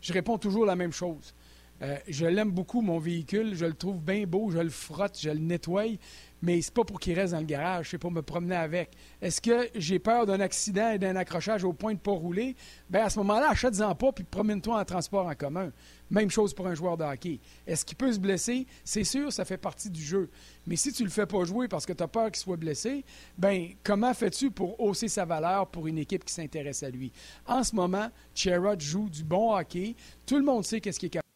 Je 0.00 0.12
réponds 0.12 0.38
toujours 0.38 0.66
la 0.66 0.76
même 0.76 0.92
chose. 0.92 1.34
Euh, 1.82 1.96
je 2.08 2.26
l'aime 2.26 2.50
beaucoup, 2.50 2.80
mon 2.80 2.98
véhicule. 2.98 3.54
Je 3.54 3.66
le 3.66 3.74
trouve 3.74 4.00
bien 4.00 4.26
beau. 4.26 4.50
Je 4.50 4.58
le 4.58 4.70
frotte, 4.70 5.18
je 5.20 5.30
le 5.30 5.38
nettoie. 5.38 5.98
Mais 6.40 6.60
c'est 6.62 6.72
pas 6.72 6.84
pour 6.84 7.00
qu'il 7.00 7.18
reste 7.18 7.32
dans 7.32 7.40
le 7.40 7.46
garage, 7.46 7.90
c'est 7.90 7.98
pour 7.98 8.12
me 8.12 8.22
promener 8.22 8.54
avec. 8.54 8.90
Est-ce 9.20 9.40
que 9.40 9.68
j'ai 9.74 9.98
peur 9.98 10.24
d'un 10.24 10.38
accident 10.38 10.90
et 10.90 10.98
d'un 10.98 11.16
accrochage 11.16 11.64
au 11.64 11.72
point 11.72 11.92
de 11.92 11.98
ne 11.98 12.02
pas 12.02 12.12
rouler? 12.12 12.54
Bien, 12.88 13.06
à 13.06 13.10
ce 13.10 13.18
moment-là, 13.18 13.48
achète-en 13.50 13.92
pas 13.96 14.12
puis 14.12 14.22
promène-toi 14.22 14.78
en 14.78 14.84
transport 14.84 15.26
en 15.26 15.34
commun. 15.34 15.72
Même 16.10 16.30
chose 16.30 16.54
pour 16.54 16.68
un 16.68 16.74
joueur 16.74 16.96
de 16.96 17.02
hockey. 17.02 17.40
Est-ce 17.66 17.84
qu'il 17.84 17.96
peut 17.96 18.12
se 18.12 18.20
blesser? 18.20 18.66
C'est 18.84 19.04
sûr, 19.04 19.32
ça 19.32 19.44
fait 19.44 19.58
partie 19.58 19.90
du 19.90 20.00
jeu. 20.00 20.30
Mais 20.66 20.76
si 20.76 20.92
tu 20.92 21.02
ne 21.02 21.08
le 21.08 21.12
fais 21.12 21.26
pas 21.26 21.44
jouer 21.44 21.66
parce 21.66 21.84
que 21.84 21.92
tu 21.92 22.04
as 22.04 22.08
peur 22.08 22.26
qu'il 22.26 22.36
soit 22.36 22.56
blessé, 22.56 23.04
ben 23.36 23.70
comment 23.82 24.14
fais-tu 24.14 24.52
pour 24.52 24.80
hausser 24.80 25.08
sa 25.08 25.24
valeur 25.24 25.66
pour 25.66 25.88
une 25.88 25.98
équipe 25.98 26.24
qui 26.24 26.32
s'intéresse 26.32 26.84
à 26.84 26.90
lui? 26.90 27.12
En 27.46 27.64
ce 27.64 27.74
moment, 27.74 28.10
Cherrod 28.32 28.80
joue 28.80 29.10
du 29.10 29.24
bon 29.24 29.56
hockey. 29.56 29.96
Tout 30.24 30.36
le 30.36 30.44
monde 30.44 30.64
sait 30.64 30.80
qu'est-ce 30.80 31.00
qu'il 31.00 31.08
est 31.08 31.10
capable. 31.10 31.27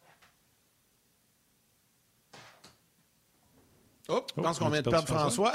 Oh, 4.09 4.21
je 4.35 4.41
pense 4.41 4.59
qu'on 4.59 4.69
vient 4.69 4.81
de 4.81 4.89
perdre 4.89 5.07
François. 5.07 5.53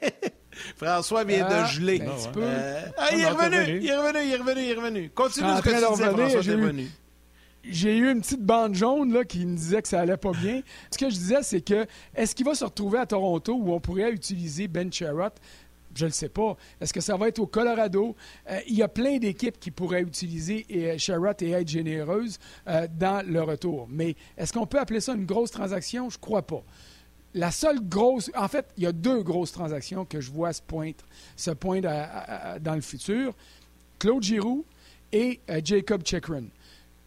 François 0.76 1.24
vient 1.24 1.48
de 1.48 1.54
ah, 1.54 1.66
geler. 1.66 2.02
Un 2.02 2.14
petit 2.14 2.28
peu. 2.32 2.42
Euh, 2.42 2.82
ah, 2.96 3.08
il, 3.12 3.20
est 3.20 3.28
revenu, 3.28 3.80
il 3.80 3.88
est 3.88 3.96
revenu, 3.96 4.18
il 4.24 4.32
est 4.32 4.36
revenu, 4.36 4.60
il 4.60 4.70
est 4.70 4.74
revenu. 4.74 5.10
Continue 5.10 5.50
ce 5.56 5.62
que 5.62 5.68
tu 5.68 5.74
disais, 5.74 5.86
François, 5.86 6.40
j'ai 6.40 6.54
revenu. 6.54 6.90
J'ai 7.68 7.96
eu 7.96 8.10
une 8.10 8.20
petite 8.20 8.42
bande 8.42 8.74
jaune 8.74 9.12
là, 9.12 9.24
qui 9.24 9.44
me 9.44 9.56
disait 9.56 9.82
que 9.82 9.88
ça 9.88 10.00
allait 10.00 10.16
pas 10.16 10.32
bien. 10.32 10.62
Ce 10.90 10.98
que 10.98 11.10
je 11.10 11.14
disais, 11.14 11.42
c'est 11.42 11.60
que 11.60 11.86
est-ce 12.14 12.34
qu'il 12.34 12.46
va 12.46 12.54
se 12.54 12.64
retrouver 12.64 12.98
à 12.98 13.06
Toronto 13.06 13.54
où 13.54 13.72
on 13.72 13.80
pourrait 13.80 14.10
utiliser 14.12 14.68
Ben 14.68 14.92
Sherratt? 14.92 15.40
Je 15.94 16.04
ne 16.04 16.10
le 16.10 16.12
sais 16.12 16.28
pas. 16.28 16.56
Est-ce 16.80 16.92
que 16.92 17.00
ça 17.00 17.16
va 17.16 17.28
être 17.28 17.38
au 17.38 17.46
Colorado? 17.46 18.14
Euh, 18.50 18.58
il 18.68 18.76
y 18.76 18.82
a 18.82 18.88
plein 18.88 19.18
d'équipes 19.18 19.58
qui 19.58 19.70
pourraient 19.70 20.02
utiliser 20.02 20.66
et, 20.68 20.98
Sherratt 20.98 21.40
et 21.42 21.50
être 21.50 21.68
généreuses 21.68 22.38
euh, 22.68 22.86
dans 22.98 23.26
le 23.26 23.42
retour. 23.42 23.88
Mais 23.90 24.14
est-ce 24.36 24.52
qu'on 24.52 24.66
peut 24.66 24.78
appeler 24.78 25.00
ça 25.00 25.14
une 25.14 25.24
grosse 25.24 25.50
transaction? 25.50 26.10
Je 26.10 26.18
crois 26.18 26.42
pas. 26.42 26.62
La 27.34 27.50
seule 27.50 27.80
grosse. 27.80 28.30
En 28.36 28.48
fait, 28.48 28.66
il 28.76 28.84
y 28.84 28.86
a 28.86 28.92
deux 28.92 29.22
grosses 29.22 29.52
transactions 29.52 30.04
que 30.04 30.20
je 30.20 30.30
vois 30.30 30.52
se 30.52 30.62
pointer, 30.62 31.04
se 31.36 31.50
dans 32.58 32.74
le 32.74 32.80
futur 32.80 33.34
Claude 33.98 34.22
Giroux 34.22 34.64
et 35.12 35.40
euh, 35.50 35.60
Jacob 35.64 36.02
Chikrin. 36.04 36.44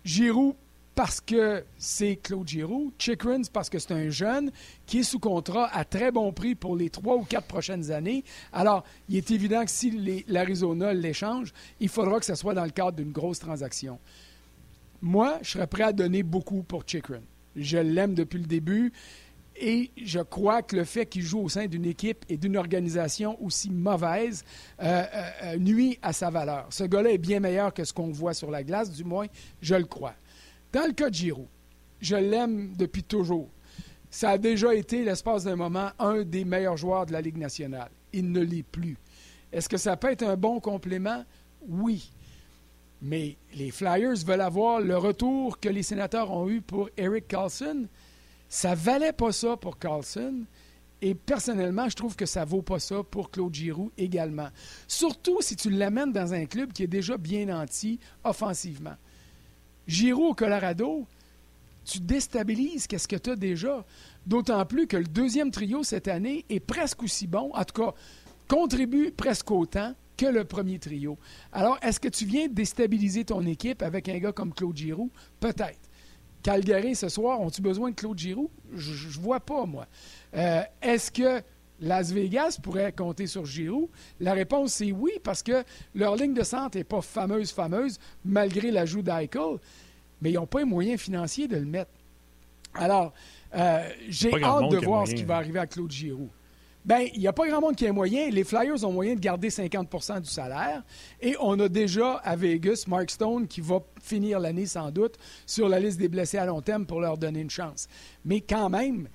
Giroux, 0.04 0.56
parce 0.96 1.22
que 1.22 1.64
c'est 1.78 2.18
Claude 2.18 2.48
Giroux. 2.48 2.92
Chikrin, 2.98 3.42
parce 3.54 3.70
que 3.70 3.80
c'est 3.80 3.94
un 3.94 4.10
jeune 4.10 4.52
qui 4.86 5.00
est 5.00 5.04
sous 5.04 5.20
contrat 5.20 5.70
à 5.74 5.86
très 5.86 6.12
bon 6.12 6.32
prix 6.34 6.56
pour 6.56 6.76
les 6.76 6.90
trois 6.90 7.16
ou 7.16 7.24
quatre 7.24 7.48
prochaines 7.48 7.92
années. 7.92 8.24
Alors, 8.52 8.84
il 9.08 9.16
est 9.16 9.32
évident 9.32 9.64
que 9.64 9.72
si 9.72 10.24
l'Arizona 10.28 10.94
l'échange, 10.94 11.54
il 11.80 11.90
faudra 11.90 12.20
que 12.20 12.26
ce 12.26 12.36
soit 12.36 12.54
dans 12.54 12.66
le 12.66 12.72
cadre 12.72 12.94
d'une 12.94 13.12
grosse 13.12 13.40
transaction. 13.40 14.00
Moi, 15.02 15.40
je 15.42 15.52
serais 15.52 15.68
prêt 15.68 15.84
à 15.84 15.94
donner 15.94 16.24
beaucoup 16.24 16.64
pour 16.64 16.84
Chikrin. 16.86 17.22
Je 17.56 17.78
l'aime 17.78 18.14
depuis 18.14 18.40
le 18.40 18.46
début. 18.46 18.92
Et 19.62 19.92
je 20.02 20.22
crois 20.22 20.62
que 20.62 20.78
le 20.78 20.86
fait 20.86 21.06
qu'il 21.06 21.22
joue 21.22 21.42
au 21.42 21.50
sein 21.50 21.68
d'une 21.68 21.86
équipe 21.86 22.24
et 22.30 22.38
d'une 22.38 22.56
organisation 22.56 23.42
aussi 23.44 23.70
mauvaise 23.70 24.46
euh, 24.82 25.04
euh, 25.14 25.30
euh, 25.44 25.58
nuit 25.58 26.00
à 26.02 26.14
sa 26.14 26.30
valeur. 26.30 26.68
Ce 26.70 26.86
gars-là 26.86 27.12
est 27.12 27.18
bien 27.18 27.42
meilleur 27.42 27.74
que 27.74 27.84
ce 27.84 27.92
qu'on 27.92 28.10
voit 28.10 28.34
sur 28.34 28.50
la 28.52 28.64
glace, 28.64 28.90
du 28.90 29.04
moins, 29.04 29.28
je 29.62 29.76
le 29.76 29.84
crois. 29.84 30.14
Dans 30.72 30.88
le 30.88 30.94
cas 30.94 31.10
de 31.10 31.16
Giroud, 31.16 31.48
je 32.00 32.16
l'aime 32.16 32.74
depuis 32.78 33.04
toujours. 33.04 33.50
Ça 34.10 34.32
a 34.32 34.38
déjà 34.38 34.74
été, 34.74 35.04
l'espace 35.04 35.44
d'un 35.44 35.58
moment, 35.58 35.90
un 36.00 36.24
des 36.24 36.46
meilleurs 36.46 36.78
joueurs 36.78 37.06
de 37.06 37.12
la 37.12 37.20
Ligue 37.20 37.38
nationale. 37.38 37.90
Il 38.14 38.32
ne 38.32 38.40
l'est 38.40 38.64
plus. 38.64 38.98
Est-ce 39.52 39.68
que 39.68 39.78
ça 39.78 39.98
peut 39.98 40.12
être 40.12 40.24
un 40.24 40.38
bon 40.38 40.62
complément? 40.62 41.26
Oui. 41.68 42.10
Mais 43.02 43.36
les 43.54 43.72
Flyers 43.72 44.24
veulent 44.26 44.42
avoir 44.42 44.80
le 44.80 44.98
retour 44.98 45.60
que 45.60 45.68
les 45.68 45.84
sénateurs 45.84 46.32
ont 46.32 46.50
eu 46.50 46.62
pour 46.62 46.90
Eric 46.98 47.28
Carlson. 47.28 47.88
Ça 48.50 48.74
valait 48.74 49.14
pas 49.14 49.32
ça 49.32 49.56
pour 49.56 49.78
Carlson. 49.78 50.44
Et 51.02 51.16
personnellement, 51.16 51.88
je 51.88 51.96
trouve 51.96 52.16
que 52.16 52.26
ça 52.26 52.44
vaut 52.44 52.62
pas 52.62 52.80
ça 52.80 53.04
pour 53.04 53.32
Claude 53.32 53.54
Giroux 53.54 53.92
également. 53.98 54.50
Surtout 54.88 55.42
si 55.42 55.56
tu 55.56 55.70
l'amènes 55.70 56.12
dans 56.12 56.34
un 56.34 56.46
club 56.46 56.74
qui 56.74 56.84
est 56.84 56.88
déjà 56.88 57.18
bien 57.18 57.56
anti 57.58 58.00
offensivement. 58.24 58.96
Giroux 59.88 60.28
au 60.28 60.34
Colorado, 60.34 61.08
tu 61.86 62.00
déstabilises 62.00 62.86
qu'est-ce 62.86 63.08
que 63.08 63.16
tu 63.16 63.30
as 63.30 63.36
déjà. 63.36 63.86
D'autant 64.26 64.66
plus 64.66 64.88
que 64.88 64.98
le 64.98 65.06
deuxième 65.06 65.52
trio 65.52 65.84
cette 65.84 66.10
année 66.10 66.46
est 66.50 66.60
presque 66.60 67.02
aussi 67.04 67.28
bon, 67.28 67.52
en 67.54 67.64
tout 67.64 67.82
cas, 67.82 67.94
contribue 68.48 69.12
presque 69.12 69.50
autant 69.52 69.96
que 70.18 70.26
le 70.26 70.44
premier 70.44 70.80
trio. 70.80 71.18
Alors, 71.54 71.78
est-ce 71.82 72.00
que 72.00 72.10
tu 72.10 72.26
viens 72.26 72.50
déstabiliser 72.50 73.24
ton 73.24 73.46
équipe 73.46 73.82
avec 73.82 74.10
un 74.10 74.18
gars 74.18 74.34
comme 74.34 74.54
Claude 74.54 74.76
Giroux? 74.76 75.12
Peut-être. 75.40 75.89
Calgary 76.44 76.96
ce 76.96 77.10
soir, 77.10 77.42
ont-ils 77.42 77.62
besoin 77.62 77.92
de 77.92 77.96
Claude 77.96 78.18
Giroux? 78.18 78.50
Je 78.76 78.92
ne 78.92 79.22
vois 79.22 79.40
pas, 79.40 79.66
moi. 79.66 79.88
Euh, 80.36 80.62
est-ce 80.82 81.12
que 81.12 81.42
Las 81.82 82.12
Vegas 82.12 82.58
pourrait 82.62 82.92
compter 82.92 83.28
sur 83.28 83.46
Giroux? 83.46 83.90
La 84.20 84.34
réponse, 84.34 84.74
c'est 84.74 84.92
oui, 84.92 85.12
parce 85.24 85.44
que 85.44 85.64
leur 85.96 86.16
ligne 86.16 86.34
de 86.34 86.44
centre 86.44 86.78
n'est 86.78 86.84
pas 86.84 87.02
fameuse, 87.02 87.52
fameuse, 87.52 88.00
malgré 88.24 88.72
l'ajout 88.72 89.02
d'Eichel, 89.02 89.58
mais 90.22 90.32
ils 90.32 90.36
n'ont 90.36 90.46
pas 90.46 90.60
les 90.60 90.66
moyens 90.66 91.00
financiers 91.00 91.48
de 91.48 91.58
le 91.58 91.66
mettre. 91.66 91.92
Alors, 92.74 93.14
euh, 93.56 93.90
j'ai 94.08 94.32
hâte 94.44 94.70
de 94.70 94.78
voir 94.78 95.08
ce 95.08 95.16
qui 95.16 95.24
va 95.24 95.38
arriver 95.38 95.60
à 95.60 95.68
Claude 95.68 95.92
Giroux. 95.92 96.30
Bien, 96.86 97.00
il 97.14 97.20
n'y 97.20 97.28
a 97.28 97.34
pas 97.34 97.48
grand 97.48 97.60
monde 97.60 97.76
qui 97.76 97.86
a 97.86 97.94
moyen. 97.94 98.30
Les 98.30 98.44
Flyers 98.44 98.84
ont 98.86 98.92
moyen 98.92 99.16
de 99.16 99.20
garder 99.20 99.50
50% 99.50 100.22
du 100.22 100.30
salaire. 100.30 100.84
Et 101.22 101.36
on 101.42 101.60
a 101.60 101.68
déjà 101.68 102.14
à 102.16 102.36
Vegas 102.36 102.86
Mark 102.88 103.12
Stone 103.12 103.48
qui 103.48 103.62
va 103.62 103.80
finir 104.02 104.40
l'année 104.40 104.66
sans 104.66 104.90
doute 104.90 105.16
sur 105.46 105.68
la 105.68 105.80
liste 105.80 106.00
des 106.00 106.08
blessés 106.08 106.38
à 106.38 106.46
long 106.46 106.62
terme 106.62 106.86
pour 106.86 107.02
leur 107.02 107.18
donner 107.18 107.42
une 107.42 107.50
chance. 107.50 107.88
Mais 108.24 108.42
quand 108.42 108.70
même, 108.70 109.10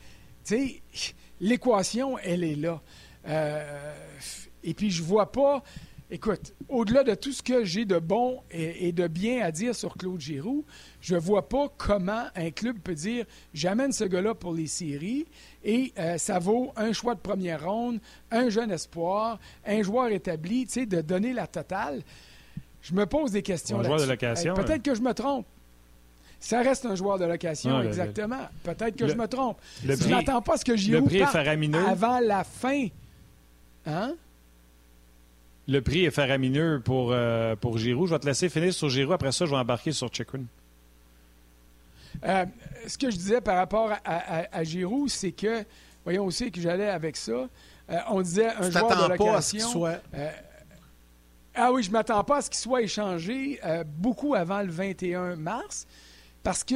tu 0.45 0.83
sais, 0.93 1.15
l'équation, 1.41 2.19
elle 2.19 2.45
est 2.45 2.57
là. 2.57 2.81
Euh, 3.27 3.95
et 4.63 4.75
puis, 4.75 4.91
je 4.91 5.03
vois 5.03 5.33
pas. 5.33 5.63
Écoute, 6.11 6.53
au-delà 6.69 7.03
de 7.03 7.15
tout 7.15 7.33
ce 7.33 7.43
que 7.43 7.65
j'ai 7.65 7.87
de 7.87 7.99
bon 7.99 8.43
et, 8.51 8.93
de 8.93 9.07
bien 9.07 9.43
à 9.43 9.51
dire 9.51 9.75
sur 9.75 9.97
Claude 9.97 10.21
Giroux, 10.21 10.65
je 11.01 11.15
ne 11.15 11.21
vois 11.21 11.49
pas 11.49 11.73
comment 11.79 12.27
un 12.37 12.51
club 12.51 12.79
peut 12.79 12.95
dire 12.95 13.25
j'amène 13.55 13.91
ce 13.91 14.05
gars-là 14.05 14.35
pour 14.35 14.53
les 14.53 14.67
séries 14.67 15.27
et 15.65 15.93
euh, 15.99 16.19
ça 16.19 16.39
vaut 16.39 16.73
un 16.77 16.93
choix 16.93 17.15
de 17.15 17.21
première 17.21 17.65
ronde, 17.65 18.01
un 18.31 18.51
jeune 18.51 18.71
espoir, 18.71 19.39
un 19.65 19.83
joueur 19.83 20.09
établi, 20.09 20.67
tu 20.67 20.73
sais, 20.73 20.87
de 20.87 21.01
donner 21.01 21.33
la 21.33 21.47
totale. 21.47 22.03
Je 22.83 22.93
me 22.93 23.07
pose 23.07 23.33
des 23.33 23.43
questions. 23.43 23.81
Un 23.81 23.85
joueur 23.85 24.01
de 24.01 24.05
location. 24.05 24.55
Peut-être 24.55 24.83
que 24.83 24.95
je 24.95 25.01
me 25.01 25.15
trompe. 25.15 25.47
Ça 26.39 26.61
reste 26.61 26.85
un 26.85 26.95
joueur 26.95 27.19
de 27.19 27.25
location, 27.25 27.79
ah, 27.79 27.85
exactement. 27.85 28.47
Peut-être 28.63 28.97
que 28.97 29.09
je 29.09 29.15
me 29.15 29.27
trompe. 29.27 29.57
je 29.83 30.09
n'attends 30.09 30.43
pas 30.43 30.59
ce 30.59 30.65
que 30.67 30.77
Giroud 30.77 31.11
le 31.11 31.79
avant 31.89 32.21
la 32.21 32.45
fin. 32.45 32.89
Hein? 33.87 34.15
Le 35.67 35.81
prix 35.81 36.05
est 36.05 36.11
faramineux 36.11 36.81
pour, 36.85 37.11
euh, 37.13 37.57
pour 37.57 37.79
Giroud. 37.79 38.09
Je 38.09 38.15
vais 38.15 38.19
te 38.19 38.27
laisser 38.27 38.49
finir 38.49 38.73
sur 38.73 38.89
Giroud. 38.91 39.15
Après 39.15 39.33
ça, 39.33 39.47
je 39.47 39.51
vais 39.51 39.57
embarquer 39.57 39.93
sur 39.93 40.13
Chikrin. 40.13 40.45
Euh, 42.25 42.47
ce 42.87 42.99
que 42.99 43.11
je 43.11 43.17
disais 43.17 43.41
par 43.41 43.57
rapport 43.57 43.91
à, 44.05 44.65
Giroud, 44.65 45.09
c'est 45.09 45.33
que, 45.33 45.65
voyons 46.05 46.25
aussi 46.27 46.51
que 46.51 46.61
j'allais 46.61 46.89
avec 46.89 47.17
ça, 47.17 47.33
euh, 47.33 47.99
on 48.11 48.23
disait 48.23 48.49
un 48.49 48.71
joueur 48.71 48.89
de 48.89 49.13
location... 49.13 49.27
Pas 49.27 49.37
à 49.37 49.43
ce 49.43 49.51
qu'il 49.51 49.61
soit... 49.61 50.01
Euh, 50.15 50.31
ah 51.57 51.73
oui, 51.73 51.83
je 51.83 51.89
ne 51.89 51.93
m'attends 51.93 52.25
pas 52.25 52.39
à 52.39 52.43
ce 52.43 52.51
qu'il 52.51 52.59
soit 52.59 52.83
échangé 52.83 53.61
beaucoup 53.87 54.35
avant 54.35 54.61
le 54.63 54.71
21 54.71 55.37
mars, 55.37 55.87
parce 56.43 56.65
que 56.65 56.75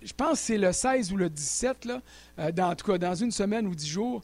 je 0.00 0.12
pense 0.14 0.32
que 0.32 0.38
c'est 0.38 0.58
le 0.58 0.72
16 0.72 1.12
ou 1.12 1.16
le 1.18 1.28
17, 1.28 1.84
là, 1.84 2.52
dans, 2.52 2.70
en 2.70 2.74
tout 2.74 2.90
cas 2.90 2.96
dans 2.96 3.14
une 3.14 3.30
semaine 3.30 3.66
ou 3.66 3.74
dix 3.74 3.86
jours, 3.88 4.22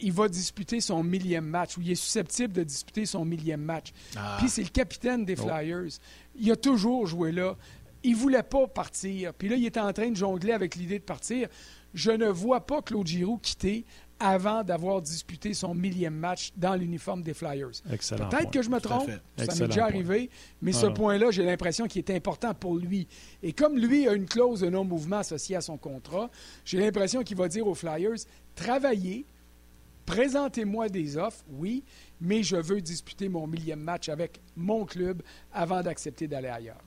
il 0.00 0.12
va 0.12 0.28
disputer 0.28 0.80
son 0.80 1.02
millième 1.02 1.46
match, 1.46 1.76
ou 1.76 1.82
il 1.82 1.90
est 1.90 1.96
susceptible 1.96 2.52
de 2.52 2.64
disputer 2.64 3.06
son 3.06 3.24
millième 3.24 3.62
match. 3.62 3.92
Ah. 4.16 4.36
Puis 4.38 4.48
c'est 4.48 4.62
le 4.62 4.68
capitaine 4.68 5.24
des 5.24 5.38
oh. 5.38 5.46
Flyers. 5.46 5.98
Il 6.34 6.50
a 6.50 6.56
toujours 6.56 7.06
joué 7.06 7.32
là 7.32 7.56
il 8.06 8.12
ne 8.12 8.16
voulait 8.16 8.42
pas 8.42 8.66
partir. 8.68 9.34
Puis 9.34 9.48
là, 9.48 9.56
il 9.56 9.66
était 9.66 9.80
en 9.80 9.92
train 9.92 10.08
de 10.10 10.16
jongler 10.16 10.52
avec 10.52 10.76
l'idée 10.76 10.98
de 10.98 11.04
partir. 11.04 11.48
Je 11.92 12.12
ne 12.12 12.28
vois 12.28 12.64
pas 12.64 12.80
Claude 12.80 13.06
Giroux 13.06 13.38
quitter 13.38 13.84
avant 14.18 14.62
d'avoir 14.62 15.02
disputé 15.02 15.52
son 15.54 15.74
millième 15.74 16.14
match 16.14 16.52
dans 16.56 16.74
l'uniforme 16.74 17.22
des 17.22 17.34
Flyers. 17.34 17.82
Peut-être 17.86 18.50
que 18.50 18.62
je 18.62 18.70
me 18.70 18.80
trompe, 18.80 19.10
ça 19.36 19.54
m'est 19.54 19.66
déjà 19.66 19.84
arrivé, 19.84 20.30
mais 20.62 20.72
ce 20.72 20.86
point-là, 20.86 21.30
j'ai 21.30 21.44
l'impression 21.44 21.86
qu'il 21.86 21.98
est 21.98 22.10
important 22.10 22.54
pour 22.54 22.76
lui. 22.76 23.08
Et 23.42 23.52
comme 23.52 23.76
lui 23.76 24.08
a 24.08 24.14
une 24.14 24.26
clause 24.26 24.60
de 24.60 24.70
non-mouvement 24.70 25.18
associée 25.18 25.56
à 25.56 25.60
son 25.60 25.76
contrat, 25.76 26.30
j'ai 26.64 26.78
l'impression 26.78 27.22
qu'il 27.22 27.36
va 27.36 27.48
dire 27.48 27.66
aux 27.66 27.74
Flyers, 27.74 28.16
travaillez, 28.54 29.26
présentez-moi 30.06 30.88
des 30.88 31.18
offres, 31.18 31.44
oui, 31.50 31.84
mais 32.20 32.42
je 32.42 32.56
veux 32.56 32.80
disputer 32.80 33.28
mon 33.28 33.46
millième 33.46 33.80
match 33.80 34.08
avec 34.08 34.40
mon 34.56 34.84
club 34.84 35.22
avant 35.52 35.82
d'accepter 35.82 36.28
d'aller 36.28 36.48
ailleurs. 36.48 36.82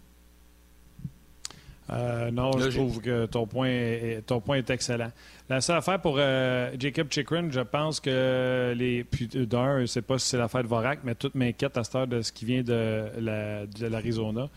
Euh, 1.92 2.30
non, 2.30 2.52
je 2.60 2.70
trouve 2.70 3.02
que 3.02 3.26
ton 3.26 3.48
point, 3.48 3.68
est, 3.68 4.24
ton 4.26 4.40
point 4.40 4.58
est 4.58 4.70
excellent. 4.70 5.12
La 5.50 5.60
seule 5.60 5.78
affaire 5.78 6.00
pour 6.00 6.18
euh, 6.20 6.72
Jacob 6.78 7.08
Chikrin, 7.10 7.50
je 7.50 7.62
pense 7.62 8.00
que 8.00 8.74
les. 8.78 9.04
Puis 9.04 9.28
d'un, 9.28 9.78
je 9.78 9.82
ne 9.82 9.86
sais 9.88 10.04
pas 10.04 10.20
si 10.20 10.28
c'est 10.28 10.38
l'affaire 10.38 10.62
de 10.62 10.68
Vorak, 10.68 11.00
mais 11.04 11.16
tout 11.16 11.32
m'inquiète 11.34 11.78
à 11.78 11.84
cette 11.84 11.96
heure 11.96 12.08
de 12.08 12.22
ce 12.22 12.32
qui 12.32 12.46
vient 12.46 12.62
de, 12.62 13.88
l'Arizona. 13.88 14.50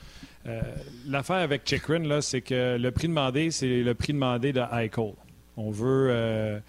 Euh, 0.46 0.60
l'affaire 1.08 1.36
avec 1.36 1.62
Chikrin, 1.66 2.20
c'est 2.20 2.42
que 2.42 2.76
le 2.76 2.90
prix 2.90 3.08
demandé, 3.08 3.50
c'est 3.50 3.82
le 3.82 3.94
prix 3.94 4.12
demandé 4.12 4.52
de 4.52 4.60
Eichel. 4.60 5.14
On 5.56 5.70
veut 5.70 6.60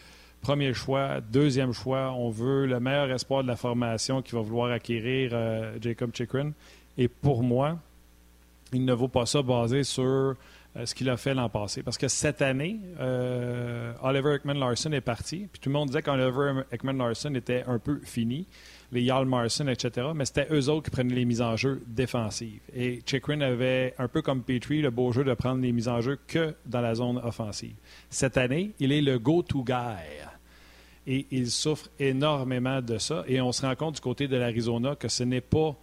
premier 0.43 0.73
choix, 0.73 1.21
deuxième 1.21 1.73
choix, 1.73 2.11
on 2.11 2.29
veut 2.29 2.67
le 2.67 2.79
meilleur 2.79 3.09
espoir 3.11 3.41
de 3.41 3.47
la 3.47 3.55
formation 3.55 4.21
qui 4.21 4.35
va 4.35 4.41
vouloir 4.41 4.71
acquérir 4.71 5.31
Jacob 5.81 6.11
Chikrin. 6.13 6.51
Et 6.97 7.07
pour 7.07 7.41
moi, 7.41 7.79
il 8.73 8.85
ne 8.85 8.93
vaut 8.93 9.07
pas 9.07 9.25
ça 9.25 9.41
basé 9.41 9.83
sur 9.83 10.35
euh, 10.75 10.85
ce 10.85 10.95
qu'il 10.95 11.09
a 11.09 11.17
fait 11.17 11.33
l'an 11.33 11.49
passé. 11.49 11.83
Parce 11.83 11.97
que 11.97 12.07
cette 12.07 12.41
année, 12.41 12.79
euh, 12.99 13.93
Oliver 14.01 14.35
Ekman-Larson 14.35 14.91
est 14.91 15.01
parti. 15.01 15.47
Puis 15.51 15.59
tout 15.59 15.69
le 15.69 15.73
monde 15.73 15.89
disait 15.89 16.01
qu'Oliver 16.01 16.63
Ekman-Larson 16.71 17.35
était 17.35 17.63
un 17.67 17.79
peu 17.79 17.99
fini. 18.03 18.47
Les 18.91 19.11
Marson, 19.25 19.67
etc. 19.67 20.07
Mais 20.13 20.25
c'était 20.25 20.47
eux 20.51 20.69
autres 20.69 20.83
qui 20.83 20.91
prenaient 20.91 21.15
les 21.15 21.25
mises 21.25 21.41
en 21.41 21.55
jeu 21.55 21.81
défensives. 21.87 22.59
Et 22.75 23.01
Chikrin 23.05 23.41
avait, 23.41 23.95
un 23.97 24.07
peu 24.07 24.21
comme 24.21 24.43
Petrie, 24.43 24.83
le 24.83 24.91
beau 24.91 25.11
jeu 25.11 25.23
de 25.23 25.33
prendre 25.33 25.61
les 25.61 25.71
mises 25.71 25.87
en 25.87 25.99
jeu 25.99 26.19
que 26.27 26.53
dans 26.67 26.81
la 26.81 26.93
zone 26.93 27.19
offensive. 27.23 27.73
Cette 28.11 28.37
année, 28.37 28.73
il 28.79 28.91
est 28.91 29.01
le 29.01 29.17
go-to 29.17 29.63
guy. 29.63 30.32
Et 31.05 31.25
il 31.31 31.51
souffre 31.51 31.89
énormément 31.99 32.81
de 32.81 32.97
ça. 32.97 33.23
Et 33.27 33.41
on 33.41 33.51
se 33.51 33.65
rend 33.65 33.75
compte 33.75 33.95
du 33.95 34.01
côté 34.01 34.27
de 34.27 34.37
l'Arizona 34.37 34.95
que 34.95 35.07
ce 35.07 35.23
n'est 35.23 35.41
pas 35.41 35.75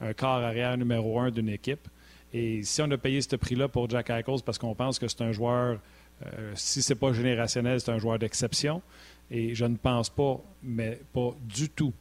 un 0.00 0.12
quart 0.12 0.42
arrière 0.42 0.76
numéro 0.76 1.18
un 1.18 1.30
d'une 1.30 1.48
équipe. 1.48 1.88
Et 2.32 2.62
si 2.62 2.82
on 2.82 2.90
a 2.90 2.98
payé 2.98 3.20
ce 3.20 3.36
prix-là 3.36 3.68
pour 3.68 3.88
Jack 3.88 4.10
Eichels 4.10 4.42
parce 4.44 4.58
qu'on 4.58 4.74
pense 4.74 4.98
que 4.98 5.08
c'est 5.08 5.22
un 5.22 5.32
joueur, 5.32 5.80
euh, 6.24 6.52
si 6.54 6.82
c'est 6.82 6.94
pas 6.94 7.12
générationnel, 7.12 7.80
c'est 7.80 7.90
un 7.90 7.98
joueur 7.98 8.18
d'exception. 8.18 8.82
Et 9.30 9.54
je 9.54 9.64
ne 9.64 9.76
pense 9.76 10.10
pas, 10.10 10.40
mais 10.62 11.00
pas 11.12 11.34
du 11.42 11.68
tout, 11.70 11.92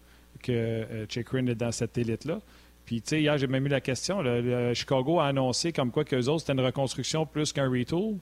que 0.41 0.51
euh, 0.51 1.05
est 1.07 1.55
dans 1.55 1.71
cette 1.71 1.97
élite-là. 1.97 2.39
Puis, 2.85 3.01
tu 3.01 3.09
sais, 3.09 3.21
hier, 3.21 3.37
j'ai 3.37 3.47
même 3.47 3.65
eu 3.65 3.69
la 3.69 3.81
question. 3.81 4.21
Le, 4.21 4.73
Chicago 4.73 5.19
a 5.19 5.27
annoncé 5.27 5.73
comme 5.73 5.91
quoi 5.91 6.05
qu'eux 6.05 6.27
autres, 6.27 6.41
c'était 6.41 6.53
une 6.53 6.65
reconstruction 6.65 7.25
plus 7.25 7.51
qu'un 7.51 7.69
retool. 7.69 8.15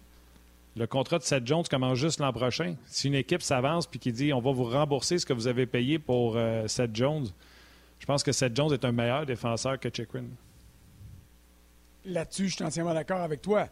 Le 0.78 0.88
contrat 0.88 1.20
de 1.20 1.24
Seth 1.24 1.48
Jones 1.48 1.64
commence 1.70 1.98
juste 1.98 2.20
l'an 2.20 2.34
prochain. 2.34 2.76
Si 2.88 3.08
une 3.08 3.16
équipe 3.16 3.42
s'avance 3.42 3.88
puis 3.88 4.00
qui 4.00 4.12
dit 4.12 4.34
on 4.34 4.42
va 4.42 4.52
vous 4.52 4.66
rembourser 4.66 5.18
ce 5.18 5.26
que 5.26 5.34
vous 5.34 5.48
avez 5.48 5.66
payé 5.66 6.00
pour 6.00 6.34
euh, 6.36 6.68
Seth 6.68 6.94
Jones, 6.94 7.28
je 8.00 8.06
pense 8.06 8.24
que 8.24 8.32
Seth 8.32 8.56
Jones 8.56 8.74
est 8.74 8.84
un 8.84 8.92
meilleur 8.92 9.26
défenseur 9.26 9.80
que 9.80 9.90
Chikrin 9.94 10.26
là-dessus, 12.06 12.50
je 12.50 12.56
suis 12.56 12.64
entièrement 12.64 12.94
d'accord 12.94 13.22
avec 13.22 13.42
toi. 13.42 13.68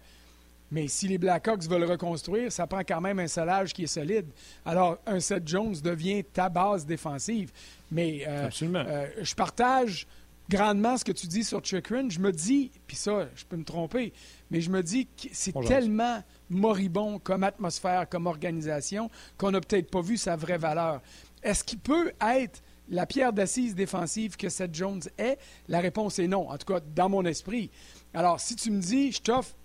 Mais 0.72 0.88
si 0.88 1.08
les 1.08 1.20
Blackhawks 1.20 1.64
veulent 1.64 1.84
reconstruire, 1.84 2.52
ça 2.52 2.66
prend 2.66 2.80
quand 2.80 3.00
même 3.00 3.20
un 3.20 3.28
solage 3.28 3.74
qui 3.74 3.84
est 3.84 3.88
solide. 3.88 4.26
Alors, 4.66 4.98
un 5.06 5.20
Seth 5.20 5.48
Jones 5.48 5.76
devient 5.84 6.24
ta 6.24 6.50
base 6.50 6.86
défensive. 6.86 7.52
Mais 7.92 8.24
euh, 8.28 8.50
euh, 8.64 9.08
je 9.22 9.36
partage 9.36 10.08
grandement 10.54 10.98
ce 10.98 11.04
que 11.04 11.12
tu 11.12 11.26
dis 11.26 11.44
sur 11.44 11.66
Chikrin. 11.66 12.10
Je 12.10 12.20
me 12.20 12.32
dis, 12.32 12.72
puis 12.86 12.96
ça, 12.96 13.28
je 13.36 13.44
peux 13.44 13.58
me 13.58 13.64
tromper, 13.64 14.14
mais 14.52 14.62
je 14.62 14.70
me 14.70 14.84
dis 14.84 15.08
que 15.08 15.30
c'est 15.32 15.54
tellement 15.66 16.24
moribond 16.50 17.18
comme 17.18 17.44
atmosphère, 17.44 18.08
comme 18.08 18.28
organisation, 18.28 19.10
qu'on 19.38 19.52
n'a 19.52 19.62
peut-être 19.62 19.90
pas 19.90 20.02
vu 20.02 20.16
sa 20.16 20.36
vraie 20.36 20.60
valeur. 20.60 21.02
Est-ce 21.42 21.64
qu'il 21.64 21.80
peut 21.80 22.12
être 22.22 22.62
la 22.90 23.08
pierre 23.08 23.34
d'assise 23.34 23.74
défensive 23.74 24.38
que 24.38 24.48
Seth 24.50 24.76
Jones 24.76 25.02
est? 25.18 25.40
La 25.68 25.80
réponse 25.80 26.20
est 26.20 26.28
non, 26.28 26.50
en 26.50 26.58
tout 26.58 26.72
cas 26.72 26.82
dans 26.96 27.10
mon 27.10 27.26
esprit. 27.26 27.72
Alors, 28.14 28.40
si 28.40 28.56
tu 28.56 28.70
me 28.70 28.80
dis, 28.80 29.12
je 29.12 29.22
t'offre 29.22 29.56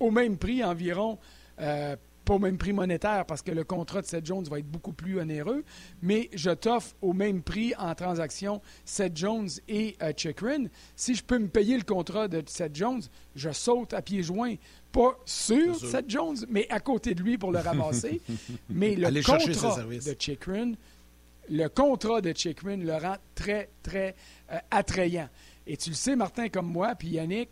au 0.00 0.10
même 0.10 0.38
prix 0.38 0.64
environ, 0.64 1.18
euh, 1.60 1.94
pas 2.24 2.34
au 2.34 2.38
même 2.38 2.58
prix 2.58 2.72
monétaire 2.72 3.24
parce 3.26 3.42
que 3.42 3.50
le 3.50 3.64
contrat 3.64 4.00
de 4.00 4.06
Seth 4.06 4.26
Jones 4.26 4.44
va 4.44 4.58
être 4.58 4.70
beaucoup 4.70 4.92
plus 4.92 5.18
onéreux, 5.18 5.64
mais 6.02 6.30
je 6.34 6.50
t'offre 6.50 6.94
au 7.02 7.12
même 7.12 7.42
prix 7.42 7.74
en 7.78 7.94
transaction 7.94 8.60
Seth 8.84 9.16
Jones 9.16 9.48
et 9.68 9.96
euh, 10.02 10.12
Chikrin. 10.16 10.64
Si 10.96 11.14
je 11.14 11.24
peux 11.24 11.38
me 11.38 11.48
payer 11.48 11.76
le 11.76 11.84
contrat 11.84 12.28
de 12.28 12.42
Seth 12.46 12.76
Jones, 12.76 13.02
je 13.34 13.50
saute 13.50 13.92
à 13.94 14.02
pieds 14.02 14.22
joints. 14.22 14.54
Pas 14.92 15.18
sur 15.24 15.76
Seth 15.76 16.08
Jones, 16.10 16.36
mais 16.48 16.66
à 16.68 16.78
côté 16.80 17.14
de 17.14 17.22
lui 17.22 17.38
pour 17.38 17.50
le 17.50 17.60
ramasser. 17.60 18.20
mais 18.68 18.94
le 18.94 19.22
contrat 19.22 19.82
de 19.82 20.16
Chikrin, 20.18 20.72
le 21.48 21.68
contrat 21.68 22.20
de 22.20 22.32
Chikrin 22.36 22.76
le 22.76 22.92
rend 22.92 23.16
très, 23.34 23.70
très 23.82 24.14
euh, 24.50 24.58
attrayant. 24.70 25.28
Et 25.66 25.76
tu 25.76 25.90
le 25.90 25.96
sais, 25.96 26.16
Martin, 26.16 26.48
comme 26.48 26.66
moi, 26.66 26.94
puis 26.94 27.08
Yannick, 27.08 27.50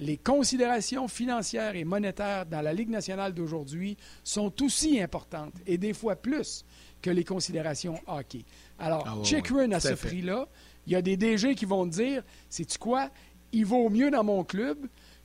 les 0.00 0.16
considérations 0.16 1.08
financières 1.08 1.76
et 1.76 1.84
monétaires 1.84 2.46
dans 2.46 2.60
la 2.60 2.72
Ligue 2.72 2.90
nationale 2.90 3.32
d'aujourd'hui 3.32 3.96
sont 4.22 4.52
aussi 4.62 5.00
importantes 5.00 5.54
et 5.66 5.78
des 5.78 5.92
fois 5.92 6.16
plus 6.16 6.64
que 7.00 7.10
les 7.10 7.24
considérations 7.24 8.00
hockey. 8.06 8.44
Alors, 8.78 9.04
ah 9.06 9.14
à 9.20 9.80
ce 9.80 9.94
prix-là. 9.94 10.48
Il 10.86 10.92
y 10.92 10.96
a 10.96 11.02
des 11.02 11.16
DG 11.16 11.54
qui 11.54 11.64
vont 11.64 11.86
dire, 11.86 12.22
sais-tu 12.48 12.78
quoi, 12.78 13.10
il 13.52 13.64
vaut 13.64 13.88
mieux 13.88 14.10
dans 14.10 14.24
mon 14.24 14.44
club 14.44 14.78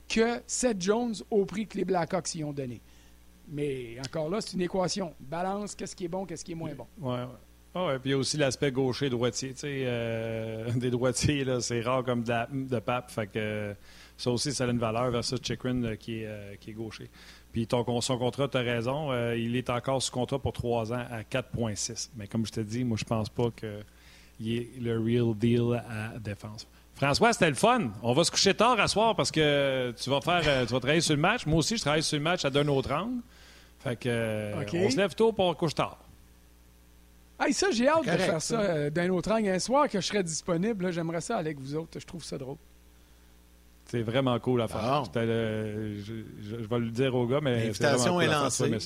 que 0.08 0.40
Seth 0.46 0.80
Jones 0.80 1.14
au 1.30 1.44
prix 1.44 1.66
que 1.66 1.76
les 1.76 1.84
Blackhawks 1.84 2.34
y 2.34 2.44
ont 2.44 2.52
donné. 2.52 2.80
Mais 3.48 3.96
encore 4.06 4.30
là, 4.30 4.40
c'est 4.40 4.54
une 4.54 4.62
équation. 4.62 5.14
Balance, 5.20 5.74
qu'est-ce 5.74 5.96
qui 5.96 6.04
est 6.04 6.08
bon, 6.08 6.24
qu'est-ce 6.24 6.44
qui 6.44 6.52
est 6.52 6.56
moins 6.56 6.74
bon. 6.74 6.86
Oui, 7.00 7.14
ouais. 7.14 7.26
Ah 7.72 7.96
puis 8.00 8.10
il 8.10 8.12
y 8.12 8.14
a 8.14 8.18
aussi 8.18 8.36
l'aspect 8.36 8.72
gaucher-droitier. 8.72 9.54
Euh, 9.64 10.70
des 10.76 10.90
droitiers, 10.90 11.44
c'est 11.60 11.80
rare 11.82 12.02
comme 12.02 12.24
de, 12.24 12.66
de 12.68 12.78
pape. 12.80 13.10
Fait 13.10 13.28
que 13.28 13.74
ça 14.20 14.30
aussi, 14.30 14.52
ça 14.52 14.64
a 14.64 14.68
une 14.68 14.78
valeur 14.78 15.10
versus 15.10 15.40
Chikrin 15.42 15.82
euh, 15.82 15.96
qui, 15.96 16.20
est, 16.20 16.26
euh, 16.26 16.54
qui 16.60 16.70
est 16.70 16.74
gaucher. 16.74 17.08
Puis 17.52 17.66
ton, 17.66 18.00
son 18.02 18.18
contrat, 18.18 18.48
tu 18.48 18.58
as 18.58 18.60
raison, 18.60 19.10
euh, 19.10 19.34
il 19.34 19.56
est 19.56 19.70
encore 19.70 20.02
sous 20.02 20.12
contrat 20.12 20.38
pour 20.38 20.52
trois 20.52 20.92
ans 20.92 21.04
à 21.10 21.22
4,6. 21.22 22.10
Mais 22.16 22.26
comme 22.26 22.44
je 22.44 22.52
te 22.52 22.60
dis, 22.60 22.84
moi, 22.84 22.98
je 22.98 23.04
pense 23.04 23.30
pas 23.30 23.48
qu'il 23.50 24.56
ait 24.58 24.68
le 24.78 24.98
real 24.98 25.34
deal 25.34 25.82
à 25.88 26.18
défense. 26.18 26.66
François, 26.96 27.32
c'était 27.32 27.48
le 27.48 27.54
fun. 27.54 27.92
On 28.02 28.12
va 28.12 28.24
se 28.24 28.30
coucher 28.30 28.52
tard 28.52 28.78
à 28.78 28.88
soir 28.88 29.16
parce 29.16 29.30
que 29.30 29.94
tu 29.98 30.10
vas 30.10 30.20
faire, 30.20 30.42
tu 30.66 30.72
vas 30.74 30.80
travailler 30.80 31.00
sur 31.00 31.14
le 31.14 31.22
match. 31.22 31.46
Moi 31.46 31.60
aussi, 31.60 31.78
je 31.78 31.80
travaille 31.80 32.02
sur 32.02 32.18
le 32.18 32.22
match 32.22 32.44
à 32.44 32.50
d'un 32.50 32.68
autre 32.68 32.92
angle. 32.92 33.22
Fait 33.78 33.96
que 33.96 34.76
on 34.76 34.90
se 34.90 34.98
lève 34.98 35.14
tôt 35.14 35.32
pour 35.32 35.56
coucher 35.56 35.76
tard. 35.76 35.98
Hey, 37.40 37.54
ça, 37.54 37.70
j'ai 37.70 37.88
hâte 37.88 38.04
de 38.04 38.10
faire 38.10 38.42
ça, 38.42 38.90
d'un 38.90 39.08
autre 39.08 39.32
angle. 39.32 39.48
Un 39.48 39.58
soir 39.58 39.88
que 39.88 39.98
je 39.98 40.06
serai 40.06 40.22
disponible, 40.22 40.92
j'aimerais 40.92 41.22
ça 41.22 41.38
avec 41.38 41.58
vous 41.58 41.74
autres. 41.74 41.98
Je 41.98 42.06
trouve 42.06 42.22
ça 42.22 42.36
drôle. 42.36 42.58
C'est 43.90 44.02
vraiment 44.02 44.38
cool 44.38 44.62
à 44.62 44.68
faire. 44.68 45.02
je, 45.12 45.20
vais 45.20 46.78
le 46.78 46.90
dire 46.90 47.12
aux 47.12 47.26
gars, 47.26 47.40
mais 47.42 47.64
l'invitation 47.64 48.20
est 48.20 48.28
lancée. 48.28 48.78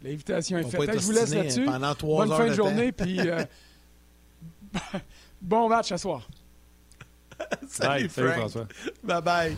L'invitation 0.00 0.58
est 0.58 0.70
faite. 0.70 0.92
Je 0.92 0.98
vous 0.98 1.12
laisse 1.12 1.34
là-dessus. 1.34 1.64
Pendant 1.64 1.94
trois 1.94 2.26
Bonne 2.26 2.36
fin 2.36 2.46
de, 2.46 2.52
journée, 2.52 2.92
puis 2.92 3.18
euh, 3.20 3.44
bon 5.40 5.68
match 5.68 5.90
à 5.90 5.98
soir. 5.98 6.28
salut, 7.68 8.08
François. 8.08 8.68
Bye 9.02 9.22
bye. 9.22 9.56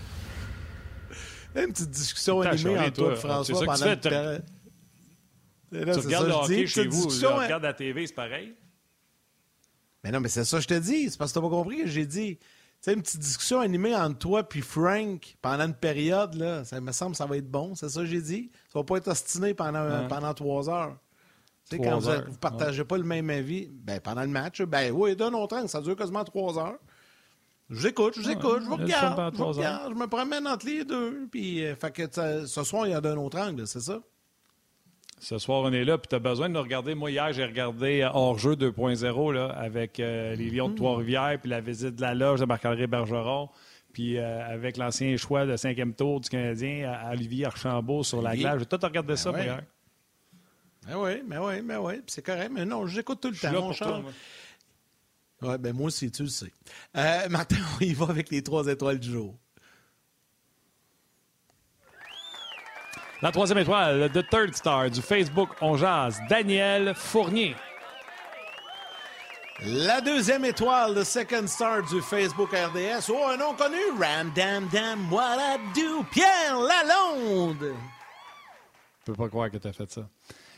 Une 1.55 1.73
petite 1.73 1.91
discussion 1.91 2.41
animée 2.41 2.79
entre 2.79 2.91
toi 2.93 3.13
et 3.13 3.17
François 3.17 3.65
pendant 3.65 3.97
que 3.97 4.41
tu, 5.95 6.07
regardes 6.07 6.27
le 6.27 6.33
hockey 6.33 6.67
chez 6.67 6.87
vous, 6.87 7.07
tu 7.07 7.27
regardes 7.27 7.63
la 7.63 7.75
TV, 7.75 8.07
c'est 8.07 8.15
pareil. 8.15 8.55
Mais 10.03 10.11
non, 10.11 10.21
mais 10.21 10.29
c'est 10.29 10.45
ça 10.45 10.57
que 10.57 10.63
je 10.63 10.69
te 10.69 10.75
dis. 10.75 11.11
C'est 11.11 11.19
parce 11.19 11.33
que 11.33 11.39
tu 11.39 11.45
n'as 11.45 11.51
pas 11.51 11.55
compris 11.55 11.83
que 11.83 11.87
j'ai 11.87 12.07
dit 12.07 12.39
sais, 12.85 12.95
une 12.95 13.03
petite 13.03 13.21
discussion 13.21 13.61
animée 13.61 13.95
entre 13.95 14.19
toi 14.19 14.43
puis 14.43 14.61
Frank 14.61 15.37
pendant 15.41 15.65
une 15.65 15.75
période, 15.75 16.35
là, 16.35 16.65
ça 16.65 16.81
me 16.81 16.93
semble 16.93 17.13
que 17.13 17.17
ça 17.19 17.27
va 17.27 17.37
être 17.37 17.51
bon, 17.51 17.75
c'est 17.75 17.89
ça 17.89 18.01
que 18.01 18.07
j'ai 18.07 18.21
dit. 18.21 18.51
Ça 18.73 18.79
va 18.79 18.85
pas 18.85 18.97
être 18.97 19.09
ostiné 19.09 19.55
pendant, 19.55 20.07
pendant 20.09 20.35
trois 20.35 20.69
heures. 20.69 20.97
Tu 21.69 21.77
sais, 21.77 21.83
quand 21.83 21.99
vous 21.99 22.11
ne 22.11 22.37
partagez 22.37 22.85
pas 22.85 22.99
le 22.99 23.05
même 23.05 23.31
avis, 23.31 23.71
ben, 23.73 23.99
pendant 24.01 24.21
le 24.21 24.29
match, 24.29 24.61
ben 24.63 24.93
oui, 24.93 25.17
d'un 25.17 25.33
autre 25.33 25.57
angle, 25.57 25.69
ça 25.69 25.81
dure 25.81 25.97
quasiment 25.97 26.25
trois 26.25 26.59
heures. 26.59 26.79
Je 27.71 27.77
vous 27.77 27.87
écoute, 27.87 28.15
je 28.17 28.21
vous 28.21 28.31
écoute, 28.31 28.61
je 28.63 28.69
vous 28.69 28.77
regarde, 28.77 29.35
je, 29.35 29.43
regarde 29.43 29.95
je 29.95 29.99
me 29.99 30.07
promène 30.07 30.47
entre 30.47 30.67
les 30.67 30.85
deux. 30.85 31.27
Puis, 31.31 31.65
euh, 31.65 31.75
fait 31.75 31.91
que 31.91 32.47
ce 32.47 32.65
soir, 32.65 32.87
il 32.87 32.91
y 32.91 32.95
a 32.95 33.01
d'un 33.01 33.17
autre 33.17 33.39
angle, 33.39 33.67
c'est 33.67 33.81
ça? 33.81 34.01
Ce 35.25 35.39
soir, 35.39 35.63
on 35.63 35.73
est 35.73 35.85
là, 35.85 35.97
puis 35.97 36.07
tu 36.07 36.17
as 36.17 36.19
besoin 36.19 36.51
de 36.51 36.55
nous 36.55 36.61
regarder. 36.61 36.95
Moi, 36.95 37.11
hier, 37.11 37.33
j'ai 37.33 37.47
regardé 37.47 38.03
euh, 38.03 38.11
Hors-jeu 38.13 38.57
2.0 38.57 39.53
avec 39.53 39.99
euh, 39.99 40.37
les 40.37 40.51
Lions 40.51 40.69
de 40.69 40.75
mm-hmm. 40.75 40.77
Trois-Rivières, 40.77 41.39
puis 41.41 41.49
la 41.49 41.63
visite 41.63 41.95
de 41.95 42.03
la 42.03 42.15
loge 42.15 42.41
de 42.41 42.45
Marc-André 42.45 42.87
Bergeron, 42.87 43.49
puis 43.95 44.19
euh, 44.19 44.47
avec 44.47 44.77
l'ancien 44.77 45.17
choix 45.17 45.47
de 45.47 45.57
cinquième 45.57 45.95
tour 45.95 46.21
du 46.21 46.29
Canadien, 46.29 46.93
à 46.93 47.13
Olivier 47.13 47.47
Archambault 47.47 48.03
sur 48.03 48.21
la 48.21 48.37
glace. 48.37 48.59
J'ai 48.59 48.67
tout 48.67 48.79
regardé 48.83 49.15
ben 49.15 49.17
ça, 49.17 49.31
ouais. 49.31 49.45
hier. 49.45 49.63
Ben 50.87 50.97
oui, 50.99 51.23
mais 51.27 51.39
oui, 51.39 51.63
mais 51.63 51.77
oui, 51.77 51.95
c'est 52.07 52.23
correct. 52.23 52.51
Mais 52.53 52.67
non, 52.67 52.87
j'écoute 52.87 53.23
tout 53.23 53.31
le 53.31 53.37
temps, 53.37 53.51
mon 53.51 53.73
cher. 53.73 54.03
Oui, 55.41 55.57
ben 55.59 55.75
moi 55.75 55.87
aussi, 55.87 56.11
tu 56.11 56.25
le 56.25 56.29
sais. 56.29 56.53
Martin, 57.31 57.57
on 57.81 57.83
y 57.83 57.95
va 57.95 58.11
avec 58.11 58.29
les 58.29 58.43
trois 58.43 58.67
étoiles 58.67 59.01
du 59.01 59.11
jour. 59.11 59.35
La 63.25 63.33
troisième 63.33 63.57
étoile, 63.57 64.11
The 64.13 64.29
Third 64.29 64.55
Star 64.55 64.91
du 64.91 65.01
Facebook 65.01 65.49
On 65.63 65.79
Jazz, 65.79 66.21
Daniel 66.29 66.93
Fournier. 66.95 67.57
La 69.65 70.03
deuxième 70.03 70.45
étoile 70.45 70.95
de 70.95 71.03
Second 71.03 71.47
Star 71.47 71.83
du 71.85 72.03
Facebook 72.03 72.51
RDS. 72.51 73.11
Oh, 73.11 73.31
un 73.31 73.39
nom 73.39 73.55
connu. 73.55 73.79
Ram 73.99 74.31
Dam 74.37 74.69
Dam 74.71 75.11
What 75.11 75.39
I 75.39 75.59
Do. 75.75 76.05
Pierre 76.13 76.59
Lalonde. 76.59 77.75
Je 79.07 79.13
peux 79.13 79.15
pas 79.15 79.31
croire 79.31 79.51
que 79.51 79.57
tu 79.57 79.69
as 79.69 79.73
fait 79.73 79.91
ça. 79.91 80.03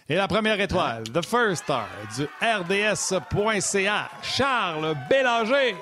Et 0.08 0.16
la 0.16 0.26
première 0.26 0.60
étoile, 0.60 1.04
The 1.04 1.24
First 1.24 1.62
Star 1.62 1.86
du 2.16 2.24
RDS.ca, 2.42 4.10
Charles 4.22 4.96
Bélanger. 5.08 5.76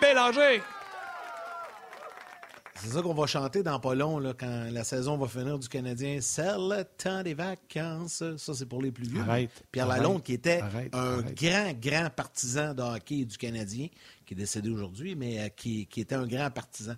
Bélanger. 0.00 0.62
C'est 2.80 2.90
ça 2.90 3.02
qu'on 3.02 3.14
va 3.14 3.26
chanter 3.26 3.62
dans 3.62 3.80
pas 3.80 3.94
long, 3.94 4.18
là, 4.18 4.34
quand 4.38 4.68
la 4.70 4.84
saison 4.84 5.16
va 5.16 5.26
finir 5.28 5.58
du 5.58 5.68
Canadien. 5.68 6.18
C'est 6.20 6.56
le 6.56 6.84
temps 6.84 7.22
des 7.22 7.34
vacances. 7.34 8.22
Ça, 8.36 8.54
c'est 8.54 8.66
pour 8.66 8.82
les 8.82 8.92
plus 8.92 9.08
vieux. 9.08 9.20
Arrête, 9.20 9.50
Pierre 9.72 9.90
arrête, 9.90 10.02
Lalonde, 10.02 10.22
qui 10.22 10.34
était 10.34 10.60
arrête, 10.60 10.94
un 10.94 11.22
grand, 11.22 11.72
grand 11.80 12.10
partisan 12.14 12.74
de 12.74 12.82
hockey 12.82 13.24
du 13.24 13.36
Canadien, 13.36 13.88
qui 14.24 14.34
est 14.34 14.36
décédé 14.36 14.70
aujourd'hui, 14.70 15.16
mais 15.16 15.40
euh, 15.40 15.48
qui, 15.48 15.86
qui 15.86 16.00
était 16.00 16.14
un 16.14 16.26
grand 16.26 16.50
partisan. 16.50 16.94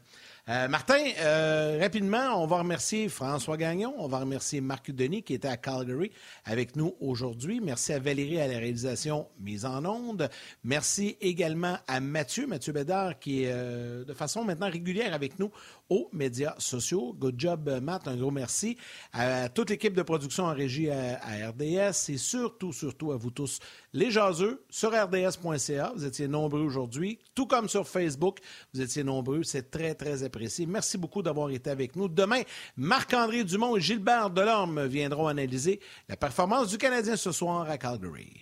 Euh, 0.51 0.66
Martin, 0.66 1.05
euh, 1.20 1.78
rapidement, 1.80 2.42
on 2.42 2.46
va 2.48 2.59
remercier 2.59 3.09
François 3.09 3.57
Gagnon, 3.57 3.94
on 3.98 4.09
va 4.09 4.18
remercier 4.18 4.61
Marc 4.61 4.90
Denis 4.90 5.22
qui 5.22 5.34
était 5.34 5.46
à 5.46 5.57
Calgary 5.57 6.11
avec 6.44 6.74
nous 6.74 6.96
aujourd'hui. 7.01 7.61
Merci 7.61 7.92
à 7.92 8.01
Valérie 8.01 8.40
à 8.40 8.48
la 8.48 8.59
réalisation 8.59 9.28
mise 9.38 9.64
en 9.64 9.84
onde. 9.84 10.28
Merci 10.64 11.16
également 11.20 11.76
à 11.86 12.01
Mathieu, 12.01 12.48
Mathieu 12.48 12.72
Bédard, 12.72 13.20
qui 13.20 13.44
est 13.44 13.53
euh, 13.53 14.05
de 14.05 14.12
façon 14.12 14.42
maintenant 14.42 14.68
régulière 14.68 15.14
avec 15.14 15.38
nous 15.38 15.53
aux 15.91 16.09
médias 16.12 16.55
sociaux. 16.59 17.14
Good 17.18 17.34
job, 17.38 17.68
euh, 17.68 17.80
Matt, 17.80 18.09
un 18.09 18.16
gros 18.16 18.30
merci. 18.30 18.78
À 19.12 19.49
toute 19.49 19.70
l'équipe 19.70 19.93
de 19.93 20.03
production 20.03 20.45
en 20.45 20.55
régie 20.55 20.88
à, 20.88 21.18
RDS 21.51 22.09
et 22.09 22.16
surtout, 22.16 22.72
surtout 22.72 23.12
à 23.12 23.16
vous 23.16 23.30
tous, 23.30 23.59
les 23.93 24.11
jaseux, 24.11 24.64
sur 24.70 24.91
rds.ca. 24.91 25.93
Vous 25.95 26.05
étiez 26.05 26.28
nombreux 26.28 26.61
aujourd'hui, 26.61 27.18
tout 27.34 27.47
comme 27.47 27.68
sur 27.68 27.86
Facebook. 27.86 28.38
Vous 28.72 28.80
étiez 28.80 29.03
nombreux. 29.03 29.43
C'est 29.43 29.70
très, 29.70 29.95
très 29.95 30.22
apprécié. 30.22 30.64
Merci 30.64 30.97
beaucoup 30.97 31.22
d'avoir 31.22 31.51
été 31.51 31.68
avec 31.68 31.97
nous. 31.97 32.09
Demain, 32.09 32.43
Marc-André 32.76 33.45
Dumont 33.45 33.76
et 33.76 33.80
Gilbert 33.80 34.30
Delorme 34.30 34.86
viendront 34.86 35.26
analyser 35.26 35.80
la 36.09 36.16
performance 36.16 36.68
du 36.68 36.78
Canadien 36.78 37.16
ce 37.16 37.32
soir 37.32 37.68
à 37.68 37.76
Calgary. 37.76 38.41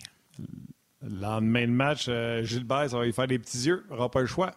Le 1.01 1.21
lendemain 1.21 1.65
de 1.65 1.71
match, 1.71 2.07
euh, 2.09 2.43
Gilbert, 2.43 2.89
ça 2.89 2.97
va 2.97 3.05
lui 3.05 3.13
faire 3.13 3.27
des 3.27 3.39
petits 3.39 3.67
yeux. 3.67 3.85
Il 3.89 3.93
n'aura 3.93 4.11
pas 4.11 4.19
le 4.19 4.25
choix. 4.27 4.51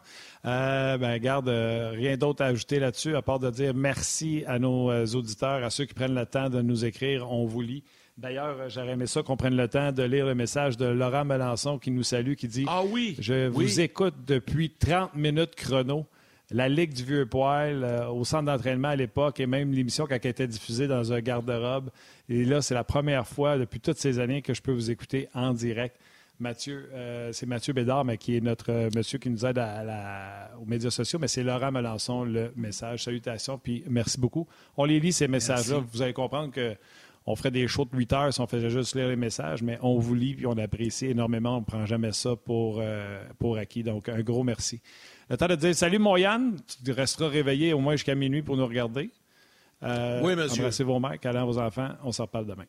Euh, 0.45 0.99
ben, 0.99 1.19
garde, 1.19 1.49
euh, 1.49 1.93
rien 1.95 2.17
d'autre 2.17 2.43
à 2.43 2.47
ajouter 2.47 2.81
là-dessus, 2.81 3.15
à 3.15 3.23
part 3.23 3.39
de 3.39 3.49
dire 3.51 3.75
merci 3.75 4.43
à 4.49 4.59
nos 4.59 4.91
euh, 4.91 5.07
auditeurs, 5.15 5.63
à 5.63 5.71
ceux 5.71 5.85
qui 5.85 5.95
prennent 5.95 6.17
le 6.17 6.27
temps 6.27 6.51
de 6.51 6.61
nous 6.61 6.85
écrire. 6.85 7.31
On 7.31 7.47
vous 7.47 7.61
lit. 7.61 7.85
D'ailleurs, 8.19 8.69
j'aurais 8.69 8.93
aimé 8.93 9.07
ça 9.07 9.23
qu'on 9.23 9.37
prenne 9.37 9.57
le 9.57 9.69
temps 9.69 9.93
de 9.93 10.03
lire 10.03 10.27
le 10.27 10.35
message 10.35 10.77
de 10.77 10.87
Laurent 10.87 11.25
Melançon 11.25 11.79
qui 11.79 11.91
nous 11.91 12.03
salue, 12.03 12.35
qui 12.35 12.49
dit 12.49 12.67
Ah 12.69 12.83
oui! 12.85 13.17
Je 13.21 13.47
vous 13.49 13.81
écoute 13.81 14.15
depuis 14.27 14.71
30 14.71 15.15
minutes 15.15 15.55
chrono. 15.55 16.07
La 16.51 16.69
Ligue 16.69 16.93
du 16.93 17.05
Vieux 17.05 17.25
Poil, 17.25 17.83
euh, 17.83 18.09
au 18.09 18.25
centre 18.25 18.45
d'entraînement 18.45 18.89
à 18.89 18.97
l'époque, 18.97 19.41
et 19.41 19.47
même 19.47 19.73
l'émission 19.73 20.07
quand 20.07 20.19
elle 20.23 20.31
était 20.31 20.47
diffusée 20.47 20.87
dans 20.87 21.13
un 21.13 21.21
garde-robe. 21.21 21.89
Et 22.29 22.45
là, 22.45 22.61
c'est 22.61 22.75
la 22.75 22.85
première 22.85 23.27
fois 23.27 23.57
depuis 23.57 23.81
toutes 23.81 23.97
ces 23.97 24.19
années 24.19 24.43
que 24.43 24.53
je 24.53 24.61
peux 24.61 24.73
vous 24.73 24.91
écouter 24.91 25.29
en 25.33 25.55
direct. 25.55 25.97
Mathieu, 26.43 26.91
euh, 26.93 27.31
c'est 27.33 27.47
Mathieu 27.47 27.73
Bédard, 27.73 28.05
mais 28.05 28.19
qui 28.19 28.37
est 28.37 28.41
notre 28.41 28.71
euh, 28.71 28.91
monsieur 28.95 29.19
qui 29.19 29.31
nous 29.31 29.47
aide 29.47 29.57
à 29.59 29.83
la- 29.83 30.51
aux 30.61 30.67
médias 30.67 30.91
sociaux, 30.91 31.19
mais 31.19 31.29
c'est 31.29 31.43
Laurent 31.43 31.73
Melançon, 31.73 32.25
le 32.25 32.53
message. 32.57 33.05
Salutations, 33.05 33.57
puis 33.59 33.83
merci 33.89 34.21
beaucoup. 34.21 34.47
On 34.77 34.85
les 34.85 35.01
lit, 35.01 35.13
ces 35.13 35.29
messages-là. 35.29 35.79
Vous 35.93 36.03
allez 36.03 36.13
comprendre 36.13 36.53
que 36.53 36.77
on 37.25 37.37
ferait 37.37 37.53
des 37.53 37.69
shows 37.69 37.85
de 37.85 37.97
8 37.97 38.13
heures 38.15 38.35
si 38.35 38.41
on 38.41 38.49
faisait 38.49 38.69
juste 38.69 38.97
lire 38.97 39.07
les 39.09 39.15
messages, 39.17 39.63
mais 39.63 39.79
on 39.81 39.97
vous 39.99 40.15
lit 40.17 40.35
puis 40.35 40.47
on 40.47 40.59
apprécie 40.59 41.07
énormément. 41.07 41.57
On 41.59 41.61
ne 41.61 41.65
prend 41.65 41.87
jamais 41.87 42.11
ça 42.11 42.35
pour, 42.35 42.79
euh, 42.81 43.23
pour 43.39 43.57
acquis. 43.59 43.85
Donc, 43.85 44.09
un 44.09 44.21
gros 44.23 44.43
merci. 44.43 44.81
Le 45.31 45.37
temps 45.37 45.47
de 45.47 45.55
dire 45.55 45.73
salut, 45.75 46.01
mon 46.01 46.17
Yann. 46.17 46.57
Tu 46.85 46.91
resteras 46.91 47.29
réveillé 47.29 47.73
au 47.73 47.79
moins 47.79 47.93
jusqu'à 47.95 48.17
minuit 48.17 48.43
pour 48.43 48.57
nous 48.57 48.67
regarder. 48.67 49.11
Euh, 49.85 50.21
Oui, 50.25 50.35
monsieur. 50.35 50.63
Embrassez 50.63 50.83
vos 50.85 50.99
mères, 50.99 51.19
câlins 51.21 51.45
vos 51.45 51.59
enfants. 51.59 51.91
On 52.03 52.11
s'en 52.11 52.25
reparle 52.25 52.47
demain. 52.47 52.65